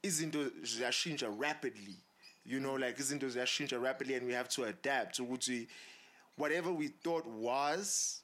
izinto 0.04 0.50
ziyashintsha 0.64 1.30
rapidly 1.38 1.98
you 2.50 2.60
know 2.60 2.76
like 2.76 3.02
izinto 3.02 3.30
ziyashintsha 3.30 3.78
rapidly 3.84 4.16
and 4.16 4.28
we 4.28 4.34
have 4.34 4.50
to 4.50 4.64
adapt 4.66 5.20
ukuthi 5.20 5.68
whatever 6.38 6.72
we 6.72 6.88
thought 6.88 7.28
was 7.28 8.24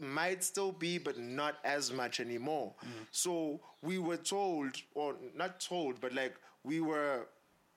might 0.00 0.44
still 0.44 0.72
be, 0.72 0.98
but 0.98 1.18
not 1.18 1.56
as 1.64 1.92
much 1.92 2.20
anymore. 2.20 2.74
Mm-hmm. 2.80 3.04
So 3.10 3.60
we 3.82 3.98
were 3.98 4.16
told, 4.18 4.76
or 4.94 5.14
not 5.34 5.60
told, 5.60 6.00
but 6.00 6.12
like 6.12 6.34
we 6.64 6.80
were, 6.80 7.26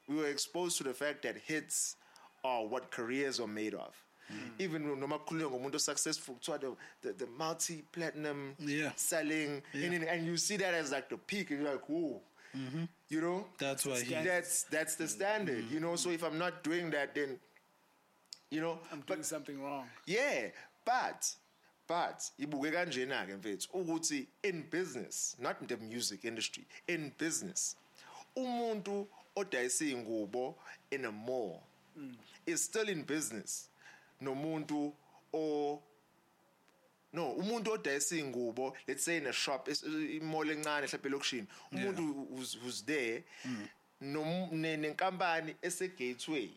we 0.08 0.16
were 0.18 0.28
exposed 0.28 0.78
to 0.80 0.84
the 0.84 0.94
fact 0.94 1.24
that 1.24 1.38
hits 1.38 1.96
are 2.44 2.66
what 2.66 2.92
careers 2.92 3.40
are 3.40 3.48
made 3.48 3.74
of. 3.74 3.96
Mm-hmm. 4.32 4.50
Even 4.60 5.00
noma 5.00 5.20
kukhulunywa 5.20 5.52
ngomuntu 5.52 5.80
successful 5.80 6.36
kuthiwa 6.36 6.60
the, 6.60 6.76
the, 7.02 7.14
the 7.14 7.28
multi-platinum 7.38 8.56
Yeah. 8.60 8.92
selling 8.96 9.64
and, 9.74 10.04
and 10.04 10.26
you 10.28 10.38
see 10.38 10.58
that 10.58 10.74
as 10.76 10.92
like 10.92 11.10
the 11.10 11.18
peak 11.18 11.50
and 11.50 11.62
you're 11.64 11.72
like 11.72 11.90
whoa 11.90 12.22
mm-hmm. 12.56 12.84
You 13.10 13.22
know 13.22 13.46
That's 13.58 13.86
why 13.86 14.02
he- 14.02 14.14
that's 14.14 14.64
that's 14.64 14.96
the 14.96 15.08
standard 15.08 15.66
you 15.72 15.80
know 15.80 15.96
so 15.96 16.10
if 16.12 16.24
i'm 16.24 16.38
not 16.38 16.64
doing 16.64 16.92
that 16.92 17.16
then 17.16 17.40
you 18.50 18.62
know 18.62 18.80
I'm 18.92 19.00
but 19.00 19.16
doing 19.16 19.24
something 19.24 19.62
wrong 19.62 19.86
yeah, 20.06 20.50
but 20.86 21.36
but 21.88 22.32
ibuke 22.40 22.72
kanjena 22.72 23.26
ke 23.26 23.34
mfethu 23.34 23.70
ukuthi 23.74 24.28
in 24.44 24.64
business, 24.72 25.36
not 25.40 25.62
in 25.62 25.68
the 25.68 25.78
music 25.78 26.24
industry, 26.26 26.66
in 26.88 27.12
business. 27.18 27.76
Umuntu 28.36 29.08
odayisa 29.36 29.86
ingubo 29.86 30.56
in 30.92 31.06
a 31.06 31.12
mall 31.12 31.60
mm. 31.98 32.16
is 32.46 32.64
still 32.64 32.90
in 32.90 33.04
business. 33.04 33.70
No 34.22 34.36
Nomuntu 34.36 34.94
o 35.34 35.82
No, 37.14 37.32
umuntu 37.32 37.72
odayisa 37.72 38.16
ingubo, 38.16 38.74
let's 38.88 39.04
say 39.04 39.18
in 39.18 39.28
a 39.28 39.34
shop, 39.34 39.68
is 39.68 39.84
imall 39.84 40.50
encane 40.50 40.86
mhlawumbe 40.88 41.10
elokishini. 41.10 41.48
Umuntu 41.72 42.28
who's 42.30 42.54
who's 42.54 42.82
there 42.86 43.24
mm. 43.46 43.68
nom- 44.02 44.50
ne- 44.52 44.78
nenkampani 44.78 45.56
ese 45.62 45.88
gateway. 45.98 46.50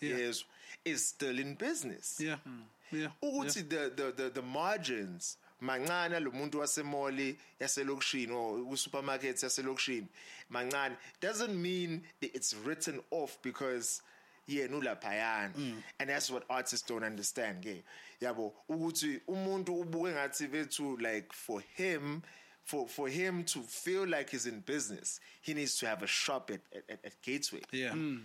Yeah. 0.00 0.18
Yes, 0.18 0.44
is 0.84 1.08
still 1.08 1.38
in 1.38 1.54
business. 1.54 2.20
Yeah. 2.20 2.38
Mm. 2.46 2.62
Yeah. 2.92 3.10
Ukuthi 3.22 3.68
the, 3.68 3.92
the 3.94 4.12
the 4.16 4.30
the 4.30 4.42
margins 4.42 5.36
mancane 5.60 6.20
lo 6.20 6.30
muntu 6.30 6.58
wasemoli 6.58 7.36
yaselokishini 7.60 8.32
or 8.32 8.64
ku-supermarket 8.64 9.42
yaselokishini 9.42 10.06
mancane 10.50 10.96
doesn't 11.20 11.54
mean 11.54 12.02
it's 12.20 12.54
written 12.64 13.00
off 13.10 13.38
because 13.42 14.02
yena 14.48 14.76
ulaphayana 14.76 15.52
mm. 15.56 15.82
and 15.98 16.10
that's 16.10 16.30
what 16.30 16.44
artists 16.48 16.86
don't 16.88 17.02
understand 17.04 17.62
ke 17.64 17.82
yabo 18.20 18.54
ukuthi 18.68 19.20
umuntu 19.28 19.80
ubuke 19.80 20.12
ngathi 20.12 20.46
bethu 20.46 20.96
like 20.96 21.32
for 21.32 21.60
him 21.76 22.22
for 22.64 22.88
for 22.88 23.08
him 23.08 23.44
to 23.44 23.62
feel 23.62 24.06
like 24.06 24.30
he's 24.30 24.46
in 24.46 24.60
business 24.60 25.20
he 25.40 25.54
needs 25.54 25.76
to 25.78 25.86
have 25.86 26.02
a 26.02 26.06
shop 26.06 26.50
at 26.50 26.60
at, 26.88 26.98
at 27.04 27.22
gateway 27.22 27.62
Yeah. 27.72 27.92
Mm. 27.94 28.20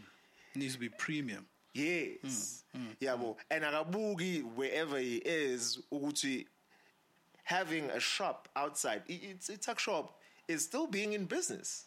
Needs 0.55 0.73
to 0.75 0.79
be 0.79 0.89
premium. 0.89 1.47
Yes. 1.73 2.63
Mm, 2.77 2.79
mm, 2.79 2.95
yabo. 3.01 3.35
And 3.49 3.63
akabuki 3.63 4.43
wherever 4.55 4.99
he 4.99 5.15
is 5.17 5.79
ukuthi 5.91 6.45
having 7.43 7.89
a 7.89 7.99
shop 7.99 8.47
outside 8.55 9.01
it's 9.07 9.49
it's 9.49 9.67
a 9.67 9.75
shop 9.77 10.19
is 10.47 10.63
still 10.63 10.87
being 10.87 11.13
in 11.13 11.25
business. 11.25 11.85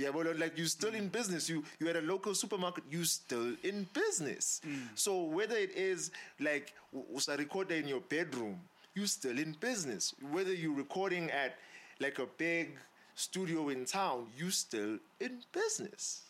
Yeah, 0.00 0.08
well, 0.08 0.24
like 0.34 0.56
you're 0.56 0.66
mm. 0.66 0.70
still 0.70 0.94
in 0.94 1.08
business. 1.08 1.50
You 1.50 1.62
you 1.78 1.88
at 1.88 1.96
a 1.96 2.00
local 2.00 2.34
supermarket. 2.34 2.84
You're 2.90 3.04
still 3.04 3.54
in 3.62 3.86
business. 3.92 4.62
So 4.94 5.24
whether 5.24 5.56
it 5.56 5.76
is 5.76 6.10
like 6.40 6.72
was 6.92 7.28
a 7.28 7.36
recorder 7.36 7.74
in 7.74 7.86
your 7.86 8.00
bedroom, 8.00 8.60
you're 8.94 9.06
still 9.06 9.38
in 9.38 9.52
business. 9.60 10.14
Whether 10.30 10.54
you're 10.54 10.74
recording 10.74 11.30
at 11.30 11.56
like 12.00 12.18
a 12.18 12.26
big 12.38 12.78
studio 13.14 13.68
in 13.68 13.84
town, 13.84 14.28
you're 14.38 14.50
still 14.50 14.98
in 15.20 15.42
business. 15.52 16.22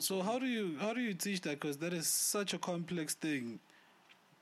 So 0.00 0.20
how 0.20 0.38
do 0.40 0.46
you 0.46 0.76
how 0.80 0.92
do 0.94 1.00
you 1.00 1.14
teach 1.14 1.42
that? 1.42 1.60
Because 1.60 1.76
that 1.78 1.92
is 1.92 2.08
such 2.08 2.54
a 2.54 2.58
complex 2.58 3.14
thing. 3.14 3.60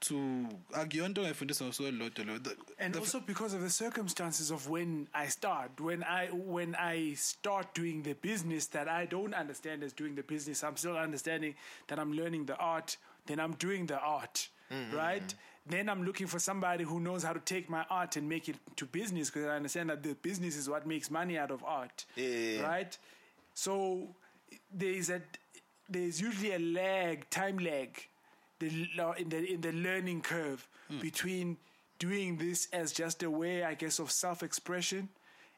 To 0.08 0.48
akuyonto 0.72 1.22
ngayifundisa 1.22 1.72
so 1.72 1.84
lot 1.84 2.18
lo. 2.18 2.38
and 2.78 2.94
also 2.96 3.20
because 3.20 3.54
of 3.54 3.62
the 3.62 3.70
circumstances 3.70 4.50
of 4.50 4.68
when 4.68 5.08
I 5.14 5.28
start, 5.28 5.80
when 5.80 6.02
I 6.02 6.26
when 6.26 6.74
I 6.74 7.14
start 7.14 7.74
doing 7.74 8.02
the 8.02 8.14
business 8.14 8.66
that 8.66 8.86
I 8.86 9.06
don't 9.06 9.32
understand 9.32 9.82
as 9.82 9.94
doing 9.94 10.14
the 10.14 10.22
business, 10.22 10.62
I'm 10.62 10.76
still 10.76 10.98
understanding 10.98 11.54
that 11.86 11.98
I'm 11.98 12.12
learning 12.12 12.44
the 12.44 12.56
art. 12.56 12.98
Then 13.26 13.40
I'm 13.40 13.54
doing 13.54 13.86
the 13.86 13.98
art, 13.98 14.48
mm-hmm. 14.70 14.94
right? 14.94 15.34
Then 15.66 15.88
I'm 15.88 16.04
looking 16.04 16.26
for 16.26 16.38
somebody 16.38 16.84
who 16.84 17.00
knows 17.00 17.22
how 17.22 17.32
to 17.32 17.40
take 17.40 17.70
my 17.70 17.86
art 17.88 18.16
and 18.16 18.28
make 18.28 18.50
it 18.50 18.56
to 18.76 18.84
business 18.84 19.30
because 19.30 19.48
I 19.48 19.56
understand 19.56 19.88
that 19.88 20.02
the 20.02 20.14
business 20.14 20.56
is 20.56 20.68
what 20.68 20.86
makes 20.86 21.10
money 21.10 21.38
out 21.38 21.50
of 21.50 21.64
art, 21.64 22.04
Yeah, 22.16 22.26
yeah, 22.26 22.56
yeah. 22.58 22.62
right? 22.62 22.98
So 23.54 24.08
there 24.70 24.90
is 24.90 25.08
a 25.08 25.22
there's 25.88 26.20
usually 26.20 26.52
a 26.52 26.58
lag, 26.58 27.30
time 27.30 27.58
lag, 27.58 28.06
the 28.58 28.68
in 29.18 29.28
the 29.28 29.52
in 29.52 29.60
the 29.60 29.72
learning 29.72 30.22
curve 30.22 30.66
hmm. 30.88 30.98
between 30.98 31.56
doing 31.98 32.36
this 32.36 32.68
as 32.72 32.92
just 32.92 33.22
a 33.22 33.30
way, 33.30 33.62
I 33.64 33.74
guess, 33.74 33.98
of 33.98 34.10
self-expression, 34.10 35.08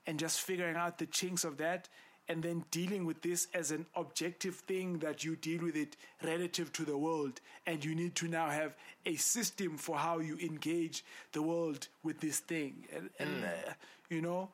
and 0.07 0.19
just 0.19 0.41
figuring 0.41 0.77
out 0.77 0.99
the 0.99 1.07
chinks 1.07 1.45
of 1.45 1.57
that, 1.59 1.89
and 2.29 2.43
then 2.43 2.65
dealing 2.71 3.07
with 3.07 3.23
this 3.23 3.49
as 3.55 3.71
an 3.71 3.87
objective 3.95 4.57
thing 4.57 4.99
that 4.99 5.25
you 5.25 5.37
deal 5.37 5.63
with 5.63 5.77
it 5.77 5.97
relative 6.23 6.73
to 6.75 6.85
the 6.85 6.97
world, 6.97 7.41
and 7.67 7.85
you 7.85 7.95
need 7.95 8.15
to 8.17 8.29
now 8.29 8.49
have 8.49 8.75
a 9.07 9.17
system 9.17 9.77
for 9.79 9.97
how 9.97 10.19
you 10.19 10.37
engage 10.39 11.05
the 11.33 11.43
world 11.43 11.89
with 12.03 12.21
this 12.21 12.41
thing, 12.41 12.87
and, 12.95 13.11
and 13.19 13.31
hmm. 13.31 13.45
uh, 13.45 13.73
you 14.11 14.21
know. 14.21 14.49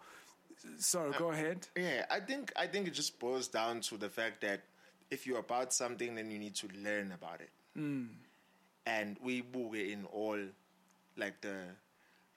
Sorry, 0.78 1.10
uh, 1.10 1.18
go 1.18 1.30
ahead. 1.32 1.66
Yeah, 1.76 2.06
I 2.08 2.20
think 2.20 2.52
I 2.56 2.68
think 2.68 2.86
it 2.86 2.94
just 2.94 3.18
boils 3.18 3.48
down 3.48 3.80
to 3.80 3.96
the 3.96 4.08
fact 4.08 4.40
that 4.42 4.60
if 5.10 5.26
you're 5.26 5.40
about 5.40 5.72
something, 5.72 6.14
then 6.14 6.30
you 6.30 6.38
need 6.38 6.54
to 6.56 6.68
learn 6.82 7.12
about 7.12 7.40
it. 7.40 7.50
Hmm. 7.74 8.06
And 8.86 9.16
we 9.22 9.42
book 9.42 9.74
it 9.74 9.90
in 9.92 10.04
all, 10.12 10.38
like 11.16 11.40
the, 11.40 11.56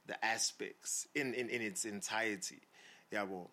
the 0.08 0.24
aspects 0.26 1.08
in 1.16 1.34
in, 1.34 1.50
in 1.50 1.62
its 1.62 1.86
entirety. 1.86 2.60
Yeah, 3.12 3.24
well, 3.24 3.50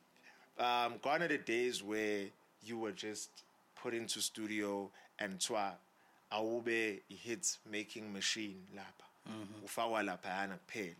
um, 0.58 0.94
gone 1.02 1.22
are 1.22 1.28
the 1.28 1.38
days 1.38 1.82
where 1.82 2.26
you 2.64 2.78
were 2.78 2.92
just 2.92 3.30
put 3.82 3.94
into 3.94 4.20
studio 4.20 4.90
and 5.18 5.40
twa 5.40 5.72
awube 6.32 7.00
hit 7.08 7.56
making 7.70 8.12
machine 8.12 8.62
lapha. 8.76 9.06
Ufakwa 9.64 10.02
laphayana 10.04 10.58
kuphela. 10.68 10.94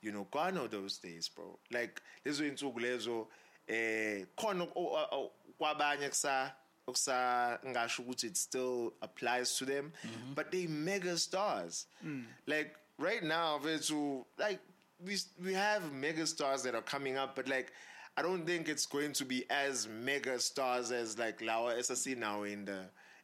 You 0.00 0.12
know 0.12 0.26
gone 0.30 0.58
are 0.58 0.68
those 0.68 0.98
days 0.98 1.28
bro. 1.28 1.58
Like 1.70 2.00
lezo 2.24 2.44
insuku 2.44 2.78
lezo 2.80 3.26
eh 3.68 4.24
khona 4.36 4.68
o- 4.76 4.80
o- 4.94 5.08
o- 5.12 5.30
kwabanye 5.60 6.08
kusa 6.08 6.52
ngasho 6.94 8.04
ukuthi 8.04 8.24
it 8.24 8.36
still 8.36 8.92
applies 9.02 9.56
to 9.56 9.64
them 9.64 9.92
mm-hmm. 10.04 10.34
but 10.34 10.50
they 10.50 10.66
mega 10.66 11.16
stars. 11.16 11.86
Mm. 12.04 12.24
Like 12.46 12.76
right 12.98 13.22
now 13.22 13.58
vethu 13.58 14.24
like 14.38 14.60
we 15.04 15.16
we 15.42 15.52
have 15.52 15.92
mega 15.92 16.26
stars 16.26 16.62
that 16.62 16.74
are 16.74 16.82
coming 16.82 17.16
up 17.16 17.34
but 17.34 17.48
like 17.48 17.72
I 18.16 18.22
don't 18.22 18.46
think 18.46 18.68
it's 18.68 18.84
going 18.84 19.14
to 19.14 19.24
be 19.24 19.44
as 19.48 19.88
mega 19.88 20.38
stars 20.38 20.92
as 20.92 21.18
like 21.18 21.38
Lawa 21.40 21.78
SSC 21.78 22.16
now 22.16 22.42
in 22.42 22.64
the 22.66 22.80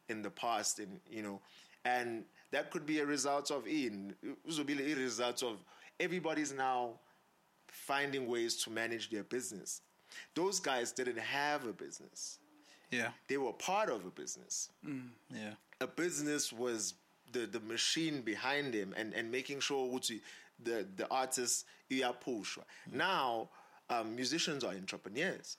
in 0.07 0.21
the 0.21 0.31
past 0.31 0.79
and 0.79 0.99
you 1.09 1.21
know. 1.21 1.39
And 1.85 2.25
that 2.51 2.71
could 2.71 2.85
be 2.85 2.99
a 2.99 3.05
result 3.05 3.51
of 3.51 3.67
in 3.67 4.15
a 4.47 4.95
result 4.95 5.43
of 5.43 5.63
everybody's 5.99 6.51
now 6.51 6.93
finding 7.67 8.27
ways 8.27 8.63
to 8.63 8.71
manage 8.71 9.11
their 9.11 9.23
business. 9.23 9.81
Those 10.33 10.59
guys 10.59 10.91
didn't 10.91 11.19
have 11.19 11.65
a 11.65 11.73
business 11.73 12.39
Yeah. 12.91 13.11
they 13.27 13.37
were 13.37 13.53
part 13.53 13.89
of 13.89 14.05
a 14.05 14.09
business. 14.09 14.69
Mm, 14.85 15.09
yeah. 15.33 15.53
a 15.81 15.87
business 15.87 16.51
was 16.51 16.95
the 17.31 17.45
the 17.45 17.59
machine 17.59 18.21
behind 18.21 18.73
him 18.73 18.93
and 18.97 19.13
and 19.13 19.31
making 19.31 19.59
sure 19.59 19.87
ukuthi 19.87 20.21
the 20.63 20.85
the 20.95 21.07
artist 21.11 21.65
iyapushwa 21.91 22.63
mm. 22.87 22.93
now 22.93 23.49
um, 23.89 24.15
musicians 24.15 24.63
are 24.63 24.73
entrepreneurs. 24.73 25.57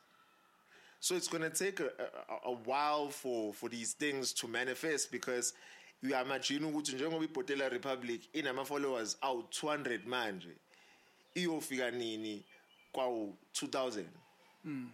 So 1.01 1.15
it's 1.15 1.29
going 1.29 1.43
to 1.43 1.51
take 1.51 1.81
a, 1.81 1.87
a, 2.29 2.51
a 2.51 2.53
while 2.53 3.09
for 3.09 3.55
for 3.55 3.69
these 3.69 3.95
things 3.95 4.33
to 4.35 4.49
manifest 4.49 5.11
because 5.11 5.55
uyamajina 6.03 6.67
ukuthi 6.67 6.93
njengoba 6.93 7.25
ibhotela 7.25 7.69
republic 7.69 8.21
inama 8.33 8.65
followers 8.65 9.19
awu 9.21 9.41
200 9.41 10.07
manje 10.07 10.57
iyofika 11.35 11.91
nini 11.91 12.45
kwawu 12.93 13.37
2000 13.53 14.05
mm. 14.65 14.91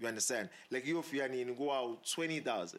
You 0.00 0.08
understand? 0.08 0.48
Like 0.70 0.88
iyofika 0.88 1.28
nini 1.28 1.54
kwawu 1.54 1.94
20000 1.94 2.78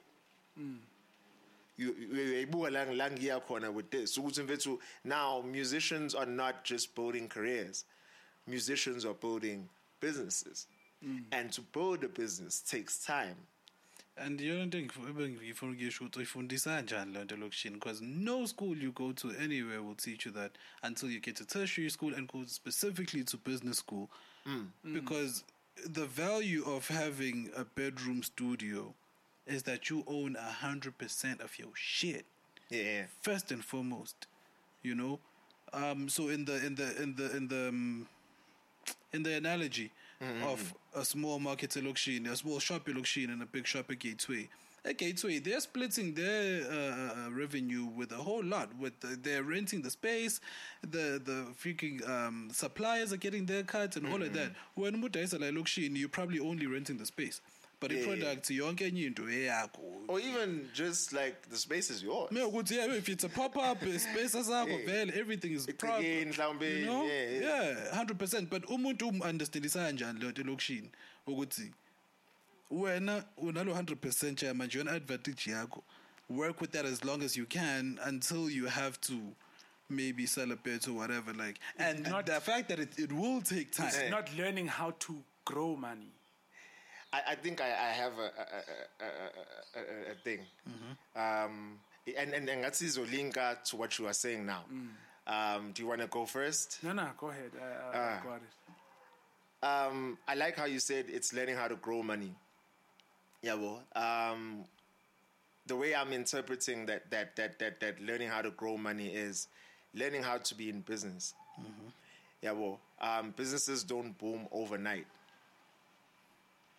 you 1.78 1.96
uyayibuka 2.12 2.70
la 2.70 2.86
la 2.86 3.12
ngiya 3.12 3.40
khona 3.40 3.72
with 3.72 3.90
this. 3.90 4.18
Ukuthi 4.18 4.44
mfethu 4.44 4.82
now 5.04 5.42
musicians 5.42 6.16
are 6.16 6.32
not 6.32 6.56
just 6.66 6.96
building 6.96 7.28
careers. 7.28 7.86
Musicians 8.48 9.06
are 9.06 9.14
building 9.14 9.70
businesses. 10.02 10.68
Mm. 11.06 11.24
And 11.32 11.52
to 11.54 11.62
build 11.62 12.04
a 12.04 12.10
business 12.10 12.62
takes 12.62 13.06
time. 13.06 13.36
And 14.18 14.42
you 14.42 14.54
yona 14.54 14.66
nto 14.66 14.78
engif- 14.80 15.10
ebengifuna 15.10 15.72
ukuyisho 15.72 16.04
ukuthi 16.04 16.20
uyifundisa 16.20 16.76
kanjani 16.76 17.14
lento 17.14 17.36
lokishini 17.38 17.76
because 17.76 18.02
no 18.02 18.46
school 18.48 18.84
you 18.84 18.92
go 18.92 19.14
to 19.14 19.30
anywhere 19.30 19.80
will 19.80 19.96
teach 19.96 20.26
you 20.26 20.32
that 20.34 20.52
until 20.84 21.10
you 21.10 21.20
get 21.22 21.36
to 21.38 21.46
tertiary 21.46 21.90
school 21.90 22.14
and 22.16 22.28
go 22.28 22.46
specifically 22.46 23.24
to 23.24 23.38
business 23.38 23.78
school. 23.78 24.10
Mm. 24.46 24.72
Mm. 24.86 24.94
Because 24.94 25.44
the 25.86 26.06
value 26.06 26.64
of 26.66 26.88
having 26.88 27.50
a 27.56 27.64
bedroom 27.66 28.24
studio 28.24 28.94
is 29.48 29.64
that 29.64 29.90
you 29.90 30.04
own 30.08 30.36
a 30.36 30.52
hundred 30.52 30.98
percent 30.98 31.42
of 31.42 31.58
your 31.58 31.72
shit. 31.74 32.26
Yeah 32.70 33.04
first 33.22 33.52
and 33.52 33.64
foremost 33.64 34.28
you 34.84 34.96
know? 34.96 35.20
Um 35.74 36.10
so 36.10 36.30
in 36.30 36.46
the 36.46 36.66
in 36.66 36.76
the 36.76 37.02
in 37.02 37.16
the 37.16 37.36
in 37.38 37.48
the 37.48 37.70
um, 37.70 38.08
in 39.14 39.24
the 39.24 39.34
analogy 39.36 39.92
of 40.46 40.74
a 40.96 41.06
small 41.06 41.40
market 41.40 41.76
location 41.82 42.28
a 42.28 42.36
small 42.36 42.60
shop 42.60 42.88
location 42.88 43.30
and 43.30 43.42
a 43.42 43.46
big 43.46 43.66
shop 43.66 43.90
at 43.90 44.00
gateway 44.00 44.48
at 44.86 44.98
gateway 44.98 45.40
they're 45.40 45.60
splitting 45.62 46.14
their 46.14 46.64
uh, 46.72 47.26
uh, 47.28 47.32
revenue 47.32 47.86
with 47.86 48.12
a 48.12 48.16
whole 48.18 48.44
lot 48.44 48.70
with 48.80 49.00
the, 49.02 49.18
they're 49.22 49.44
renting 49.44 49.82
the 49.82 49.90
space 49.90 50.40
the 50.82 51.22
the 51.24 51.46
freaking 51.62 52.08
um, 52.10 52.50
suppliers 52.52 53.12
are 53.14 53.18
getting 53.18 53.46
their 53.46 53.64
cuts 53.64 53.98
and 53.98 54.08
all 54.08 54.22
of 54.22 54.34
that 54.34 54.52
when 54.76 54.94
muta 55.00 55.20
umudayisa 55.20 55.40
la 55.40 55.50
location 55.52 55.96
you're 55.96 56.10
probably 56.10 56.40
only 56.40 56.66
renting 56.68 56.98
the 56.98 57.06
space 57.06 57.42
but 57.82 57.90
the 57.92 57.96
Yeah, 57.96 58.02
yeah. 58.02 58.08
product 58.08 58.50
yonke 58.50 58.86
enye 58.92 59.06
into 59.08 59.24
eyakho 59.24 59.80
or 60.08 60.20
even 60.20 60.68
just 60.74 61.14
like 61.14 61.36
the 61.50 61.58
space 61.58 61.90
is 61.90 62.04
yours 62.04 62.32
Mina 62.32 62.46
ukuthi 62.48 62.76
yeah 62.76 62.96
if 62.98 63.08
it's 63.10 63.24
a 63.24 63.30
pop 63.30 63.56
up 63.72 63.80
space 63.82 64.36
sakho 64.36 64.70
Yeah. 64.70 64.86
vele 64.86 65.12
everything 65.20 65.54
is 65.54 65.68
Egcekeni 65.68 66.26
mhlawumbe, 66.34 66.80
you 66.80 66.86
know 66.86 67.04
yeah, 67.06 67.30
yeah. 67.30 67.78
yeah 67.92 68.04
100% 68.04 68.50
but 68.50 68.66
umuntu 68.70 69.08
um-understandisa 69.08 69.80
kanjani 69.86 70.20
lento 70.20 70.42
elokishini 70.42 70.90
ukuthi 71.28 71.72
wena 72.72 73.24
unalo 73.38 73.74
100% 73.74 74.36
cha 74.36 74.54
manje 74.54 74.78
yona 74.78 74.92
advantage 74.92 75.52
yakho 75.52 75.84
work 76.30 76.62
with 76.62 76.72
that 76.72 76.86
as 76.86 77.04
long 77.04 77.24
as 77.24 77.36
you 77.38 77.46
can 77.46 78.00
until 78.04 78.50
you 78.50 78.66
have 78.68 79.00
to 79.02 79.14
maybe 79.90 80.28
sell 80.28 80.52
a 80.52 80.56
bit 80.56 80.88
or 80.88 80.94
whatever 80.94 81.34
like 81.34 81.60
and 81.80 82.04
not- 82.08 82.26
the 82.26 82.40
fact 82.40 82.68
that 82.70 82.80
it, 82.80 83.00
it 83.00 83.12
will 83.12 83.42
take 83.42 83.72
time 83.72 83.88
It's 83.88 84.10
not 84.12 84.30
learning 84.38 84.68
how 84.68 84.92
to 85.00 85.24
grow 85.46 85.76
money. 85.76 86.12
I, 87.12 87.22
I 87.32 87.36
think 87.36 87.60
I, 87.60 87.66
I 87.70 87.92
have 87.92 88.14
a, 88.20 88.32
a, 89.02 89.04
a, 89.04 89.06
a, 89.06 89.80
a, 89.80 90.12
a 90.12 90.16
thing. 90.24 90.42
Um, 91.16 91.80
and, 92.16 92.34
and, 92.36 92.48
and 92.48 92.64
that's 92.64 92.98
linka 92.98 93.58
to 93.66 93.78
what 93.78 93.98
you 93.98 94.06
are 94.06 94.14
saying 94.14 94.46
now. 94.46 94.64
Um, 95.26 95.72
do 95.74 95.82
you 95.82 95.88
want 95.90 96.02
to 96.02 96.08
go 96.08 96.28
first? 96.28 96.78
No, 96.84 96.94
no, 96.94 97.08
go 97.18 97.30
ahead. 97.30 97.52
I, 97.60 97.98
I. 97.98 98.02
I 98.20 98.24
got 98.24 98.42
it. 98.44 99.66
Um, 99.66 100.18
I 100.28 100.36
like 100.36 100.56
how 100.56 100.66
you 100.66 100.80
said 100.80 101.06
it's 101.10 101.34
learning 101.34 101.56
how 101.56 101.68
to 101.68 101.76
grow 101.78 102.04
money. 102.04 102.32
Yeah, 103.42 103.56
well, 103.56 103.82
um, 103.96 104.66
the 105.66 105.76
way 105.76 105.96
I'm 105.96 106.12
interpreting 106.12 106.86
that 106.88 107.10
that 107.12 107.36
that 107.38 107.60
that 107.60 107.80
that 107.80 108.02
learning 108.02 108.30
how 108.30 108.42
to 108.42 108.52
grow 108.52 108.78
money 108.78 109.08
is 109.08 109.48
learning 109.94 110.24
how 110.24 110.38
to 110.38 110.56
be 110.56 110.70
in 110.70 110.82
business. 110.82 111.34
Yeah, 112.42 112.52
well, 112.52 112.80
um, 113.02 113.34
businesses 113.36 113.84
don't 113.84 114.18
boom 114.18 114.48
overnight. 114.52 115.06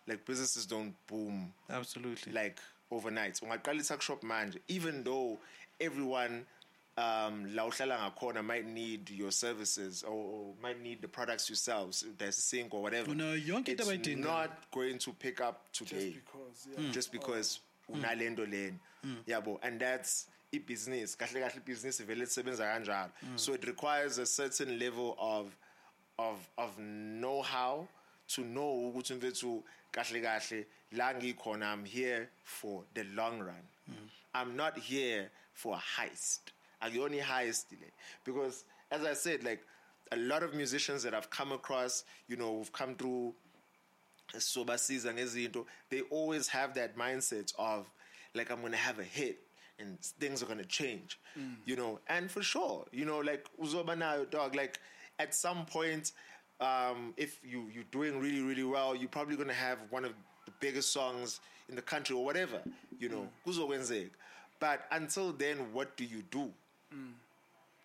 Like 0.07 0.25
businesses 0.25 0.65
don't 0.65 0.93
boom 1.07 1.53
Absolutely. 1.69 2.33
like 2.33 2.59
overnight 2.91 3.35
ungaqala 3.35 3.91
I 3.91 3.99
shop 3.99 4.21
manje 4.21 4.57
even 4.67 5.03
though 5.03 5.37
everyone 5.79 6.45
um 6.97 7.55
la 7.55 7.63
uhlala 7.63 7.97
ngakhona 7.97 8.43
might 8.43 8.65
need 8.65 9.09
your 9.09 9.31
services 9.31 10.03
or, 10.03 10.11
or 10.11 10.53
might 10.61 10.81
need 10.81 11.01
the 11.01 11.07
products 11.07 11.49
you 11.49 11.55
sell 11.55 11.91
so 11.91 12.07
there's 12.17 12.37
a 12.37 12.41
sink 12.41 12.73
or 12.73 12.81
whatever. 12.81 13.15
No, 13.15 13.33
yonke 13.33 13.69
into 13.69 13.71
it's 13.71 13.87
abayidingayo. 13.87 14.23
not 14.23 14.71
going 14.71 14.97
to 14.97 15.13
pick 15.13 15.39
up 15.39 15.71
today. 15.71 16.11
Just 16.11 16.25
because, 16.25 16.67
yeah. 16.77 16.91
just 16.91 17.09
mm. 17.09 17.11
because 17.13 17.59
oh. 17.89 17.93
unalento 17.95 18.45
mm. 18.45 18.51
lena. 18.51 18.79
Mm. 19.05 19.15
Yabo 19.27 19.57
and 19.63 19.79
that's 19.79 20.27
ibhizinisi 20.53 21.17
kahle 21.17 21.39
kahle 21.39 21.61
ibhizinisi 21.65 22.03
vele 22.03 22.25
lisebenza 22.25 22.65
kanjalo. 22.65 23.09
So 23.37 23.53
it 23.53 23.65
requires 23.65 24.17
a 24.17 24.25
certain 24.25 24.77
level 24.77 25.15
of 25.17 25.55
of 26.19 26.49
of 26.57 26.77
know-how 26.77 27.87
to 28.27 28.41
know 28.43 28.91
ukuthi 28.91 29.13
mfethu 29.13 29.63
kahle 29.93 30.21
kahle 30.21 30.65
la 30.91 31.13
ngikhona 31.13 31.73
i'm 31.73 31.85
here 31.85 32.29
for 32.43 32.83
the 32.93 33.03
long 33.15 33.39
run. 33.39 33.63
I'm 34.33 34.55
not 34.55 34.77
here 34.77 35.29
for 35.53 35.75
a 35.75 36.01
heist 36.01 36.51
akuyona 36.81 37.15
i-heist 37.15 37.71
le 37.71 37.87
because 38.25 38.65
as 38.89 39.03
i 39.05 39.13
said 39.15 39.43
like 39.43 39.61
a 40.11 40.17
lot 40.17 40.43
of 40.43 40.53
musicians 40.53 41.03
that 41.03 41.13
i've 41.13 41.29
come 41.29 41.51
across 41.51 42.03
you 42.27 42.35
know 42.35 42.57
who've 42.57 42.71
come 42.73 42.95
through 42.95 43.33
sobasiza 44.37 45.13
ngezinto 45.13 45.65
they 45.89 46.01
always 46.09 46.47
have 46.47 46.73
that 46.73 46.97
mindset 46.97 47.53
of 47.57 47.89
like 48.33 48.51
i'm 48.51 48.61
gonna 48.61 48.77
have 48.77 48.99
a 48.99 49.03
hit 49.03 49.39
and 49.79 49.99
things 50.19 50.43
are 50.43 50.45
gonna 50.45 50.63
change 50.65 51.19
you 51.65 51.75
know? 51.75 51.99
And 52.07 52.29
for 52.29 52.41
sure 52.43 52.85
you 52.91 53.05
know 53.05 53.19
like 53.19 53.47
uzoba 53.61 53.95
nayo 53.95 54.29
dog 54.29 54.55
like 54.55 54.79
at 55.19 55.33
some 55.33 55.65
point 55.65 56.11
um, 56.59 57.13
if 57.17 57.39
you 57.43 57.69
you're 57.73 57.91
doing 57.91 58.19
really 58.19 58.41
really 58.41 58.63
well 58.63 58.95
you're 58.95 59.09
probably 59.09 59.35
gonna 59.35 59.53
have 59.53 59.79
one 59.89 60.05
of 60.05 60.13
the 60.45 60.51
biggest 60.59 60.91
songs 60.93 61.39
in 61.69 61.75
the 61.75 61.81
country 61.81 62.15
or 62.15 62.23
whatever 62.23 62.61
you 62.99 63.09
know? 63.09 63.27
Kuzokwenzeka. 63.45 64.11
But 64.59 64.85
until 64.91 65.31
then 65.33 65.57
what 65.73 65.97
do 65.97 66.05
you 66.05 66.21
do 66.29 66.51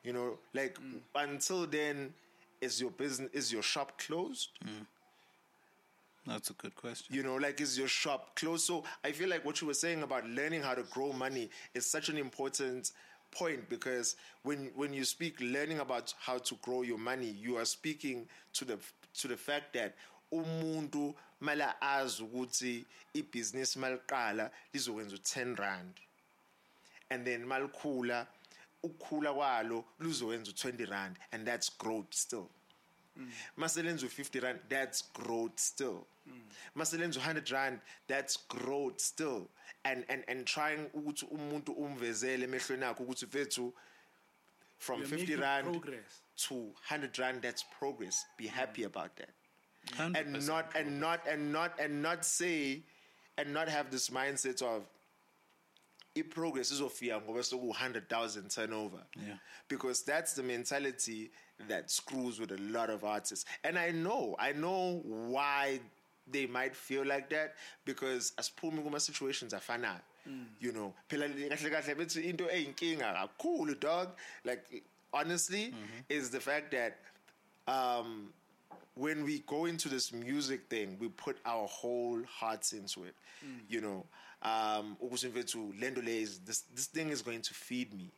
you 0.05 0.13
know 0.13 0.39
like 0.55 0.79
mm. 0.81 1.01
until 1.15 1.67
then 1.67 2.13
is 2.61 2.81
your 2.81 2.91
business 2.91 3.31
is 3.33 3.53
your 3.53 3.63
shop 3.63 3.99
closed? 3.99 4.51
Mm. 4.65 4.87
That's 6.27 6.51
a 6.51 6.55
good 6.55 6.75
question. 6.75 7.15
you 7.15 7.23
know 7.23 7.37
like 7.37 7.61
is 7.61 7.79
your 7.79 7.89
shop 7.89 8.35
closed? 8.37 8.67
So 8.67 8.85
i 9.05 9.13
feel 9.13 9.29
like 9.29 9.45
what 9.45 9.61
you 9.61 9.67
were 9.67 9.75
saying 9.75 10.03
about 10.03 10.27
learning 10.29 10.63
how 10.63 10.75
to 10.75 10.83
grow 10.85 11.13
money 11.13 11.51
is 11.75 11.87
such 11.87 12.09
an 12.09 12.19
important 12.19 12.93
point 13.31 13.69
because 13.69 14.17
when 14.43 14.71
when 14.75 14.93
you 14.93 15.05
speak 15.05 15.37
learning 15.41 15.81
about 15.81 16.15
how 16.19 16.39
to 16.39 16.55
grow 16.63 16.83
your 16.83 16.99
money 16.99 17.35
you 17.41 17.57
are 17.57 17.65
speaking 17.65 18.27
to 18.53 18.65
the 18.65 18.79
to 19.15 19.29
the 19.29 19.37
fact 19.37 19.73
that 19.75 19.95
umuntu 20.33 21.15
mala 21.41 21.81
azi 21.81 22.23
ukuthi 22.23 22.85
ibhizinisi 23.15 23.79
maliqala 23.79 24.51
lizokwenza 24.73 25.17
u10 25.17 25.57
rand 25.57 25.95
and 27.11 27.25
then 27.25 27.45
malikhula 27.45 28.27
ukukhula 28.87 29.33
kwalo 29.35 29.85
luzokwenza 29.99 30.51
u20 30.53 30.87
rand 30.91 31.17
and 31.33 31.47
that's 31.47 31.79
growth 31.79 32.15
still. 32.15 32.49
Maselenza 33.57 34.07
u50 34.07 34.41
rand 34.41 34.61
that's 34.69 35.13
growth 35.13 35.59
still. 35.59 36.07
Maselenza 36.75 37.21
u100 37.21 37.53
rand 37.53 37.81
that's 38.09 38.37
growth 38.49 39.01
still. 39.01 39.49
And 39.85 40.05
and 40.09 40.25
and 40.29 40.47
trying 40.47 40.91
ukuthi 40.95 41.27
umuntu 41.27 41.73
umvezele 41.73 42.45
emehlweni 42.45 42.85
akho 42.85 43.03
ukuthi 43.03 43.27
mfethu 43.27 43.75
from 44.79 45.01
You're 45.01 45.19
50 45.19 45.37
rand 45.37 45.65
progress. 45.71 46.23
to 46.49 46.55
100 46.55 47.19
rand 47.19 47.43
that's 47.43 47.65
progress. 47.79 48.27
Be 48.37 48.47
happy 48.47 48.85
about 48.85 49.17
that. 49.17 49.31
And 49.99 50.47
not 50.47 50.77
and 50.77 51.01
not 51.01 51.27
and 51.29 51.53
not 51.53 51.81
and 51.81 52.03
not 52.03 52.25
say 52.25 52.83
and 53.39 53.53
not 53.53 53.69
have 53.69 53.91
this 53.91 54.11
mindset 54.11 54.63
of 54.63 54.83
i-progress 56.17 56.73
izofika 56.73 57.21
ngoba 57.21 57.43
soku-100,000 57.43 58.55
turnover. 58.55 59.03
Yeah. 59.17 59.39
because 59.69 60.03
that's 60.03 60.35
the 60.35 60.43
mentality 60.43 61.31
that 61.69 61.91
screws 61.91 62.39
with 62.39 62.53
a 62.53 62.59
lot 62.59 62.91
of 62.91 63.05
artists. 63.05 63.45
And 63.65 63.79
i 63.79 63.91
know 63.91 64.37
i 64.39 64.53
know 64.53 65.03
why 65.05 65.81
they 66.31 66.47
might 66.47 66.75
feel 66.75 67.05
like 67.05 67.29
that 67.31 67.55
because 67.85 68.33
asiphumi 68.39 68.83
kuma-situations 68.83 69.53
afanayo. 69.55 70.01
Mm. 70.29 70.45
You 70.61 70.73
know 70.73 70.95
phela 71.09 71.29
kahle 71.29 71.71
kahle 71.71 71.95
bethi 71.95 72.25
into 72.25 72.45
eyinkinga 72.45 73.15
kakhulu 73.15 73.79
dog. 73.81 74.09
Like 74.45 74.83
honestly 75.13 75.67
mm-hmm. 75.67 76.01
is 76.09 76.31
the 76.31 76.41
fact 76.41 76.73
that 76.73 76.99
um 77.69 78.33
when 78.95 79.25
we 79.25 79.41
go 79.41 79.67
into 79.67 79.91
this 79.91 80.11
music 80.13 80.69
thing, 80.71 80.97
we 80.99 81.09
put 81.09 81.37
our 81.45 81.67
whole 81.69 82.23
hearts 82.25 82.73
into 82.73 83.05
it. 83.05 83.15
Mm. 83.45 83.59
You 83.69 83.81
know, 83.83 84.07
um, 84.43 84.97
ukuthi 85.01 85.29
mfethu, 85.29 85.73
lento 85.81 86.01
le 86.03 86.11
is 86.23 86.41
this 86.41 86.65
this 86.75 86.87
thing 86.89 87.11
is 87.11 87.23
going 87.23 87.41
to 87.41 87.55
feed 87.55 87.93
me. 87.95 88.11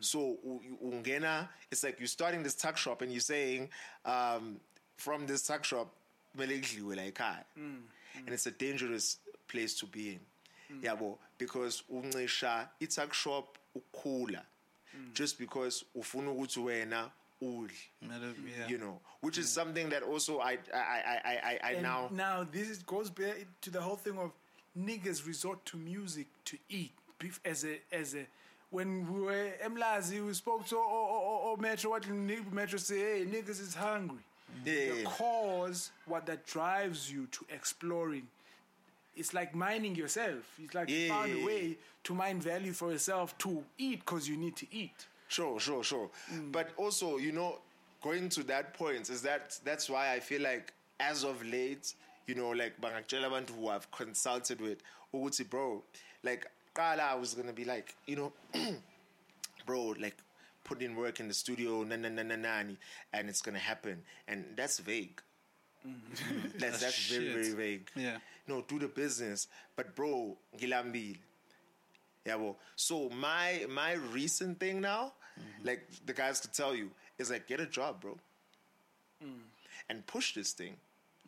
So 0.00 0.18
u- 0.44 0.60
u- 0.64 0.78
ungena, 0.90 1.48
it's 1.70 1.84
like 1.84 2.00
you're 2.00 2.08
starting 2.08 2.42
this 2.42 2.54
tuck 2.56 2.76
shop 2.76 3.02
and 3.02 3.12
you're 3.12 3.20
saying, 3.20 3.68
um, 4.04 4.58
from 4.96 5.26
this 5.26 5.46
tuck 5.46 5.64
shop, 5.64 5.94
kumele 6.36 6.60
kudliwe 6.60 6.96
la 6.96 7.02
ekhaya. 7.02 7.44
Mm, 7.56 7.62
mm. 7.64 7.80
and 8.26 8.28
it's 8.30 8.46
a 8.46 8.50
dangerous 8.50 9.18
place 9.48 9.74
to 9.78 9.86
be 9.86 10.08
in. 10.14 10.20
Mm. 10.72 10.82
Yabo, 10.82 11.18
because 11.38 11.82
uncisha 11.92 12.68
i-tuck 12.82 13.14
shop 13.14 13.58
ukukhula 13.76 14.42
just 15.12 15.38
because 15.38 15.84
ufuna 15.94 16.30
ukuthi 16.34 16.58
wena 16.64 17.10
udle 17.42 17.70
Matter- 18.00 18.34
yeah. 18.58 18.66
you 18.66 18.78
know, 18.78 18.98
which 19.20 19.36
is 19.38 19.48
something 19.52 19.90
that 19.90 20.02
also 20.02 20.40
I 20.40 20.58
I 20.74 20.78
I 20.78 21.20
I 21.24 21.40
I, 21.52 21.58
I 21.62 21.72
And 21.74 21.82
now 21.82 22.08
now 22.12 22.44
this 22.50 22.78
goes 22.78 23.10
back 23.10 23.46
to 23.60 23.70
the 23.70 23.80
whole 23.80 23.96
thing 23.96 24.18
of 24.18 24.32
niggas 24.78 25.26
resort 25.26 25.64
to 25.66 25.76
music 25.76 26.26
to 26.44 26.58
eat. 26.68 26.92
Bef- 27.18 27.40
as 27.44 27.64
a 27.64 27.80
as 27.92 28.14
a 28.14 28.26
when 28.70 29.10
we 29.12 29.20
were 29.20 29.50
Emlazi 29.64 30.24
we 30.24 30.34
spoke 30.34 30.66
to 30.66 30.76
or, 30.76 30.84
or, 30.84 31.08
or, 31.08 31.40
or 31.50 31.56
Metro 31.56 31.92
what 31.92 32.06
Metro 32.08 32.78
say 32.78 32.98
hey 32.98 33.26
niggas 33.26 33.60
is 33.60 33.74
hungry. 33.74 34.18
Yeah. 34.64 34.72
the 34.94 35.04
cause 35.04 35.90
what 36.06 36.26
that 36.26 36.46
drives 36.46 37.10
you 37.10 37.26
to 37.32 37.44
exploring 37.52 38.26
it's 39.16 39.32
like 39.32 39.54
mining 39.54 39.96
yourself. 39.96 40.44
It's 40.62 40.74
like 40.74 40.90
you 40.90 41.08
found 41.08 41.32
a 41.32 41.44
way 41.44 41.78
to 42.04 42.14
mine 42.14 42.38
value 42.40 42.72
for 42.72 42.92
yourself 42.92 43.36
to 43.38 43.64
eat 43.78 44.00
because 44.00 44.28
you 44.28 44.36
need 44.36 44.56
to 44.56 44.66
eat. 44.70 45.06
Sure 45.28 45.58
sure 45.58 45.82
sure, 45.82 46.10
mm. 46.32 46.52
but 46.52 46.70
also 46.76 47.16
you 47.16 47.32
know 47.32 47.58
going 48.02 48.28
to 48.28 48.42
that 48.44 48.74
point 48.74 49.10
is 49.10 49.22
that 49.22 49.58
that's 49.64 49.90
why 49.90 50.12
I 50.12 50.20
feel 50.20 50.42
like 50.42 50.72
as 51.00 51.24
of 51.24 51.44
late 51.46 51.94
you 52.26 52.34
know 52.34 52.50
like 52.50 52.80
bangakutshela 52.80 53.26
abantu 53.26 53.50
who 53.54 53.68
I've 53.68 53.90
consulted 53.90 54.60
with 54.60 54.78
ukuthi 55.14 55.48
bro 55.48 55.82
like 56.22 56.46
qala 56.74 57.00
I 57.00 57.14
was 57.14 57.34
gonna 57.34 57.52
be 57.52 57.64
like 57.64 57.94
you 58.06 58.16
know 58.16 58.32
bro 59.66 59.94
like 59.98 60.16
put 60.66 60.82
in 60.82 60.96
work 60.96 61.20
in 61.20 61.28
the 61.28 61.34
studio 61.34 61.84
na 61.84 61.96
na 61.96 62.08
na 62.08 62.22
na 62.22 62.36
nani 62.36 62.76
and 63.12 63.28
it's 63.28 63.40
gonna 63.40 63.58
happen. 63.58 64.02
And 64.26 64.44
that's 64.56 64.80
vague. 64.80 65.22
Mm-hmm. 65.86 66.48
That's 66.58 66.80
that's 66.80 66.98
very 67.06 67.26
shit. 67.26 67.34
very 67.34 67.52
vague. 67.52 67.90
Yeah. 67.94 68.18
no 68.48 68.64
do 68.66 68.80
the 68.80 68.88
business. 68.88 69.46
But 69.76 69.94
bro 69.94 70.36
ngilambile. 70.58 71.18
Well. 72.26 72.56
so 72.74 73.08
my 73.10 73.66
my 73.70 73.92
recent 74.12 74.58
thing 74.58 74.80
now 74.80 75.12
mm-hmm. 75.38 75.68
like 75.68 75.86
the 76.06 76.12
guys 76.12 76.40
could 76.40 76.52
tell 76.52 76.74
you 76.74 76.90
is 77.20 77.30
like 77.30 77.46
get 77.46 77.60
a 77.60 77.66
job 77.66 78.00
bro. 78.00 78.18
Mm. 79.24 79.46
And 79.88 80.04
push 80.08 80.34
this 80.34 80.52
thing 80.52 80.76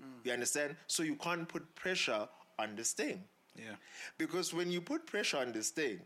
Mm. 0.02 0.20
you 0.26 0.32
understand 0.32 0.76
so 0.86 1.02
you 1.02 1.16
can't 1.16 1.48
put 1.48 1.62
pressure 1.74 2.28
on 2.58 2.76
this 2.76 2.92
thing 2.96 3.18
Yeah. 3.56 3.76
because 4.18 4.56
when 4.56 4.70
you 4.72 4.80
put 4.80 5.06
pressure 5.06 5.38
on 5.40 5.52
this 5.52 5.70
thing 5.74 6.00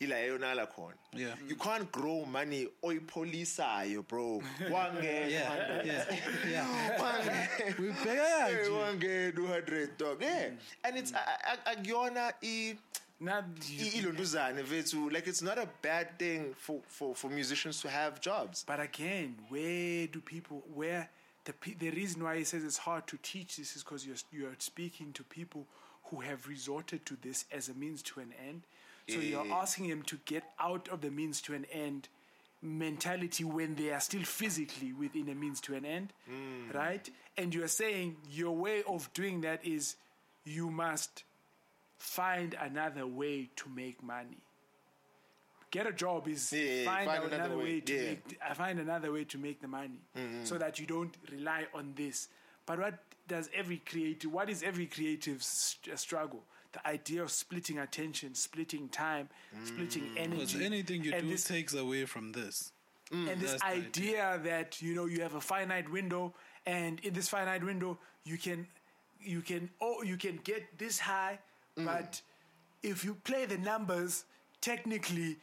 ila 0.00 0.16
eyonala 0.16 0.66
khona 0.66 0.96
Yeah. 1.12 1.36
you 1.48 1.56
can't 1.56 1.92
grow 1.92 2.24
money 2.24 2.68
oyipholisayo 2.82 4.02
bro 4.08 4.42
wangena 4.70 5.26
Yeah. 5.28 5.84
Yeah. 5.84 6.06
Yeah. 6.50 7.00
wangena 7.02 7.48
We. 7.78 7.92
Hey, 7.92 8.68
wangena 8.68 9.40
u-100 9.40 9.96
dog 9.98 10.22
yeah 10.22 10.50
mm. 10.50 10.58
and 10.84 10.96
it's 10.96 11.12
a- 11.12 11.38
a- 11.52 11.66
akuyona 11.72 12.32
i 12.42 12.76
not 13.20 13.44
i- 13.70 13.98
ilontuzane 13.98 14.62
vethu 14.62 15.10
like 15.10 15.30
it's 15.30 15.42
not 15.42 15.58
a 15.58 15.68
bad 15.82 16.18
thing 16.18 16.54
for, 16.54 16.80
for, 16.88 17.14
for 17.14 17.30
musicians 17.30 17.80
to 17.80 17.88
have 17.88 18.20
jobs 18.20 18.64
But 18.66 18.80
again, 18.80 19.36
where 19.50 20.06
do 20.08 20.20
people 20.20 20.58
where 20.74 21.08
the 21.44 21.54
the 21.78 21.90
reason 21.90 22.22
why 22.22 22.38
he 22.38 22.44
says 22.44 22.64
it's 22.64 22.78
hard 22.78 23.06
to 23.08 23.18
teach 23.22 23.56
this 23.56 23.76
is 23.76 23.82
because 23.82 24.06
you're 24.06 24.16
you're 24.32 24.54
speaking 24.58 25.12
to 25.12 25.24
people 25.24 25.66
who 26.04 26.20
have 26.20 26.46
resorted 26.48 27.04
to 27.06 27.16
this 27.22 27.44
as 27.52 27.68
a 27.68 27.74
means 27.74 28.02
to 28.02 28.20
an 28.20 28.32
end. 28.46 28.62
So 29.08 29.18
you're 29.18 29.46
asking 29.52 29.88
them 29.90 30.02
to 30.04 30.18
get 30.24 30.44
out 30.58 30.88
of 30.88 31.02
the 31.02 31.10
means 31.10 31.42
to 31.42 31.54
an 31.54 31.66
end, 31.70 32.08
mentality 32.62 33.44
when 33.44 33.74
they 33.74 33.90
are 33.90 34.00
still 34.00 34.22
physically 34.22 34.94
within 34.94 35.28
a 35.28 35.34
means 35.34 35.60
to 35.62 35.74
an 35.74 35.84
end, 35.84 36.12
hmm. 36.26 36.74
right? 36.74 37.06
And 37.36 37.54
you 37.54 37.62
are 37.64 37.68
saying 37.68 38.16
your 38.30 38.56
way 38.56 38.82
of 38.88 39.12
doing 39.12 39.42
that 39.42 39.64
is 39.64 39.96
you 40.44 40.70
must 40.70 41.24
find 41.98 42.56
another 42.58 43.06
way 43.06 43.50
to 43.56 43.68
make 43.68 44.02
money. 44.02 44.38
Get 45.74 45.88
a 45.88 45.92
job 45.92 46.28
is 46.28 46.52
Yeah, 46.52 46.84
find, 46.84 47.06
find 47.06 47.24
another 47.24 47.34
another 47.34 47.56
way, 47.58 47.64
way, 47.64 47.80
to 47.80 47.92
yeah. 47.94 48.00
Mm-hmm. 48.00 48.28
make. 48.28 48.38
I 48.50 48.54
find 48.54 48.78
another 48.78 49.10
way 49.10 49.24
to 49.24 49.38
make 49.38 49.60
the 49.60 49.66
money, 49.66 49.98
so 50.44 50.56
that 50.56 50.78
you 50.78 50.86
don't 50.86 51.14
rely 51.32 51.66
on 51.74 51.92
this. 51.96 52.28
But 52.64 52.78
what 52.78 52.94
does 53.26 53.50
every 53.52 53.78
creative? 53.78 54.32
What 54.32 54.48
is 54.48 54.62
every 54.62 54.86
creative's 54.86 55.46
st- 55.46 55.98
struggle? 55.98 56.44
The 56.72 56.86
idea 56.86 57.22
of 57.24 57.30
splitting 57.32 57.78
attention, 57.80 58.34
splitting 58.36 58.88
time, 58.88 59.28
splitting 59.64 60.04
Mm. 60.04 60.16
energy. 60.26 60.40
Because 60.58 60.60
anything 60.72 61.02
you 61.04 61.12
and 61.12 61.22
do 61.24 61.30
this, 61.30 61.44
takes 61.44 61.74
away 61.74 62.04
from 62.06 62.30
this. 62.32 62.70
and 63.10 63.40
this 63.40 63.50
That's 63.50 63.62
the 63.62 63.68
idea 63.86 64.40
that 64.44 64.80
you 64.80 64.94
know 64.94 65.06
you 65.06 65.22
have 65.22 65.34
a 65.34 65.40
finite 65.40 65.88
window, 65.90 66.34
and 66.66 67.00
in 67.00 67.12
this 67.14 67.28
finite 67.28 67.64
window 67.64 67.98
you 68.24 68.38
can, 68.38 68.66
you 69.20 69.40
can, 69.42 69.70
oh, 69.80 70.02
you 70.10 70.16
can 70.16 70.36
get 70.44 70.62
this 70.78 71.00
high, 71.00 71.38
Mm. 71.76 71.84
but 71.86 72.22
if 72.82 73.04
you 73.04 73.14
play 73.30 73.44
the 73.46 73.58
numbers, 73.58 74.24
technically. 74.60 75.36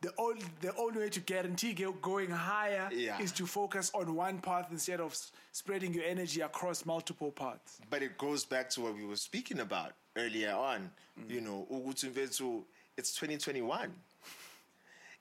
The 0.00 0.12
only, 0.16 0.44
the 0.60 0.74
only 0.76 1.00
way 1.00 1.08
to 1.08 1.20
guarantee 1.20 1.72
going 1.72 2.30
higher 2.30 2.88
Yeah. 2.92 3.20
is 3.20 3.32
to 3.32 3.46
focus 3.46 3.90
on 3.94 4.14
one 4.14 4.40
path 4.40 4.68
instead 4.70 5.00
of 5.00 5.10
s- 5.12 5.32
spreading 5.50 5.92
your 5.92 6.04
energy 6.04 6.40
across 6.40 6.86
multiple 6.86 7.32
paths. 7.32 7.80
But 7.90 8.02
it 8.02 8.16
goes 8.16 8.44
back 8.44 8.70
to 8.70 8.82
what 8.82 8.94
we 8.94 9.04
were 9.04 9.16
speaking 9.16 9.58
about 9.58 9.94
earlier 10.16 10.52
on. 10.54 10.92
Mm. 11.18 11.30
You 11.30 11.40
know, 11.40 11.66
it's 12.96 13.14
2021. 13.14 13.92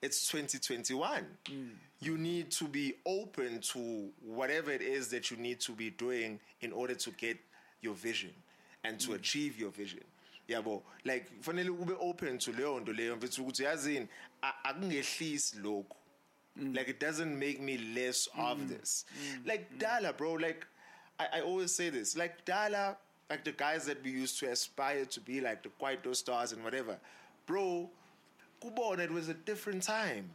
It's 0.01 0.27
2021. 0.27 1.25
Mm. 1.45 1.69
You 1.99 2.17
need 2.19 2.51
to 2.51 2.65
be 2.65 2.93
open 3.03 3.61
to 3.73 4.11
whatever 4.21 4.71
it 4.71 4.83
is 4.83 5.07
that 5.09 5.31
you 5.31 5.37
need 5.37 5.59
to 5.61 5.71
be 5.71 5.89
doing 5.89 6.39
in 6.61 6.71
order 6.71 6.93
to 6.93 7.11
get 7.11 7.37
your 7.81 7.95
vision 7.95 8.33
and 8.83 8.99
to 8.99 9.09
mm. 9.09 9.15
achieve 9.15 9.59
your 9.59 9.71
vision. 9.71 10.03
Yabo 10.47 10.83
like 11.03 11.25
fanele 11.41 11.69
ube 11.69 11.93
open 11.99 12.37
to 12.37 12.51
leyo 12.51 12.79
nto 12.79 12.93
leyo 12.93 13.15
mfethu 13.15 13.41
ukuthi 13.41 13.63
yazini 13.63 14.07
akungehlisi 14.41 15.57
lokhu. 15.57 15.97
Mm. 16.55 16.73
Like 16.73 16.89
it 16.89 16.99
doesn't 16.99 17.37
make 17.37 17.59
me 17.59 17.77
less 17.77 18.27
of 18.27 18.57
mm. 18.57 18.67
this. 18.69 19.05
Mm. 19.21 19.47
Like 19.47 19.77
dala 19.77 20.13
bro 20.13 20.33
like 20.33 20.65
I, 21.19 21.27
I 21.33 21.41
always 21.41 21.71
say 21.71 21.89
this 21.89 22.17
like 22.17 22.45
dala 22.45 22.97
like 23.29 23.43
the 23.43 23.51
guys 23.51 23.85
that 23.85 24.03
we 24.03 24.11
used 24.11 24.39
to 24.39 24.49
aspire 24.49 25.05
to 25.05 25.19
be 25.21 25.41
like 25.41 25.63
the 25.63 25.69
Kwaito 25.69 26.15
stars 26.15 26.53
and 26.53 26.63
whatever 26.63 26.97
bro 27.45 27.89
kubona 28.61 28.99
it 28.99 29.11
was 29.11 29.29
a 29.29 29.33
different 29.33 29.83
time 29.83 30.29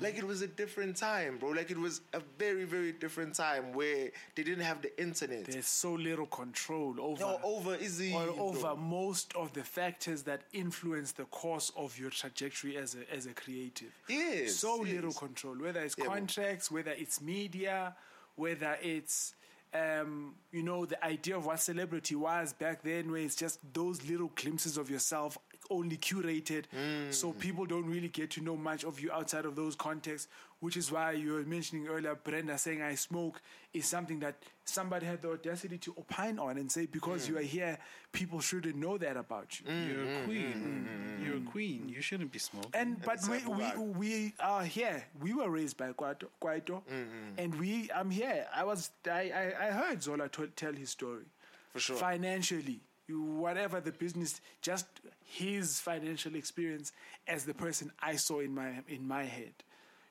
like 0.00 0.16
it 0.16 0.24
was 0.24 0.42
a 0.42 0.46
different 0.46 0.96
time 0.96 1.38
bro. 1.38 1.50
Like 1.50 1.70
it 1.70 1.78
was 1.78 2.00
a 2.12 2.20
very 2.38 2.64
very 2.64 2.92
different 2.92 3.34
time 3.34 3.72
where 3.72 4.10
they 4.34 4.42
didn't 4.42 4.64
have 4.64 4.82
the 4.82 4.98
internet. 5.00 5.44
There's 5.44 5.66
so 5.66 5.92
little 5.92 6.26
control 6.26 6.96
over 7.00 7.20
no 7.20 7.40
over 7.42 7.76
easy 7.76 8.12
or 8.14 8.28
over 8.38 8.76
most 8.76 9.34
of 9.34 9.52
the 9.52 9.62
factors 9.62 10.22
that 10.24 10.42
influence 10.52 11.12
the 11.12 11.24
course 11.26 11.70
of 11.76 11.98
your 11.98 12.10
trajectory 12.10 12.76
as 12.76 12.94
a 12.94 13.14
as 13.14 13.26
a 13.26 13.32
creative. 13.32 13.92
Yes, 14.08 14.56
so 14.56 14.78
little 14.78 15.12
control, 15.12 15.54
whether 15.54 15.80
it's 15.80 15.96
Yeah, 15.98 16.06
contracts, 16.06 16.70
whether 16.70 16.92
it's 16.92 17.20
media, 17.20 17.94
whether 18.36 18.78
it's 18.82 19.34
um, 19.74 20.34
you 20.52 20.62
know 20.62 20.86
the 20.86 21.02
idea 21.04 21.36
of 21.36 21.46
what 21.46 21.60
celebrity 21.60 22.14
was 22.14 22.52
back 22.52 22.82
then, 22.82 23.10
where 23.10 23.20
it's 23.20 23.36
just 23.36 23.58
those 23.72 24.02
little 24.08 24.30
glimpses 24.34 24.78
of 24.78 24.90
yourself 24.90 25.36
only 25.70 25.96
curated, 25.96 26.64
so 27.10 27.32
Mm. 27.32 27.38
people 27.38 27.66
don't 27.66 27.86
really 27.86 28.08
get 28.08 28.30
to 28.32 28.40
know 28.40 28.56
much 28.56 28.84
of 28.84 29.00
you 29.00 29.10
outside 29.12 29.44
of 29.44 29.54
those 29.56 29.74
contexts. 29.76 30.28
Which 30.60 30.78
is 30.78 30.90
why 30.90 31.12
you 31.12 31.34
were 31.34 31.42
mentioning 31.44 31.86
earlier, 31.86 32.14
Brenda 32.14 32.56
saying 32.56 32.80
I 32.80 32.94
smoke 32.94 33.42
is 33.74 33.84
something 33.84 34.20
that 34.20 34.36
somebody 34.64 35.04
had 35.04 35.20
the 35.20 35.30
audacity 35.32 35.76
to 35.76 35.94
opine 35.98 36.38
on 36.38 36.56
and 36.56 36.72
say 36.72 36.86
because 36.86 37.26
Mm. 37.26 37.28
you 37.28 37.38
are 37.38 37.42
here, 37.42 37.78
people 38.10 38.40
shouldn't 38.40 38.74
know 38.76 38.96
that 38.96 39.18
about 39.18 39.60
you. 39.60 39.66
You're 39.70 40.06
Mm, 40.06 40.22
a 40.22 40.24
queen. 40.24 41.20
You're 41.22 41.36
a 41.36 41.40
queen. 41.52 41.88
You 41.90 42.00
shouldn't 42.00 42.32
be 42.32 42.38
smoking. 42.38 42.70
And 42.72 43.02
but 43.02 43.18
we, 43.28 43.38
we 43.46 43.92
we 43.92 44.34
are 44.40 44.64
here. 44.64 45.04
We 45.20 45.34
were 45.34 45.50
raised 45.50 45.76
by 45.76 45.92
Kwaito, 45.92 46.28
Kwaito 46.40 46.82
Mm-hmm. 46.86 47.38
and 47.38 47.54
we. 47.60 47.90
I'm 47.94 48.10
here. 48.10 48.46
I 48.54 48.64
was. 48.64 48.90
I 49.04 49.30
I, 49.30 49.66
I 49.68 49.70
heard 49.72 50.02
Zola 50.02 50.28
to, 50.30 50.46
tell 50.48 50.72
his 50.72 50.88
story. 50.90 51.26
For 51.74 51.80
sure. 51.80 51.96
Financially, 51.96 52.72
you, 52.72 52.80
whatever 53.08 53.80
the 53.80 53.92
business, 53.92 54.40
just 54.62 54.86
his 55.24 55.80
financial 55.80 56.34
experience 56.34 56.92
as 57.26 57.44
the 57.44 57.54
person 57.54 57.92
I 58.02 58.16
saw 58.16 58.40
in 58.40 58.54
my 58.54 58.82
in 58.88 59.06
my 59.06 59.24
head. 59.24 59.54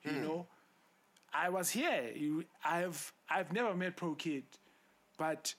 You 0.03 0.11
Hmm. 0.11 0.21
know, 0.21 0.47
I 1.33 1.49
was 1.49 1.69
here. 1.71 2.11
You, 2.15 2.45
I've 2.63 3.11
I've 3.29 3.51
never 3.51 3.73
met 3.75 3.97
Pro 3.97 4.15
Kid, 4.15 4.43
but 5.17 5.53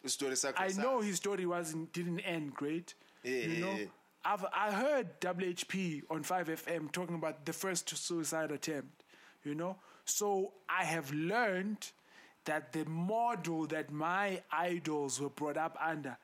I 0.56 0.68
know 0.82 1.00
his 1.00 1.16
story 1.16 1.46
wasn't 1.46 1.92
didn't 1.92 2.20
end 2.20 2.54
great. 2.54 2.94
Yeah, 3.22 3.32
you 3.32 3.48
yeah, 3.54 3.60
know, 3.60 3.76
yeah. 3.76 3.86
I've 4.24 4.44
I 4.54 4.72
heard 4.72 5.20
HHP 5.20 6.02
on 6.10 6.22
Five 6.22 6.48
FM 6.48 6.90
talking 6.92 7.16
about 7.16 7.44
the 7.44 7.52
first 7.52 7.88
suicide 7.96 8.50
attempt. 8.50 9.02
You 9.44 9.54
know, 9.54 9.76
so 10.04 10.52
I 10.68 10.84
have 10.84 11.12
learned 11.12 11.92
that 12.44 12.72
the 12.72 12.84
model 12.84 13.66
that 13.66 13.90
my 13.92 14.42
idols 14.52 15.20
were 15.20 15.28
brought 15.30 15.56
up 15.56 15.76
under 15.80 16.16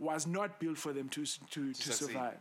was 0.00 0.26
not 0.26 0.58
built 0.58 0.78
for 0.78 0.92
them 0.92 1.08
to 1.10 1.24
to, 1.50 1.72
to, 1.72 1.92
survive. 1.92 2.40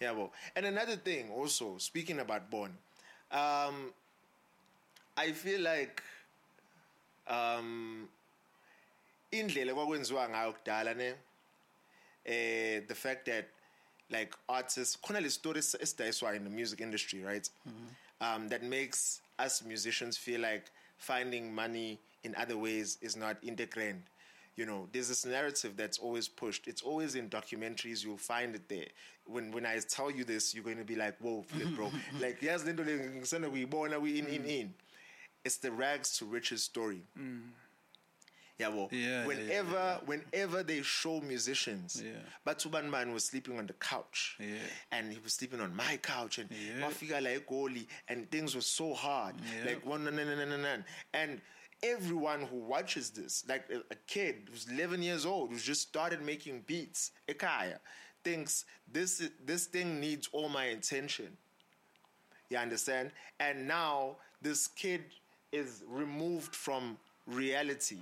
Yeah, 0.00 0.12
well, 0.12 0.32
and 0.56 0.66
another 0.66 0.96
thing 0.96 1.30
also, 1.30 1.78
speaking 1.78 2.18
about 2.20 2.50
Born, 2.50 2.72
um, 3.30 3.92
I 5.16 5.32
feel 5.32 5.60
like 5.60 6.02
um, 7.28 8.08
indlela 9.32 9.74
kwakwenziwa 9.74 10.28
ngayo 10.28 10.52
kudala 10.52 10.94
ne 10.96 11.14
eh 12.24 12.80
the 12.88 12.94
fact 12.94 13.24
that 13.26 13.44
like 14.10 14.34
artists 14.48 14.96
khona 14.96 15.20
le 15.20 15.30
story 15.30 15.58
es- 15.58 15.76
esidayiswa 15.80 16.34
in 16.36 16.44
the 16.44 16.50
music 16.50 16.80
industry 16.80 17.22
right? 17.24 17.48
Um, 18.20 18.48
that 18.48 18.62
makes 18.62 19.20
us 19.38 19.62
musicians 19.64 20.16
feel 20.16 20.40
like 20.40 20.70
finding 20.98 21.52
money 21.54 21.98
in 22.24 22.34
other 22.36 22.56
ways 22.56 22.98
is 23.02 23.16
not 23.16 23.42
integrand 23.42 24.00
you 24.56 24.66
know 24.66 24.88
there's 24.92 25.08
this 25.08 25.24
narrative 25.24 25.76
that's 25.76 25.98
always 25.98 26.28
pushed. 26.28 26.68
It's 26.68 26.82
always 26.82 27.14
in 27.14 27.28
documentaries. 27.28 28.04
You'll 28.04 28.18
find 28.18 28.54
it 28.54 28.68
there. 28.68 28.86
When 29.24 29.52
when 29.52 29.64
i 29.64 29.78
tell 29.78 30.10
you 30.10 30.24
this 30.24 30.54
you're 30.54 30.64
going 30.64 30.78
to 30.78 30.84
be 30.84 30.96
like 30.96 31.16
whoa 31.18 31.42
flip, 31.42 31.68
bro. 31.76 31.90
Like 32.20 32.42
yes 32.42 32.62
ngisanda 32.64 33.48
kuyibona 33.50 34.00
we 34.00 34.18
in 34.18 34.26
in 34.26 34.42
mm. 34.42 34.60
in. 34.60 34.74
It's 35.44 35.56
the 35.56 35.72
rags 35.72 36.18
to 36.18 36.24
riches 36.24 36.62
story. 36.62 37.02
Mm. 37.18 37.40
Yeah, 38.58 38.68
well, 38.68 38.88
Yeah, 38.92 38.98
yeah, 39.08 39.26
whenever 39.26 39.72
yeah, 39.72 39.98
whenever 40.04 40.62
they 40.62 40.82
show 40.82 41.20
musicians, 41.20 42.00
Yeah. 42.04 42.12
Batuban 42.46 42.90
man 42.90 43.12
was 43.12 43.24
sleeping 43.24 43.58
on 43.58 43.66
the 43.66 43.72
couch, 43.72 44.36
Yeah. 44.38 44.58
and 44.92 45.12
he 45.12 45.18
was 45.18 45.32
sleeping 45.34 45.60
on 45.60 45.74
my 45.74 45.96
couch, 45.96 46.38
and 46.38 46.48
Yeah. 46.50 46.86
like 46.86 47.46
goalie, 47.46 47.86
and 48.08 48.30
things 48.30 48.54
were 48.54 48.60
so 48.60 48.94
hard, 48.94 49.34
Yeah. 49.40 49.64
like 49.64 49.84
one, 49.84 50.06
and 50.06 51.40
everyone 51.82 52.42
who 52.42 52.56
watches 52.56 53.10
this, 53.10 53.44
like 53.48 53.64
a, 53.70 53.78
a 53.90 53.96
kid 54.06 54.48
who's 54.50 54.66
11 54.70 55.02
years 55.02 55.26
old, 55.26 55.50
who's 55.50 55.64
just 55.64 55.82
started 55.82 56.22
making 56.22 56.62
beats, 56.66 57.10
Ekaya, 57.28 57.78
thinks 58.24 58.64
this 58.92 59.28
this 59.44 59.66
thing 59.66 60.00
needs 60.00 60.28
all 60.32 60.48
my 60.48 60.66
attention. 60.66 61.36
You 62.50 62.58
understand? 62.58 63.10
And 63.40 63.66
now 63.66 64.16
this 64.40 64.68
kid 64.68 65.02
is 65.50 65.82
removed 65.88 66.54
from 66.54 66.96
reality. 67.26 67.98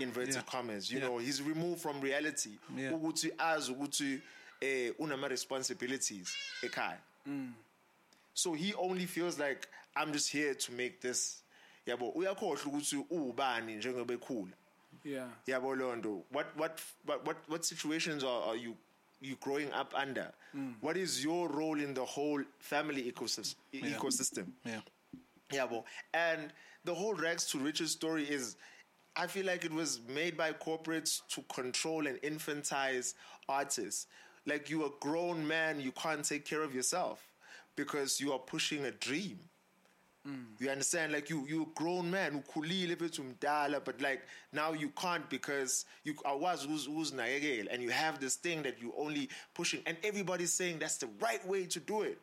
Inverted 0.00 0.34
yeah. 0.34 0.42
commas. 0.42 0.90
You 0.90 0.98
Yeah. 0.98 1.06
know, 1.06 1.18
he's 1.18 1.40
removed 1.42 1.80
from 1.80 2.00
reality. 2.00 2.50
Yeah. 2.76 2.92
Azi 2.92 3.72
ukuthi 3.74 4.20
eh 4.60 4.90
unama 4.98 5.28
responsibilities 5.28 6.34
ekhaya. 6.62 6.98
So 8.34 8.52
he 8.54 8.74
only 8.74 9.06
feels 9.06 9.38
like 9.38 9.66
I'm 9.96 10.12
just 10.12 10.30
here 10.30 10.54
to 10.54 10.72
make 10.72 11.00
this. 11.00 11.42
Yabo, 11.88 12.10
uyakhohlwa 12.10 12.66
ukuthi 12.66 12.96
uubani 13.10 13.74
njengoba 13.76 14.14
ekhula. 14.14 14.52
Yeah. 15.04 15.28
Yabo 15.46 15.74
Londo, 15.74 16.22
what 16.30 16.46
what 16.56 16.80
what 17.06 17.26
what, 17.26 17.36
what 17.48 17.64
situations 17.64 18.22
are, 18.22 18.42
are 18.48 18.56
you 18.56 18.76
you 19.20 19.36
growing 19.40 19.72
up 19.72 19.94
under? 19.94 20.30
Hmm. 20.52 20.72
What 20.80 20.96
is 20.96 21.24
your 21.24 21.48
role 21.48 21.80
in 21.80 21.94
the 21.94 22.04
whole 22.04 22.42
family 22.58 23.10
ecosystem? 23.10 23.56
ecosystem? 23.72 24.46
Yeah. 24.64 24.80
Yeah, 25.50 25.64
well, 25.64 25.86
and 26.12 26.52
the 26.84 26.94
whole 26.94 27.14
rags 27.14 27.46
to 27.52 27.58
riches 27.58 27.92
story 27.92 28.24
is, 28.24 28.56
I 29.16 29.26
feel 29.26 29.46
like 29.46 29.64
it 29.64 29.72
was 29.72 30.00
made 30.06 30.36
by 30.36 30.52
corporates 30.52 31.22
to 31.28 31.42
control 31.52 32.06
and 32.06 32.20
infantize 32.20 33.14
artists. 33.48 34.06
Like 34.44 34.68
you're 34.68 34.86
a 34.86 34.90
grown 35.00 35.46
man, 35.46 35.80
you 35.80 35.92
can't 35.92 36.22
take 36.22 36.44
care 36.44 36.62
of 36.62 36.74
yourself 36.74 37.26
because 37.76 38.20
you 38.20 38.32
are 38.34 38.38
pushing 38.38 38.84
a 38.84 38.90
dream. 38.90 39.38
You 40.58 40.70
understand? 40.70 41.12
Like 41.12 41.30
you, 41.30 41.46
you 41.48 41.62
a 41.62 41.66
grown 41.78 42.10
man, 42.10 42.42
ukhulile 42.42 42.96
bethu 42.96 43.20
mdala, 43.34 43.84
but 43.84 44.00
like 44.00 44.22
now 44.52 44.72
you 44.72 44.90
can't 44.90 45.28
because 45.30 45.84
you 46.04 46.14
was 46.24 46.64
who's 46.64 46.86
who's 46.86 47.12
and 47.70 47.82
you 47.82 47.90
have 47.90 48.18
this 48.20 48.36
thing 48.36 48.62
that 48.62 48.80
you 48.82 48.92
only 48.98 49.28
pushing, 49.54 49.80
and 49.86 49.96
everybody's 50.04 50.52
saying 50.52 50.78
that's 50.80 50.98
the 50.98 51.08
right 51.20 51.46
way 51.46 51.64
to 51.66 51.80
do 51.80 52.02
it. 52.02 52.18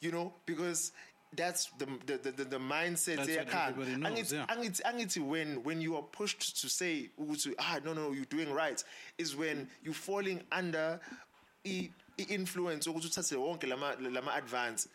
You 0.00 0.12
know? 0.12 0.32
Because 0.46 0.92
that's 1.36 1.70
the 1.78 1.86
the 2.06 2.16
the, 2.18 2.30
the, 2.32 2.44
the 2.44 2.58
mindset 2.58 3.16
That's 3.16 3.28
there 3.28 3.44
what 3.44 3.54
everybody 3.54 3.96
knows, 3.96 4.32
angithi 4.32 4.32
yeah. 4.32 4.46
angithi 4.46 4.80
angithi 4.82 5.26
when 5.26 5.62
when 5.62 5.80
you 5.82 5.94
are 5.96 6.02
pushed 6.02 6.60
to 6.62 6.68
say 6.70 7.10
ukuthi 7.20 7.54
ah 7.58 7.78
no 7.84 7.92
no 7.92 8.12
you're 8.12 8.24
doing 8.24 8.50
right 8.50 8.82
is 9.18 9.36
when 9.36 9.68
you're 9.84 9.92
falling 9.92 10.40
under 10.50 10.98
i- 11.66 11.90
influence 12.30 12.86
ukuthi 12.86 13.06
uthathe 13.08 13.36
wonke 13.36 13.68
lama 13.68 13.94
lama 14.00 14.32
advance 14.36 14.88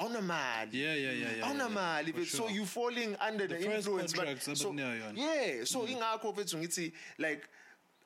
awunamali 0.00 0.70
Yeah, 0.72 0.94
yeah, 0.94 1.12
yeah, 1.12 1.36
yeah, 1.38 1.48
awunamali 1.48 2.06
yeah, 2.08 2.12
bethu 2.18 2.26
so 2.30 2.36
sure. 2.38 2.50
you 2.50 2.64
falling 2.66 3.16
under 3.28 3.46
the, 3.46 3.54
The 3.58 3.74
influence 3.76 4.12
contracts 4.12 4.44
so, 4.62 4.72
yeah 4.72 5.64
so 5.64 5.80
Mm-hmm. 5.80 5.92
ingakho 5.94 6.32
bethu 6.34 6.56
ngithi 6.58 6.92
like 7.18 7.42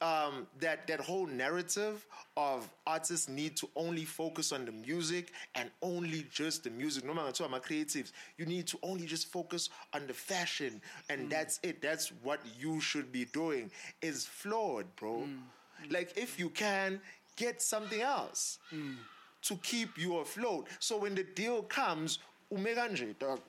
um, 0.01 0.47
that 0.61 0.87
that 0.87 1.01
whole 1.01 1.27
narrative 1.27 2.05
of 2.37 2.69
artists 2.87 3.29
need 3.29 3.57
to 3.57 3.67
only 3.85 4.05
focus 4.05 4.53
on 4.53 4.65
the 4.67 4.73
music 4.73 5.33
and 5.55 5.71
only 5.81 6.27
just 6.31 6.65
the 6.65 6.71
music. 6.71 7.05
No 7.05 7.15
matter 7.15 7.49
my 7.49 7.61
creatives, 7.61 8.11
you 8.37 8.45
need 8.45 8.67
to 8.67 8.79
only 8.83 9.07
just 9.07 9.33
focus 9.33 9.71
on 9.95 10.07
the 10.07 10.13
fashion, 10.13 10.83
and 11.09 11.31
that's 11.31 11.61
it. 11.63 11.81
That's 11.81 12.09
what 12.23 12.41
you 12.59 12.81
should 12.81 13.13
be 13.13 13.25
doing. 13.27 13.71
Is 14.03 14.27
flawed, 14.27 14.85
bro. 14.97 15.27
Like 15.91 16.13
if 16.17 16.39
you 16.41 16.51
can 16.51 17.01
get 17.37 17.63
something 17.63 18.03
else 18.03 18.59
to 19.49 19.57
keep 19.57 19.99
you 19.99 20.19
afloat. 20.19 20.69
So 20.79 20.97
when 20.99 21.15
the 21.15 21.25
deal 21.25 21.63
comes, 21.63 22.19
umeka 22.53 22.89
nje, 22.91 23.19
dog. 23.19 23.41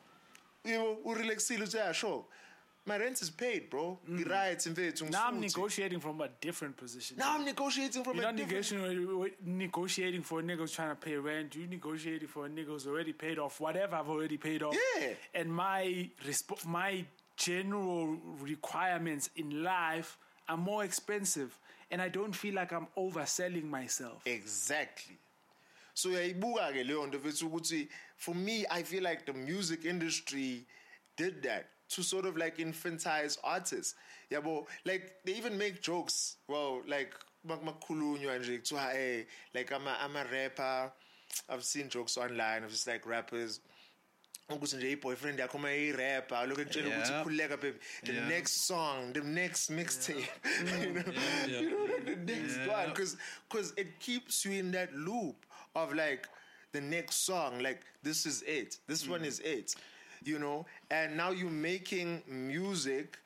You 0.64 0.78
know, 0.78 0.98
urelaxile 1.06 1.64
uthi 1.64 1.76
yeah, 1.76 1.92
sure. 1.92 2.26
My 2.88 2.98
rent 2.98 3.20
is 3.22 3.32
paid, 3.32 3.70
bro. 3.72 3.98
Mm. 4.08 4.30
Right, 4.30 4.60
mfethu. 4.60 5.10
Now 5.10 5.28
I'm 5.28 5.40
negotiating 5.40 6.00
from 6.00 6.22
a 6.22 6.30
different 6.40 6.78
position. 6.78 7.18
Now 7.18 7.36
I'm 7.36 7.44
negotiating 7.44 8.04
from 8.04 8.16
You're 8.18 8.26
a 8.26 8.32
not 8.32 8.36
different. 8.36 8.72
negotiating, 8.72 9.32
negotiating 9.44 10.22
for 10.22 10.40
a 10.40 10.44
nigga 10.44 10.58
who's 10.58 10.72
trying 10.72 10.90
to 10.90 10.96
pay 10.96 11.16
rent. 11.16 11.56
You're 11.56 11.68
negotiating 11.68 12.28
for 12.28 12.46
a 12.46 12.50
nigga 12.50 12.66
who's 12.68 12.86
already 12.86 13.14
paid 13.14 13.40
off 13.40 13.60
whatever 13.60 13.96
I've 13.96 14.10
already 14.10 14.38
paid 14.38 14.62
off. 14.62 14.76
Yeah. 15.00 15.14
And 15.34 15.52
my 15.52 16.10
resp- 16.28 16.66
my 16.68 17.06
general 17.38 18.18
requirements 18.40 19.32
in 19.36 19.64
life 19.64 20.18
are 20.48 20.58
more 20.58 20.84
expensive, 20.84 21.58
and 21.90 22.00
I 22.02 22.10
don't 22.10 22.36
feel 22.36 22.54
like 22.54 22.72
I'm 22.72 22.88
overselling 22.96 23.64
myself. 23.64 24.22
Exactly. 24.28 25.18
So 25.96 26.10
yayibuka 26.10 26.72
ke 26.74 26.84
leyo 26.84 27.08
nto 27.08 27.18
mfethu 27.20 27.48
ukuthi 27.48 27.88
for 28.18 28.36
me 28.36 28.66
I 28.70 28.84
feel 28.84 29.04
like 29.04 29.26
the 29.26 29.34
music 29.34 29.86
industry 29.86 30.66
did 31.18 31.42
that 31.44 31.66
to 31.96 32.04
sort 32.04 32.26
of 32.26 32.36
like 32.38 32.58
infantize 32.58 33.38
artists. 33.44 33.96
Yabo, 34.32 34.66
like 34.86 35.14
they 35.24 35.34
even 35.38 35.58
make 35.58 35.82
jokes. 35.82 36.36
Well, 36.50 36.82
like 36.88 37.14
mak- 37.48 37.64
makhulunywa 37.64 38.38
nje 38.40 38.58
kuthiwa 38.60 38.94
eh 38.94 39.24
like 39.54 39.72
I'm 39.72 39.88
a, 39.88 39.98
I'm 40.04 40.16
a 40.18 40.26
rapper. 40.26 40.92
I've 41.50 41.64
seen 41.64 41.90
jokes 41.90 42.18
online 42.18 42.64
of 42.66 42.72
just 42.72 42.88
like 42.88 43.06
rappers 43.10 43.62
ukuthi 44.50 44.76
nje 44.78 44.92
i-boyfriend 44.92 45.40
yakho 45.40 45.58
uma 45.58 45.72
yi-rapper 45.72 46.48
lokhu 46.48 46.62
ekutshela 46.62 46.88
ukuthi 46.90 47.12
Yeah. 47.12 47.24
khululeka 47.24 47.58
baby 47.58 47.80
the 48.04 48.14
Yeah. 48.14 48.28
next 48.30 48.52
song 48.68 49.14
the 49.14 49.22
next 49.22 49.70
mixtape 49.70 50.28
you 50.84 50.94
know 50.94 51.14
yeah. 51.48 51.62
you 51.62 51.70
know 51.70 51.88
the 52.06 52.16
next 52.16 52.58
Yeah. 52.58 52.70
one 52.80 52.88
because 52.90 53.18
because 53.50 53.74
it 53.78 53.88
keeps 54.00 54.46
you 54.46 54.52
in 54.52 54.72
that 54.72 54.94
loop 54.94 55.46
of 55.76 55.94
like 55.94 56.28
the 56.72 56.82
next 56.82 57.26
song 57.26 57.60
like 57.62 57.82
this 58.04 58.26
is 58.26 58.42
it 58.44 58.78
this 58.88 59.08
one 59.08 59.22
mm. 59.22 59.28
is 59.28 59.40
it 59.40 59.76
you 60.26 60.40
know? 60.40 60.66
And 60.92 61.16
now 61.16 61.32
you're 61.32 61.50
making 61.50 62.24
music 62.28 63.18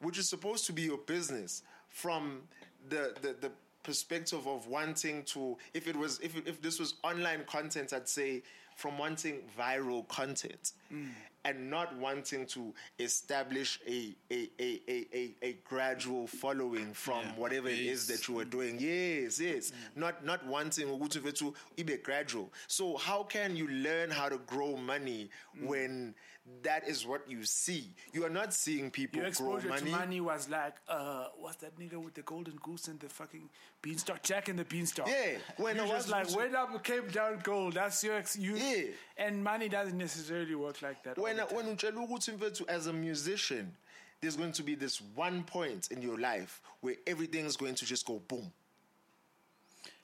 which 0.00 0.18
is 0.18 0.28
supposed 0.28 0.66
to 0.66 0.72
be 0.74 0.82
your 0.82 0.98
business 0.98 1.62
from 1.88 2.42
the 2.90 3.14
the, 3.22 3.34
the 3.40 3.50
perspective 3.82 4.46
of 4.46 4.66
wanting 4.66 5.22
to 5.22 5.56
if 5.72 5.88
it 5.88 5.96
was 5.96 6.20
if 6.20 6.36
if 6.46 6.60
this 6.60 6.78
was 6.80 6.94
online 7.04 7.44
content 7.46 7.92
i'd 7.92 8.08
say 8.08 8.42
from 8.74 8.98
wanting 8.98 9.42
viral 9.56 10.06
content 10.08 10.72
mm. 10.92 11.08
And 11.46 11.70
not 11.70 11.96
wanting 11.98 12.44
to 12.46 12.74
establish 12.98 13.80
a 13.86 14.14
a, 14.30 14.50
a, 14.60 14.80
a, 14.88 15.06
a, 15.14 15.34
a 15.42 15.52
gradual 15.64 16.26
following 16.26 16.92
from 16.92 17.20
Yeah, 17.22 17.32
whatever 17.36 17.68
it 17.68 17.78
is 17.78 18.06
that 18.08 18.26
you 18.28 18.34
were 18.34 18.44
doing. 18.44 18.78
Yes 18.80 19.40
yes. 19.40 19.70
Mm. 19.70 19.74
Not 19.96 20.24
not 20.24 20.46
wanting 20.46 20.88
mfethu 20.88 21.54
ibe 21.78 22.02
gradual. 22.02 22.50
So 22.66 22.96
how 22.96 23.22
can 23.22 23.56
you 23.56 23.68
learn 23.68 24.10
how 24.10 24.28
to 24.28 24.38
grow 24.38 24.76
money 24.76 25.30
mm. 25.56 25.66
when 25.68 26.14
that 26.62 26.88
is 26.88 27.06
what 27.06 27.28
you 27.28 27.44
see 27.44 27.90
you 28.12 28.24
are 28.24 28.30
not 28.30 28.54
seeing 28.54 28.90
people 28.90 29.20
Your 29.20 29.30
grow 29.30 29.56
exposure 29.56 29.68
money 29.68 29.90
to 29.90 29.96
money 29.96 30.20
was 30.20 30.48
like, 30.48 30.74
uh, 30.88 31.26
what's 31.38 31.56
that 31.56 31.78
nigga 31.78 32.02
with 32.02 32.14
the 32.14 32.22
golden 32.22 32.56
goose 32.62 32.88
and 32.88 32.98
the 33.00 33.08
fucking 33.08 33.48
beanstalk? 33.82 34.22
Jack 34.22 34.48
and 34.48 34.58
the 34.58 34.64
beanstalk. 34.64 35.08
Yeah, 35.08 35.38
when 35.56 35.76
you 35.76 35.82
I 35.82 35.88
just 35.88 36.10
was 36.10 36.10
like 36.10 36.36
went 36.36 36.54
up, 36.54 36.84
came 36.84 37.08
down 37.08 37.40
gold. 37.42 37.74
That's 37.74 38.02
your 38.02 38.14
ex. 38.16 38.36
You 38.36 38.56
Yeah. 38.56 38.84
And 39.16 39.42
money 39.42 39.68
doesn't 39.68 39.96
necessarily 39.96 40.54
work 40.54 40.82
like 40.82 41.02
that. 41.04 41.18
when 41.18 41.38
when 41.38 41.76
ukuthi 41.76 42.68
as 42.68 42.86
a 42.86 42.92
musician 42.92 43.72
there's 44.20 44.36
going 44.36 44.52
to 44.52 44.62
be 44.62 44.74
this 44.74 45.00
one 45.14 45.42
point 45.44 45.88
in 45.90 46.00
your 46.00 46.18
life 46.18 46.60
where 46.80 46.94
everything's 47.06 47.56
going 47.56 47.74
to 47.74 47.84
just 47.84 48.06
go 48.06 48.20
boom 48.28 48.50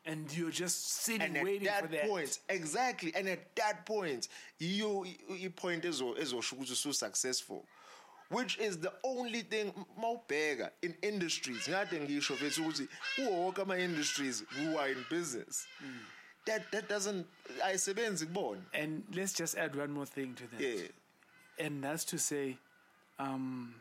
and 0.04 0.36
you're 0.36 0.50
just 0.50 0.76
sitting 1.04 1.36
and 1.36 1.44
waiting 1.44 1.64
that, 1.68 1.82
for 1.82 1.88
that. 1.88 2.08
point 2.08 2.40
exactly 2.48 3.12
and 3.14 3.28
at 3.28 3.54
that 3.56 3.84
point 3.86 4.28
you 4.58 5.06
i-point 5.44 5.84
ezo- 5.84 6.16
ezosho 6.18 6.56
ukuthi 6.56 6.72
usu-successful 6.72 7.64
which 8.30 8.58
is 8.58 8.78
the 8.78 8.92
only 9.04 9.42
thing 9.42 9.72
mawubheka 9.98 10.70
in 10.82 10.94
industries 11.02 11.68
ngade 11.68 12.00
ngisho 12.00 12.36
fethu 12.36 12.62
ukuthi 12.62 12.88
kuwo 13.16 13.30
wonke 13.44 13.62
ama-industries 13.62 14.44
who 14.56 14.78
are 14.78 14.92
in 14.92 15.04
business 15.10 15.66
that, 16.44 16.62
that 16.72 16.88
doesn't 16.88 17.26
ayisebenzi 17.64 18.26
kubona 18.26 18.60
And 18.72 19.04
let's 19.14 19.32
just 19.38 19.56
add 19.58 19.76
one 19.76 19.92
more 19.92 20.06
thing 20.06 20.34
to 20.34 20.42
that. 20.48 20.60
yeah 20.60 20.88
And 21.58 21.84
that's 21.84 22.04
to 22.06 22.18
say, 22.18 22.56
um, 23.18 23.74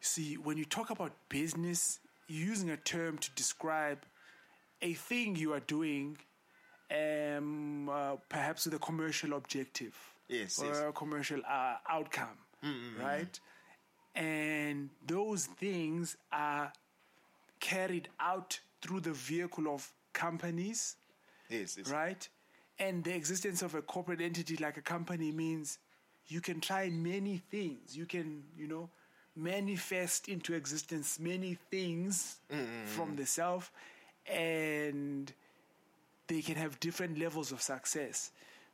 see, 0.00 0.36
when 0.36 0.58
you 0.58 0.64
talk 0.66 0.90
about 0.90 1.12
business, 1.28 1.98
you're 2.28 2.46
using 2.50 2.70
a 2.70 2.76
term 2.76 3.18
to 3.18 3.30
describe 3.34 3.98
a 4.84 4.92
thing 4.94 5.34
you 5.34 5.52
are 5.52 5.60
doing, 5.66 6.16
um, 6.90 7.88
uh, 7.88 8.16
perhaps 8.28 8.66
with 8.66 8.74
a 8.74 8.78
commercial 8.78 9.32
objective 9.32 9.96
Yes, 10.28 10.58
or 10.58 10.66
yes. 10.66 10.82
a 10.88 10.92
commercial 10.92 11.40
uh, 11.48 11.76
outcome, 11.88 12.38
mm, 12.64 12.68
mm, 12.70 12.98
mm, 12.98 13.04
right? 13.04 13.40
And 14.14 14.90
those 15.06 15.46
things 15.46 16.16
are 16.32 16.72
carried 17.60 18.08
out 18.20 18.60
through 18.80 19.00
the 19.00 19.12
vehicle 19.12 19.66
of 19.68 19.90
companies 20.12 20.96
yes, 21.48 21.76
yes. 21.76 21.90
right? 21.90 22.28
And 22.78 23.02
the 23.04 23.14
existence 23.14 23.62
of 23.62 23.74
a 23.74 23.82
corporate 23.82 24.20
entity 24.20 24.56
like 24.56 24.76
a 24.76 24.82
company 24.82 25.32
means 25.32 25.78
you 26.26 26.40
can 26.40 26.60
try 26.60 26.90
many 26.90 27.42
things. 27.50 27.96
You 27.96 28.06
can, 28.06 28.44
you 28.56 28.66
know, 28.66 28.88
manifest 29.36 30.28
into 30.28 30.54
existence 30.54 31.18
many 31.18 31.58
things 31.70 32.36
from 32.84 33.16
the 33.16 33.26
self, 33.26 33.72
and 34.32 35.32
they 36.26 36.40
can 36.42 36.56
have 36.56 36.80
different 36.80 37.18
levels 37.18 37.52
of 37.52 37.60
success. 37.60 38.30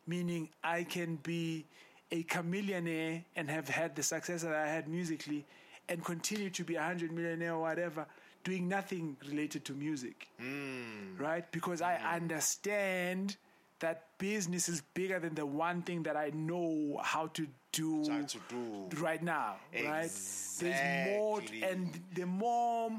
Meaning, 0.06 0.48
I 0.64 0.84
can 0.84 1.16
be 1.16 1.64
a 2.10 2.22
Chamillionaire 2.24 3.24
and 3.36 3.50
have 3.50 3.68
had 3.68 3.94
the 3.94 4.02
success 4.02 4.42
that 4.42 4.54
I 4.54 4.66
had 4.66 4.88
musically, 4.88 5.44
and 5.88 6.04
continue 6.04 6.50
to 6.50 6.64
be 6.64 6.76
a 6.76 6.82
hundred 6.82 7.12
millionaire 7.12 7.54
or 7.54 7.60
whatever, 7.60 8.06
doing 8.44 8.68
nothing 8.68 9.16
related 9.28 9.64
to 9.66 9.72
music 9.74 10.28
hmm. 10.38 11.16
right? 11.18 11.50
Because 11.52 11.82
I 11.82 11.96
hmm. 11.96 12.06
understand 12.06 13.36
that 13.80 14.04
business 14.18 14.68
is 14.68 14.82
bigger 14.94 15.18
than 15.18 15.34
the 15.34 15.46
one 15.46 15.82
thing 15.82 16.02
that 16.02 16.16
I 16.16 16.30
know 16.34 17.00
how 17.02 17.28
to 17.28 17.46
do, 17.72 18.04
How 18.08 18.22
to 18.22 18.38
do. 18.48 18.88
right 19.00 19.22
now, 19.22 19.56
right? 19.72 20.10
There's 20.58 21.08
more, 21.08 21.40
and 21.62 21.98
the 22.14 22.26
more 22.26 22.90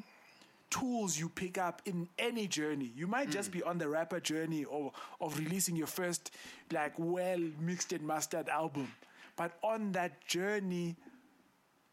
tools 0.71 1.19
you 1.19 1.29
pick 1.29 1.57
up 1.59 1.81
in 1.85 2.07
any 2.17 2.47
journey, 2.47 2.91
you 2.95 3.05
might 3.05 3.29
just 3.29 3.51
be 3.51 3.61
on 3.61 3.77
the 3.77 3.87
rapper 3.87 4.19
journey 4.19 4.63
or 4.63 4.91
of 5.19 5.37
releasing 5.37 5.75
your 5.75 5.87
first 5.87 6.31
like 6.71 6.93
well 6.97 7.39
mixed 7.59 7.93
and 7.93 8.01
mastered 8.07 8.49
album, 8.49 8.87
but 9.35 9.51
on 9.61 9.91
that 9.91 10.25
journey 10.25 10.95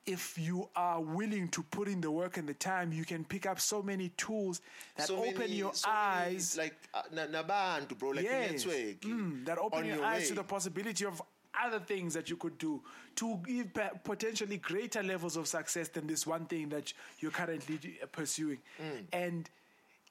if 0.07 0.39
you 0.39 0.67
are 0.75 1.03
willing 1.03 1.49
to 1.49 1.63
put 1.65 1.87
in 1.87 2.01
the 2.01 2.11
work 2.11 2.39
and 2.39 2.49
the 2.49 2.55
time, 2.55 2.91
you 2.95 3.05
can 3.05 3.25
pick 3.25 3.45
up 3.45 3.61
so 3.61 3.83
many 3.83 4.09
tools 4.17 4.63
that 4.97 5.07
So 5.07 5.19
open 5.19 5.39
many- 5.41 5.53
your 5.57 5.75
so 5.75 5.87
many, 5.91 6.01
eyes. 6.37 6.57
like 6.57 6.75
uh, 6.95 7.03
na- 7.13 7.27
nabantu 7.27 7.99
bro 7.99 8.11
like 8.17 8.25
yes, 8.25 8.65
network 8.65 9.01
mm, 9.03 9.45
that 9.45 9.59
open 9.59 9.85
your, 9.85 9.97
your 9.97 10.05
eyes 10.07 10.23
way. 10.23 10.29
to 10.29 10.35
the 10.37 10.45
possibility 10.45 11.05
of 11.05 11.21
other 11.65 11.81
things 11.81 12.15
that 12.15 12.31
you 12.31 12.37
could 12.37 12.59
do 12.59 12.83
to 13.17 13.39
give 13.47 13.69
potentially 14.05 14.59
greater 14.59 15.03
levels 15.03 15.37
of 15.37 15.47
success 15.47 15.89
than 15.89 16.07
this 16.07 16.27
one 16.27 16.47
thing 16.47 16.69
that 16.69 16.93
you're 17.21 17.31
currently 17.31 17.79
pursuing. 18.13 18.59
Mm. 18.81 19.05
And 19.13 19.51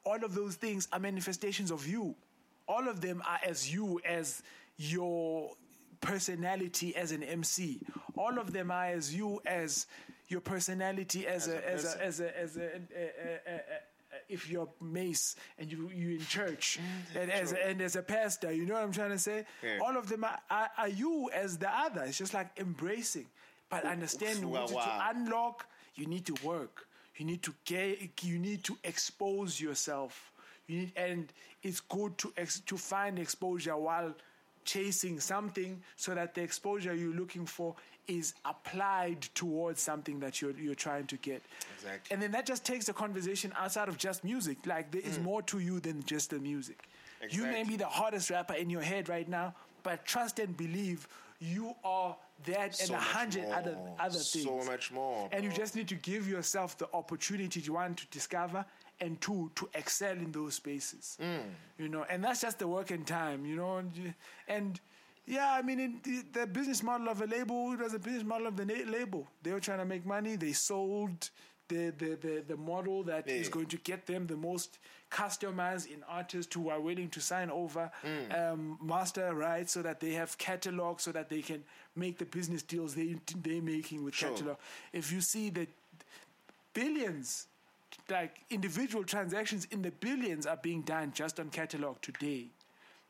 all 0.04 0.24
of 0.24 0.36
those 0.36 0.56
things 0.56 0.88
are 0.92 1.00
manifestations 1.00 1.72
of 1.72 1.88
you. 1.88 2.16
All 2.68 2.88
of 2.88 3.02
them 3.02 3.22
are 3.28 3.40
as 3.46 3.72
you 3.72 4.00
as 4.06 4.44
your 4.78 5.52
personality 6.02 6.96
as 6.96 7.12
an 7.12 7.24
MC. 7.24 7.82
All 8.18 8.38
of 8.38 8.54
them 8.54 8.72
are 8.72 8.86
as 8.86 9.14
you 9.16 9.42
as 9.46 9.88
your 10.30 10.42
personality 10.42 11.26
as, 11.26 11.48
a, 11.48 11.54
a 11.54 11.56
as 11.56 11.84
a 11.84 11.88
person. 11.88 12.02
as 12.02 12.20
a 12.20 12.40
as 12.40 12.58
a, 12.58 12.62
a, 12.62 12.66
a, 12.66 12.74
a, 13.48 13.56
a, 13.56 13.62
if 14.30 14.50
you're 14.50 14.68
Mase 14.82 15.36
and 15.58 15.72
you 15.72 15.90
you 15.94 16.16
in 16.18 16.26
church 16.26 16.80
and 17.16 17.32
as 17.32 17.54
a, 17.54 17.68
and 17.68 17.82
as 17.82 17.96
a 17.96 18.02
pastor, 18.02 18.52
you 18.52 18.66
know 18.66 18.76
what 18.76 18.84
I'm 18.84 18.92
trying 18.92 19.12
to 19.12 19.20
say. 19.20 19.46
Yeah. 19.64 19.80
All 19.82 19.98
of 19.98 20.10
them 20.10 20.24
are, 20.24 20.40
are, 20.50 20.70
are 20.78 20.88
you 20.90 21.30
as 21.34 21.58
the 21.58 21.70
other. 21.70 22.04
It's 22.04 22.18
just 22.18 22.34
like 22.34 22.50
embracing, 22.60 23.28
but 23.70 23.84
understanding 23.86 24.50
Wow, 24.50 24.62
what 24.62 24.68
to 24.70 24.76
wow. 24.76 25.12
unlock. 25.14 25.66
You 25.96 26.06
need 26.06 26.26
to 26.28 26.36
work. 26.46 26.88
You 27.18 27.26
need 27.26 27.42
to 27.44 27.54
get. 27.66 28.24
You 28.24 28.38
need 28.40 28.64
to 28.66 28.78
expose 28.84 29.60
yourself. 29.60 30.32
You 30.68 30.80
need, 30.82 30.92
and 30.96 31.32
it's 31.64 31.80
good 31.80 32.18
to 32.20 32.34
ex, 32.38 32.60
to 32.62 32.78
find 32.78 33.18
exposure 33.20 33.76
while 33.78 34.14
chasing 34.68 35.20
something, 35.20 35.82
so 35.96 36.14
that 36.14 36.36
the 36.36 36.42
exposure 36.42 36.94
you're 36.94 37.16
looking 37.16 37.48
for 37.48 37.74
is 38.08 38.36
applied 38.46 39.22
towards 39.34 39.82
something 39.82 40.20
that 40.20 40.42
you're 40.42 40.56
you're 40.66 40.76
trying 40.76 41.08
to 41.08 41.18
get. 41.18 41.42
Exactly. 41.76 42.14
And 42.14 42.22
then 42.22 42.32
that 42.34 42.46
just 42.46 42.64
takes 42.64 42.86
the 42.86 42.94
conversation 42.94 43.52
outside 43.58 43.90
of 43.90 43.98
just 43.98 44.24
music. 44.24 44.58
Like 44.66 44.92
there 44.92 45.02
is 45.02 45.18
more 45.20 45.42
to 45.44 45.60
you 45.60 45.80
than 45.80 46.04
just 46.04 46.30
the 46.30 46.40
music. 46.40 46.88
You 47.30 47.44
may 47.44 47.64
Mm. 47.64 47.68
Be 47.68 47.78
the 47.78 47.88
hottest 47.88 48.30
rapper 48.30 48.54
in 48.54 48.70
your 48.70 48.84
head 48.84 49.10
right 49.10 49.28
now, 49.28 49.56
but 49.84 50.06
trust 50.06 50.40
and 50.40 50.56
believe 50.56 51.08
you 51.40 51.76
are 51.84 52.16
that 52.46 52.76
So 52.76 52.84
and 52.86 52.94
a 52.94 53.06
hundred 53.18 53.46
other 53.46 53.76
other 54.00 54.20
things. 54.20 54.46
So 54.46 54.64
much 54.64 54.92
more, 54.92 55.30
And 55.32 55.44
you 55.44 55.52
just 55.52 55.76
need 55.76 55.88
to 55.90 55.96
give 55.96 56.28
yourself 56.28 56.78
the 56.78 56.88
opportunity 56.94 57.62
to 57.62 57.74
want 57.74 57.98
to 57.98 58.06
discover 58.20 58.66
and 59.00 59.20
two 59.22 59.52
to 59.56 59.70
excel 59.74 60.14
in 60.14 60.32
those 60.32 60.56
spaces. 60.56 61.18
Mm. 61.22 61.42
You 61.78 61.90
know, 61.90 62.06
and 62.10 62.24
that's 62.24 62.42
just 62.42 62.60
the 62.60 62.68
work 62.68 62.92
and 62.92 63.06
time. 63.06 63.46
You 63.46 63.56
know, 63.56 63.78
and, 63.78 64.14
and 64.48 64.80
yeah, 65.26 65.52
I 65.54 65.62
mean, 65.62 65.80
in 65.80 66.00
the, 66.04 66.24
the 66.40 66.48
business 66.48 66.82
model 66.82 67.10
of 67.10 67.22
a 67.22 67.26
label 67.28 67.74
it 67.74 67.80
was 67.80 67.94
a 67.94 68.00
business 68.00 68.24
model 68.24 68.48
of 68.48 68.56
the 68.58 68.66
na- 68.66 68.90
label. 68.92 69.28
They 69.44 69.52
were 69.52 69.60
trying 69.60 69.80
to 69.80 69.86
make 69.86 70.06
money. 70.06 70.36
They 70.36 70.54
sold 70.54 71.30
the 71.68 71.94
the 71.98 72.16
the, 72.22 72.44
the 72.48 72.58
model 72.58 73.04
that 73.04 73.28
is 73.30 73.48
Yeah. 73.48 73.52
going 73.54 73.66
to 73.68 73.78
get 73.78 74.06
them 74.06 74.26
the 74.28 74.38
most 74.38 74.80
customers 75.10 75.86
in 75.86 76.04
artists 76.08 76.54
who 76.56 76.70
are 76.70 76.80
willing 76.82 77.10
to 77.10 77.20
sign 77.22 77.50
over 77.50 77.92
Mm. 78.06 78.54
um, 78.54 78.78
master 78.82 79.34
rights 79.34 79.74
so 79.74 79.82
that 79.82 80.00
they 80.00 80.12
have 80.14 80.38
catalog 80.38 81.00
so 81.02 81.12
that 81.12 81.30
they 81.30 81.42
can 81.42 81.64
make 81.96 82.18
the 82.18 82.26
business 82.26 82.64
deals 82.64 82.96
they 82.96 83.16
they're 83.44 83.62
making 83.62 84.04
with 84.06 84.16
Sure. 84.16 84.30
catalog. 84.30 84.58
If 84.94 85.12
you 85.12 85.20
see 85.22 85.50
that 85.52 85.68
billions, 86.74 87.48
like 88.10 88.42
individual 88.50 89.04
transactions 89.04 89.68
in 89.72 89.82
the 89.82 89.92
billions 89.92 90.46
are 90.46 90.58
being 90.58 90.82
done 90.82 91.12
just 91.14 91.40
on 91.40 91.50
catalog 91.50 92.02
today. 92.02 92.48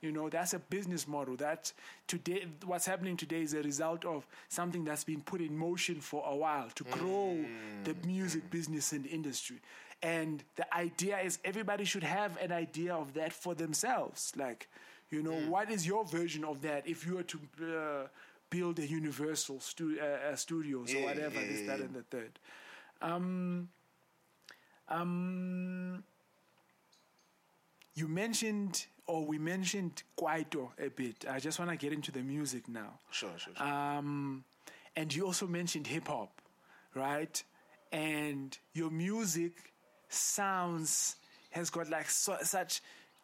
You 0.02 0.12
know, 0.12 0.30
that's 0.30 0.54
a 0.54 0.60
business 0.60 1.08
model. 1.08 1.36
That 1.38 1.72
today, 2.08 2.45
what's 2.66 2.86
happening 2.86 3.18
today 3.18 3.41
is 3.41 3.54
a 3.56 3.64
result 3.64 4.06
of 4.06 4.28
something 4.48 4.84
that's 4.84 5.04
been 5.04 5.22
put 5.22 5.41
in 5.41 5.58
motion 5.58 6.02
for 6.02 6.24
a 6.28 6.36
while 6.36 6.70
to 6.76 6.84
grow 6.84 7.44
the 7.84 7.95
music 8.06 8.49
business 8.52 8.91
and 8.91 9.08
industry. 9.08 9.58
And 10.04 10.44
the 10.56 10.72
idea 10.76 11.18
is 11.20 11.40
everybody 11.44 11.84
should 11.84 12.04
have 12.04 12.38
an 12.38 12.52
idea 12.52 12.94
of 12.94 13.16
that 13.16 13.34
for 13.34 13.56
themselves. 13.56 14.32
Like, 14.36 14.70
you 15.10 15.24
know, 15.24 15.34
what 15.49 15.72
is 15.72 15.88
your 15.88 16.06
version 16.06 16.44
of 16.44 16.62
that 16.62 16.88
if 16.88 17.08
you 17.08 17.16
were 17.16 17.24
to 17.24 17.40
uh, 17.64 18.08
build 18.52 18.78
a 18.78 18.88
Universal 18.88 19.62
stu- 19.62 19.98
uh, 19.99 20.32
uh, 20.32 20.36
Studios 20.36 20.94
or 20.94 21.02
whatever, 21.02 21.41
yeah, 21.41 21.48
this, 21.48 21.62
that, 21.62 21.80
yeah. 21.80 21.86
and 21.86 21.95
the 21.95 22.04
third? 22.04 22.40
Um, 23.02 23.70
um, 24.90 26.04
you 27.96 28.08
mentioned, 28.08 28.86
or 29.08 29.26
we 29.26 29.38
mentioned 29.38 30.04
Kwaito 30.20 30.70
a 30.80 30.90
bit. 30.90 31.26
I 31.30 31.40
just 31.40 31.60
want 31.60 31.72
to 31.72 31.78
get 31.78 31.94
into 31.94 32.12
the 32.12 32.22
music 32.22 32.68
now. 32.68 33.00
Sure, 33.12 33.30
sure, 33.38 33.54
sure. 33.56 33.68
Um, 33.68 34.44
and 34.96 35.14
you 35.14 35.26
also 35.26 35.48
mentioned 35.48 35.88
hip 35.88 36.08
hop, 36.08 36.42
right? 36.96 37.42
And 37.92 38.58
your 38.74 38.92
music 38.92 39.74
sounds 40.10 41.16
has 41.52 41.70
got 41.70 41.90
like 41.90 42.10
so, 42.10 42.38
such 42.44 42.82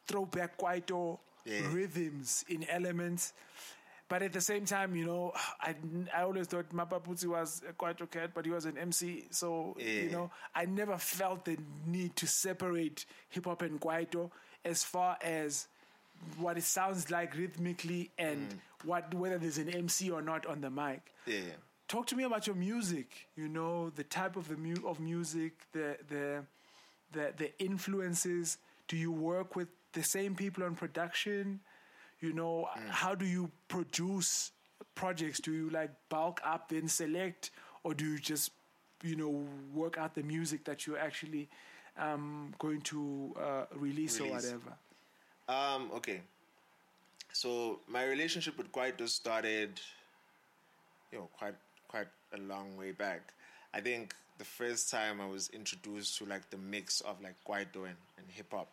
throwback 0.07 0.57
Kwaito 0.57 1.19
Yeah. 1.45 1.68
rhythms 1.73 2.45
in 2.48 2.64
elements. 2.69 3.34
But 4.09 4.21
at 4.21 4.34
the 4.34 4.41
same 4.41 4.65
time, 4.65 4.95
you 4.95 5.05
know, 5.05 5.34
I, 5.61 5.75
I 6.15 6.23
always 6.23 6.47
thought 6.47 6.69
Mapaputsi 6.69 7.25
was 7.25 7.61
a 7.67 7.73
Kwaito 7.73 8.09
cat, 8.09 8.31
but 8.34 8.45
he 8.45 8.51
was 8.51 8.65
an 8.65 8.77
MC. 8.77 9.27
So, 9.31 9.75
you 9.80 10.09
know, 10.11 10.31
I 10.53 10.65
never 10.65 10.97
felt 10.97 11.45
the 11.45 11.57
need 11.85 12.15
to 12.17 12.27
separate 12.27 13.05
hip 13.30 13.45
hop 13.45 13.61
and 13.61 13.80
Kwaito 13.80 14.31
as 14.65 14.84
far 14.84 15.17
as 15.21 15.67
what 16.38 16.57
it 16.57 16.63
sounds 16.63 17.11
like 17.11 17.35
rhythmically 17.35 18.11
and 18.17 18.49
mm. 18.49 18.85
what 18.85 19.13
whether 19.13 19.38
there's 19.38 19.57
an 19.57 19.69
MC 19.69 20.09
or 20.09 20.21
not 20.21 20.45
on 20.45 20.61
the 20.61 20.69
mic. 20.69 21.13
yeah. 21.25 21.41
Talk 21.89 22.07
to 22.07 22.15
me 22.15 22.23
about 22.23 22.47
your 22.47 22.55
music. 22.55 23.27
You 23.35 23.47
know 23.49 23.89
the 23.89 24.03
type 24.03 24.35
of 24.35 24.47
the 24.47 24.55
mu- 24.55 24.88
of 24.88 24.99
music, 24.99 25.53
the 25.73 25.97
the 26.09 26.43
the 27.11 27.34
the 27.38 27.59
influences. 27.59 28.57
Do 28.88 28.97
you 28.97 29.11
work 29.11 29.55
with 29.55 29.67
the 29.91 30.01
same 30.01 30.34
people 30.34 30.63
on 30.63 30.75
production? 30.75 31.59
You 32.23 32.31
know 32.31 32.69
how 32.87 33.15
do 33.15 33.25
you 33.25 33.51
produce 33.67 34.53
projects? 34.95 35.41
Do 35.41 35.51
you 35.51 35.69
like 35.69 35.91
bulk 36.07 36.39
up 36.45 36.69
then 36.69 36.87
select, 36.87 37.51
or 37.83 37.93
do 37.93 38.05
you 38.05 38.17
just 38.17 38.51
you 39.03 39.17
know 39.17 39.43
work 39.75 39.97
out 39.97 40.15
the 40.15 40.23
music 40.23 40.63
that 40.63 40.87
you're 40.87 40.97
actually 40.97 41.49
um, 41.97 42.53
going 42.59 42.79
to 42.83 43.35
uh, 43.37 43.65
release, 43.75 44.21
or 44.21 44.27
whatever? 44.27 44.71
Um, 45.49 45.91
okay. 45.95 46.21
So 47.33 47.79
my 47.89 48.05
relationship 48.05 48.57
with 48.57 48.71
Kwaito 48.71 49.09
started, 49.09 49.81
you 51.11 51.17
know, 51.17 51.29
quite 51.37 51.55
quite 51.89 52.07
a 52.33 52.37
long 52.37 52.77
way 52.77 52.93
back. 52.93 53.33
I 53.73 53.81
think 53.81 54.15
the 54.37 54.45
first 54.45 54.89
time 54.89 55.19
I 55.19 55.25
was 55.25 55.49
introduced 55.49 56.17
to 56.19 56.25
like 56.25 56.49
the 56.51 56.57
mix 56.57 57.01
of 57.01 57.21
like 57.21 57.35
Kwaito 57.45 57.83
and, 57.83 57.99
and 58.17 58.25
hip 58.29 58.53
hop 58.53 58.69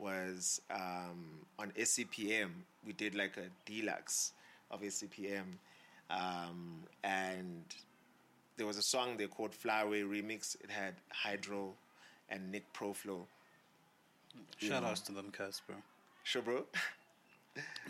was 0.00 0.60
um, 0.70 1.24
on 1.58 1.70
SEPM. 1.78 2.50
We 2.86 2.92
did 2.92 3.14
like 3.14 3.36
a 3.36 3.48
deluxe 3.70 4.32
of 4.70 4.80
SEPM, 4.82 5.42
um, 6.10 6.80
and 7.04 7.62
there 8.56 8.66
was 8.66 8.76
a 8.78 8.82
song 8.82 9.16
they 9.16 9.26
called 9.26 9.54
Flyaway 9.54 10.02
Remix. 10.02 10.56
It 10.62 10.70
had 10.70 10.94
Hydro 11.12 11.72
and 12.28 12.50
Nick 12.50 12.72
Proflow. 12.72 13.26
Shout 14.58 14.84
outs 14.84 15.00
to 15.02 15.12
them 15.12 15.32
cats, 15.36 15.60
bro. 15.66 15.76
Sure, 16.22 16.42
bro. 16.42 16.64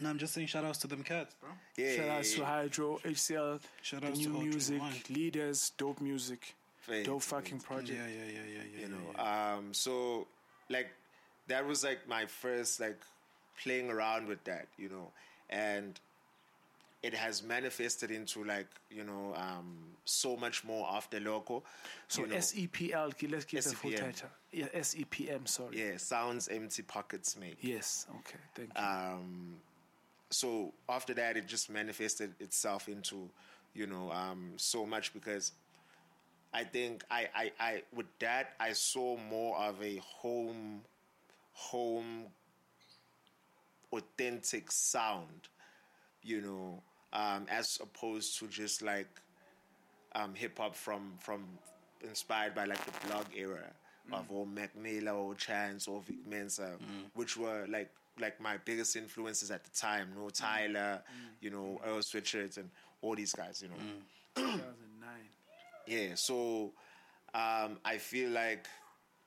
No, 0.01 0.09
I'm 0.09 0.19
just 0.19 0.33
saying 0.33 0.47
shout 0.47 0.65
outs 0.65 0.79
to 0.79 0.87
them 0.87 1.03
cats, 1.03 1.35
bro. 1.41 1.51
Yeah, 1.77 1.97
Shout 1.97 2.07
yeah, 2.07 2.17
outs 2.17 2.35
to. 2.35 2.45
Hydro, 2.45 2.99
HCL, 3.05 3.61
Shout 3.83 4.01
the 4.01 4.07
outs 4.09 4.19
new 4.19 4.33
Ultra 4.33 4.49
music, 4.49 4.81
One. 4.81 4.93
leaders, 5.11 5.73
dope 5.77 6.01
music, 6.01 6.55
Faith, 6.79 7.05
dope 7.05 7.21
faith. 7.23 7.31
fucking 7.31 7.61
project. 7.61 7.91
Yeah, 7.99 8.07
yeah, 8.07 8.33
yeah, 8.33 8.41
yeah, 8.57 8.63
yeah. 8.75 8.81
you 8.83 8.89
know 8.89 8.97
yeah, 9.15 9.55
um 9.57 9.75
so 9.75 10.27
like 10.71 10.89
that 11.51 11.67
was 11.67 11.85
like 11.85 12.09
my 12.09 12.25
first 12.27 12.81
like 12.81 13.01
playing 13.63 13.91
around 13.91 14.27
with 14.27 14.43
that 14.45 14.67
you 14.79 14.89
know 14.89 15.09
and 15.51 16.01
it 17.03 17.15
has 17.15 17.43
manifested 17.43 18.11
into 18.11 18.45
like 18.45 18.69
you 18.91 19.05
know 19.05 19.35
um 19.37 19.77
so 20.05 20.37
much 20.37 20.65
more 20.65 20.87
after 20.91 21.19
local 21.21 21.65
So 22.09 22.23
you 22.23 22.29
know. 22.29 22.37
SEPL, 22.37 23.13
let's 23.31 23.45
get 23.45 23.65
the 23.65 23.71
full 23.71 23.93
title. 23.93 24.29
Yeah, 24.53 24.67
SEPM, 24.75 25.47
sorry. 25.49 25.79
yeah 25.79 25.97
sounds 25.99 26.49
empty 26.49 26.83
pockets 26.83 27.37
make 27.39 27.59
Yes, 27.63 28.07
okay, 28.21 28.39
thank 28.55 28.71
you. 28.77 28.85
um 28.85 29.55
so 30.31 30.73
after 30.89 31.15
that 31.15 31.37
it 31.37 31.47
just 31.47 31.71
manifested 31.71 32.35
itself 32.41 32.89
into 32.89 33.29
you 33.75 33.87
know 33.87 34.11
um 34.13 34.53
so 34.57 34.85
much 34.87 35.13
because 35.13 35.53
i 36.55 36.63
think 36.65 37.05
i 37.11 37.29
i, 37.35 37.53
I 37.61 37.83
with 37.95 38.07
that 38.21 38.55
i 38.61 38.73
saw 38.73 39.17
more 39.17 39.57
of 39.59 39.81
a 39.83 39.97
home 40.23 40.83
home 41.53 42.27
authentic 43.93 44.71
sound 44.71 45.49
you 46.23 46.41
know 46.41 46.83
um 47.13 47.45
as 47.51 47.79
opposed 47.83 48.39
to 48.39 48.47
just 48.47 48.83
like 48.83 49.09
um 50.15 50.35
hip 50.35 50.59
hop 50.59 50.75
from 50.75 51.13
from 51.19 51.45
inspired 52.03 52.55
by 52.55 52.65
like 52.65 52.83
the 52.85 53.07
blog 53.07 53.25
era 53.37 53.73
of 54.13 54.31
or 54.31 54.47
Mac 54.47 54.77
Miller 54.77 55.13
or 55.13 55.35
Chance 55.35 55.87
or 55.89 56.03
Vic 56.03 56.27
Mensa, 56.27 56.77
which 57.15 57.37
were 57.37 57.67
like 57.69 57.91
like 58.19 58.41
my 58.41 58.57
biggest 58.65 58.97
influences 58.97 59.51
at 59.51 59.65
the 59.65 59.71
time. 59.71 60.09
No 60.17 60.31
Tyler, 60.31 61.01
you 61.41 61.51
know 61.51 61.81
Earl 61.87 61.99
Sweatshirts 61.99 62.57
and 62.57 62.71
all 63.03 63.15
these 63.15 63.33
guys. 63.33 63.63
You 63.63 63.69
know, 63.69 63.75
2009. 64.35 64.61
yeah. 65.87 66.15
So 66.15 66.73
um, 67.35 67.79
I 67.85 67.99
feel 67.99 68.31
like 68.31 68.67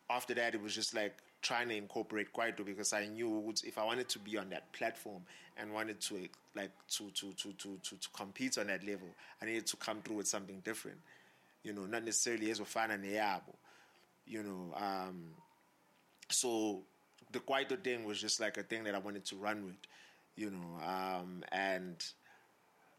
after 0.09 0.33
that 0.33 0.53
it 0.53 0.61
was 0.61 0.75
just 0.75 0.93
like 0.93 1.17
trying 1.43 1.69
to 1.69 1.75
incorporate 1.75 2.33
Kwaito 2.33 2.65
because 2.65 2.93
I 2.93 3.05
knew 3.05 3.53
if 3.63 3.77
I 3.77 3.83
wanted 3.83 4.09
to 4.09 4.19
be 4.19 4.37
on 4.37 4.49
that 4.49 4.71
platform 4.73 5.21
and 5.57 5.71
wanted 5.71 6.01
to 6.01 6.27
like 6.55 6.71
to 6.91 7.09
to 7.11 7.33
to 7.33 7.51
to 7.53 7.77
to, 7.83 7.95
to 7.97 8.09
compete 8.15 8.57
on 8.57 8.67
that 8.67 8.83
level, 8.83 9.07
I 9.41 9.45
needed 9.45 9.67
to 9.67 9.77
come 9.77 10.01
through 10.01 10.15
with 10.17 10.27
something 10.27 10.61
different. 10.63 10.97
You 11.63 11.73
know, 11.73 11.85
not 11.85 12.03
necessarily 12.03 12.49
as 12.49 12.59
Ofana 12.59 12.97
Neyabo. 12.99 13.53
You 14.25 14.41
know, 14.43 14.73
um, 14.75 15.25
so 16.29 16.81
the 17.31 17.39
Kwaito 17.39 17.81
thing 17.83 18.05
was 18.05 18.19
just 18.19 18.39
like 18.39 18.57
a 18.57 18.63
thing 18.63 18.85
that 18.85 18.95
I 18.95 18.99
wanted 18.99 19.25
to 19.25 19.35
run 19.35 19.65
with. 19.65 19.75
You 20.35 20.49
know, 20.49 20.79
um, 20.83 21.43
and 21.51 21.95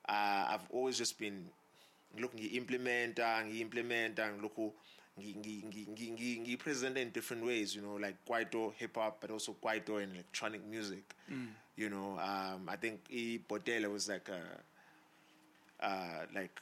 uh, 0.08 0.44
I've 0.50 0.68
always 0.70 0.96
just 0.98 1.18
been 1.18 1.46
looking 2.18 2.48
implementa, 2.50 3.42
implementa, 3.50 4.40
look 4.40 4.56
ngi- 4.56 4.70
ngi- 4.70 4.72
ngi- 5.18 5.64
ngi- 5.64 6.16
ngi- 6.16 6.40
ngi 6.46 6.58
present 6.58 6.96
in 6.98 7.10
different 7.10 7.44
ways, 7.44 7.74
you 7.74 7.82
know, 7.82 7.94
like 7.94 8.16
Kwaito 8.28 8.72
hip 8.74 8.96
hop, 8.96 9.20
but 9.20 9.30
also 9.30 9.54
Kwaito 9.62 10.02
and 10.02 10.12
electronic 10.12 10.64
music. 10.64 11.14
You 11.76 11.88
know, 11.90 12.18
um, 12.20 12.68
I 12.68 12.76
think 12.76 13.00
E 13.10 13.38
Botele 13.48 13.90
was 13.90 14.08
like 14.08 14.28
a, 14.28 14.42
uh, 15.84 16.26
like 16.34 16.60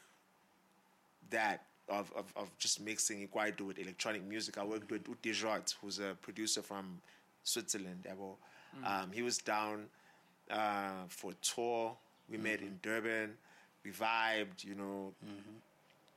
that 1.31 1.65
of, 1.89 2.13
of, 2.17 2.33
of 2.37 2.57
just 2.59 2.81
mixing 2.81 3.27
Kwaito 3.29 3.63
with 3.63 3.79
electronic 3.79 4.23
music. 4.25 4.59
I 4.59 4.65
worked 4.65 4.91
with 4.91 5.07
Uti 5.09 5.33
Jot, 5.33 5.75
who's 5.81 5.99
a 5.99 6.17
producer 6.21 6.63
from 6.63 7.01
Switzerland. 7.45 8.07
yabo. 8.09 8.37
Um, 8.87 9.13
he 9.13 9.21
was 9.23 9.39
down 9.39 9.87
uh, 10.51 11.05
for 11.09 11.33
a 11.33 11.35
tour. 11.43 11.97
We 12.31 12.39
met 12.39 12.61
in 12.61 12.79
Durban. 12.83 13.35
We 13.85 13.91
vibed, 13.91 14.65
you 14.65 14.75
know. 14.75 15.13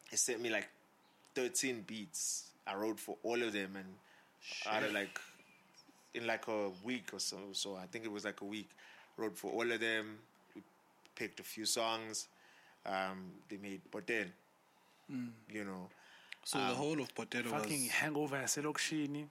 He 0.10 0.16
sent 0.18 0.40
me 0.41 0.49
like 0.49 0.70
13 1.36 1.84
beats. 1.88 2.52
I 2.68 2.76
wrote 2.76 2.99
for 2.99 3.18
all 3.24 3.41
of 3.41 3.53
them 3.53 3.76
and 3.76 3.86
out 4.74 4.84
of 4.84 4.94
like 4.94 5.20
in 6.14 6.26
like 6.28 6.48
a 6.48 6.70
week 6.84 7.10
or 7.14 7.20
so. 7.20 7.38
So 7.52 7.76
I 7.76 7.86
think 7.88 8.06
it 8.06 8.12
was 8.12 8.26
like 8.26 8.41
a 8.41 8.45
week. 8.45 8.70
Wrote 9.18 9.38
for 9.38 9.52
all 9.52 9.70
of 9.72 9.80
them. 9.80 10.18
We 10.56 10.62
picked 11.16 11.40
a 11.40 11.44
few 11.44 11.66
songs. 11.66 12.28
Um, 12.86 13.32
they 13.49 13.57
made 13.57 13.82
Potel. 13.91 14.26
You 15.10 15.64
know. 15.64 15.88
So 16.44 16.57
the 16.60 16.64
whole 16.66 16.99
of 17.02 17.14
Potato 17.16 17.49
Fucking 17.49 17.84
was, 17.84 17.91
hangover 17.91 18.38
yaselokishini. 18.38 19.26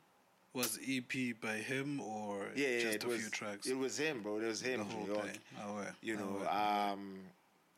was 0.53 0.79
EP 0.89 1.41
by 1.41 1.57
him 1.57 2.01
or 2.01 2.49
Yeah, 2.57 2.69
yeah, 2.69 2.81
just 2.83 2.95
it 2.97 3.05
a 3.05 3.09
was, 3.09 3.21
few 3.21 3.31
tracks? 3.31 3.67
It 3.69 3.79
was 3.79 3.99
him, 3.99 4.23
bro. 4.23 4.39
It 4.39 4.47
was 4.47 4.61
him. 4.61 4.79
the 4.81 4.85
whole 4.85 5.07
York. 5.07 5.23
thing. 5.27 5.39
Oh, 5.65 5.81
yeah. 5.81 5.91
you 6.03 6.17
Oh, 6.17 6.25
know 6.25 6.39
yeah. 6.43 6.91
um 6.93 7.17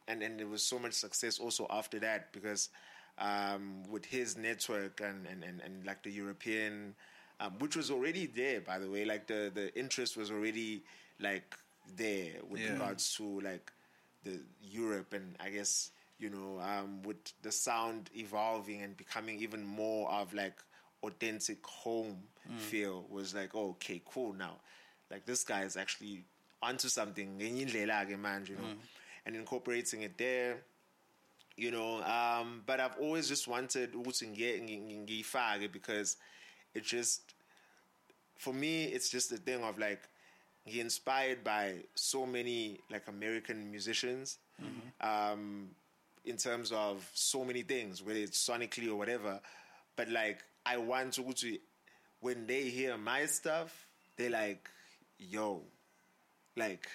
and 0.08 0.22
and 0.22 0.38
there 0.38 0.46
was 0.46 0.62
so 0.62 0.78
much 0.78 0.92
success 0.94 1.38
also 1.38 1.66
after 1.70 1.98
that 2.00 2.32
because 2.32 2.70
um 3.18 3.82
with 3.90 4.04
his 4.06 4.36
network 4.36 5.00
and 5.00 5.26
and 5.26 5.42
and, 5.44 5.60
and 5.62 5.86
like 5.86 6.02
the 6.02 6.10
european 6.10 6.94
um, 7.40 7.52
which 7.58 7.76
was 7.76 7.90
already 7.90 8.26
there 8.26 8.60
by 8.60 8.78
the 8.78 8.90
way. 8.90 9.04
Like 9.04 9.26
the 9.26 9.50
the 9.54 9.76
interest 9.78 10.16
was 10.16 10.30
already 10.30 10.82
like 11.20 11.54
there 11.96 12.32
with 12.48 12.62
Yeah. 12.62 12.72
regards 12.72 13.14
to 13.16 13.40
like 13.40 13.72
the 14.24 14.40
europe 14.62 15.12
and 15.12 15.36
i 15.40 15.50
guess 15.50 15.90
you 16.18 16.28
know 16.30 16.58
um 16.60 17.02
with 17.02 17.16
the 17.42 17.52
sound 17.52 18.10
evolving 18.16 18.82
and 18.82 18.96
becoming 18.96 19.38
even 19.40 19.64
more 19.64 20.10
of 20.10 20.32
like 20.34 20.56
authentic 21.02 21.64
home 21.66 22.16
feel 22.56 23.04
was 23.10 23.34
like 23.34 23.50
oh, 23.54 23.70
okay 23.70 24.00
cool 24.10 24.32
now. 24.32 24.56
Like 25.10 25.26
this 25.26 25.44
guy 25.44 25.62
is 25.62 25.76
actually 25.76 26.24
onto 26.62 26.88
something. 26.88 27.38
You 27.38 28.56
know. 28.56 28.72
And 29.26 29.36
incorporating 29.36 30.02
it 30.02 30.16
there 30.18 30.58
you 31.56 31.70
know 31.70 32.02
um 32.04 32.62
but 32.66 32.80
i've 32.80 32.96
always 33.00 33.28
just 33.28 33.48
wanted 33.48 33.92
ukuthi 33.94 34.26
ngiye- 34.28 34.60
ngi- 34.62 34.80
ngi- 34.80 34.98
ngiyifake 35.24 35.72
because 35.72 36.16
it 36.74 36.84
just 36.84 37.22
for 38.36 38.52
me 38.52 38.84
it's 38.84 39.08
just 39.10 39.32
a 39.32 39.36
thing 39.38 39.62
of 39.64 39.78
like 39.78 40.00
he 40.64 40.80
inspired 40.80 41.42
by 41.44 41.74
so 41.94 42.26
many 42.26 42.78
like 42.90 43.08
american 43.08 43.70
musicians 43.70 44.38
um 45.00 45.68
in 46.24 46.36
terms 46.36 46.72
of 46.72 47.08
so 47.14 47.44
many 47.44 47.62
things 47.62 48.02
whether 48.02 48.18
it's 48.18 48.38
sonically 48.48 48.88
or 48.88 48.96
whatever. 48.96 49.40
But 49.96 50.08
like 50.08 50.42
i 50.66 50.76
want 50.76 51.12
to 51.14 51.32
to 51.32 51.58
when 52.20 52.46
they 52.46 52.64
hear 52.68 52.96
my 52.98 53.26
stuff 53.26 53.86
they're 54.16 54.30
like 54.30 54.68
yo 55.18 55.62
like 56.56 56.88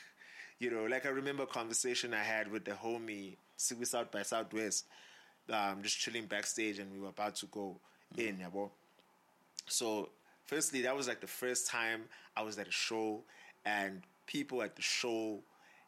you 0.60 0.70
know 0.70 0.86
like 0.86 1.06
i 1.06 1.10
remember 1.10 1.44
a 1.44 1.48
conversation 1.48 2.14
i 2.14 2.24
had 2.24 2.52
with 2.52 2.66
the 2.66 2.72
homie 2.72 3.38
Sigby 3.62 3.86
south 3.86 4.10
by 4.12 4.24
southwest 4.24 4.86
um 5.50 5.82
just 5.82 5.98
chilling 6.00 6.26
backstage 6.26 6.80
and 6.80 6.92
we 6.92 7.00
were 7.00 7.10
about 7.10 7.36
to 7.36 7.46
go 7.48 7.76
in 8.18 8.38
yabo. 8.38 8.70
so 9.68 10.10
firstly 10.46 10.82
that 10.82 10.96
was 10.96 11.08
like 11.08 11.22
the 11.22 11.28
first 11.28 11.68
time 11.68 12.02
i 12.36 12.42
was 12.42 12.58
at 12.58 12.68
a 12.68 12.72
show 12.72 13.22
and 13.66 14.02
people 14.28 14.62
at 14.62 14.76
the 14.76 14.82
show 14.82 15.40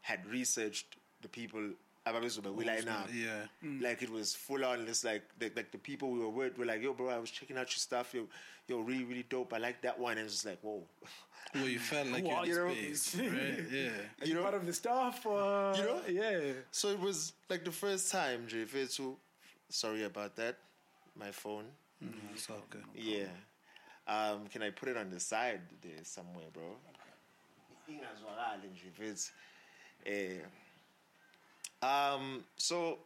had 0.01 0.25
researched 0.27 0.95
the 1.21 1.27
people 1.29 1.61
ababezobe 2.05 2.65
line 2.65 2.87
up 2.89 3.07
Yeah. 3.13 3.43
like 3.81 4.01
it 4.03 4.09
was 4.09 4.35
full 4.35 4.63
on. 4.65 4.85
It's 4.87 5.05
like 5.05 5.23
the, 5.39 5.49
like 5.55 5.71
the 5.71 5.77
people 5.77 6.11
we 6.11 6.19
were 6.19 6.27
with 6.39 6.57
were 6.57 6.65
like, 6.65 6.81
"Yo, 6.83 6.91
bro, 6.93 7.07
I 7.07 7.17
was 7.17 7.31
checking 7.31 7.55
out 7.57 7.67
your 7.73 7.77
stuff. 7.89 8.13
Yo, 8.13 8.27
yo, 8.67 8.79
really, 8.81 9.05
really 9.05 9.23
dope. 9.29 9.53
I 9.53 9.57
like 9.57 9.81
that 9.83 9.97
one." 9.97 10.17
And 10.17 10.25
it's 10.25 10.33
just 10.33 10.45
like, 10.45 10.59
"Whoa, 10.61 10.83
Well, 11.55 11.67
you 11.67 11.79
felt 11.79 12.07
like 12.07 12.25
you're 12.25 12.45
You 12.45 12.55
know, 12.55 12.67
in 12.69 12.95
space, 12.95 13.15
right? 13.15 13.65
Yeah. 13.71 13.89
Are 14.21 14.25
you 14.27 14.39
part 14.41 14.53
of 14.55 14.65
the 14.65 14.73
staff? 14.73 15.25
Or, 15.25 15.73
You 15.75 15.83
know? 15.83 16.01
Yeah. 16.07 16.53
So 16.71 16.89
it 16.89 16.99
was 16.99 17.33
like 17.49 17.63
the 17.63 17.71
first 17.71 18.11
time, 18.11 18.47
Jay 18.47 18.65
so 18.87 19.17
Sorry 19.69 20.03
about 20.03 20.35
that. 20.35 20.57
My 21.15 21.31
phone. 21.31 21.65
It's 22.33 22.49
all 22.49 22.63
good. 22.69 22.83
Yeah. 22.95 23.25
Um, 24.07 24.47
can 24.47 24.61
I 24.63 24.71
put 24.71 24.89
it 24.89 24.97
on 24.97 25.09
the 25.09 25.19
side 25.19 25.61
there 25.81 26.03
somewhere, 26.03 26.45
bro? 26.51 26.75
Ingazwakali 27.89 28.67
nje, 28.71 28.89
mfethu. 28.91 29.31
Eh, 30.05 30.41
Um, 31.81 32.43
so 32.57 32.99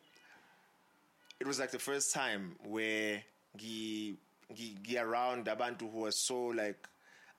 it 1.39 1.47
was 1.47 1.59
like 1.59 1.71
the 1.71 1.79
first 1.79 2.13
time 2.13 2.55
where 2.63 3.23
gi 3.57 4.17
gi 4.55 4.77
gi 4.83 4.97
around 4.97 5.47
abantu 5.47 5.89
who 5.91 5.99
were 6.01 6.11
so 6.11 6.47
like 6.47 6.87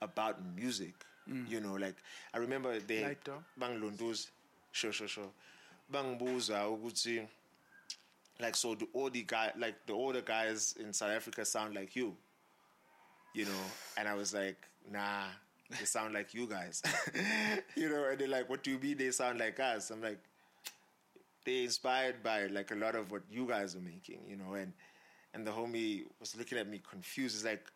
about 0.00 0.38
music. 0.56 0.94
Mm. 1.28 1.50
You 1.50 1.60
know, 1.60 1.74
like 1.74 1.96
I 2.32 2.38
remember 2.38 2.78
they 2.80 3.16
bangilonduz 3.60 4.28
sure 4.72 4.92
sure 4.92 5.08
sure 5.08 5.30
bangibuza 5.92 6.66
ukuthi 6.68 7.26
like 8.40 8.54
so 8.54 8.74
do 8.74 8.88
all 8.92 9.10
the 9.10 9.22
guy 9.22 9.52
like 9.58 9.74
the 9.86 9.92
older 9.92 10.20
guys 10.22 10.76
in 10.78 10.92
South 10.92 11.10
Africa 11.10 11.44
sound 11.44 11.74
like 11.74 11.96
you? 11.96 12.14
You 13.34 13.44
know 13.44 13.64
and 13.96 14.08
I 14.08 14.14
was 14.14 14.32
like 14.32 14.56
nah 14.90 15.24
they 15.70 15.84
sound 15.84 16.14
like 16.14 16.32
you 16.34 16.46
guys. 16.46 16.82
You 17.76 17.88
know 17.88 18.04
and 18.04 18.18
they're 18.18 18.28
like 18.28 18.48
what 18.48 18.62
do 18.62 18.70
you 18.70 18.78
mean 18.78 18.96
they 18.96 19.10
sound 19.10 19.38
like 19.38 19.60
us? 19.60 19.90
I'm 19.90 20.02
like 20.02 20.18
they're 21.44 21.64
inspired 21.64 22.22
by 22.22 22.46
like 22.46 22.70
a 22.70 22.74
lot 22.74 22.94
of 22.94 23.10
what 23.10 23.22
you 23.30 23.46
guys 23.46 23.74
are 23.74 23.80
making 23.80 24.20
you 24.28 24.36
know 24.36 24.54
and 24.54 24.72
and 25.34 25.46
the 25.46 25.50
homie 25.50 26.04
was 26.20 26.36
looking 26.36 26.58
at 26.58 26.68
me 26.68 26.80
confused. 26.88 27.36
He's 27.36 27.44
like 27.44 27.66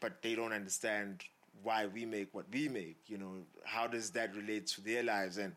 but 0.00 0.22
they 0.22 0.34
don't 0.34 0.52
understand 0.52 1.22
why 1.62 1.86
we 1.86 2.04
make 2.04 2.34
what 2.34 2.46
we 2.52 2.68
make. 2.68 2.98
You 3.06 3.18
know, 3.18 3.34
how 3.64 3.86
does 3.86 4.10
that 4.10 4.34
relate 4.34 4.66
to 4.68 4.80
their 4.80 5.02
lives? 5.02 5.38
And 5.38 5.54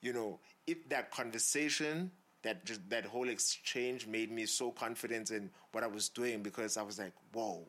you 0.00 0.12
know, 0.12 0.38
if 0.66 0.88
that 0.88 1.10
conversation, 1.10 2.10
that 2.42 2.64
just 2.64 2.88
that 2.90 3.04
whole 3.04 3.28
exchange 3.28 4.06
made 4.06 4.30
me 4.30 4.46
so 4.46 4.70
confident 4.70 5.30
in 5.30 5.50
what 5.72 5.84
I 5.84 5.88
was 5.88 6.08
doing 6.08 6.42
because 6.42 6.76
I 6.76 6.82
was 6.82 6.98
like, 6.98 7.12
whoa, 7.32 7.66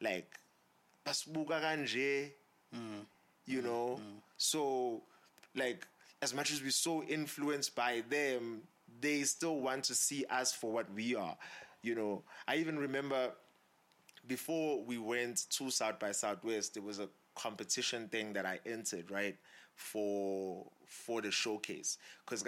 like, 0.00 0.38
kanje, 1.06 2.30
mm. 2.74 2.80
you 3.46 3.60
mm, 3.60 3.64
know. 3.64 3.98
Mm. 4.00 4.20
So, 4.36 5.02
like, 5.56 5.86
as 6.22 6.34
much 6.34 6.52
as 6.52 6.62
we're 6.62 6.70
so 6.70 7.02
influenced 7.02 7.74
by 7.74 8.02
them, 8.08 8.62
they 9.00 9.22
still 9.22 9.60
want 9.60 9.84
to 9.84 9.94
see 9.94 10.24
us 10.30 10.52
for 10.52 10.70
what 10.70 10.92
we 10.94 11.14
are. 11.14 11.36
You 11.82 11.94
know, 11.94 12.22
I 12.46 12.56
even 12.56 12.78
remember 12.78 13.30
before 14.26 14.82
we 14.84 14.98
went 14.98 15.46
to 15.50 15.70
South 15.70 15.98
by 15.98 16.12
Southwest, 16.12 16.74
there 16.74 16.82
was 16.82 16.98
a 16.98 17.08
competition 17.34 18.08
thing 18.08 18.32
that 18.34 18.46
I 18.46 18.58
entered, 18.66 19.10
right, 19.10 19.36
for 19.74 20.66
for 20.86 21.22
the 21.22 21.30
showcase. 21.30 21.98
Because 22.24 22.44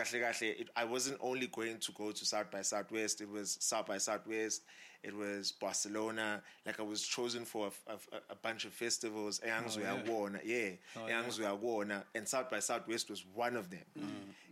I 0.77 0.85
wasn't 0.85 1.19
only 1.21 1.47
going 1.47 1.79
to 1.79 1.93
go 1.93 2.11
to 2.11 2.25
South 2.25 2.51
by 2.51 2.63
Southwest, 2.63 3.21
it 3.21 3.29
was 3.31 3.57
South 3.61 3.87
by 3.87 3.99
Southwest, 3.99 4.63
it 5.03 5.15
was 5.17 5.53
Barcelona. 5.53 6.43
Like 6.67 6.79
I 6.81 6.83
was 6.83 7.03
chosen 7.03 7.45
for 7.45 7.71
a, 7.87 7.93
a, 7.93 7.97
a 8.31 8.35
bunch 8.35 8.65
of 8.65 8.73
festivals. 8.73 9.41
Oh, 9.45 9.49
Eyangizwe 9.49 9.83
yeah. 9.83 9.97
Awona, 10.03 10.41
yeah, 10.45 10.69
Oh, 10.97 11.07
yeah. 11.07 11.23
Eyangizwe 11.23 11.91
uh, 11.91 12.01
and 12.15 12.29
South 12.29 12.51
by 12.51 12.59
Southwest 12.59 13.09
was 13.11 13.25
one 13.35 13.57
of 13.57 13.71
them. 13.71 13.85
Mm. 13.99 14.05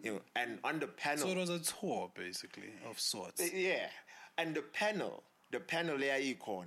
You 0.05 0.13
know, 0.15 0.21
and 0.37 0.59
on 0.65 0.79
the 0.79 0.87
panel, 0.87 1.27
So 1.27 1.29
it 1.31 1.37
was 1.37 1.51
a 1.51 1.59
tour, 1.59 2.11
basically, 2.15 2.71
of 2.89 2.99
sorts. 2.99 3.53
yeah, 3.53 3.89
and 4.39 4.55
the 4.55 4.63
panel, 4.63 5.23
the 5.51 5.61
panel 5.61 5.99
there 5.99 6.15
icon, 6.17 6.67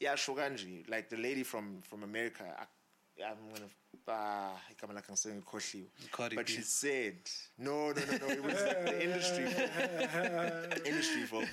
yeah, 0.00 0.14
Shoganji, 0.16 0.88
like 0.88 1.08
the 1.08 1.16
lady 1.16 1.42
from 1.42 1.80
from 1.82 2.02
America. 2.02 2.44
I, 2.58 3.24
I'm 3.24 3.36
gonna. 3.52 3.68
Uh, 4.06 4.56
igama 4.72 4.94
lakhe 4.94 5.12
ngisengikhohliwe. 5.12 5.86
Cardi 6.10 6.36
but 6.36 6.48
she 6.48 6.62
said 6.62 7.16
no 7.58 7.92
no 7.92 8.00
no 8.10 8.16
no 8.18 8.26
it 8.28 8.42
was 8.42 8.62
like 8.62 8.84
the 8.84 9.04
industry 9.04 9.46
folk. 9.46 10.86
industry 10.86 11.22
folk 11.24 11.48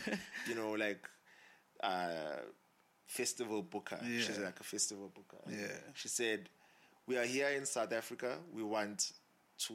you 0.48 0.56
know 0.56 0.72
like 0.72 1.06
uh 1.84 2.40
festival 3.08 3.62
booker 3.62 4.00
she's 4.04 4.38
Yeah. 4.38 4.46
like 4.46 4.60
a 4.60 4.64
festival 4.64 5.10
booker 5.14 5.38
Yeah. 5.50 5.68
she 5.94 6.08
said 6.08 6.50
we 7.08 7.18
are 7.18 7.26
here 7.26 7.50
in 7.50 7.66
South 7.66 7.92
Africa 7.92 8.38
we 8.54 8.64
want 8.64 9.12
to 9.68 9.74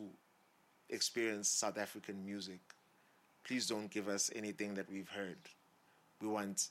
experience 0.89 1.49
South 1.49 1.77
African 1.79 2.25
music 2.25 2.61
please 3.45 3.67
don't 3.67 3.91
give 3.91 4.09
us 4.09 4.31
anything 4.35 4.75
that 4.75 4.89
we've 4.91 5.09
heard. 5.11 5.39
We 6.23 6.29
want 6.29 6.69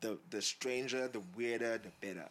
the 0.00 0.18
the 0.30 0.42
stranger, 0.42 1.08
the 1.08 1.22
weirder, 1.36 1.78
the 1.78 2.06
better. 2.06 2.28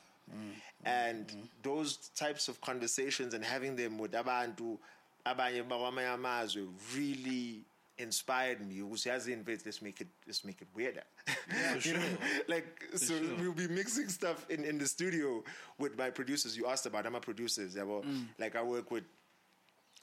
And 0.84 1.26
those 1.64 1.98
types 2.16 2.48
of 2.48 2.60
conversations 2.62 3.34
and 3.34 3.44
having 3.44 3.76
them 3.76 3.98
with 3.98 4.12
abantu 4.12 4.78
abanye 5.26 5.64
bakwamanye 5.64 6.14
amazwe 6.14 6.68
really 6.96 7.64
inspired 7.98 8.66
me. 8.68 8.80
Ukuthi 8.82 9.10
yazi 9.10 9.34
in 9.34 9.44
fact 9.44 9.66
let's 9.66 9.82
make 9.82 10.02
it 10.02 10.08
let's 10.26 10.44
make 10.46 10.62
it 10.62 10.68
weirder. 10.76 11.04
For 11.26 11.80
you 11.88 11.94
know 11.94 12.04
like 12.48 12.68
so 12.96 13.18
sure. 13.18 13.36
we'll 13.40 13.54
be 13.54 13.68
mixing 13.68 14.10
stuff 14.10 14.46
in, 14.50 14.64
in 14.64 14.78
the 14.78 14.88
studio 14.88 15.44
with 15.78 15.98
my 15.98 16.10
producers. 16.10 16.58
You 16.58 16.68
asked 16.68 16.86
about 16.86 17.06
I'm 17.06 17.16
a 17.16 17.20
producers 17.20 17.76
yeah, 17.76 17.84
well, 17.84 18.04
mm. 18.04 18.26
like 18.40 18.56
I 18.56 18.64
work 18.64 18.92
with 18.92 19.04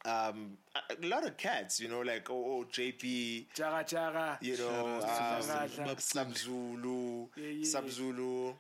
um 0.05 0.59
a, 0.75 0.81
a 1.03 1.07
lot 1.09 1.25
of 1.27 1.37
cats 1.37 1.81
you 1.81 1.89
know 1.89 2.01
like 2.01 2.29
oh, 2.31 2.35
oh 2.61 2.65
JP 2.71 3.47
Jaga 3.57 3.89
jaga. 3.89 4.39
you 4.41 4.57
know 4.59 5.01
Shout 5.01 5.11
out 5.11 5.43
um, 5.43 5.49
Jaga. 5.69 5.87
Yeah, 7.37 7.49
yeah, 7.49 7.65
Sub 7.65 7.85
yeah. 7.85 7.91
Zulu 7.91 8.53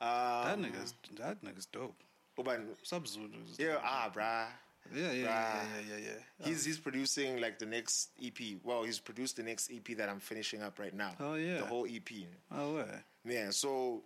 That 0.00 0.54
um, 0.54 0.64
nigga's 0.64 0.94
that 1.16 1.42
nigga's 1.44 1.66
dope. 1.66 1.96
Uban, 2.38 2.68
Sub 2.82 3.06
Zulu. 3.06 3.28
yeah 3.58 3.76
ah 3.82 4.10
bruh 4.14 4.46
yeah, 4.94 5.02
yeah, 5.02 5.12
yeah, 5.12 5.22
yeah, 5.22 5.62
yeah, 5.88 5.96
yeah, 5.96 6.12
yeah. 6.40 6.46
He's 6.46 6.64
he's 6.64 6.78
producing 6.78 7.40
like 7.40 7.58
the 7.58 7.66
next 7.66 8.10
EP. 8.24 8.58
Well, 8.64 8.82
he's 8.82 8.98
produced 8.98 9.36
the 9.36 9.42
next 9.42 9.70
EP 9.70 9.96
that 9.96 10.08
I'm 10.08 10.18
finishing 10.20 10.62
up 10.62 10.78
right 10.78 10.94
now. 10.94 11.12
Oh, 11.20 11.34
yeah. 11.34 11.58
the 11.58 11.66
whole 11.66 11.86
EP. 11.86 12.10
Oh, 12.50 12.78
yeah. 12.78 12.84
Yeah. 13.24 13.50
So, 13.50 14.02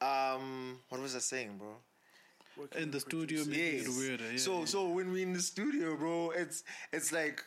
um, 0.00 0.78
what 0.88 1.00
was 1.00 1.16
I 1.16 1.20
saying, 1.20 1.56
bro? 1.58 1.74
Working 2.56 2.82
In 2.82 2.90
the 2.90 3.00
studio, 3.00 3.44
producers. 3.44 3.48
Yes. 3.48 3.86
it 3.86 3.98
weirder. 3.98 4.32
Yeah, 4.32 4.38
so 4.38 4.58
yeah. 4.60 4.64
so 4.64 4.88
when 4.88 5.12
we 5.12 5.22
in 5.22 5.32
the 5.32 5.40
studio, 5.42 5.96
bro, 5.96 6.30
it's 6.34 6.64
it's 6.92 7.12
like 7.12 7.44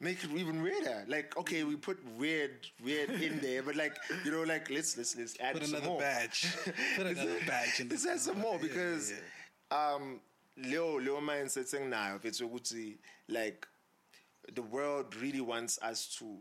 make 0.00 0.22
it 0.24 0.30
even 0.32 0.62
weirder. 0.62 1.04
Like 1.06 1.36
okay, 1.36 1.64
we 1.64 1.76
put 1.76 1.98
weird 2.16 2.66
weird 2.82 3.10
in 3.10 3.38
there, 3.42 3.62
but 3.62 3.76
like 3.76 3.96
you 4.24 4.30
know, 4.30 4.42
like 4.42 4.70
let's 4.70 4.96
let's 4.96 5.16
let's 5.16 5.36
add 5.40 5.54
Put 5.54 5.64
some 5.66 5.74
another 5.74 5.88
more. 5.90 6.00
badge. 6.00 6.46
Put 6.96 7.06
another 7.06 7.38
badge 7.46 7.80
in 7.80 7.88
Let's 7.88 8.04
the 8.04 8.12
add 8.12 8.20
some 8.20 8.38
more 8.38 8.54
Yeah, 8.54 8.60
yeah, 8.62 8.68
because 8.68 9.12
yeah. 9.12 9.94
um 9.94 10.20
Leo 10.56 10.98
Leo 10.98 11.20
mindset 11.20 11.66
saying 11.68 11.90
now 11.90 12.16
if 12.16 12.24
it's 12.24 12.40
ukuthi 12.40 12.96
like 13.28 13.66
the 14.54 14.62
world 14.62 15.14
really 15.16 15.42
wants 15.42 15.78
us 15.82 16.16
to 16.18 16.38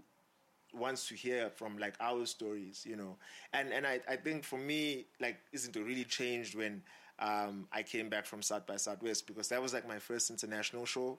wants 0.73 1.07
to 1.07 1.15
hear 1.15 1.49
from 1.49 1.77
like 1.77 1.95
our 1.99 2.25
stories, 2.25 2.85
you 2.85 2.95
know. 2.95 3.17
And 3.53 3.71
and 3.73 3.85
I, 3.85 3.99
I 4.07 4.15
think 4.15 4.43
for 4.43 4.57
me, 4.57 5.07
like 5.19 5.37
isn't 5.51 5.75
it 5.75 5.81
really 5.83 6.03
changed 6.05 6.55
when 6.55 6.81
um 7.19 7.67
I 7.71 7.83
came 7.83 8.09
back 8.09 8.25
from 8.25 8.41
South 8.41 8.65
by 8.65 8.77
Southwest 8.77 9.27
because 9.27 9.47
that 9.49 9.61
was 9.61 9.73
like 9.73 9.87
my 9.87 9.99
first 9.99 10.29
international 10.29 10.85
show 10.85 11.17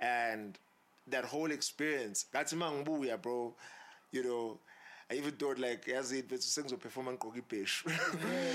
and 0.00 0.58
that 1.08 1.24
whole 1.24 1.50
experience, 1.50 2.26
that's 2.32 2.52
mangibuya, 2.52 3.20
bro, 3.20 3.54
you 4.12 4.22
know. 4.24 4.58
I 5.10 5.14
even 5.14 5.32
thought 5.32 5.58
like 5.58 5.88
as 5.88 6.12
it 6.12 6.30
was 6.30 6.54
things 6.54 6.72
perform 6.72 7.08
on 7.08 7.16
Kogi 7.16 7.42
Pesh. 7.42 7.82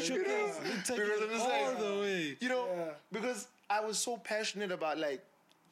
you 0.09 0.25
know? 0.25 0.51
Because 0.87 1.21
I'm 1.21 1.29
just 1.29 1.45
all 1.45 1.67
like, 1.67 1.79
the 1.79 1.99
way. 1.99 2.37
you 2.39 2.47
know, 2.47 2.67
because 3.11 3.47
I 3.69 3.81
was 3.81 3.97
so 3.99 4.15
passionate 4.15 4.71
about 4.71 4.97
like 4.97 5.21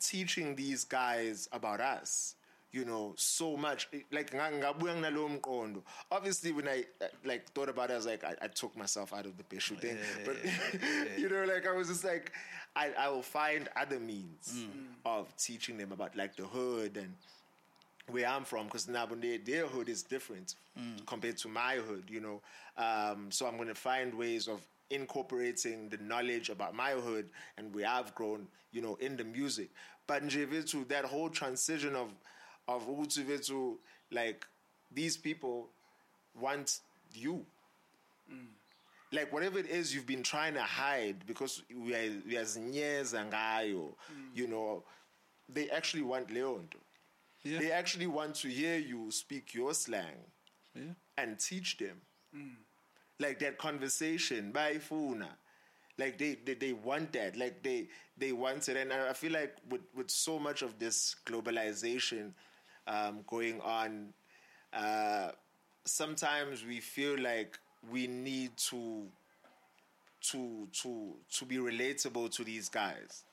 teaching 0.01 0.55
these 0.55 0.83
guys 0.83 1.47
about 1.53 1.79
us. 1.79 2.35
You 2.73 2.85
know, 2.85 3.13
so 3.17 3.55
much. 3.55 3.87
Like, 4.11 4.31
nga- 4.31 4.51
ngabuya 4.51 4.95
nginalowo 4.95 5.29
mqondo. 5.39 5.83
obviously, 6.11 6.51
when 6.51 6.67
I 6.67 6.83
uh, 7.01 7.05
like 7.23 7.47
thought 7.51 7.69
about 7.69 7.91
it, 7.91 7.93
I 7.93 7.95
was 7.97 8.07
like, 8.07 8.23
I, 8.23 8.33
I 8.41 8.47
took 8.47 8.75
myself 8.75 9.13
out 9.13 9.27
of 9.27 9.37
the 9.37 9.43
Peshu 9.43 9.79
thing. 9.79 9.95
but 10.25 10.37
you 11.19 11.29
know, 11.29 11.45
like 11.45 11.67
I 11.67 11.71
was 11.71 11.87
just 11.89 12.03
like, 12.03 12.31
I, 12.75 12.89
I 12.97 13.09
will 13.09 13.21
find 13.21 13.69
other 13.75 13.99
means 13.99 14.65
of 15.05 15.27
teaching 15.37 15.77
them 15.77 15.91
about 15.91 16.15
like 16.15 16.35
the 16.35 16.45
hood 16.45 16.97
and 16.97 17.13
where 18.09 18.25
I'm 18.27 18.43
from, 18.43 18.65
because 18.65 18.87
now 18.87 19.05
their, 19.05 19.37
their 19.37 19.67
hood 19.67 19.87
is 19.87 20.01
different 20.01 20.55
compared 21.05 21.37
to 21.37 21.47
my 21.47 21.75
hood, 21.75 22.05
you 22.09 22.21
know. 22.21 22.41
Um, 22.75 23.29
so 23.29 23.45
I'm 23.45 23.55
going 23.55 23.67
to 23.67 23.75
find 23.75 24.15
ways 24.15 24.47
of 24.47 24.61
incorporating 24.89 25.89
the 25.89 25.97
knowledge 25.97 26.49
about 26.49 26.73
my 26.75 26.91
hood 26.93 27.29
and 27.59 27.73
where 27.73 27.87
I've 27.87 28.15
grown, 28.15 28.47
you 28.71 28.81
know, 28.81 28.95
in 28.95 29.15
the 29.15 29.23
music. 29.23 29.69
But 30.07 30.23
nje 30.23 30.47
vethu, 30.47 30.87
that 30.87 31.05
whole 31.05 31.29
transition 31.29 31.95
of 31.95 32.09
of 32.67 32.87
ukuthi 32.87 33.23
vethu, 33.25 33.77
like 34.11 34.45
these 34.91 35.17
people 35.17 35.69
want 36.39 36.79
you. 37.13 37.45
Mm. 38.31 38.47
Like 39.11 39.31
whatever 39.31 39.59
it 39.59 39.67
is 39.67 39.93
you've 39.93 40.07
been 40.07 40.23
trying 40.23 40.55
to 40.55 40.61
hide 40.61 41.25
because 41.27 41.61
we 41.69 41.93
are 41.93 42.11
we 42.27 42.37
are 42.37 42.43
ngayo, 42.43 43.93
mm. 43.93 43.93
you 44.33 44.47
know, 44.47 44.83
they 45.49 45.69
actually 45.69 46.03
want 46.03 46.31
Leonto. 46.31 46.79
Yeah. 47.43 47.59
They 47.59 47.71
actually 47.71 48.07
want 48.07 48.35
to 48.35 48.47
hear 48.47 48.77
you 48.77 49.11
speak 49.11 49.53
your 49.53 49.73
slang 49.73 50.31
Yeah. 50.73 50.93
and 51.17 51.39
teach 51.39 51.77
them. 51.77 52.01
Mm. 52.35 52.55
Like 53.19 53.39
that 53.39 53.57
conversation, 53.57 54.51
by 54.51 54.79
Funa. 54.79 55.29
Like 55.99 56.17
they, 56.17 56.37
they, 56.43 56.55
they 56.55 56.73
want 56.73 57.13
that. 57.13 57.35
Like 57.35 57.61
they 57.61 57.87
they 58.17 58.31
want 58.31 58.67
it. 58.67 58.77
And 58.77 58.91
I 58.91 59.09
I 59.09 59.13
feel 59.13 59.31
like 59.31 59.55
with, 59.69 59.81
with 59.95 60.09
so 60.09 60.39
much 60.39 60.63
of 60.63 60.79
this 60.79 61.15
globalization 61.25 62.31
um, 62.87 63.23
going 63.27 63.61
on, 63.61 64.13
uh, 64.73 65.31
sometimes 65.85 66.65
we 66.65 66.79
feel 66.79 67.17
like 67.19 67.57
we 67.91 68.07
need 68.07 68.55
to 68.57 69.07
to 70.21 70.67
to 70.71 71.15
to 71.29 71.45
be 71.45 71.57
relatable 71.57 72.29
to 72.29 72.43
these 72.43 72.69
guys 72.69 73.23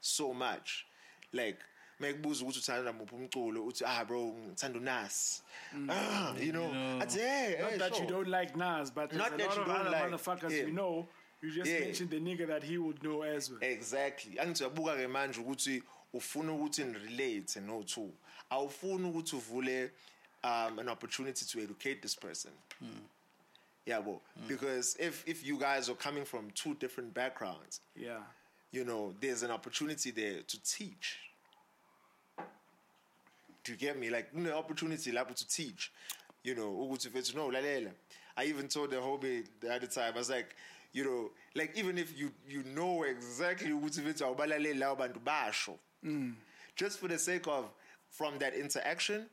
so 0.00 0.34
much 0.34 0.84
like 1.32 1.58
mayekubuza 2.00 2.44
ukuthi 2.44 2.58
uthanda 2.58 2.92
muphi 2.92 3.14
umculo 3.14 3.64
uthi 3.66 3.84
ah 3.86 4.04
bro 4.04 4.20
ngithanda 4.26 4.78
uNas 4.78 5.42
ah 5.88 6.34
you 6.40 6.52
know 6.52 7.00
athi 7.00 7.18
hey 7.20 7.56
Not 7.60 7.70
hey, 7.70 7.78
that 7.78 8.00
you 8.00 8.06
don't 8.06 8.28
like 8.28 8.56
Nas, 8.56 8.90
but 8.90 9.12
Not 9.12 9.38
that 9.38 9.56
you 9.56 9.64
don't 9.64 9.90
like 9.90 10.10
motherfuckers 10.10 10.50
him. 10.52 10.68
you 10.68 10.74
know. 10.74 11.08
You 11.42 11.50
just 11.50 11.70
Yeah. 11.70 11.80
mentioned 11.80 12.10
the 12.10 12.20
nigga 12.20 12.46
that 12.46 12.62
he 12.64 12.78
would 12.78 13.02
know 13.02 13.22
as 13.22 13.50
well. 13.50 13.60
exactly 13.62 14.38
angithi 14.38 14.64
uyabuka 14.64 14.96
ke 14.96 15.06
manje 15.08 15.40
ukuthi 15.40 15.82
ufuna 16.12 16.52
ukuthi 16.52 16.84
nirelate 16.84 17.60
no 17.60 17.82
two 17.82 18.10
awufuni 18.52 19.08
ukuthi 19.08 19.36
uvule 19.36 19.90
um, 20.44 20.78
an 20.78 20.88
opportunity 20.88 21.44
to 21.44 21.60
educate 21.60 22.00
this 22.02 22.16
person 22.16 22.52
hmm. 22.78 22.88
yeah 23.86 24.06
well 24.06 24.20
hmm. 24.34 24.48
because 24.48 24.96
if 25.06 25.28
if 25.28 25.44
you 25.46 25.58
guys 25.58 25.88
are 25.88 25.98
coming 25.98 26.24
from 26.24 26.50
two 26.50 26.74
different 26.74 27.14
backgrounds 27.14 27.80
Yeah. 27.96 28.22
you 28.72 28.84
know, 28.84 29.14
there's 29.20 29.42
an 29.42 29.50
opportunity 29.50 30.10
there 30.10 30.40
to 30.48 30.62
teach. 30.64 31.18
Do 33.64 33.72
you 33.72 33.78
get 33.78 33.98
me? 33.98 34.10
Like, 34.10 34.34
know, 34.34 34.56
opportunity 34.56 35.12
lapho 35.12 35.34
to 35.36 35.46
teach. 35.46 35.92
You 36.42 36.56
know, 36.56 36.72
ukuthi 36.72 37.08
mfethu 37.08 37.36
no 37.36 37.50
lalela. 37.50 37.90
I 38.36 38.46
even 38.46 38.66
told 38.66 38.90
the 38.90 38.96
homie 38.96 39.46
the 39.60 39.72
other 39.72 39.86
time, 39.86 40.14
I 40.14 40.18
was 40.18 40.30
like, 40.30 40.56
you 40.92 41.04
know, 41.04 41.30
like 41.54 41.78
even 41.78 41.98
if 41.98 42.18
you 42.18 42.32
you 42.48 42.64
know 42.74 43.04
exactly 43.04 43.70
ukuthi 43.70 44.00
mfethu 44.00 44.24
awubalaleli 44.24 44.74
labo 44.74 44.96
bantu 44.96 45.20
basho. 45.20 45.78
Hmm. 46.02 46.32
Just 46.74 46.98
for 46.98 47.08
the 47.08 47.18
sake 47.18 47.46
of 47.46 47.66
from 48.12 48.38
that 48.38 48.54
interaction, 48.54 49.26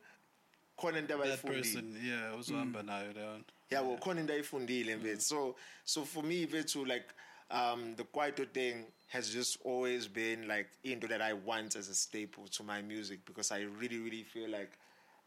khona 0.78 0.96
into 0.98 1.16
That 1.16 1.18
abayifundile. 1.18 1.56
person, 1.56 1.96
yeah, 2.02 2.32
uzohamba 2.38 2.82
nayo 2.82 3.14
down. 3.14 3.44
Yeah, 3.70 3.82
well, 3.82 3.98
khona 3.98 4.20
into 4.20 4.32
ayifundile 4.32 4.96
mfethu. 4.96 5.20
So 5.22 5.56
so 5.84 6.04
for 6.04 6.22
me 6.24 6.46
mfethu 6.46 6.86
like 6.86 7.08
um 7.50 7.94
the 7.96 8.04
kwaito 8.04 8.46
thing 8.52 8.84
has 9.08 9.28
just 9.34 9.58
always 9.64 10.06
been 10.08 10.46
like 10.48 10.68
into 10.84 11.06
that 11.08 11.20
I 11.20 11.32
want 11.34 11.76
as 11.76 11.88
a 11.88 11.94
staple 11.94 12.46
to 12.56 12.62
my 12.62 12.80
music 12.82 13.24
because 13.26 13.50
I 13.52 13.60
really 13.80 13.98
really 13.98 14.22
feel 14.24 14.48
like 14.48 14.72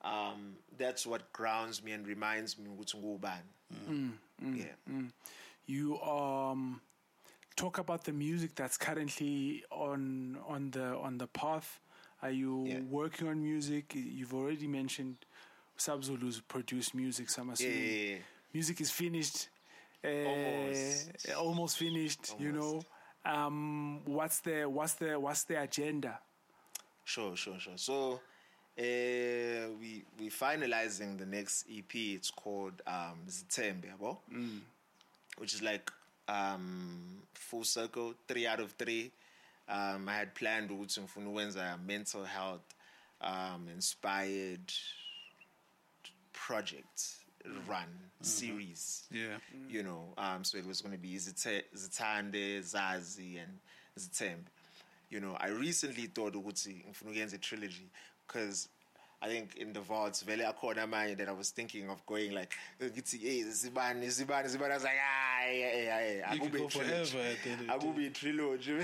um 0.03 0.55
that's 0.77 1.05
what 1.05 1.31
grounds 1.33 1.83
me 1.83 1.91
and 1.91 2.07
reminds 2.07 2.57
me 2.57 2.69
ukuthi 2.69 2.95
ngubani. 2.95 4.11
Yeah. 4.57 5.01
You 5.65 6.01
um 6.01 6.81
talk 7.55 7.77
about 7.77 8.03
the 8.03 8.11
music 8.11 8.55
that's 8.55 8.77
currently 8.77 9.63
on 9.71 10.37
on 10.47 10.71
the 10.71 10.95
on 10.97 11.17
the 11.17 11.27
path. 11.27 11.79
Are 12.23 12.31
you 12.31 12.63
Yeah. 12.65 12.79
working 12.89 13.27
on 13.27 13.43
music? 13.43 13.93
You've 13.95 14.33
already 14.33 14.65
mentioned 14.67 15.17
Subzulu's 15.77 16.39
produced 16.39 16.95
music, 16.95 17.29
so 17.29 17.41
I'm 17.41 17.49
assuming 17.49 17.83
Yeah, 18.11 18.17
music 18.53 18.79
is 18.79 18.91
finished. 18.91 19.49
Uh, 20.03 20.07
Almost. 20.27 21.29
almost 21.35 21.77
finished, 21.77 22.39
you 22.39 22.51
know. 22.53 22.81
Um, 23.25 24.03
what's 24.05 24.39
the 24.39 24.65
what's 24.65 24.93
the 24.95 25.19
what's 25.19 25.43
the 25.43 25.61
agenda? 25.61 26.19
Sure, 27.05 27.35
sure, 27.35 27.59
sure. 27.59 27.77
So 27.77 28.21
uh, 28.77 29.67
we 29.79 30.03
we 30.19 30.29
finalizing 30.29 31.17
the 31.17 31.25
next 31.25 31.65
EP. 31.69 31.93
It's 31.95 32.31
called 32.31 32.81
um, 32.87 33.19
Zitembe, 33.27 33.85
yabo? 33.93 34.17
which 35.37 35.53
is 35.53 35.61
like 35.61 35.91
um, 36.27 37.21
full 37.33 37.63
circle, 37.65 38.13
three 38.27 38.45
out 38.47 38.59
of 38.61 38.71
three. 38.73 39.11
Um, 39.67 40.09
I 40.09 40.13
had 40.15 40.33
planned 40.35 40.69
ukuthi 40.71 41.01
ngifuna 41.01 41.29
ukwenza 41.29 41.73
a 41.73 41.77
mental 41.77 42.25
health 42.25 42.73
um, 43.21 43.69
inspired 43.69 44.71
project 46.33 47.15
run 47.67 47.87
series 48.21 49.03
Yeah. 49.11 49.37
you 49.69 49.83
know. 49.83 50.13
Um, 50.17 50.43
so 50.43 50.57
it 50.57 50.65
was 50.65 50.81
going 50.81 50.93
to 50.93 50.97
be 51.01 51.15
Zite- 51.15 51.63
Zitande, 51.75 52.59
Zazi, 52.61 53.37
and 53.41 53.59
Zitembe. 53.99 54.45
You 55.09 55.19
know, 55.19 55.35
I 55.39 55.47
recently 55.49 56.07
thought 56.07 56.33
ukuthi 56.35 56.83
ngifuna 56.87 57.11
ukuyenza 57.11 57.35
a 57.35 57.37
trilogy 57.37 57.89
because 58.27 58.69
I 59.23 59.27
think 59.27 59.55
in 59.55 59.71
the 59.71 59.79
vaults, 59.79 60.21
vele 60.23 60.43
akhona 60.43 60.85
amanye 60.85 61.17
that 61.17 61.29
I 61.29 61.31
was 61.31 61.49
thinking 61.51 61.89
of 61.89 62.05
going 62.05 62.33
like, 62.33 62.53
ngithi, 62.81 63.21
hey, 63.21 63.43
zibani, 63.43 64.07
zibani, 64.07 64.53
zibani. 64.53 64.71
I 64.71 64.73
was 64.73 64.83
like, 64.83 64.99
ah, 65.01 66.33
Akube 66.33 66.69
trilogy. 66.69 66.79
forever 66.79 67.19
end 67.45 67.69
of 67.69 67.81
the 67.81 67.87
Akube 67.87 68.13
trilogy. 68.13 68.79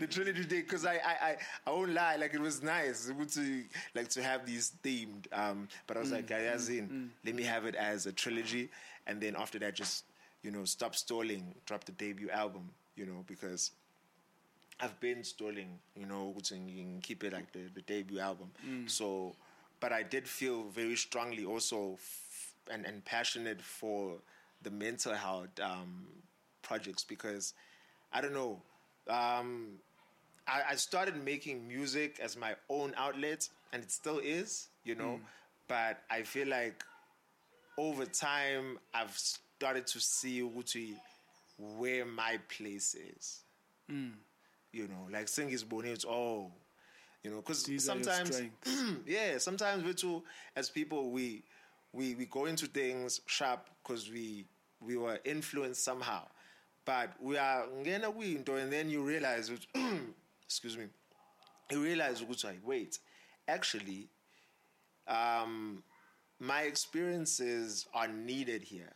the 0.00 0.06
trilogy 0.08 0.42
thing, 0.42 0.62
because 0.62 0.84
I, 0.84 0.94
I, 0.94 1.16
I, 1.20 1.36
I 1.66 1.70
won't 1.70 1.92
lie, 1.92 2.16
like 2.16 2.34
it 2.34 2.40
was 2.40 2.64
nice 2.64 3.06
to 3.06 3.64
like 3.94 4.08
to 4.08 4.22
have 4.24 4.44
these 4.44 4.72
themed. 4.82 5.26
Um, 5.32 5.68
but 5.86 5.96
I 5.96 6.00
was 6.00 6.10
like, 6.10 6.28
as 6.32 6.68
in, 6.68 7.12
let 7.24 7.36
me 7.36 7.44
have 7.44 7.64
it 7.64 7.76
as 7.76 8.06
a 8.06 8.12
trilogy, 8.12 8.70
and 9.06 9.20
then 9.20 9.36
after 9.36 9.60
that, 9.60 9.74
just 9.76 10.04
you 10.42 10.50
know, 10.50 10.64
stop 10.64 10.96
stalling, 10.96 11.54
drop 11.64 11.84
the 11.84 11.92
debut 11.92 12.28
album. 12.30 12.70
You 12.96 13.06
know, 13.06 13.24
because 13.26 13.70
I've 14.80 14.98
been 15.00 15.22
stalling, 15.24 15.78
you 15.96 16.06
know, 16.06 16.34
to 16.44 16.56
keep 17.02 17.22
it 17.24 17.32
like 17.32 17.52
the, 17.52 17.60
the 17.74 17.82
debut 17.82 18.18
album. 18.18 18.50
So, 18.86 19.34
but 19.84 19.92
I 19.92 20.02
did 20.02 20.26
feel 20.26 20.62
very 20.70 20.96
strongly 20.96 21.44
also 21.44 21.98
f- 22.00 22.54
and, 22.72 22.86
and 22.86 23.04
passionate 23.04 23.60
for 23.60 24.14
the 24.62 24.70
mental 24.70 25.12
health 25.12 25.60
um, 25.60 26.06
projects 26.62 27.04
because 27.04 27.52
I 28.10 28.22
don't 28.22 28.32
know. 28.32 28.62
Um, 29.10 29.72
I, 30.48 30.62
I 30.70 30.74
started 30.76 31.22
making 31.22 31.68
music 31.68 32.18
as 32.22 32.34
my 32.34 32.54
own 32.70 32.94
outlet, 32.96 33.46
and 33.74 33.82
it 33.82 33.90
still 33.90 34.20
is, 34.20 34.68
you 34.84 34.94
know. 34.94 35.20
But 35.68 36.00
I 36.10 36.22
feel 36.22 36.48
like 36.48 36.82
over 37.76 38.06
time, 38.06 38.78
I've 38.94 39.14
started 39.18 39.86
to 39.88 40.00
see 40.00 40.40
ukuthi 40.40 40.94
where 41.58 42.06
my 42.06 42.38
place 42.56 42.94
is. 42.94 43.40
You 44.72 44.88
know, 44.88 45.08
like 45.12 45.28
sing 45.28 45.50
is 45.50 45.62
born, 45.62 45.84
it's 45.84 46.06
oh, 46.06 46.52
you 47.24 47.30
know, 47.30 47.38
because 47.38 47.64
These 47.64 47.88
are 47.88 47.94
your 47.96 48.04
sometimes, 48.04 48.42
yeah, 49.06 49.38
sometimes 49.38 49.82
we 49.82 49.94
too, 49.94 50.22
as 50.54 50.68
people, 50.70 51.10
we 51.10 51.42
we 51.92 52.14
we 52.14 52.26
go 52.26 52.44
into 52.44 52.66
things 52.66 53.20
sharp 53.26 53.68
because 53.82 54.10
we 54.10 54.44
we 54.80 54.96
were 54.96 55.18
influenced 55.24 55.82
somehow, 55.82 56.22
but 56.84 57.10
we 57.20 57.38
are 57.38 57.66
ngena 57.82 58.14
window, 58.14 58.56
and 58.56 58.70
then 58.70 58.90
you 58.90 59.02
realize, 59.02 59.50
excuse 60.44 60.76
me, 60.76 60.84
you 61.70 61.82
realize 61.82 62.20
ukuthi, 62.22 62.62
wait, 62.62 62.98
actually, 63.48 64.08
um, 65.08 65.82
my 66.38 66.62
experiences 66.62 67.86
are 67.94 68.08
needed 68.08 68.62
here. 68.62 68.92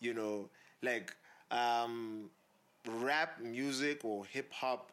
You 0.00 0.12
know, 0.12 0.50
like 0.82 1.14
um, 1.50 2.28
rap 2.86 3.40
music 3.40 4.04
or 4.04 4.26
hip 4.26 4.52
hop 4.52 4.92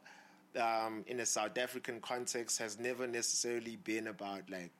um, 0.60 1.04
in 1.08 1.20
a 1.20 1.26
South 1.26 1.58
African 1.58 2.00
context 2.02 2.58
has 2.60 2.80
never 2.80 3.08
necessarily 3.08 3.78
been 3.78 4.08
about 4.08 4.50
like 4.50 4.72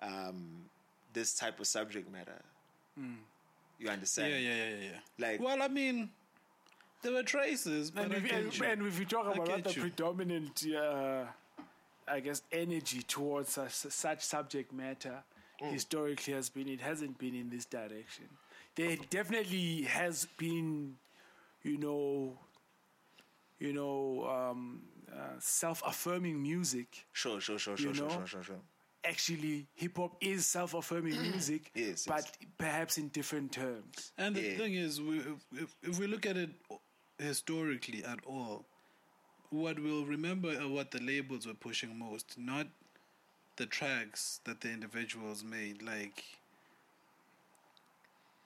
um, 0.00 0.64
this 1.12 1.34
type 1.34 1.60
of 1.60 1.66
subject 1.66 2.10
matter. 2.10 2.40
You 3.78 3.88
understand? 3.88 4.32
Yeah, 4.32 4.38
yeah, 4.38 4.54
yeah, 4.54 4.68
yeah, 4.68 4.76
yeah. 4.84 4.98
Like- 5.28 5.40
well, 5.40 5.62
I 5.62 5.68
mean, 5.68 6.10
there 7.02 7.12
were 7.12 7.22
traces, 7.22 7.90
but 7.90 8.04
And 8.04 8.14
I 8.14 8.16
if, 8.18 8.22
get 8.24 8.32
and, 8.34 8.58
you. 8.58 8.64
and 8.64 8.86
if 8.86 8.98
you 8.98 9.04
talk 9.06 9.26
about 9.26 9.48
what 9.48 9.64
the 9.64 9.72
you. 9.72 9.80
predominant, 9.80 10.64
uh, 10.76 11.24
I 12.06 12.20
guess, 12.20 12.42
energy 12.52 13.02
towards 13.02 13.52
such, 13.52 13.72
such 13.72 14.22
subject 14.22 14.72
matter 14.72 15.22
Mm. 15.62 15.70
historically 15.72 16.32
has 16.34 16.48
been, 16.48 16.68
it 16.68 16.80
hasn't 16.80 17.18
been 17.18 17.34
in 17.36 17.48
this 17.48 17.64
direction. 17.66 18.24
There 18.74 18.96
definitely 19.10 19.82
has 19.82 20.26
been, 20.36 20.96
you 21.62 21.76
know, 21.78 22.36
you 23.62 23.72
know, 23.72 24.26
um, 24.28 24.82
uh, 25.12 25.38
self-affirming 25.38 26.42
music. 26.42 27.06
Sure, 27.12 27.40
sure, 27.40 27.58
sure, 27.58 27.76
sure, 27.76 27.94
sure, 27.94 28.08
know? 28.08 28.14
sure, 28.16 28.26
sure, 28.26 28.42
sure. 28.42 28.60
Actually, 29.04 29.66
hip 29.74 29.96
hop 29.96 30.16
is 30.20 30.46
self-affirming 30.46 31.20
music, 31.30 31.70
Yes, 31.74 32.04
but 32.06 32.24
yes. 32.24 32.32
perhaps 32.58 32.98
in 32.98 33.08
different 33.08 33.52
terms. 33.52 34.12
And 34.18 34.34
the 34.34 34.42
Yeah. 34.42 34.56
thing 34.56 34.74
is, 34.74 35.00
we, 35.00 35.18
if, 35.18 35.46
if, 35.52 35.74
if 35.82 35.98
we 36.00 36.06
look 36.08 36.26
at 36.26 36.36
it 36.36 36.50
historically 37.18 38.04
at 38.04 38.18
all, 38.26 38.64
what 39.50 39.78
we'll 39.78 40.06
remember 40.06 40.50
are 40.60 40.68
what 40.68 40.90
the 40.90 41.00
labels 41.00 41.46
were 41.46 41.54
pushing 41.54 41.96
most, 41.98 42.36
not 42.38 42.66
the 43.56 43.66
tracks 43.66 44.40
that 44.44 44.60
the 44.60 44.70
individuals 44.72 45.44
made. 45.44 45.82
Like, 45.82 46.24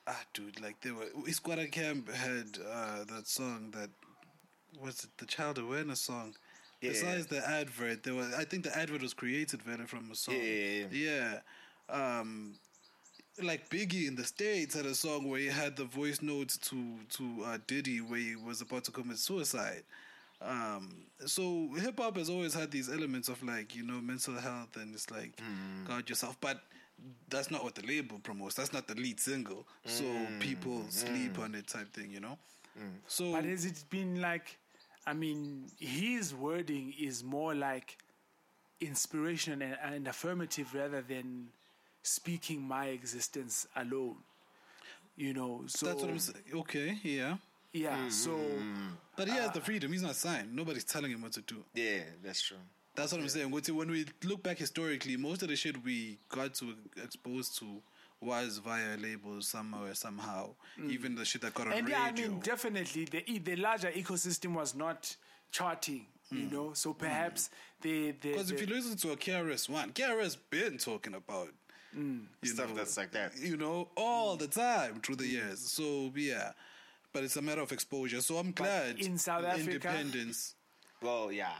ah, 0.06 0.24
dude, 0.34 0.60
like 0.60 0.80
they 0.80 0.90
were. 0.90 1.06
Isquara 1.26 1.70
Camp 1.70 2.10
had 2.12 2.59
uh, 2.68 3.05
that 3.05 3.26
song 3.26 3.70
that 3.72 3.90
was 4.82 5.05
it 5.05 5.10
the 5.18 5.26
child 5.26 5.59
awareness 5.59 6.01
song. 6.01 6.34
Yeah. 6.80 6.90
Besides 6.90 7.26
the 7.26 7.47
advert, 7.47 8.02
there 8.02 8.14
was. 8.14 8.34
I 8.34 8.44
think 8.44 8.64
the 8.64 8.76
advert 8.76 9.02
was 9.02 9.14
created 9.14 9.62
very 9.62 9.86
from 9.86 10.10
a 10.10 10.14
song. 10.14 10.34
Yeah, 10.34 10.43
yeah, 10.43 10.86
yeah. 10.90 11.38
Yeah. 11.90 12.18
Um, 12.20 12.55
like 13.43 13.68
Biggie 13.68 14.09
in 14.09 14.14
the 14.14 14.24
States 14.24 14.74
had 14.74 14.86
a 14.86 14.94
song 14.94 15.28
where 15.28 15.40
he 15.40 15.47
had 15.47 15.76
the 15.76 15.84
voice 15.84 16.22
notes 16.22 16.56
to 16.59 16.97
to 17.10 17.44
uh, 17.44 17.59
Diddy 17.66 18.01
where 18.01 18.18
he 18.18 18.36
was 18.36 18.60
about 18.60 18.84
to 18.84 18.90
commit 18.90 19.18
suicide. 19.18 19.82
Um, 20.43 21.06
so 21.24 21.70
hip 21.78 21.98
hop 21.98 22.16
has 22.18 22.28
always 22.28 22.52
had 22.52 22.70
these 22.70 22.90
elements 22.93 23.28
of 23.28 23.43
like 23.43 23.74
you 23.74 23.82
know 23.82 24.01
mental 24.01 24.34
health 24.34 24.76
and 24.76 24.94
it's 24.94 25.10
like 25.10 25.40
guard 25.86 26.09
yourself, 26.09 26.36
but 26.40 26.60
that's 27.28 27.51
not 27.51 27.62
what 27.64 27.74
the 27.74 27.86
label 27.86 28.18
promotes. 28.18 28.55
That's 28.55 28.72
not 28.72 28.86
the 28.86 28.94
lead 28.94 29.20
single. 29.20 29.66
So 29.86 30.05
people 30.40 30.84
sleep 30.88 31.38
on 31.38 31.55
it 31.55 31.66
type 31.68 31.93
thing, 31.93 32.10
you 32.10 32.20
know. 32.20 32.38
Mm. 32.78 32.90
So 33.07 33.32
But 33.32 33.44
has 33.44 33.65
it 33.65 33.85
been 33.90 34.20
like, 34.20 34.59
I 35.07 35.12
mean, 35.12 35.66
his 35.78 36.35
wording 36.35 36.94
is 36.98 37.24
more 37.24 37.55
like 37.55 37.98
inspiration 38.81 39.62
and, 39.62 39.77
and 39.82 40.09
affirmative 40.09 40.74
rather 40.74 41.03
than 41.03 41.48
speaking 42.03 42.62
my 42.62 42.86
existence 42.86 43.66
alone. 43.77 44.16
You 45.16 45.32
know, 45.32 45.62
so 45.66 45.86
that's 45.86 46.03
what 46.03 46.11
I'm 46.11 46.19
saying. 46.19 46.44
Okay, 46.55 46.98
yeah. 47.03 47.36
yeah. 47.73 47.97
Mm-hmm. 47.97 48.11
So 48.11 48.39
But 49.16 49.28
he 49.28 49.35
has 49.35 49.51
the 49.53 49.61
uh, 49.61 49.65
freedom. 49.65 49.90
He's 49.90 50.03
not 50.03 50.15
signed. 50.15 50.55
Nobody's 50.55 50.85
telling 50.85 51.11
him 51.11 51.23
what 51.23 51.32
to 51.32 51.40
do. 51.40 51.65
Yeah, 51.74 52.01
that's 52.23 52.43
true. 52.43 52.59
That's 52.94 53.12
what 53.12 53.20
I'm 53.20 53.28
saying. 53.28 53.51
When 53.51 53.62
when 53.77 53.90
we 53.90 54.07
look 54.24 54.43
back 54.43 54.59
historically, 54.59 55.16
most 55.16 55.43
of 55.43 55.48
the 55.48 55.57
shit 55.57 55.82
we 55.82 56.19
got 56.28 56.55
to 56.55 56.74
expose 57.03 57.48
to 57.59 57.81
was 58.20 58.59
via 58.59 58.97
labels 58.97 59.48
somehow 59.48 59.84
or 59.84 59.94
somehow. 59.94 60.51
Even 60.88 61.14
the 61.14 61.24
shit 61.24 61.43
that 61.43 61.55
got 61.55 61.66
on 61.68 61.72
and 61.74 61.86
radio. 61.86 61.98
yeah, 61.98 62.05
I 62.05 62.12
mean, 62.12 62.40
definitely 62.40 63.05
the 63.05 63.30
e- 63.30 63.38
the 63.38 63.56
larger 63.56 63.90
ecosystem 63.90 64.55
was 64.55 64.74
not 64.74 65.14
charting. 65.51 66.06
You 66.30 66.47
mm. 66.47 66.52
know, 66.52 66.72
so 66.72 66.93
perhaps 66.93 67.48
mm. 67.48 67.82
the 67.82 68.10
the, 68.20 68.32
Because 68.32 68.51
if 68.51 68.60
you 68.60 68.66
listen 68.66 68.97
to 68.97 69.12
a 69.12 69.16
KRS 69.16 69.68
One, 69.68 69.93
KRS 69.93 70.36
been 70.51 70.78
talking 70.78 71.14
about 71.14 71.48
you 71.97 72.26
Stuff 72.44 72.70
know, 72.70 72.74
that's 72.74 72.97
like 72.97 73.12
that. 73.12 73.32
you 73.38 73.56
know, 73.56 73.88
all 73.97 74.36
the 74.36 74.47
time 74.47 75.01
through 75.01 75.16
the 75.16 75.26
years. 75.26 75.60
So 75.60 76.12
yeah, 76.14 76.52
but 77.12 77.24
it's 77.24 77.36
a 77.36 77.43
matter 77.43 77.62
of 77.62 77.72
exposure. 77.72 78.20
So 78.20 78.36
I'm 78.36 78.52
glad 78.52 78.98
in 78.98 79.18
South 79.18 79.44
Africa- 79.44 79.70
independence. 79.70 80.55
Well, 81.02 81.30
yeah. 81.32 81.52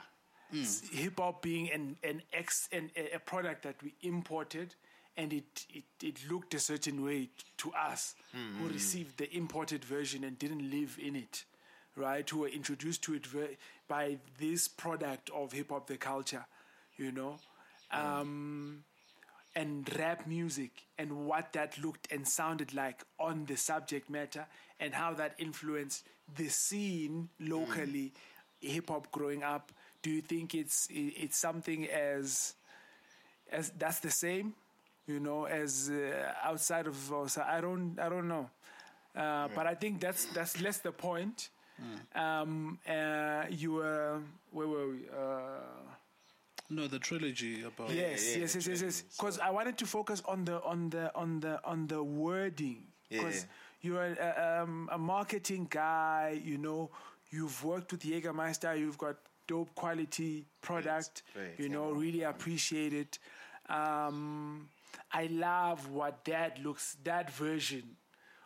hip 0.93 1.19
hop 1.19 1.43
being 1.43 1.71
an 1.71 1.97
an 2.03 2.23
ex 2.33 2.69
an, 2.73 2.91
a- 2.97 3.17
a 3.17 3.19
product 3.19 3.63
that 3.63 3.77
we 3.83 3.95
imported 4.03 4.75
and 5.17 5.33
it, 5.33 5.67
it, 5.73 5.85
it 6.03 6.31
looked 6.31 6.55
a 6.55 6.59
certain 6.59 7.05
way 7.05 7.31
to 7.59 7.73
us 7.73 8.15
who 8.33 8.67
hmm. 8.67 8.73
received 8.73 9.19
the 9.19 9.35
imported 9.35 9.85
version 9.85 10.25
and 10.25 10.39
didn't 10.39 10.71
live 10.71 10.99
in 11.03 11.17
it 11.17 11.45
right? 11.99 12.29
Who 12.29 12.41
were 12.41 12.49
introduced 12.49 13.01
to 13.05 13.15
it 13.15 13.27
ver- 13.27 13.57
by 13.89 14.19
this 14.39 14.69
product 14.69 15.31
of 15.35 15.53
hip 15.53 15.71
hop 15.71 15.87
the 15.87 15.97
culture 15.97 16.45
you 16.97 17.13
know? 17.13 17.39
Hmm. 17.91 18.21
Um, 18.21 18.85
and 19.55 19.89
rap 19.99 20.27
music 20.27 20.71
and 20.99 21.27
what 21.27 21.55
that 21.55 21.79
looked 21.83 22.13
and 22.13 22.29
sounded 22.29 22.75
like 22.75 23.03
on 23.19 23.47
the 23.47 23.57
subject 23.57 24.11
matter 24.11 24.47
and 24.79 24.93
how 24.93 25.15
that 25.15 25.35
influenced 25.39 26.05
the 26.37 26.49
scene 26.49 27.31
locally 27.41 28.13
hmm. 28.61 28.69
hip 28.69 28.89
hop 28.91 29.11
growing 29.13 29.43
up. 29.43 29.73
Do 30.03 30.11
you 30.11 30.21
think 30.21 30.55
it's 30.55 30.89
it's 30.91 31.39
something 31.39 31.87
as 31.89 32.55
as 33.51 33.71
that's 33.79 34.01
the 34.01 34.11
same 34.11 34.55
you 35.07 35.21
know 35.21 35.45
as 35.45 35.91
uh, 35.91 36.33
outside 36.43 36.87
of 36.87 37.13
us 37.13 37.39
I 37.39 37.61
don't 37.61 37.99
I 37.99 38.09
don't 38.09 38.29
know 38.29 38.51
uh, 39.15 39.49
but 39.55 39.67
I 39.67 39.75
think 39.75 40.01
that's 40.01 40.27
that's 40.27 40.61
less 40.61 40.79
the 40.79 40.93
point 40.93 41.51
um, 42.15 42.79
uh, 42.89 43.45
you 43.51 43.73
were 43.73 44.21
where 44.51 44.67
were 44.67 44.89
we 44.89 45.09
uh, 45.09 45.61
No, 46.71 46.87
the 46.89 46.99
trilogy 46.99 47.63
about 47.63 47.91
Yes, 47.91 48.33
yeah, 48.35 48.41
yes, 48.43 48.55
yes, 48.55 48.67
yes, 48.67 48.83
yes. 48.83 49.03
Because 49.17 49.39
I 49.39 49.51
wanted 49.51 49.77
to 49.79 49.87
focus 49.87 50.23
on 50.27 50.45
the 50.45 50.61
on 50.65 50.91
the 50.91 51.15
on 51.15 51.41
the 51.41 51.61
on 51.65 51.87
the 51.87 52.03
wording. 52.03 52.83
Yeah, 53.11 53.19
Because 53.19 53.41
yeah. 53.43 53.49
you're 53.83 54.05
a, 54.19 54.63
um, 54.63 54.89
a 54.91 54.99
marketing 54.99 55.69
guy, 55.71 56.41
you 56.43 56.59
know. 56.59 56.91
You've 57.31 57.63
worked 57.63 57.93
with 57.93 58.03
Jägermeister. 58.03 58.79
You've 58.79 58.99
got 58.99 59.17
dope 59.47 59.75
quality 59.75 60.47
product. 60.61 61.23
great, 61.35 61.59
you 61.59 61.67
yeah. 61.67 61.73
know, 61.75 61.91
really 61.93 62.23
appreciate 62.23 62.93
it. 62.93 63.19
Um, 63.69 64.69
I 65.13 65.27
love 65.27 65.89
what 65.91 66.25
that 66.25 66.63
looks. 66.63 66.97
That 67.05 67.31
version 67.33 67.97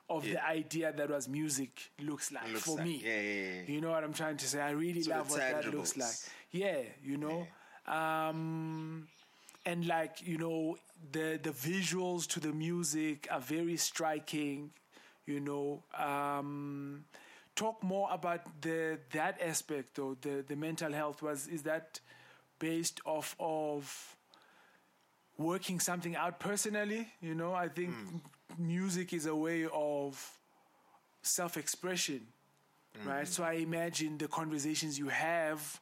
of 0.09 0.25
the 0.25 0.45
idea 0.45 0.93
that 0.93 1.09
was 1.11 1.29
music 1.29 1.91
looks 2.01 2.33
like 2.33 2.49
Looks 2.53 2.65
for 2.65 2.77
like. 2.77 2.85
me. 2.85 3.03
Yeah, 3.05 3.21
yeah, 3.21 3.53
yeah. 3.55 3.63
You 3.67 3.81
know 3.81 3.91
what 3.91 4.03
I'm 4.05 4.13
trying 4.13 4.37
to 4.39 4.47
say? 4.47 4.61
I 4.61 4.71
really 4.71 5.03
So 5.03 5.11
love 5.13 5.31
what 5.31 5.39
that 5.41 5.73
looks 5.73 5.97
like. 5.97 6.15
Yeah, 6.51 6.83
you 7.03 7.17
know. 7.17 7.47
Um, 7.87 9.07
and 9.67 9.87
like 9.87 10.23
you 10.27 10.39
know 10.39 10.77
the 11.13 11.39
the 11.43 11.51
visuals 11.51 12.27
to 12.29 12.41
the 12.41 12.53
music 12.53 13.29
are 13.31 13.41
very 13.41 13.77
striking 13.77 14.71
you 15.27 15.41
know 15.41 15.83
um 15.99 17.05
talk 17.55 17.83
more 17.83 18.09
about 18.11 18.41
the 18.63 18.99
that 19.13 19.41
aspect 19.41 19.95
though 19.97 20.17
the 20.23 20.45
the 20.49 20.57
mental 20.57 20.93
health 20.93 21.23
was 21.23 21.47
is 21.47 21.63
that 21.63 22.01
based 22.59 23.01
off 23.05 23.37
of 23.39 24.17
working 25.41 25.81
something 25.81 26.15
out 26.17 26.39
personally 26.41 27.03
you 27.21 27.35
know 27.35 27.53
i 27.55 27.69
think 27.69 27.95
music 28.59 29.13
is 29.19 29.27
a 29.27 29.35
way 29.35 29.67
of 29.73 30.11
self-expression 31.23 32.21
right 33.07 33.29
so 33.29 33.43
i 33.45 33.55
imagine 33.55 34.19
the 34.19 34.29
conversations 34.29 34.99
you 34.99 35.09
have 35.09 35.81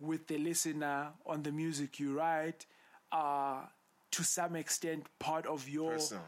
with 0.00 0.26
the 0.26 0.38
listener 0.38 1.08
on 1.26 1.42
the 1.42 1.52
music 1.52 1.98
you 1.98 2.16
write 2.16 2.66
are 3.12 3.68
to 4.10 4.22
some 4.22 4.54
extent 4.56 5.02
part 5.18 5.46
of 5.46 5.68
your 5.68 5.92
Personal. 5.92 6.24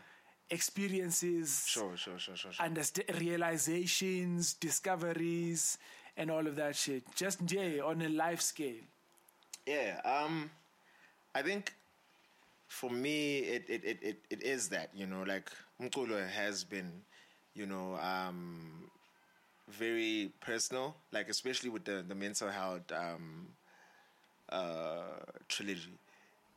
experiences 0.51 1.65
Sure, 1.67 1.97
sure, 1.97 2.19
sure, 2.19 2.37
sure. 2.37 2.53
sure. 2.53 2.67
understa- 2.67 3.21
realizations 3.21 4.55
discoveries 4.55 5.79
and 6.17 6.31
all 6.31 6.47
of 6.47 6.57
that 6.57 6.75
shit 6.77 7.03
just 7.15 7.39
yeah, 7.51 7.83
on 7.83 8.03
a 8.03 8.09
life 8.09 8.41
scale 8.41 8.83
Yeah, 9.67 10.01
um, 10.05 10.51
I 11.35 11.43
think 11.43 11.75
for 12.69 12.91
me, 12.91 13.39
it, 13.41 13.65
it, 13.69 13.85
it, 13.85 13.99
it, 14.03 14.19
it 14.31 14.43
is 14.43 14.69
that, 14.71 14.91
you 14.95 15.07
know, 15.07 15.23
like 15.23 15.51
Mkulo 15.81 16.29
has 16.29 16.65
been, 16.65 16.93
you 17.55 17.67
know, 17.67 17.97
um, 17.97 18.91
very 19.71 20.33
personal, 20.41 20.97
like 21.13 21.29
especially 21.29 21.71
with 21.71 21.85
the, 21.85 22.05
the 22.07 22.15
mental 22.15 22.51
health 22.51 22.91
um, 22.93 23.49
uh, 24.49 25.19
trilogy 25.49 25.99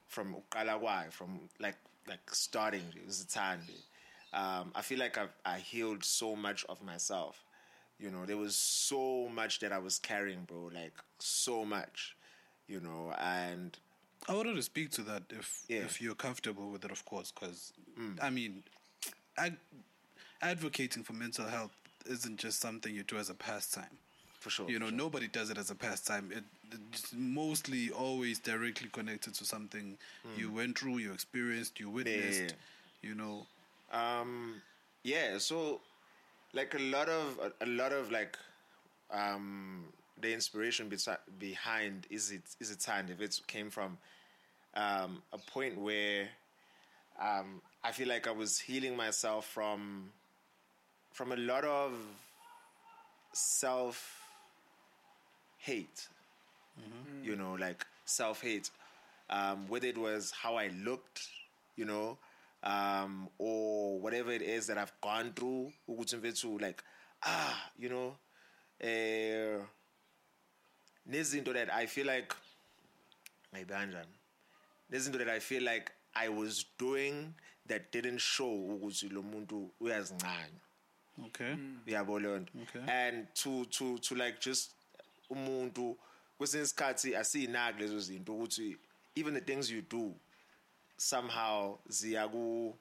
from 0.08 0.36
Ukalawai, 0.36 1.12
from 1.12 1.42
like 1.60 1.78
like 2.08 2.22
starting 2.34 2.84
Zitandi. 3.10 3.82
Um, 4.34 4.72
I 4.76 4.82
feel 4.82 5.00
like 5.00 5.18
I've, 5.18 5.34
I 5.46 5.60
healed 5.60 6.04
so 6.04 6.36
much 6.36 6.66
of 6.70 6.82
myself. 6.84 7.44
You 8.00 8.12
know, 8.12 8.26
there 8.26 8.38
was 8.38 8.56
so 8.56 9.30
much 9.34 9.60
that 9.60 9.72
I 9.72 9.80
was 9.80 10.00
carrying, 10.00 10.44
bro. 10.46 10.72
Like 10.74 10.94
so 11.20 11.66
much, 11.66 12.16
you 12.68 12.80
know, 12.80 13.14
and 13.20 13.78
I 14.28 14.34
wanted 14.34 14.56
to 14.56 14.62
speak 14.62 14.92
to 14.92 15.02
that 15.04 15.24
if 15.30 15.64
Yeah. 15.68 15.86
if 15.86 16.02
you're 16.02 16.16
comfortable 16.16 16.70
with 16.72 16.86
it, 16.86 16.92
of 16.92 17.04
course, 17.06 17.32
because 17.32 17.74
I 18.22 18.30
mean, 18.30 18.64
ag- 19.38 19.58
advocating 20.42 21.04
for 21.04 21.14
mental 21.14 21.48
health 21.48 21.72
isn't 22.06 22.38
just 22.38 22.60
something 22.60 22.94
you 22.94 23.04
do 23.04 23.18
as 23.18 23.30
a 23.30 23.34
pastime. 23.34 23.98
for 24.40 24.50
sure. 24.50 24.70
You 24.70 24.80
know, 24.80 24.88
sure. 24.88 24.96
nobody 24.98 25.28
does 25.28 25.50
it 25.50 25.58
as 25.58 25.70
a 25.70 25.76
pastime. 25.76 26.32
It, 26.32 26.46
it's 26.94 27.12
mostly 27.14 27.92
always 27.92 28.40
directly 28.40 28.88
connected 28.90 29.34
to 29.36 29.44
something 29.44 29.98
you 30.38 30.50
went 30.50 30.78
through, 30.80 31.00
you 31.00 31.12
experienced, 31.12 31.78
you 31.80 31.90
witnessed. 31.90 32.42
yeah. 32.42 33.10
You 33.10 33.16
know, 33.16 33.48
Um, 33.92 34.62
yeah, 35.04 35.38
so 35.40 35.82
like 36.54 36.74
a 36.74 36.80
lot 36.80 37.10
of 37.10 37.38
a, 37.40 37.66
a 37.66 37.68
lot 37.68 37.92
of 37.92 38.12
like 38.12 38.38
um 39.12 39.92
the 40.22 40.34
inspiration 40.34 40.90
besi- 40.90 41.18
behind 41.38 42.08
is 42.10 42.32
it 42.32 42.44
is 42.60 42.72
it 42.72 42.80
time? 42.80 43.08
If 43.10 43.22
it 43.22 43.40
came 43.48 43.70
from 43.70 43.98
um 44.76 45.22
a 45.34 45.38
point 45.38 45.80
where 45.80 46.30
um 47.20 47.62
I 47.84 47.92
feel 47.92 48.08
like 48.08 48.28
I 48.28 48.32
was 48.32 48.60
healing 48.60 48.96
myself 48.96 49.46
from 49.48 50.12
from 51.14 51.32
a 51.32 51.38
lot 51.38 51.66
of 51.66 51.94
self 53.34 54.22
hate 55.58 56.08
you 57.24 57.36
know, 57.36 57.54
like 57.54 57.86
self 58.06 58.42
hate, 58.42 58.70
um, 59.30 59.68
whether 59.68 59.88
it 59.88 59.98
was 59.98 60.32
how 60.32 60.56
I 60.56 60.70
looked, 60.84 61.28
you 61.76 61.86
know, 61.86 62.18
um, 62.64 63.30
or 63.38 64.00
whatever 64.00 64.32
it 64.32 64.42
is 64.42 64.68
that 64.68 64.78
I've 64.78 64.94
gone 65.02 65.34
through, 65.36 65.72
like, 66.60 66.84
ah, 67.24 67.72
you 67.78 67.90
know, 67.90 68.16
uh, 68.84 69.64
nezinto 71.10 71.54
that 71.54 71.74
I 71.74 71.86
feel 71.86 72.08
like, 72.08 72.36
maybe 73.54 73.74
kanjani, 73.74 74.06
nezinto 74.92 75.18
that 75.18 75.30
I 75.30 75.40
feel 75.40 75.64
like 75.64 75.92
I 76.16 76.30
was 76.30 76.66
doing 76.78 77.34
that 77.68 77.92
didn't 77.92 78.20
show 78.20 78.50
ukuthi 78.50 79.12
lo 79.12 79.22
muntu 79.22 79.70
uyazincanya. 79.82 80.62
Okay, 81.26 81.56
mm. 81.56 81.80
yabo 81.86 82.20
leyo 82.20 82.40
nto? 82.40 82.52
Okay. 82.62 82.82
and 82.88 83.28
to 83.36 83.66
to 83.66 83.98
to 83.98 84.16
like 84.16 84.40
just 84.40 84.72
umuntu 85.30 85.98
kwesinye 86.38 86.64
isikhathi 86.64 87.16
asiyinaki 87.16 87.80
lezo 87.80 88.00
zinto 88.00 88.34
ukuthi 88.34 88.78
even 89.16 89.34
the 89.34 89.42
things 89.42 89.70
you 89.70 89.82
do 89.82 90.16
somehow 90.98 91.80
ziyaku 91.88 92.78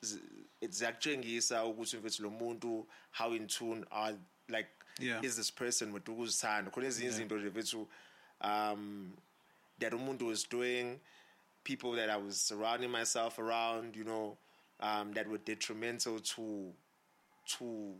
zi- 0.00 0.20
ziyakutshengisa 0.68 1.64
ukuthi 1.64 1.96
mfethu 1.96 2.22
lo 2.22 2.30
muntu 2.30 2.88
how 3.10 3.34
in 3.34 3.46
tune 3.46 3.84
are 3.90 4.16
like 4.48 4.70
Yeah. 4.98 5.24
is 5.24 5.36
this 5.36 5.50
person 5.50 5.92
with 5.92 6.04
khona 6.04 6.86
ezinye 6.86 7.08
izinto 7.08 7.38
nje 7.38 7.48
mfethu 7.48 7.88
um 8.40 9.12
that 9.78 9.92
umuntu 9.92 10.26
was 10.26 10.48
doing 10.48 11.00
people 11.64 11.96
that 11.96 12.10
I 12.10 12.16
was 12.16 12.48
surrounding 12.48 12.90
myself 12.90 13.38
around 13.38 13.96
you 13.96 14.04
know 14.04 14.36
um 14.80 15.14
that 15.14 15.26
were 15.26 15.38
detrimental 15.44 16.20
to 16.20 16.72
to 17.46 17.94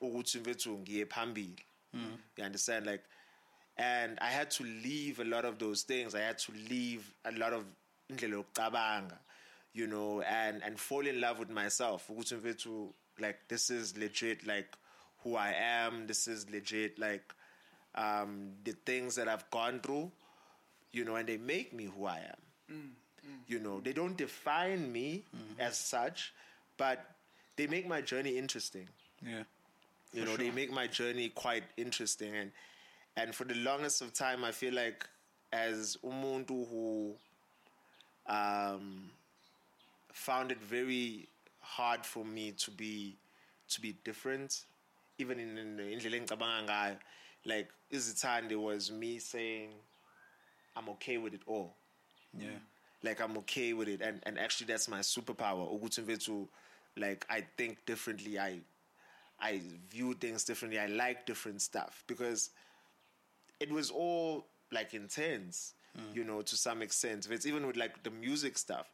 ukuthi 0.00 0.38
mfethu 0.38 0.78
ngiye 0.78 1.06
phambili. 1.06 1.64
You 2.36 2.44
understand? 2.44 2.86
Like 2.86 3.04
and 3.76 4.18
i 4.20 4.30
had 4.30 4.50
to 4.50 4.64
leave 4.64 5.20
a 5.20 5.24
lot 5.24 5.48
of 5.48 5.58
those 5.58 5.82
things. 5.86 6.14
I 6.14 6.20
had 6.20 6.38
to 6.38 6.52
leave 6.52 7.14
a 7.24 7.32
lot 7.32 7.52
of 7.52 7.64
indlela 8.08 8.34
yokucabanga 8.34 9.18
you 9.74 9.86
know 9.86 10.22
and 10.22 10.62
and 10.62 10.78
fall 10.78 11.06
in 11.06 11.20
love 11.20 11.38
with 11.40 11.50
myself. 11.50 12.10
Ukuthi 12.10 12.34
mfethu 12.34 12.94
like 13.18 13.38
this 13.48 13.70
is 13.70 13.96
legit 13.96 14.46
like 14.46 14.68
who 15.22 15.36
i 15.36 15.52
am. 15.52 16.06
This 16.06 16.26
is 16.28 16.48
legit 16.50 16.98
like 16.98 17.32
um 17.94 18.52
the 18.64 18.72
things 18.86 19.14
that 19.16 19.28
i've 19.28 19.48
gone 19.50 19.80
through 19.80 20.10
you 20.92 21.04
know 21.04 21.16
and 21.16 21.28
they 21.28 21.36
make 21.36 21.72
me 21.72 21.84
who 21.84 22.06
i 22.06 22.18
am. 22.18 22.40
You 23.46 23.58
know 23.60 23.80
they 23.80 23.92
don't 23.92 24.16
define 24.16 24.90
me 24.92 25.24
as 25.58 25.76
such 25.76 26.32
but 26.78 27.04
they 27.56 27.66
make 27.66 27.86
my 27.86 28.00
journey 28.00 28.36
interesting. 28.38 28.88
Yeah, 29.24 29.42
you 30.12 30.24
know 30.24 30.36
they 30.36 30.50
make 30.50 30.72
my 30.72 30.86
journey 30.86 31.28
quite 31.28 31.64
interesting 31.76 32.34
and 32.36 32.50
and 33.16 33.34
for 33.34 33.44
the 33.44 33.54
longest 33.56 34.00
of 34.02 34.12
time 34.14 34.42
i 34.42 34.50
feel 34.50 34.74
like 34.74 35.06
as 35.52 35.98
umuntu 36.02 36.56
who 36.70 37.14
um 38.26 39.10
found 40.12 40.50
it 40.52 40.58
very 40.60 41.28
hard 41.60 42.04
for 42.04 42.24
me 42.24 42.52
to 42.52 42.70
be 42.70 43.16
to 43.68 43.80
be 43.80 43.94
different 44.04 44.64
even 45.18 45.40
in 45.40 45.78
indlela 45.78 46.16
engicabanga 46.16 46.62
ngayo 46.62 46.98
like 47.44 47.68
izithande 47.90 48.56
was 48.56 48.90
me 48.90 49.18
saying 49.18 49.70
i'm 50.76 50.88
okay 50.88 51.18
with 51.18 51.34
it 51.34 51.42
all. 51.46 51.74
Yeah, 52.38 52.58
like 53.02 53.20
I'm 53.20 53.36
okay 53.38 53.72
with 53.72 53.88
it. 53.88 54.00
And 54.00 54.20
and 54.24 54.38
actually 54.38 54.66
that's 54.66 54.88
my 54.88 55.00
superpower. 55.00 55.68
Ukuthi 55.68 56.02
mfethu 56.02 56.48
like 56.96 57.26
I 57.28 57.42
think 57.56 57.84
differently. 57.84 58.38
I 58.38 58.60
I 59.40 59.60
view 59.90 60.14
things 60.14 60.44
differently. 60.44 60.78
I 60.78 60.86
like 60.86 61.26
different 61.26 61.60
stuff. 61.60 62.04
Because 62.06 62.50
it 63.60 63.70
was 63.70 63.90
all 63.90 64.46
like 64.70 64.94
intense 64.94 65.74
mm. 65.98 66.16
you 66.16 66.24
know 66.24 66.42
to 66.42 66.56
some 66.56 66.82
extent. 66.82 67.28
It's 67.30 67.46
even 67.46 67.66
with 67.66 67.76
like 67.76 68.02
the 68.02 68.10
music 68.10 68.56
stuff 68.56 68.90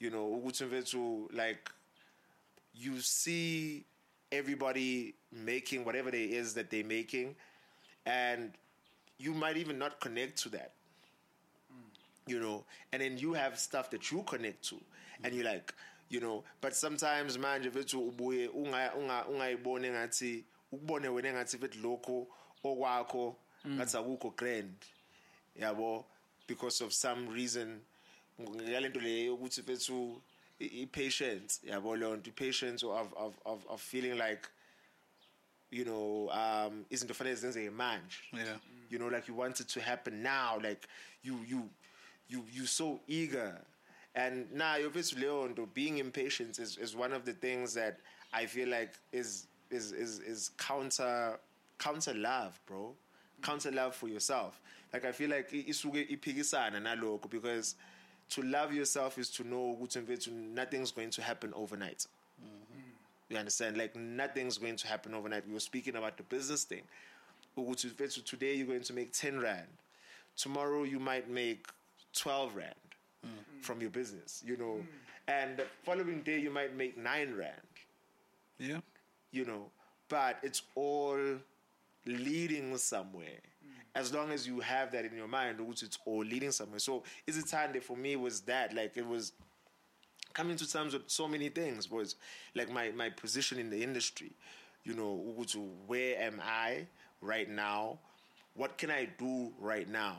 you 0.00 0.10
know 0.10 0.26
ukuthi 0.26 0.64
mfethu 0.64 1.28
like 1.32 1.70
you 2.74 3.00
see 3.00 3.84
everybody 4.32 5.14
making 5.32 5.84
whatever 5.84 6.08
it 6.08 6.14
is 6.14 6.54
that 6.54 6.70
they're 6.70 6.84
making 6.84 7.34
and 8.06 8.52
you 9.18 9.34
might 9.34 9.56
even 9.56 9.78
not 9.78 10.00
connect 10.00 10.38
to 10.42 10.48
that. 10.50 10.72
You 12.26 12.40
know, 12.40 12.64
and 12.92 13.02
then 13.02 13.18
you 13.18 13.32
have 13.34 13.58
stuff 13.58 13.90
that 13.90 14.10
you 14.10 14.22
connect 14.22 14.62
to, 14.68 14.76
and 15.24 15.34
you're 15.34 15.44
like, 15.44 15.74
you 16.08 16.20
know, 16.20 16.44
but 16.60 16.76
sometimes 16.76 17.36
manje 17.38 17.70
vethu 17.70 18.08
ubuye 18.08 18.48
unga 18.48 18.92
unga 18.98 19.24
ungayibone 19.24 19.90
ngathi 19.90 20.44
ukubone 20.72 21.08
wena 21.08 21.32
ngathi 21.32 21.56
vethu 21.56 21.80
lokho 21.82 22.26
okwakho 22.64 23.36
mm. 23.64 23.76
ngathi 23.76 23.96
akukho 23.96 24.36
grand 24.36 24.76
yabo? 25.60 26.04
Because 26.46 26.80
of 26.80 26.92
some 26.92 27.28
reason 27.28 27.80
ngalento 28.40 29.00
le 29.00 29.28
ukuthi 29.28 29.62
i-patience 30.60 31.60
yabo 31.66 31.96
leyo 31.96 32.16
nto 32.16 32.30
i-patience 32.30 32.86
of, 32.86 33.12
of, 33.16 33.34
of, 33.44 33.66
of 33.68 33.80
feeling 33.80 34.18
like 34.18 34.48
you 35.70 35.84
know 35.84 36.30
um 36.32 36.84
izinto 36.90 37.14
fanele 37.14 37.36
zenzeke 37.36 37.70
manje 37.70 38.16
yeah. 38.32 38.58
you 38.90 38.98
know 38.98 39.08
like 39.08 39.28
you 39.28 39.38
want 39.38 39.60
it 39.60 39.68
to 39.68 39.80
happen 39.80 40.22
now 40.22 40.58
like 40.62 40.88
you 41.22 41.38
you 41.46 41.70
you 42.28 42.44
you 42.52 42.66
so 42.66 43.00
eager 43.06 43.60
and 44.14 44.50
now 44.52 44.76
nah, 44.76 44.88
Leondo, 44.88 45.72
being 45.72 45.98
impatient 45.98 46.58
is, 46.58 46.76
is 46.78 46.96
one 46.96 47.12
of 47.12 47.24
the 47.24 47.32
things 47.32 47.74
that 47.74 47.98
I 48.32 48.46
feel 48.46 48.68
like 48.68 48.94
is 49.12 49.46
is 49.70 49.92
is 49.92 50.18
is 50.18 50.50
counter 50.58 51.38
counter 51.78 52.14
love, 52.14 52.60
bro. 52.66 52.94
Counter 53.42 53.70
love 53.70 53.94
for 53.94 54.08
yourself. 54.08 54.60
Like 54.92 55.04
I 55.04 55.12
feel 55.12 55.30
like 55.30 55.50
isuke 55.50 56.10
iphikisana 56.10 56.80
nalokho 56.80 57.30
because 57.30 57.76
to 58.30 58.42
love 58.42 58.72
yourself 58.72 59.18
is 59.18 59.28
to 59.30 59.44
know 59.46 59.76
nothing's 60.30 60.90
going 60.92 61.10
to 61.10 61.22
happen 61.22 61.52
overnight. 61.54 62.06
You 63.28 63.36
understand? 63.36 63.76
Like 63.76 63.94
nothing's 63.96 64.58
going 64.58 64.76
to 64.76 64.86
happen 64.86 65.14
overnight. 65.14 65.46
We 65.46 65.54
were 65.54 65.60
speaking 65.60 65.96
about 65.96 66.16
the 66.16 66.22
business 66.24 66.64
thing. 66.64 66.82
Today 68.24 68.54
you're 68.54 68.66
going 68.66 68.82
to 68.82 68.92
make 68.92 69.12
10 69.12 69.40
rand. 69.40 69.66
Tomorrow 70.36 70.84
you 70.84 70.98
might 70.98 71.28
make 71.28 71.66
12 72.14 72.56
rand 72.56 72.74
from 73.60 73.80
your 73.80 73.90
business, 73.90 74.42
you 74.46 74.56
know. 74.56 74.80
And 75.28 75.56
the 75.58 75.66
following 75.84 76.22
day 76.22 76.38
you 76.40 76.50
might 76.50 76.74
make 76.76 76.96
9 76.96 77.34
rand 77.36 77.52
Yeah. 78.58 78.80
you 79.30 79.44
know, 79.44 79.66
but 80.08 80.38
it's 80.42 80.62
all 80.74 81.18
leading 82.06 82.76
somewhere. 82.78 83.40
As 83.94 84.14
long 84.14 84.30
as 84.30 84.46
you 84.46 84.60
have 84.60 84.92
that 84.92 85.04
in 85.04 85.16
your 85.16 85.26
mind, 85.26 85.60
which 85.60 85.82
it's 85.82 85.98
all 86.04 86.24
leading 86.24 86.52
somewhere. 86.52 86.78
So 86.78 87.02
is 87.26 87.36
it 87.36 87.46
time 87.48 87.72
that 87.72 87.82
for 87.82 87.96
me 87.96 88.16
was 88.16 88.40
that 88.42 88.74
like 88.74 88.96
it 88.96 89.06
was 89.06 89.32
coming 90.32 90.56
to 90.56 90.70
terms 90.70 90.92
with 90.92 91.02
so 91.08 91.26
many 91.26 91.48
things 91.48 91.90
was 91.90 92.14
like 92.54 92.70
my 92.70 92.90
my 92.92 93.10
position 93.10 93.58
in 93.58 93.70
the 93.70 93.82
industry. 93.82 94.32
You 94.84 94.94
know, 94.94 95.12
where 95.86 96.18
am 96.20 96.40
I 96.42 96.86
right 97.20 97.48
now? 97.50 97.98
What 98.54 98.78
can 98.78 98.90
I 98.90 99.08
do 99.18 99.52
right 99.60 99.88
now? 99.88 100.16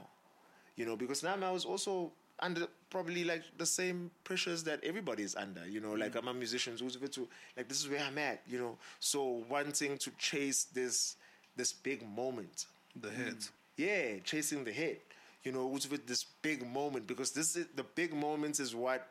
You 0.75 0.85
know, 0.85 0.95
because 0.95 1.23
now 1.23 1.35
I 1.41 1.51
was 1.51 1.65
also 1.65 2.11
under 2.39 2.67
probably 2.89 3.23
like 3.23 3.43
the 3.57 3.65
same 3.65 4.11
pressures 4.23 4.63
that 4.63 4.83
everybody 4.83 5.23
is 5.23 5.35
under. 5.35 5.67
You 5.67 5.79
know, 5.79 5.93
like 5.93 6.13
mm. 6.13 6.19
I'm 6.19 6.27
a 6.27 6.33
musician, 6.33 6.75
who's 6.79 6.95
to 6.95 7.27
like 7.57 7.67
this 7.67 7.81
is 7.81 7.89
where 7.89 8.01
I'm 8.01 8.17
at. 8.17 8.41
You 8.47 8.59
know, 8.59 8.77
so 8.99 9.43
wanting 9.49 9.97
to 9.97 10.11
chase 10.17 10.65
this 10.65 11.15
this 11.55 11.73
big 11.73 12.07
moment. 12.07 12.65
The 12.95 13.09
hit. 13.09 13.49
Yeah, 13.81 14.19
chasing 14.23 14.63
the 14.63 14.71
hit. 14.71 15.01
You 15.43 15.51
know, 15.51 15.65
what's 15.65 15.89
with 15.89 16.05
this 16.05 16.23
big 16.43 16.67
moment 16.67 17.07
because 17.07 17.31
this 17.31 17.55
is 17.55 17.65
the 17.75 17.83
big 17.83 18.13
moments 18.13 18.59
is 18.59 18.75
what 18.75 19.07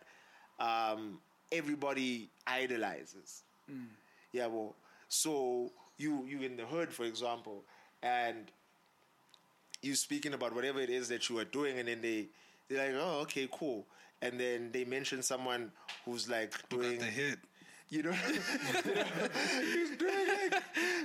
um, 0.61 1.19
everybody 1.51 2.29
idolizes. 2.47 3.43
Yeah, 4.33 4.47
well, 4.47 4.77
so 5.09 5.71
you 5.99 6.25
you 6.29 6.43
in 6.43 6.57
the 6.57 6.67
hood, 6.67 6.93
for 6.93 7.05
example, 7.05 7.65
and 8.03 8.51
you 9.83 9.95
speaking 9.97 10.35
about 10.35 10.55
whatever 10.55 10.81
it 10.81 10.91
is 10.91 11.09
that 11.09 11.29
you 11.29 11.39
are 11.39 11.45
doing, 11.45 11.79
and 11.81 11.89
then 11.89 12.01
they 12.01 12.29
they're 12.69 12.93
like, 12.93 13.03
oh, 13.03 13.21
okay, 13.23 13.49
cool, 13.51 13.87
and 14.23 14.39
then 14.39 14.71
they 14.73 14.85
mention 14.85 15.23
someone 15.23 15.73
who's 16.05 16.29
like 16.29 16.53
doing 16.69 16.99
the 16.99 17.07
hit. 17.07 17.39
You 17.91 18.05
know, 18.05 18.13
He's 18.13 19.97
doing 19.97 20.29
like, 20.29 20.63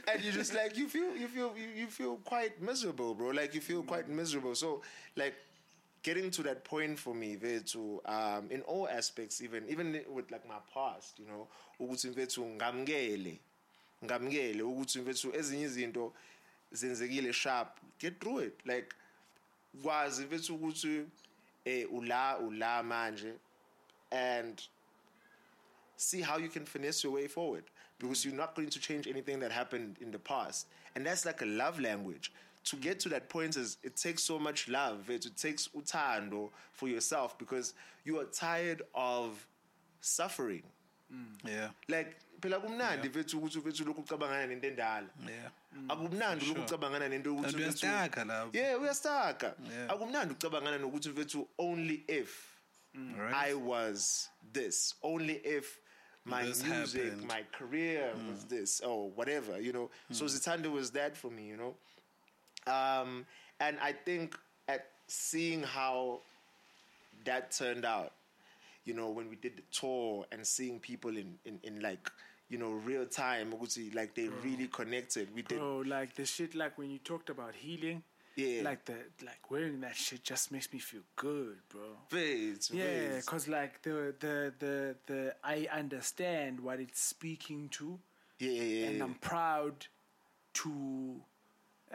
and 0.08 0.24
you 0.24 0.32
just 0.32 0.54
like 0.54 0.78
you 0.78 0.88
feel 0.88 1.16
you 1.18 1.28
feel 1.28 1.54
you, 1.58 1.68
you 1.76 1.88
feel 1.88 2.18
quite 2.18 2.62
miserable, 2.62 3.16
bro. 3.16 3.30
Like 3.30 3.56
you 3.56 3.62
feel 3.62 3.82
quite 3.82 4.08
miserable. 4.08 4.54
So 4.54 4.82
like 5.16 5.34
getting 6.04 6.30
to 6.30 6.44
that 6.44 6.64
point 6.64 7.00
for 7.00 7.16
me, 7.16 7.36
there 7.36 7.60
to 7.60 8.02
um, 8.06 8.52
in 8.52 8.62
all 8.62 8.88
aspects, 8.88 9.42
even 9.42 9.68
even 9.68 10.00
with 10.14 10.30
like 10.32 10.48
my 10.48 10.60
past, 10.74 11.20
you 11.20 11.26
know, 11.26 11.48
ukuthi 11.80 12.10
mfethu 12.10 12.46
ngamkele, 12.46 13.40
ngamkele 14.06 14.62
ukuthi 14.62 15.00
mfethu 15.00 15.36
ezinye 15.36 15.64
izinto 15.64 16.14
zenzekile 16.72 17.34
sharp. 17.34 17.80
Get 18.00 18.20
through 18.20 18.40
it, 18.40 18.60
like 18.66 18.94
kwazi 19.84 20.26
mfethu 20.26 20.56
ukuthi 20.56 21.06
eh 21.66 21.94
ula 21.94 22.38
ula 22.38 22.84
manje 22.84 23.34
and 24.12 24.62
see 25.98 26.22
how 26.22 26.38
you 26.38 26.50
can 26.50 26.66
finesse 26.66 27.04
your 27.04 27.14
way 27.14 27.28
forward 27.28 27.64
because 28.00 28.26
you're 28.26 28.36
not 28.36 28.56
going 28.56 28.70
to 28.70 28.80
change 28.80 29.08
anything 29.08 29.40
that 29.40 29.52
happened 29.52 29.98
in 30.02 30.12
the 30.12 30.20
past. 30.20 30.68
And 30.96 31.06
that's 31.06 31.26
like 31.26 31.42
a 31.42 31.46
love 31.46 31.80
language. 31.80 32.32
To 32.66 32.76
get 32.78 33.00
to 33.02 33.10
that 33.10 33.30
point 33.30 33.58
is 33.58 33.78
it 33.84 33.96
takes 33.96 34.24
so 34.24 34.40
much 34.40 34.68
love. 34.68 35.10
It, 35.10 35.26
it 35.26 35.38
takes 35.38 35.68
utando 35.70 36.50
for 36.74 36.88
yourself 36.88 37.38
because 37.38 37.74
you 38.06 38.20
are 38.20 38.26
tired 38.26 38.82
of 38.96 39.46
suffering. 40.02 40.64
Mm. 41.14 41.48
Yeah. 41.48 41.70
Like 41.88 42.16
phela 42.42 42.60
kumnandi 42.60 43.10
vethu 43.10 43.40
ukuthi 43.40 43.62
vethu 43.62 43.86
lokhu 43.86 44.02
ucabangana 44.02 44.48
nento 44.48 44.68
endala. 44.68 45.08
Yeah. 45.28 45.50
Mm. 45.78 45.88
Akumnandi 45.90 46.46
lokhu 46.46 46.56
Sure. 46.56 46.78
ucabangana 46.78 47.10
nento 47.10 47.30
And 47.30 47.46
ukuthi 47.46 47.54
vethu- 47.54 47.84
uyastaka 47.86 48.26
lapho. 48.26 48.50
Yeah, 48.56 48.80
uyastaka. 48.80 49.54
Yeah. 49.72 49.88
Akumnandi 49.94 50.34
ucabangana 50.34 50.78
nokuthi 50.80 51.10
vethu 51.14 51.48
only 51.60 52.04
if 52.08 52.58
mm. 52.98 53.18
Right. 53.20 53.34
I 53.50 53.54
was 53.54 54.30
this. 54.54 54.96
Only 55.04 55.36
if 55.44 55.80
my 56.26 56.44
This 56.44 56.64
music, 56.64 57.04
happened. 57.04 57.28
My 57.28 57.44
career 57.52 58.12
was 58.30 58.44
this, 58.46 58.82
or 58.82 59.10
whatever, 59.12 59.62
you 59.62 59.72
know. 59.72 59.90
So 60.12 60.26
Zitanda 60.26 60.72
was 60.72 60.92
that 60.92 61.16
for 61.16 61.30
me, 61.30 61.48
you 61.48 61.58
know. 61.58 61.76
Um, 62.72 63.26
and 63.60 63.78
I 63.82 63.94
think 63.94 64.36
at 64.68 64.88
seeing 65.08 65.62
how 65.62 66.22
that 67.26 67.52
turned 67.52 67.86
out, 67.86 68.12
you 68.86 68.94
know, 68.94 69.10
when 69.10 69.30
we 69.30 69.36
did 69.36 69.58
the 69.58 69.64
tour 69.72 70.26
and 70.32 70.46
seeing 70.46 70.80
people 70.80 71.16
in, 71.16 71.36
in, 71.46 71.60
in 71.64 71.80
like, 71.82 72.10
you 72.50 72.58
know, 72.58 72.72
real 72.72 73.06
time, 73.06 73.54
like 73.94 74.16
they 74.16 74.30
really 74.44 74.68
connected. 74.68 75.34
We 75.34 75.42
did 75.44 75.60
Bro, 75.60 75.84
like 75.88 76.16
the 76.16 76.26
shit, 76.26 76.56
like 76.56 76.78
when 76.78 76.90
you 76.90 77.00
talked 77.00 77.30
about 77.30 77.54
healing, 77.56 78.04
Yeah. 78.36 78.64
like 78.64 78.84
the 78.86 78.98
like 79.26 79.50
wearing 79.50 79.80
that 79.82 79.96
shit 79.96 80.24
just 80.24 80.52
makes 80.52 80.72
me 80.74 80.80
feel 80.80 81.04
good, 81.16 81.58
bro. 81.70 81.82
Vids, 82.12 82.74
Yeah, 82.74 83.22
cause 83.26 83.48
like 83.48 83.82
the 83.82 84.14
the 84.20 84.54
the 84.60 84.96
the 85.06 85.36
I 85.44 85.68
understand 85.72 86.60
what 86.60 86.80
it's 86.80 87.00
speaking 87.02 87.70
to, 87.70 88.00
yeah, 88.40 88.52
yeah, 88.52 88.62
yeah, 88.64 88.88
and. 88.88 89.02
I'm 89.04 89.16
proud 89.16 89.88
to. 90.56 91.22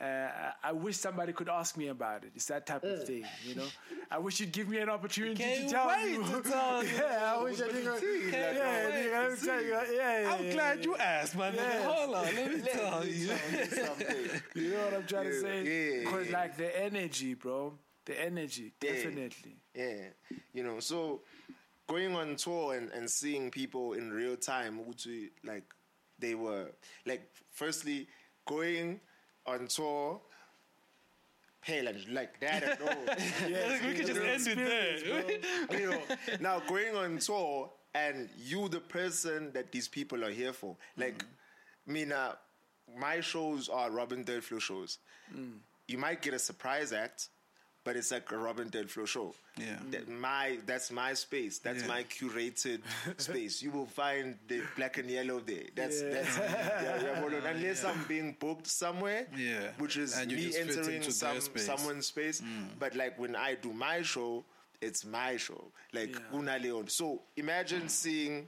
Uh, 0.01 0.52
I 0.64 0.72
wish 0.72 0.97
somebody 0.97 1.32
could 1.35 1.51
ask 1.51 1.77
me 1.77 1.89
about 1.89 2.24
it. 2.24 2.32
It's 2.35 2.47
that 2.47 2.66
type 2.66 2.82
of 2.85 3.05
thing, 3.06 3.24
you 3.44 3.55
know. 3.55 3.66
I 4.10 4.16
wish 4.18 4.40
you'd 4.40 4.51
give 4.51 4.66
me 4.66 4.78
an 4.78 4.89
opportunity 4.89 5.35
to 5.35 5.43
Can't 5.43 5.68
tell 5.70 5.89
wait 5.89 6.12
you. 6.12 6.24
to 6.24 6.40
tell 6.48 6.82
you. 6.85 6.90
yeah, 6.97 7.35
I 7.36 7.43
wish 7.43 7.60
I 7.60 7.66
did. 7.66 7.85
Can't 7.85 8.02
Yeah, 8.32 8.52
yeah, 8.52 8.85
wait 8.86 8.94
nigga, 8.94 9.12
let 9.12 9.31
me 9.40 9.47
tell 9.47 9.62
you. 9.62 9.68
Yeah, 9.70 10.20
yeah, 10.22 10.35
I'm 10.39 10.51
glad 10.52 10.85
you 10.86 10.97
asked, 10.97 11.36
my 11.36 11.51
nigga. 11.51 11.56
Yes. 11.56 11.85
Hold 11.85 12.14
on, 12.16 12.24
let 12.24 12.52
me 12.55 12.60
tell 12.72 13.06
you. 13.06 13.27
Something. 13.27 14.16
You 14.55 14.70
know 14.70 14.85
what 14.86 14.94
I'm 14.94 15.06
trying 15.06 15.24
to 15.27 15.40
say? 15.40 15.64
yeah, 15.64 16.01
Because 16.01 16.27
yeah. 16.31 16.39
like 16.39 16.56
the 16.56 16.82
energy, 16.82 17.35
bro. 17.35 17.74
The 18.06 18.24
energy, 18.24 18.72
definitely. 18.81 19.56
Yeah, 19.74 20.06
you 20.55 20.62
know, 20.64 20.81
so 20.81 21.20
going 21.86 22.16
on 22.16 22.36
tour 22.36 22.74
and, 22.74 22.90
and 22.93 23.09
seeing 23.10 23.51
people 23.51 23.93
in 23.93 24.10
real 24.10 24.36
time, 24.36 24.81
like 25.44 25.64
they 26.18 26.35
were 26.35 26.70
like, 27.05 27.31
firstly, 27.51 28.09
going 28.47 29.01
on 29.51 29.66
tour, 29.66 30.20
pale 31.62 31.89
and 31.89 32.09
like 32.09 32.40
that 32.40 32.62
at 32.62 32.81
all. 32.82 33.16
Yes, 33.48 33.82
we 33.85 33.94
could 33.94 34.06
just 34.06 34.20
end 34.20 34.59
it 34.59 35.68
there. 35.70 35.78
you 35.81 35.90
know, 35.90 36.01
now 36.40 36.60
going 36.60 36.94
on 36.97 37.18
tour 37.18 37.70
and 37.94 38.28
you 38.39 38.68
the 38.68 38.81
person 38.81 39.51
that 39.52 39.72
these 39.72 39.89
people 39.89 40.24
are 40.24 40.31
here 40.31 40.52
for. 40.52 40.77
Like, 40.97 41.24
me 41.86 42.05
now, 42.05 42.35
my 42.98 43.20
shows 43.20 43.68
are 43.68 43.90
Robin 43.90 44.24
Thirdfloor 44.24 44.60
shows. 44.60 44.98
You 45.86 45.98
might 45.98 46.22
get 46.22 46.35
a 46.35 46.39
surprise 46.39 46.93
act, 46.93 47.28
but 47.85 47.97
it's 47.97 48.11
like 48.11 48.31
a 48.32 48.36
Robin 48.36 48.69
Thirdfloor 48.69 49.07
show. 49.07 49.35
Yeah. 49.57 49.78
That 49.90 50.09
my 50.09 50.59
that's 50.66 50.90
my 50.90 51.15
space. 51.15 51.59
That's 51.59 51.82
Yeah. 51.82 51.89
my 51.89 52.05
curated 52.05 52.81
space. 53.19 53.62
You 53.62 53.70
will 53.70 53.86
find 53.86 54.36
the 54.48 54.62
black 54.77 54.98
and 54.98 55.11
yellow 55.11 55.40
there. 55.40 55.65
That's 55.74 56.02
Yeah. 56.02 56.11
that's 56.11 56.36
yeah, 56.39 57.02
yeah, 57.02 57.24
well, 57.24 57.35
unless 57.47 57.85
I'm 57.85 58.05
being 58.09 58.36
booked 58.39 58.66
somewhere. 58.66 59.27
Yeah. 59.36 59.73
Which 59.78 59.97
is 59.97 60.16
And 60.19 60.31
me 60.31 60.52
entering 60.57 60.97
into 60.97 61.12
some 61.12 61.40
space. 61.40 61.66
someone's 61.66 62.07
space. 62.07 62.40
Mm. 62.43 62.78
But 62.78 62.94
like 62.97 63.19
when 63.19 63.35
I 63.35 63.55
do 63.55 63.73
my 63.73 64.02
show, 64.02 64.44
it's 64.81 65.05
my 65.05 65.36
show. 65.39 65.65
Like 65.93 66.15
Yeah. 66.15 66.39
Una 66.39 66.59
Leon. 66.59 66.89
So 66.89 67.23
imagine 67.36 67.89
seeing 67.89 68.47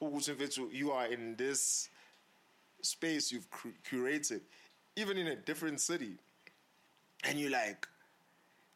oh, 0.00 0.10
ukuthi 0.10 0.34
mfethu, 0.36 0.72
you 0.72 0.90
are 0.92 1.06
in 1.06 1.36
this 1.36 1.88
space 2.82 3.32
you've 3.32 3.48
cu- 3.50 3.72
curated, 3.88 4.40
even 4.96 5.16
in 5.18 5.28
a 5.28 5.36
different 5.36 5.80
city, 5.80 6.18
and 7.24 7.38
you're 7.40 7.50
like, 7.50 7.88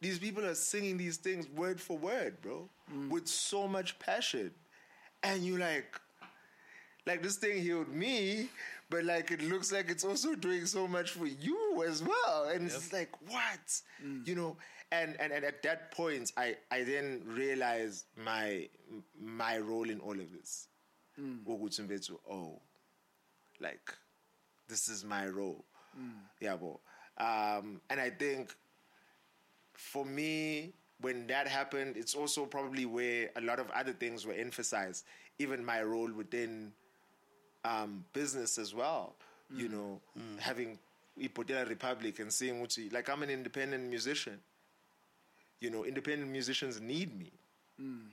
these 0.00 0.18
people 0.18 0.44
are 0.44 0.54
singing 0.54 0.96
these 0.96 1.16
things 1.16 1.48
word 1.48 1.80
for 1.80 1.98
word, 1.98 2.40
bro, 2.40 2.68
mm. 2.92 3.08
with 3.10 3.26
so 3.26 3.66
much 3.66 3.98
passion, 3.98 4.52
and 5.22 5.42
you 5.42 5.58
like, 5.58 6.00
like 7.06 7.22
this 7.22 7.36
thing 7.36 7.60
healed 7.60 7.88
me, 7.88 8.48
but 8.90 9.04
like 9.04 9.30
it 9.30 9.42
looks 9.42 9.72
like 9.72 9.90
it's 9.90 10.04
also 10.04 10.34
doing 10.34 10.66
so 10.66 10.86
much 10.86 11.10
for 11.10 11.26
you 11.26 11.84
as 11.86 12.02
well, 12.02 12.48
and 12.52 12.66
it's 12.66 12.92
like 12.92 13.10
what, 13.28 13.80
mm. 14.04 14.26
you 14.26 14.34
know, 14.34 14.56
and, 14.92 15.16
and 15.20 15.32
and 15.32 15.44
at 15.44 15.62
that 15.62 15.90
point, 15.90 16.32
I 16.36 16.56
I 16.70 16.82
then 16.84 17.22
realized 17.26 18.04
my 18.16 18.68
my 19.20 19.58
role 19.58 19.90
in 19.90 20.00
all 20.00 20.12
of 20.12 20.32
this, 20.32 20.68
mm. 21.20 21.44
mfethu, 21.44 22.16
oh, 22.30 22.60
like 23.60 23.92
this 24.68 24.88
is 24.88 25.04
my 25.04 25.26
role, 25.26 25.64
yeah, 26.40 26.56
bro. 26.56 26.80
Um, 27.18 27.80
and 27.90 28.00
I 28.00 28.10
think 28.10 28.54
for 29.78 30.04
me, 30.04 30.72
when 31.00 31.28
that 31.28 31.46
happened, 31.46 31.96
it's 31.96 32.14
also 32.14 32.44
probably 32.44 32.84
where 32.84 33.30
a 33.36 33.40
lot 33.40 33.60
of 33.60 33.70
other 33.70 33.92
things 33.92 34.26
were 34.26 34.34
emphasized. 34.34 35.04
Even 35.38 35.64
my 35.64 35.82
role 35.82 36.10
within 36.10 36.72
um, 37.64 38.04
business 38.12 38.58
as 38.58 38.74
well. 38.74 39.14
You 39.54 39.68
mm. 39.68 39.72
know, 39.72 40.00
mm. 40.18 40.38
having 40.40 40.78
Ipotela 41.18 41.68
Republic 41.68 42.18
and 42.18 42.32
seeing 42.32 42.60
what 42.60 42.76
like 42.90 43.08
I'm 43.08 43.22
an 43.22 43.30
independent 43.30 43.88
musician. 43.88 44.40
You 45.60 45.70
know, 45.70 45.84
independent 45.84 46.30
musicians 46.30 46.80
need 46.80 47.16
me. 47.16 47.30
Mm. 47.80 48.08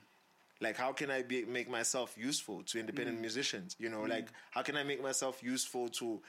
Like, 0.60 0.76
how 0.76 0.92
can 0.92 1.10
I 1.10 1.22
be, 1.22 1.44
make 1.44 1.68
myself 1.68 2.14
useful 2.16 2.62
to 2.62 2.78
independent 2.78 3.20
musicians? 3.20 3.76
You 3.78 3.90
know, 3.90 4.02
like, 4.02 4.28
how 4.52 4.62
can 4.62 4.76
I 4.76 4.84
make 4.84 5.02
myself 5.02 5.42
useful 5.42 5.88
to 6.00 6.20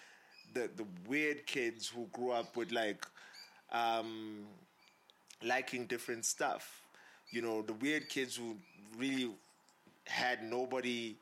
the 0.53 0.69
the 0.75 0.85
weird 1.07 1.45
kids 1.45 1.87
who 1.87 2.07
grew 2.11 2.31
up 2.31 2.57
with 2.57 2.71
like 2.71 3.05
um, 3.71 4.47
liking 5.43 5.85
different 5.85 6.25
stuff? 6.25 6.83
You 7.31 7.41
know, 7.41 7.61
the 7.61 7.73
weird 7.73 8.09
kids 8.09 8.35
who 8.35 8.55
really 8.97 9.29
had 10.05 10.43
nobody, 10.43 11.15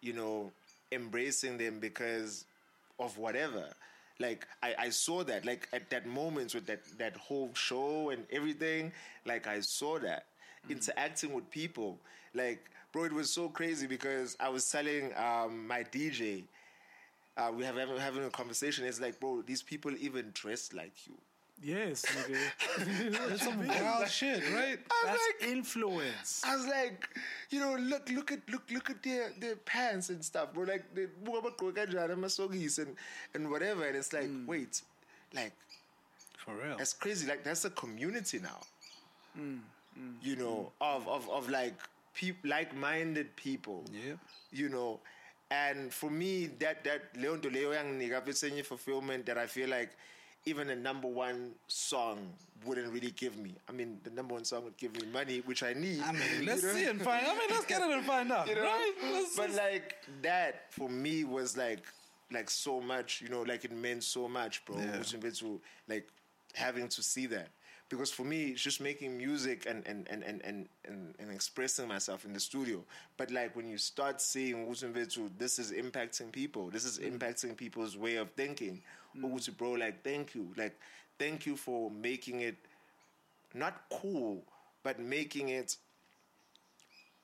you 0.00 0.12
know, 0.12 0.52
embracing 0.92 1.58
them 1.58 1.78
because 1.80 2.44
of 2.98 3.16
whatever. 3.18 3.64
Like 4.18 4.46
I, 4.62 4.74
I 4.78 4.88
saw 4.90 5.24
that, 5.24 5.46
like 5.46 5.68
at 5.72 5.88
that 5.90 6.06
moment 6.06 6.54
with 6.54 6.66
that 6.66 6.80
that 6.98 7.16
whole 7.16 7.50
show 7.54 8.10
and 8.10 8.26
everything, 8.30 8.92
like 9.24 9.46
I 9.46 9.60
saw 9.60 9.98
that 10.00 10.26
interacting 10.68 11.32
with 11.32 11.50
people. 11.50 11.98
Like, 12.34 12.70
bro, 12.92 13.04
it 13.04 13.12
was 13.12 13.30
so 13.30 13.48
crazy 13.48 13.86
because 13.86 14.36
I 14.38 14.50
was 14.50 14.70
telling 14.70 15.12
um, 15.16 15.66
my 15.66 15.84
DJ, 15.84 16.44
uh, 17.36 17.50
we 17.56 17.64
have 17.64 17.76
having, 17.76 17.96
having 17.96 18.24
a 18.24 18.30
conversation. 18.30 18.84
It's 18.84 19.00
like, 19.00 19.18
bro, 19.18 19.42
these 19.42 19.62
people 19.62 19.92
even 19.98 20.30
dress 20.34 20.72
like 20.74 21.06
you. 21.06 21.14
Yes, 21.62 22.04
nigga. 22.06 23.28
That's 23.28 23.44
some 23.44 23.66
wild 23.66 24.08
shit, 24.08 24.42
right? 24.54 24.78
I'm 24.78 25.06
That's 25.06 25.20
like, 25.40 25.50
influence. 25.50 26.42
I 26.44 26.56
was 26.56 26.66
like, 26.66 27.06
you 27.50 27.60
know, 27.60 27.76
look, 27.76 28.08
look 28.10 28.32
at, 28.32 28.40
look, 28.50 28.62
look 28.70 28.88
at 28.88 29.02
their 29.02 29.30
their 29.38 29.56
pants 29.56 30.08
and 30.08 30.24
stuff, 30.24 30.54
bro. 30.54 30.64
Like 30.64 30.84
they 30.94 31.06
and 32.78 32.96
and 33.34 33.50
whatever, 33.50 33.86
and 33.86 33.96
it's 33.96 34.12
like, 34.12 34.28
mm. 34.28 34.46
wait, 34.46 34.80
like 35.34 35.52
For 36.38 36.54
real. 36.54 36.78
that's 36.78 36.94
crazy. 36.94 37.26
Like 37.26 37.44
that's 37.44 37.66
a 37.66 37.70
community 37.70 38.38
now. 38.38 38.60
Mm, 39.38 39.60
mm, 39.98 40.14
you 40.22 40.36
know, 40.36 40.72
of 40.80 41.06
of 41.08 41.28
of 41.28 41.50
like 41.50 41.74
people, 42.14 42.48
like-minded 42.48 43.36
people. 43.36 43.84
Yeah. 43.92 44.14
You 44.50 44.70
know, 44.70 45.00
and 45.50 45.92
for 45.92 46.10
me, 46.10 46.46
that 46.58 46.84
that 46.84 47.14
Leon 47.18 47.40
to 47.42 47.50
Leo 47.50 47.72
Yang 47.72 47.98
Nigga 48.00 48.64
fulfillment 48.64 49.26
that 49.26 49.36
I 49.36 49.46
feel 49.46 49.68
like 49.68 49.90
even 50.46 50.70
a 50.70 50.76
number 50.76 51.08
one 51.08 51.52
song 51.68 52.18
wouldn't 52.64 52.92
really 52.92 53.10
give 53.12 53.36
me. 53.36 53.54
I 53.68 53.72
mean, 53.72 53.98
the 54.04 54.10
number 54.10 54.34
one 54.34 54.44
song 54.44 54.64
would 54.64 54.76
give 54.76 54.94
me 54.94 55.02
money, 55.12 55.42
which 55.44 55.62
I 55.62 55.72
need. 55.72 56.02
I 56.02 56.12
mean, 56.12 56.22
let's 56.46 56.62
know? 56.62 56.72
see 56.72 56.84
and 56.84 57.00
find. 57.00 57.26
I 57.26 57.34
mean, 57.34 57.48
let's 57.50 57.66
get 57.66 57.82
it 57.82 57.90
and 57.90 58.04
find 58.04 58.30
out, 58.32 58.48
you 58.48 58.54
know? 58.54 58.62
right? 58.62 58.92
Let's, 59.02 59.36
but 59.36 59.50
let's- 59.50 59.58
like 59.58 59.96
that 60.22 60.72
for 60.72 60.88
me 60.88 61.24
was 61.24 61.56
like 61.56 61.80
like 62.32 62.48
so 62.48 62.80
much, 62.80 63.20
you 63.20 63.28
know, 63.28 63.42
like 63.42 63.64
it 63.64 63.72
meant 63.72 64.04
so 64.04 64.28
much, 64.28 64.64
bro. 64.64 64.76
Yeah. 64.78 65.02
To 65.02 65.60
like 65.88 66.08
having 66.54 66.88
to 66.88 67.02
see 67.02 67.26
that. 67.26 67.48
Because 67.88 68.12
for 68.12 68.22
me, 68.22 68.50
it's 68.50 68.62
just 68.62 68.80
making 68.80 69.16
music 69.18 69.66
and 69.68 69.84
and, 69.86 70.06
and, 70.10 70.22
and, 70.22 70.40
and, 70.44 70.68
and, 70.84 71.14
and 71.18 71.30
expressing 71.32 71.88
myself 71.88 72.24
in 72.24 72.32
the 72.32 72.38
studio. 72.40 72.84
But 73.16 73.30
like 73.32 73.56
when 73.56 73.66
you 73.68 73.78
start 73.78 74.20
seeing 74.20 74.68
this 75.38 75.58
is 75.58 75.72
impacting 75.72 76.30
people. 76.30 76.70
This 76.70 76.84
is 76.84 76.98
mm-hmm. 76.98 77.16
impacting 77.16 77.56
people's 77.56 77.96
way 77.96 78.16
of 78.16 78.30
thinking. 78.30 78.80
Mm. 79.16 79.56
bro, 79.56 79.72
like 79.72 80.02
thank 80.04 80.34
you. 80.34 80.52
Like 80.56 80.78
thank 81.18 81.46
you 81.46 81.56
for 81.56 81.90
making 81.90 82.40
it 82.40 82.56
not 83.54 83.82
cool, 83.90 84.44
but 84.82 84.98
making 84.98 85.48
it 85.48 85.76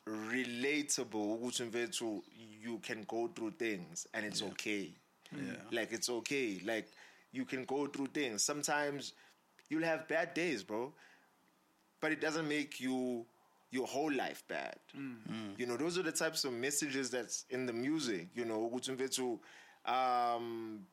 relatable 0.06 1.32
ukuthi 1.34 1.62
mfethu 1.64 2.22
you 2.62 2.78
can 2.78 3.04
go 3.04 3.28
through 3.28 3.50
things 3.50 4.06
and 4.12 4.26
it's 4.26 4.42
okay. 4.42 4.92
Yeah. 5.32 5.56
like 5.70 5.92
it's 5.92 6.08
okay. 6.08 6.60
Like 6.64 6.88
you 7.32 7.44
can 7.44 7.64
go 7.64 7.86
through 7.86 8.08
things. 8.08 8.44
Sometimes 8.44 9.14
you'll 9.68 9.84
have 9.84 10.06
bad 10.08 10.34
days 10.34 10.62
bro 10.64 10.92
but 12.00 12.12
it 12.12 12.20
doesn't 12.20 12.48
make 12.48 12.80
you 12.80 13.26
your 13.70 13.86
whole 13.86 14.12
life 14.12 14.44
bad. 14.48 14.76
You 15.58 15.66
know 15.66 15.76
those 15.76 15.98
are 15.98 16.02
the 16.04 16.12
types 16.12 16.44
of 16.44 16.52
messages 16.52 17.10
that's 17.10 17.44
in 17.50 17.66
the 17.66 17.72
music 17.72 18.28
you 18.34 18.44
know 18.44 18.70
ukuthi 18.70 18.92
mfethu 18.92 19.40
um 19.84 20.86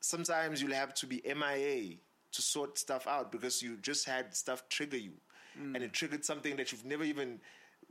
sometimes 0.00 0.62
you'll 0.62 0.74
have 0.74 0.94
to 0.94 1.06
be 1.06 1.22
MIA 1.24 1.96
to 2.32 2.42
sort 2.42 2.78
stuff 2.78 3.06
out 3.06 3.32
because 3.32 3.62
you 3.62 3.76
just 3.76 4.06
had 4.06 4.34
stuff 4.34 4.68
trigger 4.68 4.96
you. 4.96 5.14
Mm. 5.58 5.74
And 5.74 5.84
it 5.84 5.92
triggered 5.92 6.24
something 6.24 6.56
that 6.56 6.72
you've 6.72 6.84
never 6.84 7.04
even 7.04 7.40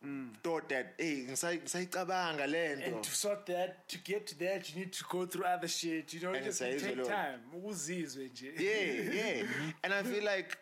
mm. 0.05 0.29
thought 0.43 0.69
that 0.69 0.93
hey 0.97 1.25
ngisay- 1.27 1.63
ngisayicabanga 1.63 2.47
le 2.49 2.85
And 2.85 3.03
to 3.03 3.15
sort 3.15 3.45
that, 3.47 3.87
to 3.89 3.97
get 3.99 4.27
to 4.27 4.39
that, 4.39 4.73
you 4.73 4.79
need 4.81 4.93
to 4.93 5.03
go 5.09 5.25
through 5.25 5.45
other 5.45 5.67
shit. 5.67 6.13
You 6.13 6.21
know, 6.21 6.33
And 6.33 6.45
just 6.45 6.59
take 6.59 7.07
time. 7.07 7.41
Ukuzizwe 7.55 8.29
nje. 8.29 8.53
yeah 8.59 9.13
yeah. 9.13 9.43
Mm-hmm. 9.43 9.69
And 9.83 9.93
i 9.93 10.03
feel 10.03 10.23
like 10.23 10.57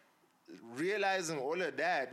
realizing 0.76 1.40
all 1.40 1.60
of 1.62 1.76
that 1.78 2.12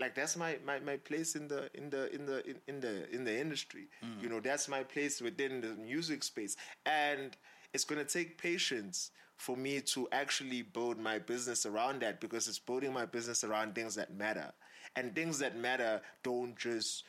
like 0.00 0.14
that's 0.14 0.36
my, 0.36 0.58
my 0.64 0.80
my 0.80 0.96
place 0.96 1.36
in 1.36 1.48
the 1.48 1.70
in 1.74 1.90
the 1.90 2.12
in 2.14 2.26
the 2.26 2.44
in, 2.48 2.56
in 2.66 2.80
the 2.80 3.10
in 3.14 3.24
the 3.24 3.40
industry. 3.40 3.88
Mm. 4.04 4.22
You 4.22 4.28
know 4.28 4.40
that's 4.40 4.68
my 4.68 4.82
place 4.82 5.20
within 5.20 5.60
the 5.60 5.74
music 5.76 6.22
space. 6.22 6.56
And 6.84 7.36
it's 7.76 7.84
going 7.84 8.04
to 8.04 8.10
take 8.10 8.38
patience 8.38 9.10
for 9.36 9.54
me 9.56 9.80
to 9.82 10.08
actually 10.12 10.62
build 10.62 10.98
my 10.98 11.18
business 11.18 11.66
around 11.66 12.00
that 12.00 12.20
because 12.20 12.48
it's 12.48 12.58
building 12.58 12.90
my 12.92 13.04
business 13.04 13.44
around 13.44 13.74
things 13.74 13.94
that 13.94 14.14
matter 14.16 14.50
and 14.96 15.14
things 15.14 15.38
that 15.38 15.56
matter 15.58 16.00
don't 16.22 16.56
just 16.56 17.04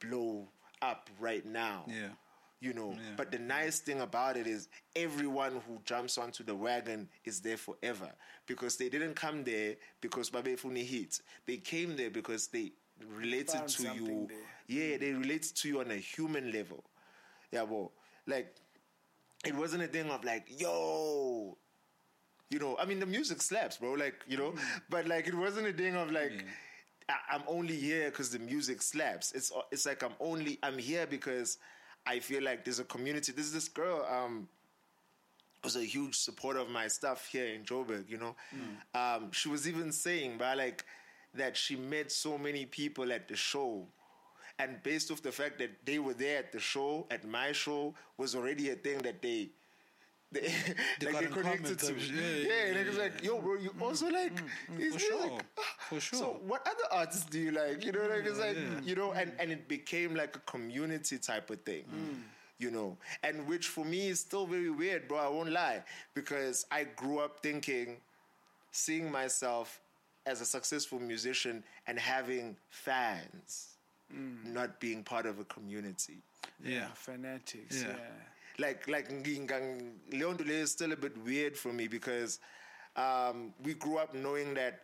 blow 0.00 0.48
up 0.82 1.08
right 1.20 1.46
now 1.46 1.84
Yeah. 1.86 2.08
you 2.60 2.72
know. 2.74 2.90
Yeah. 2.94 3.14
But 3.16 3.30
the 3.30 3.38
nice 3.38 3.78
thing 3.78 4.00
about 4.00 4.36
it 4.36 4.48
is 4.48 4.68
everyone 4.96 5.52
who 5.68 5.78
jumps 5.84 6.18
onto 6.18 6.42
the 6.42 6.54
wagon 6.54 7.08
is 7.24 7.40
there 7.40 7.56
forever 7.56 8.10
because 8.46 8.76
they 8.76 8.88
didn't 8.88 9.14
come 9.14 9.44
there 9.44 9.76
because 10.00 10.30
Babefuni 10.30 10.84
hit. 10.84 11.20
They 11.46 11.58
came 11.58 11.96
there 11.96 12.10
because 12.10 12.48
they 12.48 12.72
related 13.16 13.50
Found 13.54 13.68
to 13.68 13.82
you. 13.94 14.26
there. 14.28 14.38
Yeah, 14.66 14.96
they 14.98 15.12
related 15.12 15.54
to 15.58 15.68
you 15.68 15.78
on 15.80 15.92
a 15.92 15.96
human 15.96 16.50
level. 16.50 16.82
Yeah, 17.52 17.62
well, 17.62 17.92
like 18.26 18.54
it 19.48 19.54
wasn't 19.54 19.82
a 19.82 19.88
thing 19.88 20.10
of 20.10 20.24
like, 20.24 20.46
yo, 20.60 21.56
you 22.50 22.58
know, 22.58 22.76
I 22.78 22.84
mean, 22.84 23.00
the 23.00 23.06
music 23.06 23.42
slaps, 23.42 23.76
bro. 23.78 23.92
Like, 23.92 24.16
you 24.28 24.36
know, 24.38 24.54
but 24.90 25.06
like, 25.06 25.26
it 25.26 25.34
wasn't 25.34 25.66
a 25.66 25.72
thing 25.72 25.96
of 25.96 26.10
like, 26.10 26.44
I- 27.08 27.34
I'm 27.34 27.42
only 27.46 27.76
here 27.76 28.10
because 28.10 28.30
the 28.30 28.38
music 28.38 28.82
slaps. 28.82 29.32
It's 29.32 29.50
it's 29.72 29.86
like 29.86 30.02
I'm 30.02 30.14
only 30.20 30.58
I'm 30.62 30.78
here 30.78 31.06
because 31.06 31.58
I 32.06 32.20
feel 32.20 32.42
like 32.42 32.64
there's 32.64 32.78
a 32.80 32.84
community. 32.84 33.32
There's 33.32 33.52
this 33.52 33.68
girl 33.68 34.06
um 34.10 34.48
was 35.64 35.76
a 35.76 35.84
huge 35.84 36.14
supporter 36.16 36.60
of 36.60 36.70
my 36.70 36.86
stuff 36.88 37.26
here 37.32 37.46
in 37.46 37.64
Joburg. 37.64 38.08
You 38.08 38.18
know, 38.18 38.36
um, 38.94 39.32
she 39.32 39.48
was 39.48 39.66
even 39.68 39.90
saying, 39.92 40.36
but 40.38 40.56
like 40.56 40.84
that 41.34 41.56
she 41.56 41.76
met 41.76 42.10
so 42.12 42.38
many 42.38 42.64
people 42.66 43.12
at 43.12 43.26
the 43.28 43.36
show. 43.36 43.86
And 44.58 44.82
based 44.82 45.10
off 45.10 45.22
the 45.22 45.32
fact 45.32 45.58
that 45.58 45.70
they 45.84 45.98
were 45.98 46.14
there 46.14 46.38
at 46.38 46.52
the 46.52 46.58
show, 46.58 47.06
at 47.10 47.26
my 47.26 47.52
show, 47.52 47.94
was 48.16 48.34
already 48.34 48.70
a 48.70 48.74
thing 48.74 48.98
that 48.98 49.22
they 49.22 49.50
they, 50.30 50.52
They 51.00 51.06
like 51.12 51.12
got 51.12 51.22
they 51.22 51.28
connected 51.28 51.78
to. 51.78 51.98
shit. 52.00 52.10
Yeah, 52.14 52.22
Yeah, 52.22 52.48
yeah, 52.48 52.64
and 52.70 52.76
it 52.78 52.86
was 52.88 52.98
like, 52.98 53.22
yo, 53.24 53.40
bro, 53.40 53.54
you 53.56 53.72
also 53.80 54.08
mm, 54.08 54.12
like 54.12 54.34
mm, 54.34 54.50
mm, 54.70 54.76
these 54.78 54.92
For 54.94 54.98
music. 54.98 55.20
sure. 55.30 55.38
Ah, 55.58 55.62
for 55.88 56.00
sure. 56.00 56.18
So 56.18 56.40
what 56.46 56.66
other 56.66 56.84
artists 56.92 57.26
do 57.26 57.38
you 57.38 57.50
like? 57.52 57.84
You 57.84 57.92
know, 57.92 58.06
like 58.08 58.24
it's 58.26 58.38
like 58.38 58.56
you 58.84 58.94
know, 58.94 59.12
and 59.12 59.32
and 59.38 59.50
it 59.50 59.68
became 59.68 60.14
like 60.14 60.36
a 60.36 60.40
community 60.40 61.18
type 61.18 61.50
of 61.50 61.60
thing. 61.62 61.84
You 62.58 62.72
know, 62.72 62.98
and 63.22 63.46
which 63.46 63.68
for 63.68 63.84
me 63.84 64.08
is 64.08 64.20
still 64.20 64.44
very 64.44 64.70
weird, 64.70 65.06
bro. 65.08 65.18
I 65.18 65.28
won't 65.28 65.50
lie, 65.50 65.84
because 66.14 66.66
I 66.70 66.84
grew 66.84 67.20
up 67.20 67.40
thinking, 67.40 67.98
seeing 68.72 69.10
myself 69.10 69.80
as 70.26 70.40
a 70.40 70.44
successful 70.44 70.98
musician 71.00 71.64
and 71.86 71.98
having 71.98 72.56
fans, 72.70 73.67
Mm. 74.14 74.54
not 74.54 74.80
being 74.80 75.02
part 75.04 75.26
of 75.26 75.38
a 75.38 75.44
community. 75.44 76.18
yeah. 76.64 76.88
Fanatics. 76.94 77.82
Yeah. 77.82 77.88
Yeah. 77.88 77.96
like 78.58 78.88
like 78.88 79.08
ngingang- 79.10 79.92
leyo 80.10 80.34
nto 80.34 80.44
leyo 80.44 80.62
is 80.62 80.72
still 80.72 80.92
a 80.92 80.96
bit 80.96 81.16
weird 81.24 81.56
for 81.56 81.72
me 81.72 81.88
because 81.88 82.40
um, 82.96 83.52
we 83.62 83.74
grew 83.74 83.98
up 83.98 84.14
knowing 84.14 84.54
that 84.54 84.80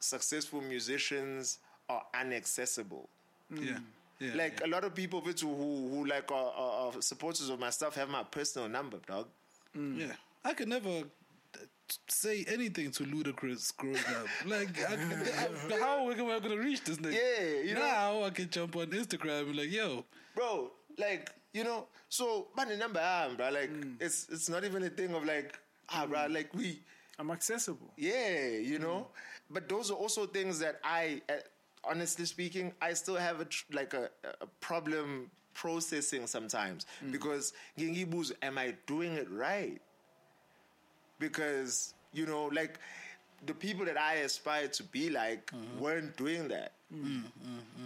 successful 0.00 0.60
musicians 0.60 1.58
are 1.88 2.02
inaccessible. 2.20 3.08
Mm. 3.52 3.66
Yeah. 3.66 3.78
Yeah. 4.20 4.34
like 4.34 4.60
a 4.64 4.66
lot 4.66 4.82
of 4.82 4.94
people 4.96 5.20
who 5.20 5.30
who, 5.32 5.88
who 5.90 6.04
like 6.06 6.32
are, 6.32 6.52
are, 6.52 6.92
are 6.96 7.00
supporters 7.02 7.48
of 7.50 7.60
my 7.60 7.70
stuff 7.70 7.94
have 7.94 8.08
my 8.10 8.24
personal 8.24 8.68
number, 8.68 8.98
dog. 9.06 9.28
Mm. 9.76 9.98
Yeah, 10.00 10.12
I 10.44 10.54
could 10.54 10.66
never 10.68 11.04
say 12.08 12.44
anything 12.48 12.90
to 12.92 13.04
Ludacris 13.04 13.76
growing 13.76 13.96
up. 13.96 14.26
Like, 14.46 14.68
I, 14.88 14.94
I, 14.94 15.78
how 15.80 15.98
are 16.00 16.04
we 16.06 16.14
gonna, 16.14 16.40
gonna 16.40 16.56
reach 16.56 16.82
this 16.84 16.98
nigga? 16.98 17.12
Yeah, 17.14 17.62
you 17.68 17.74
know- 17.74 17.80
now 17.80 18.22
I 18.24 18.30
can 18.30 18.48
jump 18.50 18.76
on 18.76 18.86
Instagram 18.86 19.40
and 19.42 19.52
be 19.52 19.58
like, 19.62 19.72
yo, 19.72 20.04
bro. 20.34 20.70
Like 20.98 21.30
you 21.52 21.62
know, 21.62 21.86
so 22.08 22.48
but 22.56 22.68
the 22.68 22.76
number 22.76 22.98
I'm, 23.00 23.36
bro. 23.36 23.50
Like 23.50 23.70
it's 24.00 24.26
it's 24.30 24.48
not 24.48 24.64
even 24.64 24.82
a 24.82 24.90
thing 24.90 25.14
of 25.14 25.24
like 25.24 25.56
ah, 25.90 26.06
bro. 26.06 26.26
Like 26.28 26.52
we. 26.54 26.80
I'm 27.20 27.30
accessible. 27.30 27.92
Yeah, 27.96 28.48
you 28.48 28.78
know. 28.78 29.08
But 29.50 29.68
those 29.68 29.90
are 29.90 29.94
also 29.94 30.26
things 30.26 30.58
that 30.60 30.80
I, 30.84 31.20
uh, 31.28 31.34
honestly 31.84 32.24
speaking, 32.26 32.72
I 32.82 32.92
still 32.94 33.16
have 33.16 33.40
a 33.40 33.44
tr- 33.44 33.64
like 33.72 33.94
a, 33.94 34.10
a 34.40 34.46
problem 34.60 35.30
processing 35.54 36.26
sometimes 36.28 36.86
because 37.10 37.52
ngingibuza, 37.78 38.32
am 38.42 38.58
I 38.58 38.74
doing 38.86 39.14
it 39.14 39.28
right? 39.30 39.80
Because 41.18 41.94
you 42.12 42.26
know, 42.26 42.46
like 42.46 42.78
the 43.46 43.54
people 43.54 43.84
that 43.86 43.96
I 43.98 44.14
aspired 44.16 44.72
to 44.74 44.82
be 44.84 45.10
like 45.10 45.50
weren't 45.78 46.16
doing 46.16 46.48
that. 46.48 46.72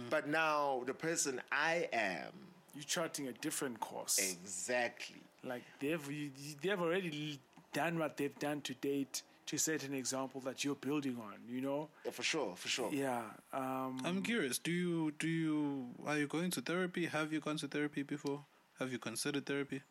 But 0.09 0.27
now 0.27 0.83
the 0.85 0.93
person 0.93 1.41
I 1.51 1.87
am, 1.93 2.31
You're 2.75 2.83
charting 2.83 3.27
a 3.27 3.33
different 3.33 3.79
course. 3.79 4.17
exactly. 4.19 5.21
Like 5.43 5.63
they've 5.79 6.09
you, 6.11 6.31
you- 6.37 6.55
they've 6.61 6.79
already 6.81 7.39
done 7.73 7.99
what 7.99 8.17
they've 8.17 8.37
done 8.39 8.61
to 8.61 8.73
date 8.75 9.23
to 9.45 9.57
set 9.57 9.83
an 9.83 9.93
example 9.93 10.39
that 10.41 10.63
you're 10.63 10.75
building 10.75 11.17
on. 11.21 11.33
You 11.49 11.61
know. 11.61 11.89
Yeah, 12.05 12.11
for 12.11 12.23
sure, 12.23 12.55
for 12.55 12.67
sure. 12.69 12.89
Yeah. 12.93 13.21
Um, 13.51 14.01
I'm 14.05 14.21
curious. 14.21 14.57
Do 14.57 14.71
you 14.71 15.11
do 15.19 15.27
you 15.27 15.87
are 16.05 16.17
you 16.17 16.27
going 16.27 16.49
to 16.51 16.61
therapy? 16.61 17.05
Have 17.07 17.33
you 17.33 17.41
gone 17.41 17.57
to 17.57 17.67
therapy 17.67 18.03
before? 18.03 18.39
Have 18.79 18.91
you 18.91 18.99
considered 18.99 19.45
therapy? 19.45 19.81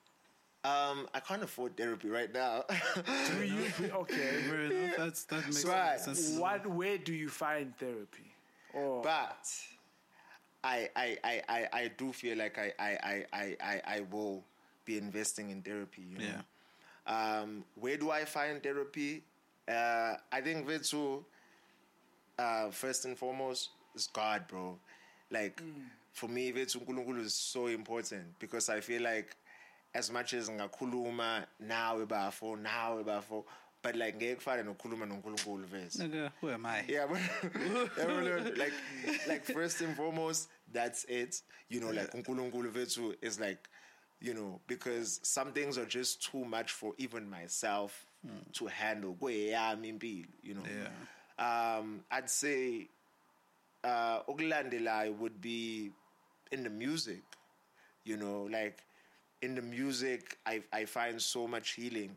Um, 0.64 1.08
I 1.12 1.18
can't 1.18 1.42
afford 1.42 1.76
therapy 1.76 2.08
right 2.08 2.32
now. 2.32 2.64
do 2.68 3.42
you 3.44 3.64
okay? 3.94 4.42
Fair 4.48 4.60
enough. 4.60 4.96
That's 4.96 5.24
that 5.24 5.44
makes 5.46 5.64
Right. 5.64 5.98
sense. 5.98 6.38
What? 6.38 6.66
Where 6.66 6.98
do 6.98 7.12
you 7.12 7.28
find 7.28 7.76
therapy? 7.78 8.32
Or 8.72 9.02
but 9.02 9.48
I, 10.62 10.88
I, 10.94 11.18
I, 11.24 11.42
I, 11.48 11.68
I 11.72 11.90
do 11.98 12.12
feel 12.12 12.38
like 12.38 12.58
I, 12.58 12.72
I, 12.78 12.90
I, 13.02 13.24
I, 13.32 13.56
I, 13.60 13.82
I 13.96 14.00
will 14.10 14.44
be 14.84 14.98
investing 14.98 15.50
in 15.50 15.62
therapy. 15.62 16.02
You 16.02 16.18
know? 16.18 16.42
Um, 17.06 17.64
where 17.74 17.96
do 17.96 18.10
I 18.12 18.24
find 18.24 18.62
therapy? 18.62 19.24
Uh, 19.68 20.14
I 20.30 20.40
think 20.40 20.66
Vitsu, 20.66 21.24
uh, 22.38 22.70
first 22.70 23.04
and 23.04 23.18
foremost, 23.18 23.70
is 23.96 24.08
God, 24.12 24.46
bro. 24.46 24.78
Like, 25.30 25.60
for 26.12 26.28
me, 26.28 26.52
Vitsu 26.52 26.84
Nkulunkulu 26.84 27.24
is 27.24 27.34
so 27.34 27.66
important 27.66 28.38
because 28.38 28.68
I 28.68 28.80
feel 28.80 29.02
like 29.02 29.36
as 29.94 30.10
much 30.10 30.34
as 30.34 30.48
ngakhuluma 30.48 31.44
nawe 31.60 32.06
bafo, 32.06 32.56
nawe 32.56 33.02
bafo, 33.04 33.44
but 33.82 33.96
like 33.96 34.16
ngeke 34.16 34.36
kufane 34.36 34.62
nokukhuluma 34.62 35.06
noNkulunkulu 35.06 35.66
vese. 35.66 35.98
Nigga, 35.98 36.30
who 36.40 36.50
am 36.50 36.64
I? 36.66 36.84
Yeah, 36.88 37.06
but 37.06 37.20
yeah, 37.98 38.50
like, 38.56 38.72
like 39.28 39.44
first 39.44 39.80
and 39.80 39.96
foremost, 39.96 40.48
that's 40.72 41.04
it. 41.04 41.42
You 41.68 41.80
know, 41.80 41.90
like 41.90 42.12
unkulunkulu 42.12 42.70
vethu 42.72 43.14
is 43.20 43.38
like, 43.40 43.68
you 44.20 44.34
know, 44.34 44.60
because 44.68 45.20
some 45.24 45.52
things 45.52 45.76
are 45.76 45.84
just 45.84 46.22
too 46.22 46.44
much 46.44 46.72
for 46.72 46.94
even 46.98 47.28
myself 47.28 48.06
to 48.52 48.66
handle. 48.66 49.16
Kweyami 49.20 49.98
impilo, 49.98 50.26
You 50.42 50.54
know, 50.54 50.62
um, 51.38 52.04
I'd 52.10 52.30
say 52.30 52.88
uh, 53.82 54.20
okulandelayo 54.28 55.16
would 55.18 55.40
be 55.40 55.90
in 56.52 56.62
the 56.62 56.70
music. 56.70 57.22
You 58.04 58.16
know, 58.16 58.48
like 58.50 58.82
in 59.42 59.54
the 59.56 59.62
music, 59.62 60.38
I 60.46 60.62
I 60.72 60.84
find 60.86 61.20
so 61.20 61.46
much 61.46 61.72
healing. 61.72 62.16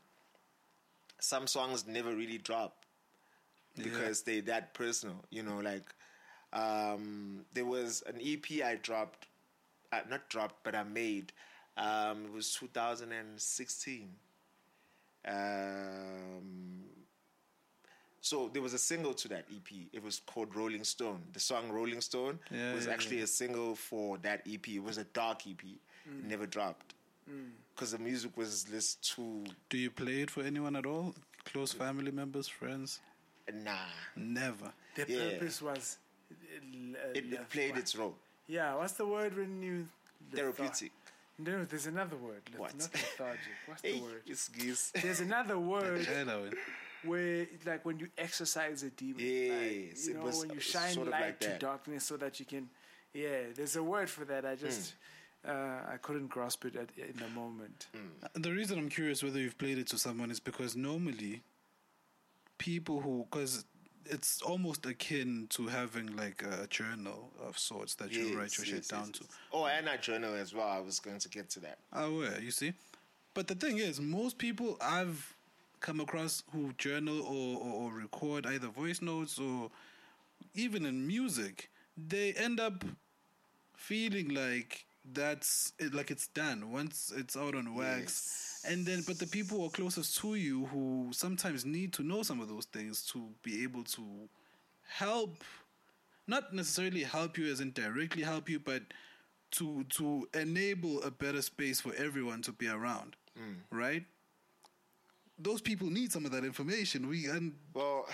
Some 1.19 1.47
songs 1.47 1.85
never 1.87 2.15
really 2.15 2.37
drop 2.37 2.85
because 3.75 4.21
they 4.21 4.39
that 4.41 4.73
personal. 4.73 5.23
You 5.31 5.43
know, 5.43 5.59
like 5.59 5.93
um, 6.53 7.45
there 7.53 7.65
was 7.65 8.03
an 8.07 8.19
EP 8.23 8.63
I 8.63 8.75
dropped, 8.75 9.27
uh, 9.91 10.01
not 10.09 10.29
dropped, 10.29 10.63
but 10.63 10.75
I 10.75 10.83
made. 10.83 11.33
Um, 11.77 12.25
it 12.25 12.31
was 12.33 12.53
2016. 12.53 14.09
Um, 15.27 16.83
so 18.21 18.49
there 18.53 18.61
was 18.61 18.73
a 18.73 18.79
single 18.79 19.13
to 19.13 19.27
that 19.29 19.45
EP. 19.53 19.71
It 19.91 20.03
was 20.03 20.21
called 20.25 20.55
Rolling 20.55 20.83
Stone. 20.83 21.21
The 21.33 21.39
song 21.39 21.69
Rolling 21.71 22.01
Stone 22.01 22.39
Yeah, 22.51 22.73
was 22.73 22.85
yeah, 22.85 22.93
actually 22.93 23.21
a 23.21 23.27
single 23.27 23.75
for 23.75 24.17
that 24.19 24.41
EP. 24.49 24.67
It 24.67 24.83
was 24.83 24.97
a 24.97 25.03
dark 25.03 25.41
EP. 25.47 25.63
It 25.63 26.23
never 26.23 26.45
dropped 26.45 26.94
because 27.73 27.91
the 27.91 27.99
music 27.99 28.35
was 28.37 28.63
just 28.63 29.03
too 29.15 29.43
Do 29.69 29.77
you 29.77 29.91
play 29.91 30.21
it 30.21 30.31
for 30.31 30.43
anyone 30.43 30.75
at 30.75 30.85
all? 30.85 31.13
Close 31.45 31.73
family 31.73 32.11
members, 32.11 32.47
friends? 32.47 32.99
nah. 33.53 33.75
Never. 34.15 34.71
the 34.95 35.05
Yeah. 35.07 35.29
purpose 35.31 35.61
was. 35.61 35.97
uh, 36.31 37.09
It, 37.13 37.25
it 37.33 37.49
played 37.49 37.77
its 37.77 37.95
role. 37.95 38.15
Yeah. 38.47 38.75
What's 38.75 38.93
the 38.93 39.05
word 39.05 39.35
when 39.37 39.61
you? 39.61 39.87
Therapeutic. 40.33 40.91
No, 41.37 41.65
there's 41.65 41.85
another 41.85 42.15
word. 42.15 42.41
Leth- 42.51 42.59
What? 42.59 42.77
Not 42.79 42.93
lethargic. 42.93 43.39
What's 43.67 43.81
Hey, 43.87 43.99
the 43.99 44.03
word? 44.03 44.21
it's 44.25 44.47
geese. 44.49 44.91
There's 45.01 45.19
another 45.19 45.59
word 45.73 46.05
Hello. 46.05 46.49
where, 47.03 47.41
it's 47.53 47.65
like, 47.65 47.83
when 47.85 47.99
you 47.99 48.07
exercise 48.17 48.81
a 48.83 48.89
demon. 48.89 49.17
like, 49.17 49.89
Yes, 49.91 50.07
you 50.07 50.13
it 50.13 50.17
know, 50.17 50.23
was 50.23 50.39
when 50.39 50.49
you 50.51 50.59
shine 50.61 50.93
sort 50.93 51.07
of 51.07 51.11
light 51.13 51.21
like 51.21 51.39
to 51.41 51.47
that. 51.49 51.59
darkness 51.59 52.05
so 52.05 52.17
that 52.17 52.39
you 52.39 52.45
can. 52.45 52.69
Yeah, 53.13 53.51
there's 53.53 53.75
a 53.75 53.83
word 53.83 54.09
for 54.09 54.25
that. 54.25 54.45
I 54.45 54.55
just. 54.55 54.93
Uh, 55.47 55.79
I 55.93 55.97
couldn't 56.01 56.27
grasp 56.27 56.65
it 56.65 56.75
at, 56.75 56.89
in 56.97 57.15
the 57.17 57.29
moment. 57.39 57.87
The 58.33 58.51
reason 58.51 58.79
I'm 58.79 58.89
curious 58.89 59.21
whether 59.23 59.39
you've 59.39 59.57
played 59.57 59.77
it 59.77 59.87
to 59.87 59.97
someone 59.97 60.31
is 60.31 60.39
because 60.39 60.75
normally 60.75 61.41
people 62.57 62.99
who, 62.99 63.27
because 63.29 63.65
it's 64.05 64.41
almost 64.41 64.85
akin 64.85 65.47
to 65.49 65.67
having 65.67 66.15
like 66.15 66.43
a 66.43 66.67
journal 66.67 67.31
of 67.45 67.57
sorts 67.57 67.95
that 67.95 68.11
you 68.11 68.37
write 68.37 68.57
your 68.57 68.65
shit 68.65 68.87
down 68.87 69.11
to. 69.11 69.23
Oh, 69.53 69.65
and 69.65 69.87
a 69.87 69.97
journal 69.97 70.33
as 70.35 70.53
well. 70.53 70.67
I 70.67 70.79
was 70.79 70.99
going 70.99 71.19
to 71.19 71.29
get 71.29 71.49
to 71.51 71.59
that. 71.61 71.77
Oh, 71.93 72.21
yeah, 72.21 72.39
you 72.39 72.51
see? 72.51 72.73
But 73.33 73.47
the 73.47 73.55
thing 73.55 73.79
is, 73.79 73.99
most 73.99 74.37
people 74.37 74.77
I've 74.81 75.35
come 75.79 75.99
across 75.99 76.43
who 76.51 76.73
journal 76.77 77.21
or, 77.21 77.59
or, 77.59 77.73
or 77.73 77.93
record 77.93 78.45
either 78.47 78.67
voice 78.67 79.01
notes 79.01 79.37
or 79.37 79.69
even 80.55 80.85
in 80.85 81.05
music, 81.05 81.69
they 81.97 82.33
end 82.33 82.59
up 82.59 82.83
feeling 83.75 84.29
like 84.29 84.84
that's 85.13 85.73
it, 85.79 85.93
like 85.93 86.11
it's 86.11 86.27
done 86.27 86.71
once 86.71 87.13
it's 87.15 87.37
out 87.37 87.55
on 87.55 87.75
wax. 87.75 88.63
And 88.67 88.85
then, 88.85 89.03
but 89.05 89.19
the 89.19 89.27
people 89.27 89.59
who 89.59 89.65
are 89.65 89.69
closest 89.69 90.17
to 90.19 90.35
you 90.35 90.65
who 90.65 91.09
sometimes 91.11 91.65
need 91.65 91.93
to 91.93 92.03
know 92.03 92.23
some 92.23 92.41
of 92.41 92.49
those 92.49 92.65
things 92.65 93.05
to 93.07 93.29
be 93.43 93.63
able 93.63 93.83
to 93.83 94.03
help, 94.87 95.43
not 96.27 96.53
necessarily 96.53 97.03
help 97.03 97.37
you 97.37 97.51
as 97.51 97.61
in 97.61 97.71
directly 97.71 98.23
help 98.23 98.49
you, 98.49 98.59
but 98.59 98.81
to 99.51 99.83
to 99.89 100.27
enable 100.33 101.01
a 101.03 101.11
better 101.11 101.41
space 101.41 101.79
for 101.79 101.93
everyone 101.95 102.41
to 102.41 102.51
be 102.51 102.67
around, 102.67 103.15
mm. 103.39 103.55
right? 103.71 104.03
Those 105.37 105.61
people 105.61 105.89
need 105.89 106.11
some 106.11 106.25
of 106.25 106.31
that 106.31 106.43
information. 106.43 107.07
We 107.07 107.27
and 107.27 107.53
Well, 107.73 108.07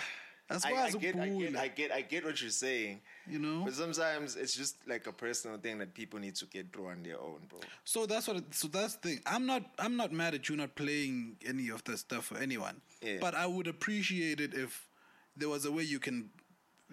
That's 0.52 0.66
I, 0.66 0.72
why 0.72 0.84
I 0.84 0.88
a 0.88 0.92
get, 0.92 1.16
I 1.16 1.28
get. 1.28 1.56
I 1.56 1.68
get, 1.68 1.92
I 1.92 2.00
get 2.02 2.24
what 2.24 2.40
you're 2.40 2.50
saying. 2.50 3.00
you 3.28 3.38
know. 3.38 3.62
But 3.64 3.74
sometimes 3.74 4.36
it's 4.36 4.56
just 4.56 4.76
like 4.86 5.06
a 5.06 5.12
personal 5.12 5.58
thing 5.58 5.78
that 5.78 5.94
people 5.94 6.18
need 6.18 6.34
to 6.36 6.46
get 6.46 6.72
through 6.72 6.88
on 6.88 7.02
their 7.02 7.20
own, 7.20 7.40
bro. 7.48 7.60
So 7.84 8.06
that's 8.06 8.28
what. 8.28 8.54
So 8.54 8.68
that's 8.68 8.96
the 8.96 9.08
thing. 9.08 9.20
I'm 9.26 9.46
not. 9.46 9.62
I'm 9.78 9.96
not 9.96 10.12
mad 10.12 10.34
at 10.34 10.48
you 10.48 10.56
not 10.56 10.74
playing 10.74 11.36
any 11.46 11.68
of 11.70 11.84
the 11.84 11.96
stuff 11.96 12.26
for 12.26 12.38
anyone. 12.38 12.80
Yeah. 13.00 13.18
But 13.20 13.34
I 13.34 13.46
would 13.46 13.66
appreciate 13.66 14.40
it 14.40 14.54
if 14.54 14.86
there 15.36 15.48
was 15.48 15.64
a 15.64 15.72
way 15.72 15.82
you 15.82 15.98
can, 15.98 16.30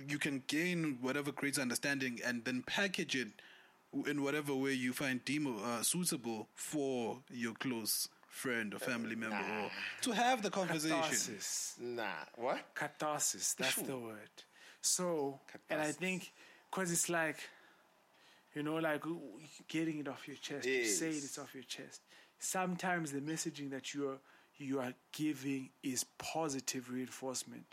you 0.07 0.17
can 0.17 0.43
gain 0.47 0.97
whatever 1.01 1.31
creates 1.31 1.59
understanding 1.59 2.19
and 2.25 2.45
then 2.45 2.63
package 2.65 3.15
it 3.15 3.27
in 4.07 4.21
whatever 4.23 4.53
way 4.53 4.71
you 4.71 4.93
find 4.93 5.23
demo 5.25 5.57
uh, 5.63 5.81
suitable 5.81 6.47
for 6.53 7.17
your 7.31 7.53
close 7.53 8.07
friend 8.39 8.73
or 8.73 8.79
family 8.79 9.15
uh, 9.15 9.23
member 9.23 9.45
or 9.61 9.69
to 10.01 10.11
have 10.11 10.41
the 10.41 10.49
conversation. 10.49 10.97
Catharsis. 10.97 11.75
Nah, 11.79 12.03
what? 12.35 12.59
Catharsis. 12.73 13.53
That's 13.53 13.75
the 13.75 13.97
word. 13.97 14.35
So, 14.81 15.39
and 15.69 15.81
I 15.81 15.91
think, 15.91 16.31
because 16.69 16.91
it's 16.91 17.09
like, 17.09 17.37
you 18.55 18.63
know, 18.63 18.75
like 18.75 19.03
getting 19.67 19.99
it 19.99 20.07
off 20.07 20.27
your 20.27 20.37
chest. 20.37 20.65
You 20.65 20.85
say 20.85 21.09
it, 21.09 21.23
it's 21.27 21.37
off 21.37 21.53
your 21.53 21.63
chest. 21.63 22.01
Sometimes 22.39 23.11
the 23.11 23.19
messaging 23.19 23.69
that 23.71 23.93
you 23.93 24.09
are 24.09 24.19
you 24.57 24.79
are 24.79 24.93
giving 25.13 25.69
is 25.83 26.03
positive 26.17 26.91
reinforcement. 26.91 27.65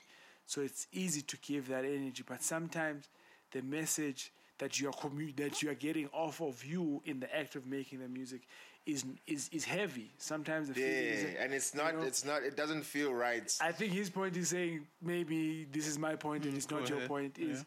So 0.47 0.61
it's 0.61 0.87
easy 0.93 1.23
to 1.23 1.37
give 1.39 1.69
that 1.69 1.85
energy, 1.85 2.23
but 2.27 2.43
sometimes 2.43 3.09
the 3.51 3.63
message 3.63 4.33
that 4.59 4.81
you 4.81 4.89
are 4.89 4.93
commu- 4.93 5.37
that 5.37 5.63
you 5.63 5.71
are 5.71 5.75
getting 5.75 6.09
off 6.13 6.41
of 6.41 6.65
you 6.65 7.03
in 7.05 7.21
the 7.21 7.37
act 7.37 7.57
of 7.57 7.67
making 7.67 7.99
the 7.99 8.09
music 8.09 8.43
is 8.87 9.05
is 9.27 9.49
is 9.53 9.65
heavy. 9.65 10.11
Sometimes 10.19 10.69
the 10.69 10.81
Yeah, 10.81 10.87
feeling 10.87 11.13
is 11.13 11.37
and 11.41 11.53
it's 11.53 11.75
not, 11.75 11.95
know, 11.95 12.03
it's 12.03 12.25
not, 12.25 12.43
it 12.43 12.57
doesn't 12.57 12.83
feel 12.85 13.13
right. 13.13 13.53
I 13.61 13.73
think 13.73 13.93
his 13.93 14.09
point 14.11 14.37
is 14.37 14.49
saying 14.49 14.87
maybe 15.03 15.65
this 15.71 15.87
is 15.87 15.99
my 15.99 16.15
point 16.17 16.45
and 16.45 16.55
mm, 16.55 16.57
it's 16.57 16.67
go 16.67 16.79
not 16.79 16.89
your 16.89 17.01
point. 17.01 17.39
Is 17.39 17.59
Yeah. 17.59 17.65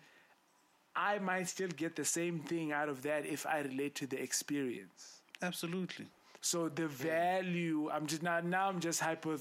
I 0.95 1.19
might 1.19 1.47
still 1.47 1.69
get 1.69 1.95
the 1.95 2.05
same 2.05 2.39
thing 2.39 2.71
out 2.71 2.89
of 2.89 3.03
that 3.03 3.25
if 3.25 3.45
I 3.45 3.59
relate 3.59 3.95
to 3.95 4.07
the 4.07 4.21
experience. 4.21 5.21
Absolutely. 5.41 6.07
So 6.41 6.69
the 6.69 6.87
value, 6.87 7.89
I'm 7.91 8.07
just 8.07 8.23
now 8.23 8.39
now 8.39 8.69
I'm 8.69 8.79
just 8.79 9.01
hypo, 9.01 9.39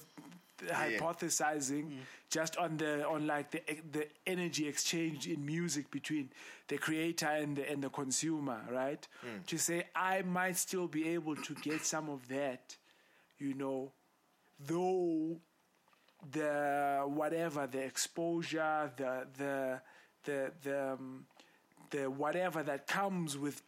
hypothesizing 0.66 1.90
just 2.30 2.56
on 2.56 2.76
the 2.76 3.06
on 3.06 3.26
like 3.26 3.50
the 3.50 3.62
the 3.92 4.06
energy 4.26 4.66
exchange 4.68 5.26
in 5.26 5.44
music 5.44 5.90
between 5.90 6.30
the 6.68 6.76
creator 6.78 7.26
and 7.28 7.56
the 7.56 7.70
and 7.70 7.82
the 7.82 7.88
consumer, 7.90 8.60
right? 8.70 9.06
To 9.46 9.58
say 9.58 9.84
I 9.94 10.22
might 10.22 10.56
still 10.56 10.88
be 10.88 11.08
able 11.10 11.36
to 11.36 11.54
get 11.54 11.84
some 11.84 12.08
of 12.10 12.26
that, 12.28 12.76
you 13.38 13.54
know, 13.54 13.92
though 14.58 15.38
the 16.32 17.04
whatever 17.06 17.66
the 17.66 17.80
exposure 17.80 18.90
the 18.96 19.26
the 19.38 19.80
the 20.24 20.52
the 20.62 20.92
um, 20.92 21.24
the 21.90 22.10
whatever 22.10 22.62
that 22.62 22.86
comes 22.86 23.38
with 23.38 23.62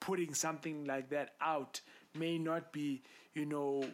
putting 0.00 0.34
something 0.34 0.84
like 0.84 1.08
that 1.10 1.34
out 1.40 1.80
may 2.14 2.38
not 2.38 2.72
be 2.72 3.02
you 3.34 3.46
know 3.46 3.84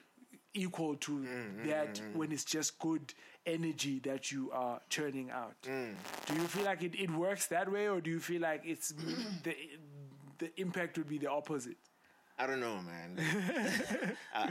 equal 0.54 0.96
to 0.96 1.10
Mm, 1.12 1.66
that 1.66 2.00
when 2.14 2.32
it's 2.32 2.44
just 2.44 2.78
good 2.78 3.12
energy 3.46 3.98
that 4.00 4.30
you 4.32 4.50
are 4.52 4.80
churning 4.88 5.30
out. 5.30 5.60
Mm. 5.64 5.94
Do 6.26 6.34
you 6.34 6.46
feel 6.48 6.64
like 6.64 6.82
it, 6.82 6.94
it 6.94 7.10
works 7.10 7.46
that 7.48 7.70
way, 7.70 7.88
or 7.88 8.00
do 8.00 8.10
you 8.10 8.20
feel 8.20 8.40
like 8.40 8.62
it's 8.64 8.88
the 9.42 9.54
the 10.38 10.60
impact 10.60 10.96
would 10.98 11.08
be 11.08 11.18
the 11.18 11.30
opposite? 11.30 11.76
I 12.38 12.46
don't 12.46 12.60
know, 12.60 12.80
man. 12.82 13.20
I, 14.34 14.50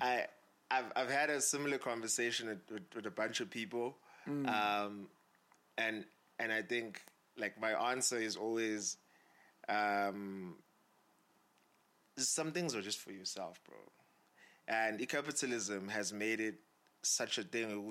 I, 0.00 0.06
I, 0.06 0.26
I've, 0.70 0.92
I've 0.94 1.10
had 1.10 1.30
a 1.30 1.40
similar 1.40 1.78
conversation 1.78 2.48
with, 2.48 2.58
with, 2.70 2.82
with 2.94 3.06
a 3.06 3.10
bunch 3.10 3.40
of 3.40 3.48
people, 3.50 3.96
um, 4.26 5.08
and 5.78 6.04
and 6.38 6.52
I 6.52 6.62
think 6.62 7.02
like 7.38 7.58
my 7.60 7.72
answer 7.90 8.18
is 8.18 8.36
always, 8.36 8.98
um, 9.68 10.56
some 12.18 12.52
things 12.52 12.74
are 12.74 12.82
just 12.82 12.98
for 12.98 13.12
yourself, 13.12 13.60
bro. 13.66 13.78
And 14.70 15.06
capitalism 15.08 15.88
has 15.88 16.12
made 16.12 16.40
it 16.40 16.54
such 17.02 17.38
a 17.38 17.42
thing. 17.42 17.84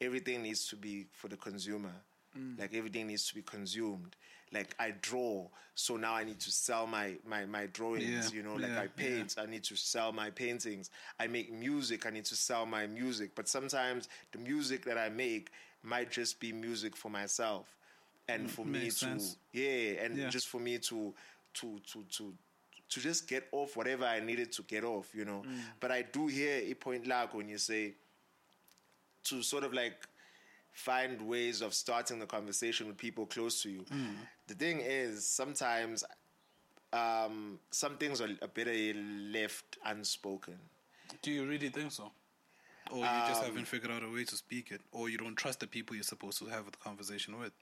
Everything 0.00 0.42
needs 0.42 0.66
to 0.68 0.76
be 0.76 1.06
for 1.12 1.28
the 1.28 1.36
consumer. 1.36 1.92
Mm. 2.36 2.58
Like 2.58 2.74
everything 2.74 3.06
needs 3.06 3.28
to 3.28 3.34
be 3.34 3.42
consumed. 3.42 4.16
Like 4.52 4.74
I 4.78 4.94
draw, 5.00 5.46
so 5.74 5.96
now 5.96 6.14
I 6.14 6.24
need 6.24 6.40
to 6.40 6.50
sell 6.50 6.86
my 6.86 7.14
my 7.26 7.44
my 7.44 7.66
drawings. 7.66 8.32
Yeah, 8.32 8.36
You 8.36 8.42
know, 8.42 8.54
like 8.54 8.70
yeah, 8.70 8.80
I 8.82 8.86
paint, 8.86 9.34
I 9.38 9.46
need 9.46 9.64
to 9.64 9.76
sell 9.76 10.12
my 10.12 10.30
paintings. 10.30 10.90
I 11.18 11.26
make 11.26 11.52
music, 11.52 12.06
I 12.06 12.10
need 12.10 12.24
to 12.26 12.36
sell 12.36 12.64
my 12.66 12.86
music. 12.86 13.32
But 13.34 13.48
sometimes 13.48 14.08
the 14.32 14.38
music 14.38 14.84
that 14.84 14.96
I 14.98 15.08
make 15.10 15.50
might 15.82 16.10
just 16.10 16.40
be 16.40 16.52
music 16.52 16.96
for 16.96 17.10
myself, 17.10 17.66
and 18.28 18.50
for 18.50 18.64
me 18.64 18.86
to 18.86 18.90
sense. 18.90 19.36
yeah, 19.52 20.02
and 20.04 20.16
Yeah. 20.16 20.28
just 20.30 20.48
for 20.48 20.60
me 20.60 20.78
to 20.78 21.14
to 21.54 21.80
to 21.92 22.04
to 22.16 22.34
to 22.94 23.00
just 23.00 23.26
get 23.26 23.48
off 23.50 23.76
whatever 23.76 24.04
I 24.04 24.20
needed 24.20 24.52
to 24.52 24.62
get 24.62 24.84
off, 24.84 25.12
you 25.14 25.24
know. 25.24 25.42
Mm. 25.44 25.58
But 25.80 25.90
I 25.90 26.02
do 26.02 26.28
hear 26.28 26.62
a 26.64 26.74
point 26.74 27.08
like 27.08 27.34
when 27.34 27.48
you 27.48 27.58
say 27.58 27.94
to 29.24 29.42
sort 29.42 29.64
of 29.64 29.72
like 29.74 29.96
find 30.72 31.20
ways 31.22 31.60
of 31.60 31.74
starting 31.74 32.20
the 32.20 32.26
conversation 32.26 32.86
with 32.86 32.96
people 32.96 33.26
close 33.26 33.62
to 33.62 33.70
you. 33.70 33.80
Mm. 33.92 34.14
The 34.46 34.54
thing 34.54 34.80
is, 34.80 35.26
sometimes 35.26 36.04
um, 36.92 37.58
some 37.72 37.96
things 37.96 38.20
are, 38.20 38.30
are 38.42 38.48
better 38.48 38.70
eh, 38.70 38.92
left 39.32 39.76
unspoken. 39.84 40.58
Do 41.20 41.32
you 41.32 41.44
really 41.46 41.70
think 41.70 41.90
so? 41.90 42.12
Or 42.92 42.98
you 42.98 43.04
just 43.04 43.40
um, 43.40 43.46
haven't 43.46 43.64
figured 43.64 43.90
out 43.90 44.04
a 44.04 44.08
way 44.08 44.24
to 44.24 44.36
speak 44.36 44.70
it, 44.70 44.82
or 44.92 45.08
you 45.08 45.18
don't 45.18 45.36
trust 45.36 45.60
the 45.60 45.66
people 45.66 45.96
you're 45.96 46.04
supposed 46.04 46.38
to 46.38 46.46
have 46.46 46.66
the 46.66 46.76
conversation 46.76 47.40
with. 47.40 47.52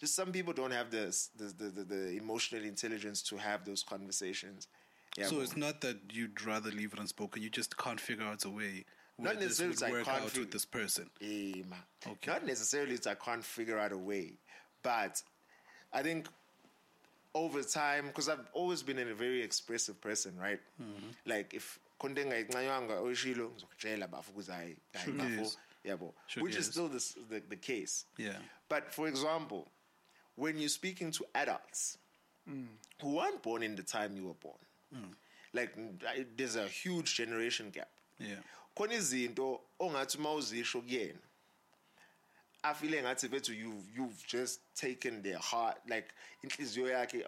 Just 0.00 0.14
some 0.14 0.30
people 0.32 0.52
don't 0.52 0.72
have 0.72 0.90
the 0.90 1.16
the, 1.36 1.44
the, 1.44 1.70
the, 1.70 1.84
the 1.84 2.16
emotional 2.16 2.64
intelligence 2.64 3.22
to 3.22 3.36
have 3.36 3.64
those 3.64 3.82
conversations. 3.82 4.68
Yeah, 5.16 5.26
So 5.26 5.40
it's 5.40 5.56
not 5.56 5.80
that 5.80 5.96
you'd 6.12 6.44
rather 6.44 6.70
leave 6.70 6.92
it 6.92 6.98
unspoken. 6.98 7.42
You 7.42 7.48
just 7.48 7.76
can't 7.78 8.00
figure 8.00 8.24
out 8.26 8.44
a 8.44 8.50
way 8.50 8.84
where 9.16 9.32
Not 9.32 9.40
this 9.40 9.60
necessarily 9.60 9.68
would 9.70 9.82
it's 9.82 9.92
work 9.92 10.04
can't 10.04 10.22
out 10.24 10.30
fig- 10.30 10.40
with 10.40 10.50
this 10.50 10.66
person. 10.66 11.08
Eh. 11.22 11.62
Okay. 12.06 12.30
Not 12.30 12.44
necessarily 12.46 12.96
that 12.96 13.06
I 13.06 13.14
can't 13.14 13.42
figure 13.44 13.78
out 13.78 13.92
a 13.92 13.96
way, 13.96 14.32
but 14.82 15.22
I 15.92 16.02
think 16.02 16.28
over 17.34 17.62
time, 17.62 18.06
because 18.08 18.28
I've 18.28 18.46
always 18.52 18.82
been 18.82 18.98
a 18.98 19.14
very 19.14 19.42
expressive 19.42 19.98
person, 20.02 20.32
right? 20.38 20.60
Mm-hmm. 20.82 21.08
Like 21.24 21.54
if 21.54 21.78
konke 21.98 22.18
engayincanywanga 22.24 23.00
oshilo 23.00 23.50
ngizokutshela 23.50 24.08
bafu 24.08 24.30
ukuze 24.32 24.52
hayi 24.52 24.76
hayi 24.92 25.04
Sure 25.04 25.14
bafo 25.18 25.56
yabo 25.84 26.12
which 26.42 26.56
is 26.56 26.66
still 26.66 26.88
this, 26.88 27.14
the, 27.30 27.40
the 27.48 27.56
case 27.56 28.04
Yeah. 28.18 28.36
but 28.68 28.92
for 28.92 29.08
example 29.08 29.66
when 30.36 30.58
you're 30.58 30.68
speaking 30.68 31.10
to 31.10 31.24
adults 31.34 31.98
who 33.00 33.14
weren't 33.16 33.42
born 33.42 33.62
in 33.62 33.76
the 33.76 33.82
time 33.82 34.16
you 34.16 34.26
were 34.26 34.34
born 34.40 35.06
like 35.52 35.70
there's 36.36 36.56
a 36.56 36.68
huge 36.68 37.14
generation 37.16 37.70
gap. 37.70 37.88
Yeah. 38.18 38.40
khona 38.76 38.94
izinto 38.94 39.60
ongathi 39.80 40.18
uma 40.18 40.32
uzisho 40.32 40.80
kuyena 40.80 41.18
afile 42.62 43.02
ngathi 43.02 43.28
bethu 43.28 43.52
you've, 43.52 43.84
you've 43.96 44.26
just 44.26 44.60
taken 44.74 45.22
their 45.22 45.38
heart 45.38 45.76
like 45.88 46.08
inhliziyo 46.44 46.88
yakhe 46.88 47.24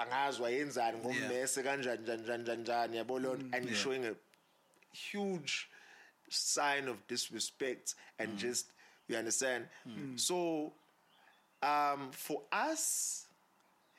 angazi 0.00 0.42
wayenzani 0.42 0.98
ngommese 0.98 1.62
kanjani 1.62 2.02
njani 2.02 2.22
njani 2.22 2.42
njani 2.42 2.62
njani 2.62 2.96
yabo 2.96 3.18
lona 3.18 3.44
and 3.52 3.64
you're 3.64 3.70
Yeah. 3.70 3.82
showing 3.82 4.04
a 4.06 4.14
huge 5.12 5.52
sign 6.30 6.88
of 6.88 6.96
disrespect 7.08 7.94
and 8.18 8.28
mm. 8.30 8.36
just 8.38 8.66
you 9.08 9.16
understand? 9.18 9.66
Mm. 9.86 10.18
So 10.18 10.72
um 11.62 12.10
for 12.12 12.42
us 12.52 13.26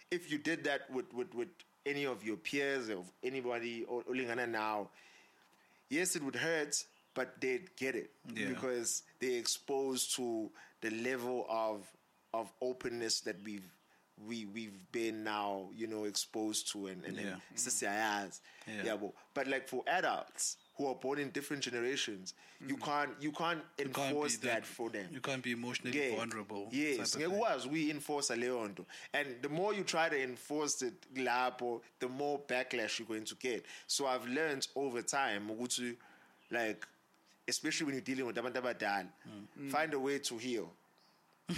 if 0.10 0.32
you 0.32 0.38
did 0.38 0.64
that 0.64 0.90
with 0.92 1.12
with, 1.14 1.34
with 1.36 1.50
any 1.86 2.06
of 2.06 2.24
your 2.24 2.38
peers 2.38 2.90
or 2.90 3.04
anybody 3.24 3.84
or 3.88 4.04
olingana 4.04 4.48
now 4.50 4.88
yes, 5.90 6.16
it 6.16 6.24
would 6.24 6.36
hurt, 6.36 6.86
but 7.14 7.34
they'd 7.42 7.76
get 7.76 7.96
it 7.96 8.12
Yeah. 8.34 8.48
because 8.48 9.04
they're 9.20 9.38
exposed 9.38 10.16
to 10.16 10.50
the 10.80 10.90
level 10.92 11.46
of 11.50 11.86
of 12.34 12.50
openness 12.62 13.20
that 13.22 13.36
we've 13.44 13.70
we 14.26 14.46
we've 14.46 14.80
been 14.94 15.24
now, 15.24 15.68
you 15.76 15.88
know, 15.88 16.06
exposed 16.06 16.72
to 16.72 16.88
and 16.88 17.04
and, 17.04 17.18
Yeah. 17.18 17.24
and 17.50 17.58
sisiyaz. 17.58 18.40
Yeah. 18.68 18.84
yeah, 18.86 18.96
but, 18.96 19.12
but 19.34 19.48
like 19.48 19.68
for 19.68 19.84
adults 19.88 20.56
who 20.82 20.88
are 20.88 20.96
born 20.96 21.20
in 21.20 21.30
different 21.30 21.62
generations, 21.62 22.34
you 22.60 22.76
mm-hmm. 22.76 22.84
can't 22.84 23.12
you 23.20 23.32
can't 23.32 23.62
You 23.78 23.90
can't 23.90 24.10
enforce 24.10 24.38
that, 24.38 24.66
for 24.66 24.90
them. 24.90 25.08
You 25.12 25.20
can't 25.20 25.44
be 25.44 25.52
emotionally 25.52 26.10
Yeah. 26.10 26.16
vulnerable. 26.16 26.70
Yes, 26.72 27.16
of 27.16 27.66
we-enforce 27.72 28.30
leyo 28.32 28.68
nto. 28.68 28.86
And 29.14 29.28
the 29.42 29.50
more 29.50 29.74
you 29.74 29.84
try 29.84 30.10
to 30.10 30.22
enforce 30.22 30.82
it 30.82 30.94
the 31.14 32.08
more 32.10 32.40
backlash 32.40 33.00
you're 33.00 33.08
going 33.08 33.26
to 33.26 33.36
get. 33.36 33.66
So 33.88 34.08
i've 34.08 34.26
learned 34.28 34.68
over 34.76 35.02
time 35.02 35.50
like 36.50 36.88
especially 37.48 37.86
when 37.86 37.96
you're 37.96 38.02
dealing 38.02 38.26
with 38.26 38.36
abantu 38.36 38.62
abadala 38.62 39.08
mm. 39.60 39.70
find 39.72 39.94
a 39.94 40.00
way 40.00 40.20
to 40.20 40.38
heal. 40.38 40.70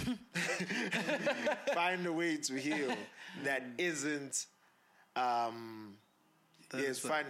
Find 1.72 2.04
a 2.04 2.12
way 2.12 2.36
to 2.36 2.54
heal 2.54 2.96
that 3.44 3.62
mm. 3.62 3.74
isn't 3.78 4.46
um 5.14 5.96
That 6.70 6.80
yes 6.80 7.04
a- 7.04 7.08
find 7.08 7.26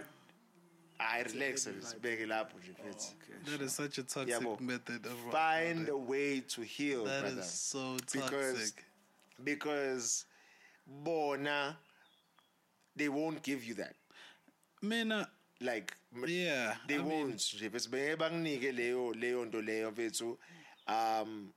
I 0.99 1.23
relax 1.23 1.63
sibeke 1.89 2.25
lapho 2.25 2.59
nje 2.59 2.71
mfethu 2.71 3.15
That 3.45 3.61
is 3.61 3.75
such 3.75 3.97
a 3.99 4.03
toxic 4.03 4.27
Yabo. 4.41 4.59
method 4.59 5.05
of 5.05 5.19
find 5.31 5.89
a 5.89 5.95
way 5.95 6.41
to 6.41 6.61
heal 6.63 7.03
That 7.05 7.21
brother 7.21 7.41
is 7.41 7.69
so 7.69 7.97
toxic. 7.99 8.21
because 8.23 8.73
because 9.43 10.25
bona 10.87 11.77
they 12.95 13.09
won't 13.09 13.43
give 13.43 13.63
you 13.67 13.75
that 13.75 13.95
Mina, 14.81 15.27
like 15.59 15.93
yeah. 16.27 16.77
they 16.87 16.95
I 16.95 16.99
won't 16.99 17.35
nje 17.53 17.69
bese 17.69 17.89
beke 17.89 18.15
bakunike 18.15 18.71
leyo 18.71 19.13
leyo 19.13 19.45
nto 19.45 19.61
leyo 19.61 19.91
mfethu 19.91 20.39
um 20.87 21.53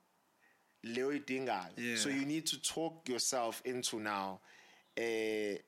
leyo 0.83 1.13
idingayo 1.13 1.73
Yeah. 1.77 1.99
so 1.99 2.09
you 2.11 2.25
need 2.25 2.45
to 2.47 2.57
talk 2.57 3.09
yourself 3.09 3.61
into 3.67 4.01
now 4.01 4.41
eh 4.97 5.61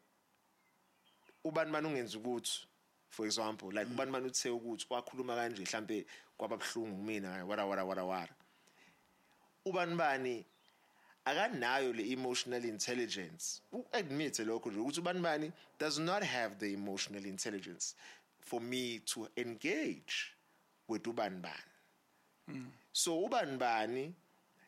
ubani 1.44 1.70
manje 1.70 1.88
ungenza 1.88 2.18
ukuthi 2.18 2.66
for 3.20 3.26
example 3.26 3.68
like 3.70 3.86
ubani 3.86 4.10
manje 4.10 4.26
uthe 4.28 4.50
ukuthi 4.50 4.86
wakhuluma 4.90 5.34
kanje 5.36 5.62
mhlambe 5.62 6.06
kwababhlungu 6.38 6.96
kumina 6.96 7.44
wara 7.44 7.66
wara 7.66 7.84
wara 7.84 8.04
wara. 8.04 8.34
Ubani 9.66 9.94
bani 9.94 10.44
akanayo 11.24 11.92
le 11.92 12.12
emotional 12.12 12.64
intelligence? 12.64 13.60
Uadmit 13.72 14.38
lokho 14.38 14.70
nje 14.70 14.80
ukuthi 14.80 15.00
ubani 15.00 15.20
bani 15.20 15.52
does 15.78 15.98
not 15.98 16.22
have 16.22 16.54
the 16.58 16.72
emotional 16.72 17.26
intelligence 17.26 17.94
for 18.40 18.60
me 18.60 18.98
to 19.00 19.28
engage 19.36 20.14
with 20.88 21.06
ubani 21.06 21.40
bani 21.42 22.66
so 22.92 23.22
ubani 23.24 23.56
bani 23.58 24.14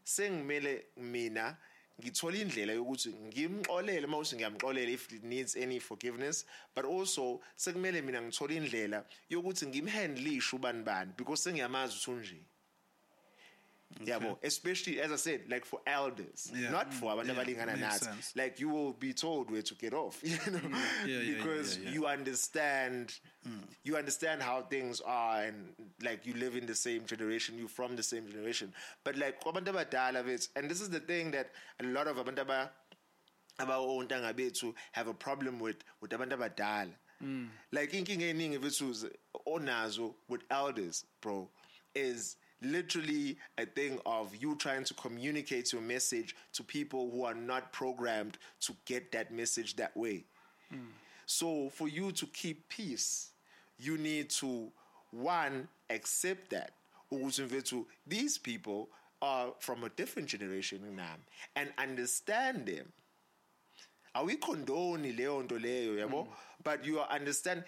sengimele 0.05 0.85
mina 0.97 1.57
ngithola 2.01 2.37
indlela 2.37 2.73
yokuthi 2.73 3.09
ngimxolele 3.09 4.07
mawuthi 4.07 4.37
ngiyamxolela 4.37 4.91
if 4.91 5.13
it 5.13 5.25
needs 5.25 5.57
any 5.57 5.81
forgiveness 5.81 6.47
but 6.75 6.85
also 6.85 7.41
sekumele 7.57 8.03
mina 8.03 8.23
ngithola 8.23 8.55
indlela 8.55 9.05
yokuthi 9.31 9.67
ngimhandlishe 9.67 10.57
ubani 10.57 10.83
bani 10.83 11.13
because 11.17 11.43
sengiyamazi 11.43 11.95
ukuthi 11.97 12.11
unje 12.11 12.41
yabo 14.05 14.39
especially 14.43 15.01
as 15.01 15.13
i 15.13 15.17
said 15.17 15.41
like 15.49 15.65
for 15.65 15.81
elders 15.87 16.51
Yeah. 16.55 16.71
not 16.71 16.93
for 16.93 17.07
mm. 17.11 17.15
abantu 17.15 17.27
Yeah, 17.33 17.43
abalingana 17.43 17.77
nathi 17.77 18.37
like 18.37 18.61
you 18.61 18.69
will 18.69 18.93
be 18.93 19.13
told 19.13 19.51
where 19.51 19.63
to 19.63 19.75
get 19.75 19.95
off 19.95 20.19
you 20.23 20.39
know? 20.53 20.61
Yeah, 20.63 20.81
yeah, 21.07 21.21
yeah, 21.21 21.35
because 21.35 21.77
yeah, 21.79 21.85
yeah. 21.85 21.95
you 21.95 22.07
understand 22.07 23.15
mm. 23.49 23.61
you 23.85 23.97
understand 23.97 24.43
how 24.43 24.63
things 24.63 25.01
are 25.05 25.43
and 25.45 25.75
like 26.03 26.27
you 26.27 26.35
live 26.35 26.57
in 26.57 26.67
the 26.67 26.75
same 26.75 27.05
generation 27.07 27.59
you're 27.59 27.69
from 27.69 27.97
the 27.97 28.03
same 28.03 28.27
generation. 28.29 28.73
But 29.05 29.17
like 29.17 29.41
kwabantu 29.45 29.73
abadala 29.75 30.25
bethu 30.25 30.49
and 30.57 30.71
this 30.71 30.81
is 30.81 30.91
the 30.91 31.01
thing 31.01 31.31
that 31.33 31.51
a 31.81 31.85
lot 31.85 32.07
of 32.07 32.17
abantu 32.17 32.41
aba 32.47 32.61
abawontanga 33.59 34.33
bethu 34.35 34.75
have 34.93 35.09
a 35.09 35.15
problem 35.15 35.61
with 35.61 35.77
with 36.01 36.11
abantu 36.11 36.37
abadala. 36.39 36.93
Like 37.71 37.93
inkinga 37.93 38.27
eningi 38.35 38.59
bethu 38.59 39.11
onazo 39.47 40.15
with 40.29 40.43
elders 40.51 41.05
bro 41.21 41.49
is 41.95 42.37
literally 42.65 43.37
a 43.59 43.67
thing 43.67 43.99
of 44.07 44.35
you 44.37 44.57
trying 44.57 44.85
to 44.85 44.95
communicate 44.95 45.73
your 45.73 45.83
message 45.83 46.35
to 46.55 46.63
people 46.63 47.11
who 47.11 47.25
are 47.25 47.35
not 47.35 47.73
programmed 47.73 48.39
to 48.61 48.75
get 48.85 49.13
that 49.13 49.33
message 49.33 49.77
that 49.77 49.97
way. 49.97 50.25
So 51.27 51.71
for 51.71 51.89
you 51.89 52.13
to 52.13 52.27
keep 52.27 52.69
peace, 52.69 53.31
you 53.79 53.97
need 53.99 54.31
to 54.31 54.73
one 55.11 55.69
accept 55.91 56.51
that. 56.51 56.73
These 58.07 58.39
people 58.39 58.89
are 59.21 59.53
from 59.59 59.85
a 59.85 59.89
different 59.91 60.29
generation 60.29 60.81
kunami 60.81 61.21
and 61.55 61.71
understand 61.79 62.67
them. 62.67 62.93
Awuyicondoni 64.15 65.13
leyo 65.17 65.43
nto 65.43 65.59
leyo 65.59 65.97
yabo? 65.97 66.25
Mm. 66.25 66.33
But 66.65 66.85
you 66.85 67.01
are 67.01 67.09
understand 67.11 67.65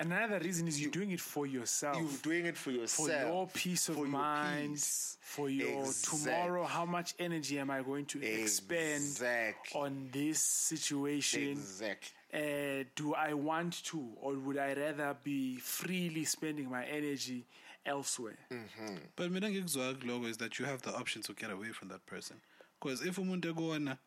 u- 0.00 0.04
ngathini 0.06 0.14
Another 0.14 0.38
reason 0.44 0.68
is 0.68 0.80
you're 0.80 0.90
doing 0.90 1.10
it 1.12 1.20
for 1.20 1.46
yourself. 1.46 1.96
you're 1.96 2.22
doing 2.22 2.46
it 2.46 2.56
for 2.56 2.70
yourself 2.72 3.08
for 3.08 3.12
your 3.28 3.46
peace 3.48 3.88
of 3.88 3.96
for 3.96 4.06
your 4.06 4.18
mind, 4.18 4.72
peace. 4.74 5.18
for 5.20 5.50
your 5.50 5.84
Exact- 5.86 6.24
tomorrow, 6.24 6.64
how 6.66 6.86
much 6.86 7.14
energy 7.18 7.58
am 7.58 7.70
I 7.70 7.82
going 7.82 8.06
to 8.06 8.18
expend 8.22 9.02
Exactly. 9.02 9.80
on 9.80 10.08
this 10.12 10.38
situation? 10.42 11.50
exactly 11.50 12.12
Uh, 12.34 12.84
do 12.96 13.14
I 13.14 13.32
want 13.34 13.82
to, 13.84 13.98
or 14.20 14.34
would 14.34 14.58
I 14.58 14.74
rather 14.74 15.16
be 15.24 15.56
freely 15.58 16.24
spending 16.24 16.68
my 16.68 16.84
energy 16.84 17.46
elsewhere? 17.84 18.36
Mm. 18.50 18.98
But 19.16 19.30
mina 19.30 19.48
ngikuzwa 19.50 19.94
kuloko 19.94 20.28
is 20.28 20.36
that 20.38 20.58
you 20.58 20.66
have 20.66 20.82
the 20.82 20.90
option 20.94 21.22
to 21.22 21.32
get 21.32 21.50
away 21.50 21.72
from 21.72 21.88
that 21.88 22.04
person. 22.04 22.36
Because 22.78 23.00
if 23.06 23.16
you 23.16 23.24
want 23.24 23.44
umuntu 23.44 23.54
ekona 23.54 23.98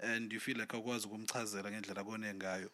and 0.00 0.32
you 0.32 0.40
feel 0.40 0.56
like 0.58 0.72
akwazi 0.76 1.06
ukumchazela 1.06 1.70
ngendlela 1.70 2.00
akone 2.00 2.34
ngayo 2.34 2.70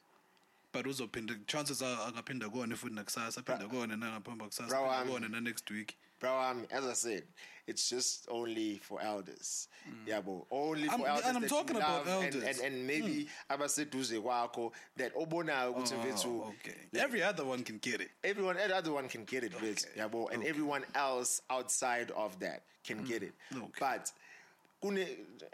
but 0.72 0.86
uzophinda 0.86 1.34
chances 1.46 1.82
are 1.82 2.10
angaphinde 2.10 2.48
kone 2.50 2.74
futhi 2.76 2.94
nakusasa 2.94 3.40
aphinde 3.40 3.68
kone 3.70 3.96
nangaphamba 3.96 4.46
kusasa 4.48 4.76
aphinde 4.76 5.12
kone 5.12 5.28
na 5.30 5.40
next 5.40 5.70
week. 5.70 5.96
Bro, 6.20 6.38
um, 6.40 6.64
as 6.70 6.84
I 6.86 6.92
said, 6.92 7.24
it's 7.66 7.90
just 7.90 8.28
only 8.30 8.78
for 8.78 9.02
elders. 9.02 9.68
Yeah, 10.06 10.20
bro. 10.20 10.46
Only 10.52 10.86
for 10.86 10.94
I'm- 10.94 11.04
elders. 11.06 11.26
and 11.26 11.36
I'm 11.38 11.48
talking 11.48 11.76
about 11.76 12.06
love 12.06 12.22
and, 12.24 12.34
elders. 12.36 12.60
and, 12.60 12.74
and 12.74 12.86
maybe 12.86 13.28
abaseduze 13.50 14.20
kwakho 14.20 14.72
that 14.96 15.12
obonayo 15.16 15.72
ukuthi 15.72 15.94
mfethu 15.94 16.42
Oh, 16.42 16.48
okay. 16.48 16.76
Every 16.94 17.22
other 17.24 17.44
one 17.44 17.64
can 17.64 17.78
get 17.78 18.00
it. 18.00 18.10
everyone 18.22 18.56
every 18.56 18.72
other 18.74 18.92
one 18.92 19.08
can 19.08 19.24
get 19.24 19.42
it 19.42 19.52
okay. 19.56 19.74
yeah, 19.96 20.06
bro. 20.08 20.28
and 20.28 20.44
everyone 20.44 20.84
else 20.94 21.42
outside 21.50 22.12
of 22.12 22.38
that 22.38 22.62
can 22.84 23.02
get 23.04 23.22
it. 23.24 23.32
Okay. 23.56 23.66
But 23.80 24.12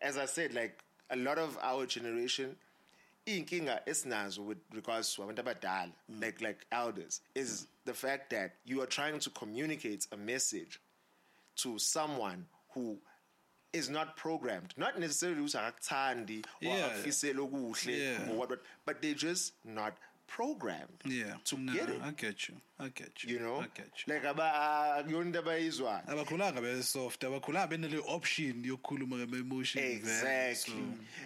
as 0.00 0.16
I 0.18 0.26
said, 0.26 0.52
like 0.54 0.78
a 1.10 1.16
lot 1.16 1.38
of 1.38 1.56
our 1.62 1.86
generation, 1.86 2.56
inkinga 3.36 3.84
esinazo 3.86 4.38
with 4.44 4.58
regards 4.74 5.14
to 5.14 5.22
abantu 5.22 5.42
abadala, 5.42 5.92
mm. 6.10 6.22
like 6.22 6.40
like 6.40 6.66
elders, 6.72 7.20
is 7.34 7.62
mm. 7.62 7.66
the 7.84 7.94
fact 7.94 8.30
that 8.30 8.52
you 8.64 8.80
are 8.82 8.86
trying 8.86 9.18
to 9.18 9.30
communicate 9.30 10.06
a 10.12 10.16
message 10.16 10.80
to 11.56 11.78
someone 11.78 12.46
who 12.74 12.98
is 13.72 13.90
not 13.90 14.16
programmed, 14.16 14.72
not 14.76 14.98
necessarily 14.98 15.40
ukuthi 15.42 15.58
akakuthandi 15.58 16.44
or 16.64 16.76
Yeah. 16.76 16.88
akufisela 16.88 17.40
okuhle 17.40 18.30
or 18.30 18.36
what, 18.36 18.48
but, 18.48 18.62
but 18.86 19.02
they're 19.02 19.14
just 19.14 19.52
not 19.64 19.94
programmed 20.28 21.02
Yeah. 21.04 21.34
to 21.46 21.58
no, 21.58 21.72
get 21.72 21.88
it. 21.88 22.00
I 22.02 22.10
get 22.12 22.48
you. 22.48 22.54
I 22.78 22.88
get 22.88 23.24
you. 23.24 23.34
You 23.34 23.40
know, 23.40 23.56
I 23.56 23.66
get 23.74 23.90
you. 24.06 24.14
like 24.14 24.24
aba 24.24 24.52
ah, 24.54 25.02
akuyona 25.02 25.26
into 25.26 25.42
abayizwayo. 25.42 26.06
abakhulanga 26.06 26.60
be-soft 26.62 27.20
abakhulanga 27.22 27.68
benale 27.70 28.00
option 28.06 28.62
yokukhuluma 28.62 29.16
ngama-emotion 29.26 29.82
eh, 29.82 29.96
Exactly, 29.96 30.84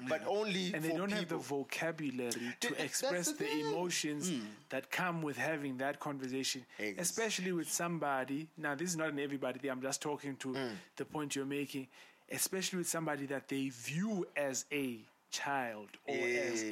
but 0.08 0.22
only 0.26 0.72
And 0.72 0.82
they 0.82 0.90
for 0.90 0.98
don't 0.98 1.12
have 1.12 1.28
the 1.28 1.36
vocabulary 1.36 2.30
to 2.60 2.68
that's 2.70 2.80
express 2.82 3.26
the 3.32 3.38
the, 3.38 3.44
thing. 3.44 3.60
emotions 3.66 4.30
hmm. 4.30 4.40
that 4.70 4.90
come 4.90 5.20
with 5.20 5.36
having 5.36 5.76
that 5.78 6.00
conversation, 6.00 6.64
Ex- 6.78 7.00
especially 7.10 7.52
with 7.52 7.70
somebody. 7.70 8.48
Now, 8.56 8.74
this 8.74 8.88
is 8.90 8.96
not 8.96 9.08
an 9.10 9.18
everybody 9.18 9.58
thing, 9.58 9.70
I'm 9.70 9.82
just 9.82 10.00
talking 10.00 10.36
to 10.36 10.54
hmm. 10.54 10.74
the 10.96 11.04
point 11.04 11.36
you're 11.36 11.44
making, 11.44 11.88
especially 12.30 12.78
with 12.78 12.88
somebody 12.88 13.26
that 13.26 13.48
they 13.48 13.68
view 13.68 14.26
as 14.36 14.64
a 14.72 15.00
child 15.32 15.88
or 16.06 16.14
Yes. 16.16 16.52
as 16.52 16.62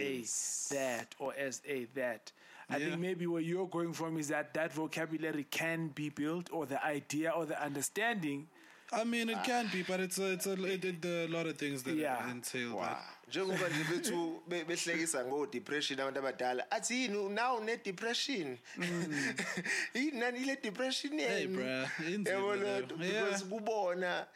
a 0.70 0.74
that 0.74 1.14
or 1.18 1.34
as 1.48 1.62
a 1.66 1.86
that. 1.94 2.32
I 2.68 2.76
Yeah. 2.76 2.88
think 2.90 3.00
maybe 3.00 3.26
where 3.26 3.42
you're 3.42 3.66
going 3.68 3.92
from 3.92 4.16
is 4.18 4.28
that 4.28 4.54
that 4.54 4.72
vocabulary 4.72 5.44
can 5.50 5.88
be 5.88 6.08
built, 6.10 6.52
or 6.52 6.66
the 6.66 6.78
idea 6.84 7.30
or 7.32 7.46
the 7.46 7.60
understanding. 7.66 8.46
I 8.92 9.04
mean, 9.04 9.28
it 9.30 9.38
can 9.44 9.68
be, 9.72 9.82
but 9.82 10.00
it's 10.00 10.18
a, 10.18 10.32
it's 10.32 10.46
a, 10.46 10.52
it, 10.64 10.84
it, 10.84 11.04
a 11.04 11.26
lot 11.28 11.46
of 11.46 11.56
things 11.58 11.82
that 11.84 11.94
Yeah. 11.96 12.30
entail 12.30 12.76
Wow. 12.76 12.82
that. 12.84 13.16
njengoba 13.28 13.68
nje 13.68 13.84
bethu 13.90 14.42
be- 14.48 14.64
behlekisa 14.64 15.24
ngo-depression 15.24 16.00
abantu 16.00 16.18
abadala 16.18 16.70
athi 16.70 16.94
yini 17.02 17.28
now 17.28 17.58
une-depression 17.60 18.58
yini 19.94 20.18
nani 20.18 20.38
ile 20.40 20.56
depression 20.62 21.12
Mm. 21.12 21.18
Hey, 21.18 21.40
yenu 21.40 21.54
bruh, 21.54 21.88
inzima 22.10 22.30
Yabo 22.36 22.56
loo 22.56 22.86
because 22.98 23.44
kubona 23.44 24.26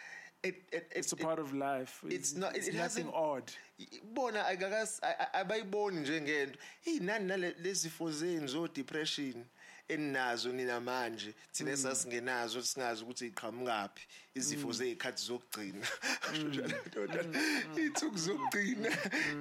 it, 0.45 0.55
it, 0.73 0.87
It's 0.95 1.13
a 1.13 1.17
it, 1.17 1.23
part 1.23 1.39
of 1.39 1.53
life. 1.55 2.05
it's 2.09 2.35
not- 2.35 2.57
it 2.57 2.67
it's 2.69 2.77
nothing 2.77 3.09
odd. 3.15 3.51
bona 4.15 4.43
akakas- 4.45 4.99
a- 5.03 5.19
a- 5.19 5.33
abayiboni 5.41 6.01
njengento 6.01 6.59
eyi 6.87 7.01
nani 7.01 7.27
nale 7.27 7.55
lezifo 7.63 8.11
zenu 8.13 8.47
zo-depression 8.49 9.45
eninazo 9.89 10.53
nina 10.53 10.81
manje 10.81 11.35
thina 11.53 11.71
mm. 11.71 11.75
esasingenazo 11.75 12.63
singazi 12.63 13.03
ukuthi 13.03 13.27
iqhamukaphi 13.27 14.07
izifo 14.35 14.67
mm. 14.67 14.73
zey'khathi 14.73 15.23
zokugcina. 15.27 15.87
Mm. 16.35 17.79
Iy'thuku 17.79 18.17
zokugcina 18.19 18.91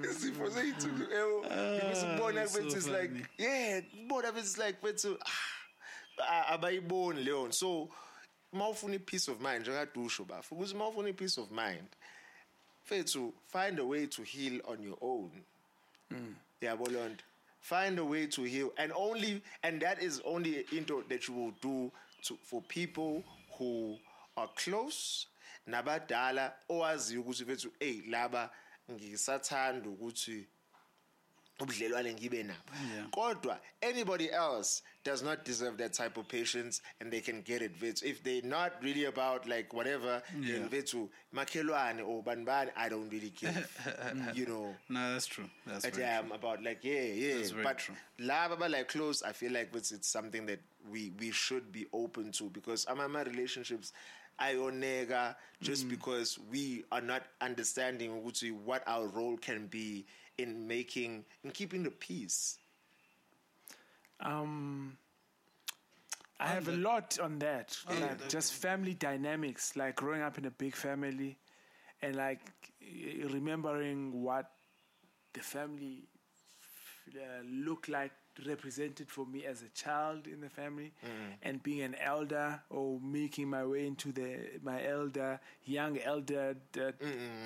izifo 0.10 0.50
zey'thuku 0.50 1.04
ebo 1.14 1.46
ah, 1.46 1.76
because 1.76 2.06
kubona 2.06 2.34
that's 2.42 2.54
so 2.54 2.60
bethu 2.62 2.78
it's 2.78 2.88
like 2.88 3.12
yeah 3.38 3.82
kubona 3.82 4.32
bethu 4.32 4.40
it's 4.46 4.58
like 4.58 4.78
bethu 4.82 5.18
ah, 6.20 6.46
abayiboni 6.54 7.24
leyo 7.24 7.52
so 7.54 7.90
uma 8.54 8.70
ufuna 8.70 8.96
i-peace 8.96 9.32
of 9.32 9.40
mind 9.40 9.62
njengadusho 9.62 10.26
bafu 10.26 10.56
ukuthi 10.56 10.76
uma 10.76 10.88
ufuna 10.88 11.10
i-peace 11.10 11.42
of 11.42 11.52
mind 11.52 11.88
fethu 12.84 13.34
find 13.48 13.80
a 13.80 13.84
way 13.84 14.08
to 14.08 14.24
heal 14.24 14.62
on 14.66 14.84
your 14.84 14.98
own. 15.02 15.32
Yabo 16.62 16.86
leyo 16.86 17.10
nto. 17.10 17.24
Find 17.62 18.00
a 18.00 18.06
way 18.06 18.28
to 18.28 18.44
heal 18.44 18.74
and 18.78 18.92
only 18.96 19.42
and 19.64 19.82
that 19.82 20.04
is 20.04 20.22
only 20.26 20.66
into 20.72 21.04
that 21.10 21.28
you 21.28 21.34
will 21.34 21.54
do 21.62 21.92
to, 22.22 22.38
for 22.44 22.62
people 22.62 23.24
who 23.58 23.98
are 24.38 24.50
close 24.56 25.28
nabadala 25.68 26.54
owaziyo 26.70 27.22
ukuthi 27.22 27.46
fethu 27.46 27.72
ey 27.80 28.02
laba 28.02 28.50
ngisathanda 28.92 29.90
ukuthi 29.90 30.46
ubudlelwane 31.64 32.14
ngibe 32.14 32.43
nabo 32.43 33.09
kodwa 33.11 33.59
anybody 33.82 34.30
else 34.32 34.83
does 35.03 35.22
not 35.24 35.45
deserve 35.45 35.77
that 35.77 35.93
type 35.93 36.17
of 36.19 36.27
patience 36.27 36.82
and 37.00 37.11
they 37.11 37.22
can 37.22 37.42
get 37.42 37.61
it 37.61 37.72
vethu 37.80 38.03
if 38.06 38.24
they're 38.24 38.42
not 38.48 38.72
really 38.82 39.06
about 39.06 39.45
like 39.48 39.74
whatever 39.74 40.22
then 40.32 40.61
Yeah. 40.61 40.67
vethu 40.69 41.09
makhelwane 41.33 42.01
or 42.08 42.24
banibani 42.24 42.72
i 42.75 42.90
don't 42.90 43.09
really 43.11 43.30
give 43.30 43.67
you 44.35 44.45
know 44.45 44.75
No, 44.90 45.11
that's 45.14 45.25
true. 45.27 45.50
That's 45.66 45.98
yeah, 45.98 46.19
um, 46.19 46.27
true. 46.27 46.35
About 46.35 46.64
like 46.64 46.80
yeah, 46.83 47.01
yeah. 47.01 47.35
That's 47.38 47.51
but 47.51 47.77
true. 47.77 47.95
lava 48.19 48.56
but 48.56 48.72
like 48.72 48.88
close, 48.90 49.24
I 49.24 49.32
feel 49.33 49.51
like 49.51 49.69
it's, 49.75 49.92
it's 49.92 50.08
something 50.08 50.45
that 50.45 50.59
we 50.92 51.11
we 51.19 51.32
should 51.32 51.72
be 51.72 51.88
open 51.93 52.32
to 52.33 52.50
because 52.50 52.85
I'm 52.90 53.11
my 53.11 53.24
relationships. 53.24 53.93
I 54.40 54.56
onega 54.56 55.35
just 55.61 55.85
mm. 55.85 55.90
because 55.92 56.40
we 56.51 56.83
are 56.92 57.01
not 57.01 57.24
understanding 57.42 58.11
what 58.66 58.83
our 58.88 59.08
role 59.08 59.38
can 59.38 59.67
be 59.67 60.06
in 60.38 60.68
making 60.68 61.26
in 61.44 61.52
keeping 61.52 61.84
the 61.84 61.92
peace. 61.92 62.58
Um, 64.20 64.98
I 66.40 66.48
have 66.48 66.68
a 66.68 66.72
lot 66.74 67.20
on 67.22 67.40
that, 67.40 67.78
like 68.02 68.28
just 68.30 68.53
family 68.53 68.94
dynamics, 68.94 69.76
like 69.76 69.95
growing 69.95 70.22
up 70.22 70.38
in 70.38 70.45
a 70.45 70.52
big 70.52 70.76
family, 70.76 71.38
and 72.02 72.16
like 72.16 72.42
remembering 73.32 74.22
what 74.24 74.52
the 75.34 75.40
family 75.42 76.03
uh, 77.16 77.44
looked 77.45 77.90
like 77.90 78.12
represented 78.48 79.10
for 79.12 79.26
me 79.28 79.45
as 79.45 79.62
a 79.62 79.70
child 79.70 80.26
in 80.26 80.42
the 80.42 80.50
family 80.50 80.92
and 81.44 81.62
being 81.62 81.82
an 81.82 81.95
elder 82.03 82.60
or 82.72 83.00
making 83.00 83.48
my 83.48 83.64
way 83.64 83.86
into 83.86 84.12
the 84.12 84.38
my 84.64 84.84
elder 84.88 85.40
young 85.66 86.00
elder 86.00 86.56
that 86.72 86.95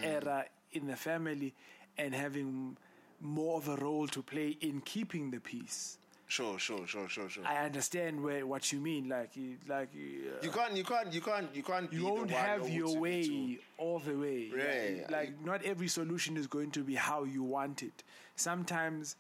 era 0.02 0.46
in 0.72 0.88
the 0.88 0.96
family 0.96 1.54
and 1.98 2.14
having 2.14 2.78
more 3.22 3.58
of 3.58 3.68
a 3.68 3.76
role 3.78 4.08
to 4.08 4.22
play 4.22 4.58
in 4.62 4.82
keeping 4.82 5.32
the 5.32 5.40
peace 5.40 5.98
Sure, 6.30 6.60
sure, 6.60 6.86
sure, 6.86 7.08
sure, 7.08 7.30
sure. 7.30 7.46
I 7.46 7.66
understand 7.66 8.22
where 8.22 8.46
what 8.46 8.74
you 8.74 8.82
mean. 8.82 9.08
Like, 9.08 9.38
you- 9.38 9.58
like 9.66 9.88
uh, 9.96 10.42
you 10.42 10.52
can't, 10.52 10.76
you 10.76 10.84
can't, 10.84 11.14
you 11.14 11.22
can't, 11.22 11.56
you 11.56 11.64
can't. 11.64 11.94
you 11.94 12.06
won't 12.06 12.32
have 12.32 12.70
your 12.70 13.00
way 13.00 13.60
all 13.78 14.00
the 14.00 14.14
way. 14.14 14.52
Right. 14.54 15.02
Like, 15.04 15.12
like, 15.12 15.46
not 15.46 15.64
every 15.64 15.88
solution 15.88 16.36
is 16.36 16.46
going 16.46 16.72
to 16.72 16.84
be 16.84 16.96
how 16.96 17.24
you 17.24 17.44
want 17.44 17.82
it. 17.82 18.04
Sometimes, 18.36 19.16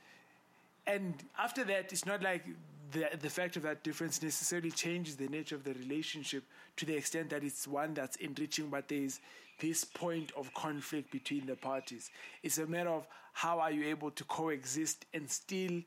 and 0.85 1.13
after 1.39 1.63
that, 1.63 1.93
it's 1.93 2.05
not 2.05 2.21
like 2.21 2.43
the 2.91 3.09
the 3.19 3.29
fact 3.29 3.55
of 3.57 3.63
that 3.63 3.83
difference 3.83 4.21
necessarily 4.21 4.71
changes 4.71 5.15
the 5.15 5.27
nature 5.27 5.55
of 5.55 5.63
the 5.63 5.73
relationship 5.73 6.43
to 6.77 6.85
the 6.85 6.95
extent 6.95 7.29
that 7.31 7.43
it's 7.43 7.67
one 7.67 7.93
that's 7.93 8.15
enriching, 8.17 8.69
but 8.69 8.87
there's 8.87 9.19
this 9.59 9.83
point 9.83 10.31
of 10.37 10.53
conflict 10.53 11.11
between 11.11 11.45
the 11.47 11.55
parties. 11.55 12.11
It's 12.43 12.57
a 12.59 12.67
matter 12.67 12.89
of 12.91 13.07
how 13.33 13.59
are 13.59 13.71
you 13.71 13.85
able 13.87 14.11
to 14.11 14.23
coexist 14.25 15.05
and 15.13 15.29
still 15.29 15.81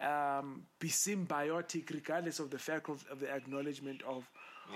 um, 0.00 0.62
be 0.78 0.88
symbiotic, 0.88 1.90
regardless 1.92 2.38
of 2.38 2.50
the 2.50 2.58
fact 2.58 2.88
of, 2.88 3.04
of 3.10 3.20
the 3.20 3.30
acknowledgement 3.30 4.02
of 4.02 4.28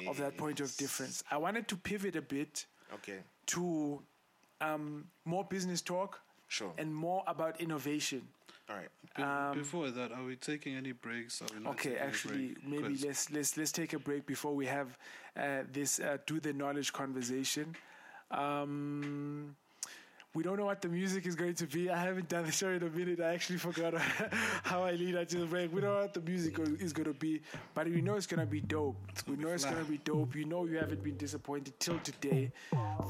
of 0.08 0.16
that 0.18 0.36
point 0.36 0.60
of 0.60 0.74
difference. 0.76 1.24
I 1.30 1.36
wanted 1.36 1.66
to 1.68 1.76
pivot 1.76 2.14
a 2.16 2.22
bit 2.22 2.66
Okay. 2.94 3.18
to 3.46 4.00
um, 4.60 5.06
more 5.24 5.44
business 5.44 5.80
talk 5.80 6.20
Sure. 6.48 6.72
and 6.78 6.92
more 6.94 7.22
about 7.26 7.60
innovation. 7.60 8.22
All 8.70 8.76
right. 8.76 8.88
Be- 9.54 9.58
before 9.60 9.90
that, 9.90 10.12
are 10.12 10.22
we 10.24 10.36
taking 10.36 10.76
any 10.76 10.92
breaks? 10.92 11.42
Are 11.42 11.46
we 11.52 11.60
not 11.60 11.70
Um, 11.70 11.74
Okay, 11.74 11.96
actually, 11.96 12.54
break? 12.54 12.64
maybe 12.64 12.82
'Cause 12.94 13.04
let's 13.04 13.30
let's 13.30 13.56
let's 13.56 13.72
take 13.72 13.92
a 13.92 13.98
break 13.98 14.24
before 14.26 14.54
we 14.54 14.66
have 14.66 14.96
uh, 15.36 15.62
this 15.72 15.98
uh, 15.98 16.18
do 16.26 16.38
the 16.40 16.52
knowledge 16.52 16.92
conversation. 16.92 17.74
Um, 18.30 19.56
we 20.32 20.44
don't 20.44 20.56
know 20.56 20.66
what 20.66 20.80
the 20.80 20.88
music 20.88 21.26
is 21.26 21.34
going 21.34 21.54
to 21.54 21.66
be. 21.66 21.90
I 21.90 21.96
haven't 21.96 22.28
done 22.28 22.46
the 22.46 22.52
show 22.52 22.68
in 22.68 22.82
a 22.82 22.88
minute. 22.88 23.20
I 23.20 23.34
actually 23.34 23.58
forgot 23.58 23.94
how 24.62 24.84
I 24.84 24.92
lead 24.92 25.16
up 25.16 25.26
to 25.28 25.38
the 25.38 25.46
break. 25.46 25.72
We 25.72 25.80
don't 25.80 25.92
know 25.92 26.00
what 26.02 26.14
the 26.14 26.20
music 26.20 26.56
is 26.78 26.92
going 26.92 27.08
to 27.08 27.18
be, 27.18 27.42
but 27.74 27.86
we 27.86 28.00
know 28.00 28.14
it's 28.14 28.28
going 28.28 28.40
to 28.40 28.46
be 28.46 28.60
dope. 28.60 28.96
we 29.26 29.36
know 29.36 29.48
it's 29.48 29.64
going 29.64 29.84
to 29.84 29.90
be 29.90 29.98
dope. 29.98 30.36
You 30.36 30.44
know 30.44 30.66
you 30.66 30.78
haven't 30.78 31.02
been 31.02 31.16
disappointed 31.16 31.78
till 31.80 31.98
today. 32.00 32.52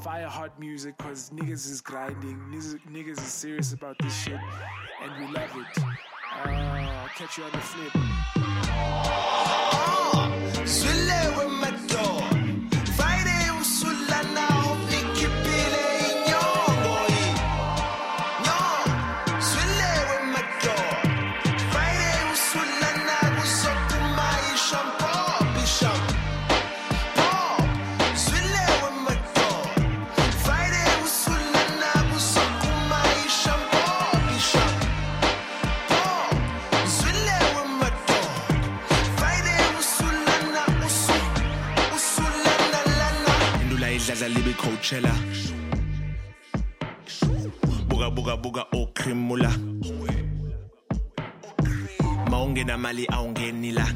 Fire 0.03 0.27
hot 0.27 0.59
music 0.59 0.97
because 0.97 1.29
niggas 1.29 1.69
is 1.69 1.79
grinding. 1.79 2.37
Niggas, 2.51 2.79
niggas 2.91 3.19
is 3.19 3.21
serious 3.21 3.73
about 3.73 3.97
this 3.99 4.15
shit, 4.15 4.39
and 5.03 5.11
we 5.19 5.31
love 5.31 5.51
it. 5.55 5.83
Uh, 6.43 7.07
catch 7.15 7.37
you 7.37 7.43
on 7.43 7.51
the 7.51 7.57
flip. 7.59 9.20
Indula 44.21 44.27
idladla 44.27 44.27
libe 44.29 44.53
coachella 44.53 45.13
buka 47.87 48.09
buka 48.09 48.37
buka 48.37 48.65
oh, 48.73 48.83
okrimula 48.83 49.51
maungena 52.29 52.77
mali 52.77 53.05
awungeni 53.09 53.71
la. 53.71 53.87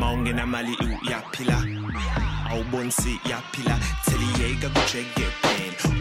Maungena 0.00 0.46
mali 0.46 0.76
uyaphila 0.76 1.64
awubonisi 2.50 3.20
yaphila 3.30 3.78
theliyeka 4.04 4.68
kujeke 4.68 5.45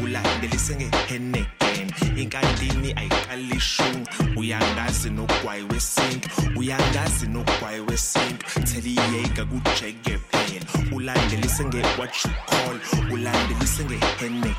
ulandelise 0.05 0.75
ngeheneken 0.75 1.87
inkantini 2.17 2.93
ayiqali 2.95 3.55
ishungu 3.57 4.07
uyangazi 4.37 5.09
nogwayi 5.09 5.63
wesintu. 5.63 6.29
Uyangazi 6.55 7.27
nogwayi 7.27 7.79
wesintu. 7.79 8.45
Theliyeka 8.63 9.45
kujeke 9.45 10.17
phela 10.29 10.65
ulandelise 10.91 11.63
nge-what 11.65 12.25
you 12.25 12.31
call. 12.49 12.79
Ulandelise 13.13 13.83
ngeheneken 13.85 14.55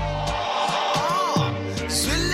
ah, 0.00 1.52
Swile 1.88 2.31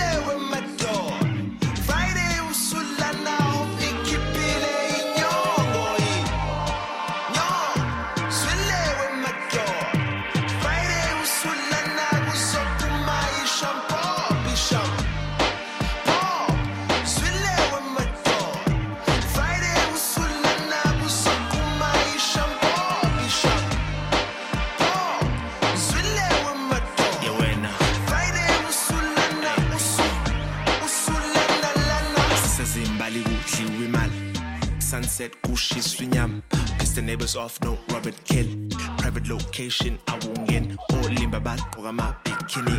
inyama 36.01 36.41
piss 36.79 36.93
the 36.93 37.01
neighbors 37.01 37.35
off 37.35 37.59
no 37.63 37.77
robert 37.93 38.15
kelly 38.25 38.69
private 38.97 39.27
location 39.27 39.97
I 40.07 40.13
won't 40.13 40.47
get. 40.47 40.63
Hot 40.71 40.89
awungeni 40.89 41.05
olimba 41.05 41.39
bagqoka 41.39 41.89
amabikini 41.89 42.77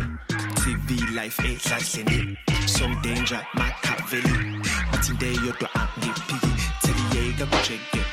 tv 0.55 0.89
life 1.15 1.39
edladleni 1.43 2.37
some 2.67 2.95
danger 3.01 3.45
makaveli 3.53 4.61
bathi 4.91 5.11
into 5.11 5.25
eyodwa 5.25 5.69
angiphiki 5.75 6.51
check 6.81 7.49
kujekephela 7.49 8.10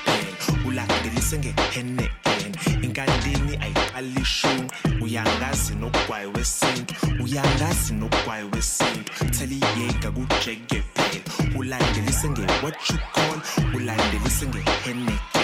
ulandelise 1.19 1.39
ngeHeineken 1.39 2.53
inkantini 2.85 3.57
ayiqali 3.61 4.21
ishungu 4.23 4.73
uyangazi 5.01 5.75
nogwayi 5.75 6.27
wesintu. 6.27 6.95
Uyangazi 7.25 7.93
nogwayi 7.95 8.45
wesintu. 8.55 9.13
Theliyeka 9.31 10.11
kujekephela 10.11 11.21
ulandelise 11.57 12.29
nge-what 12.31 12.77
you 12.91 12.99
call. 13.15 13.41
Ulandelise 13.75 14.47
ngeHeineken 14.47 15.38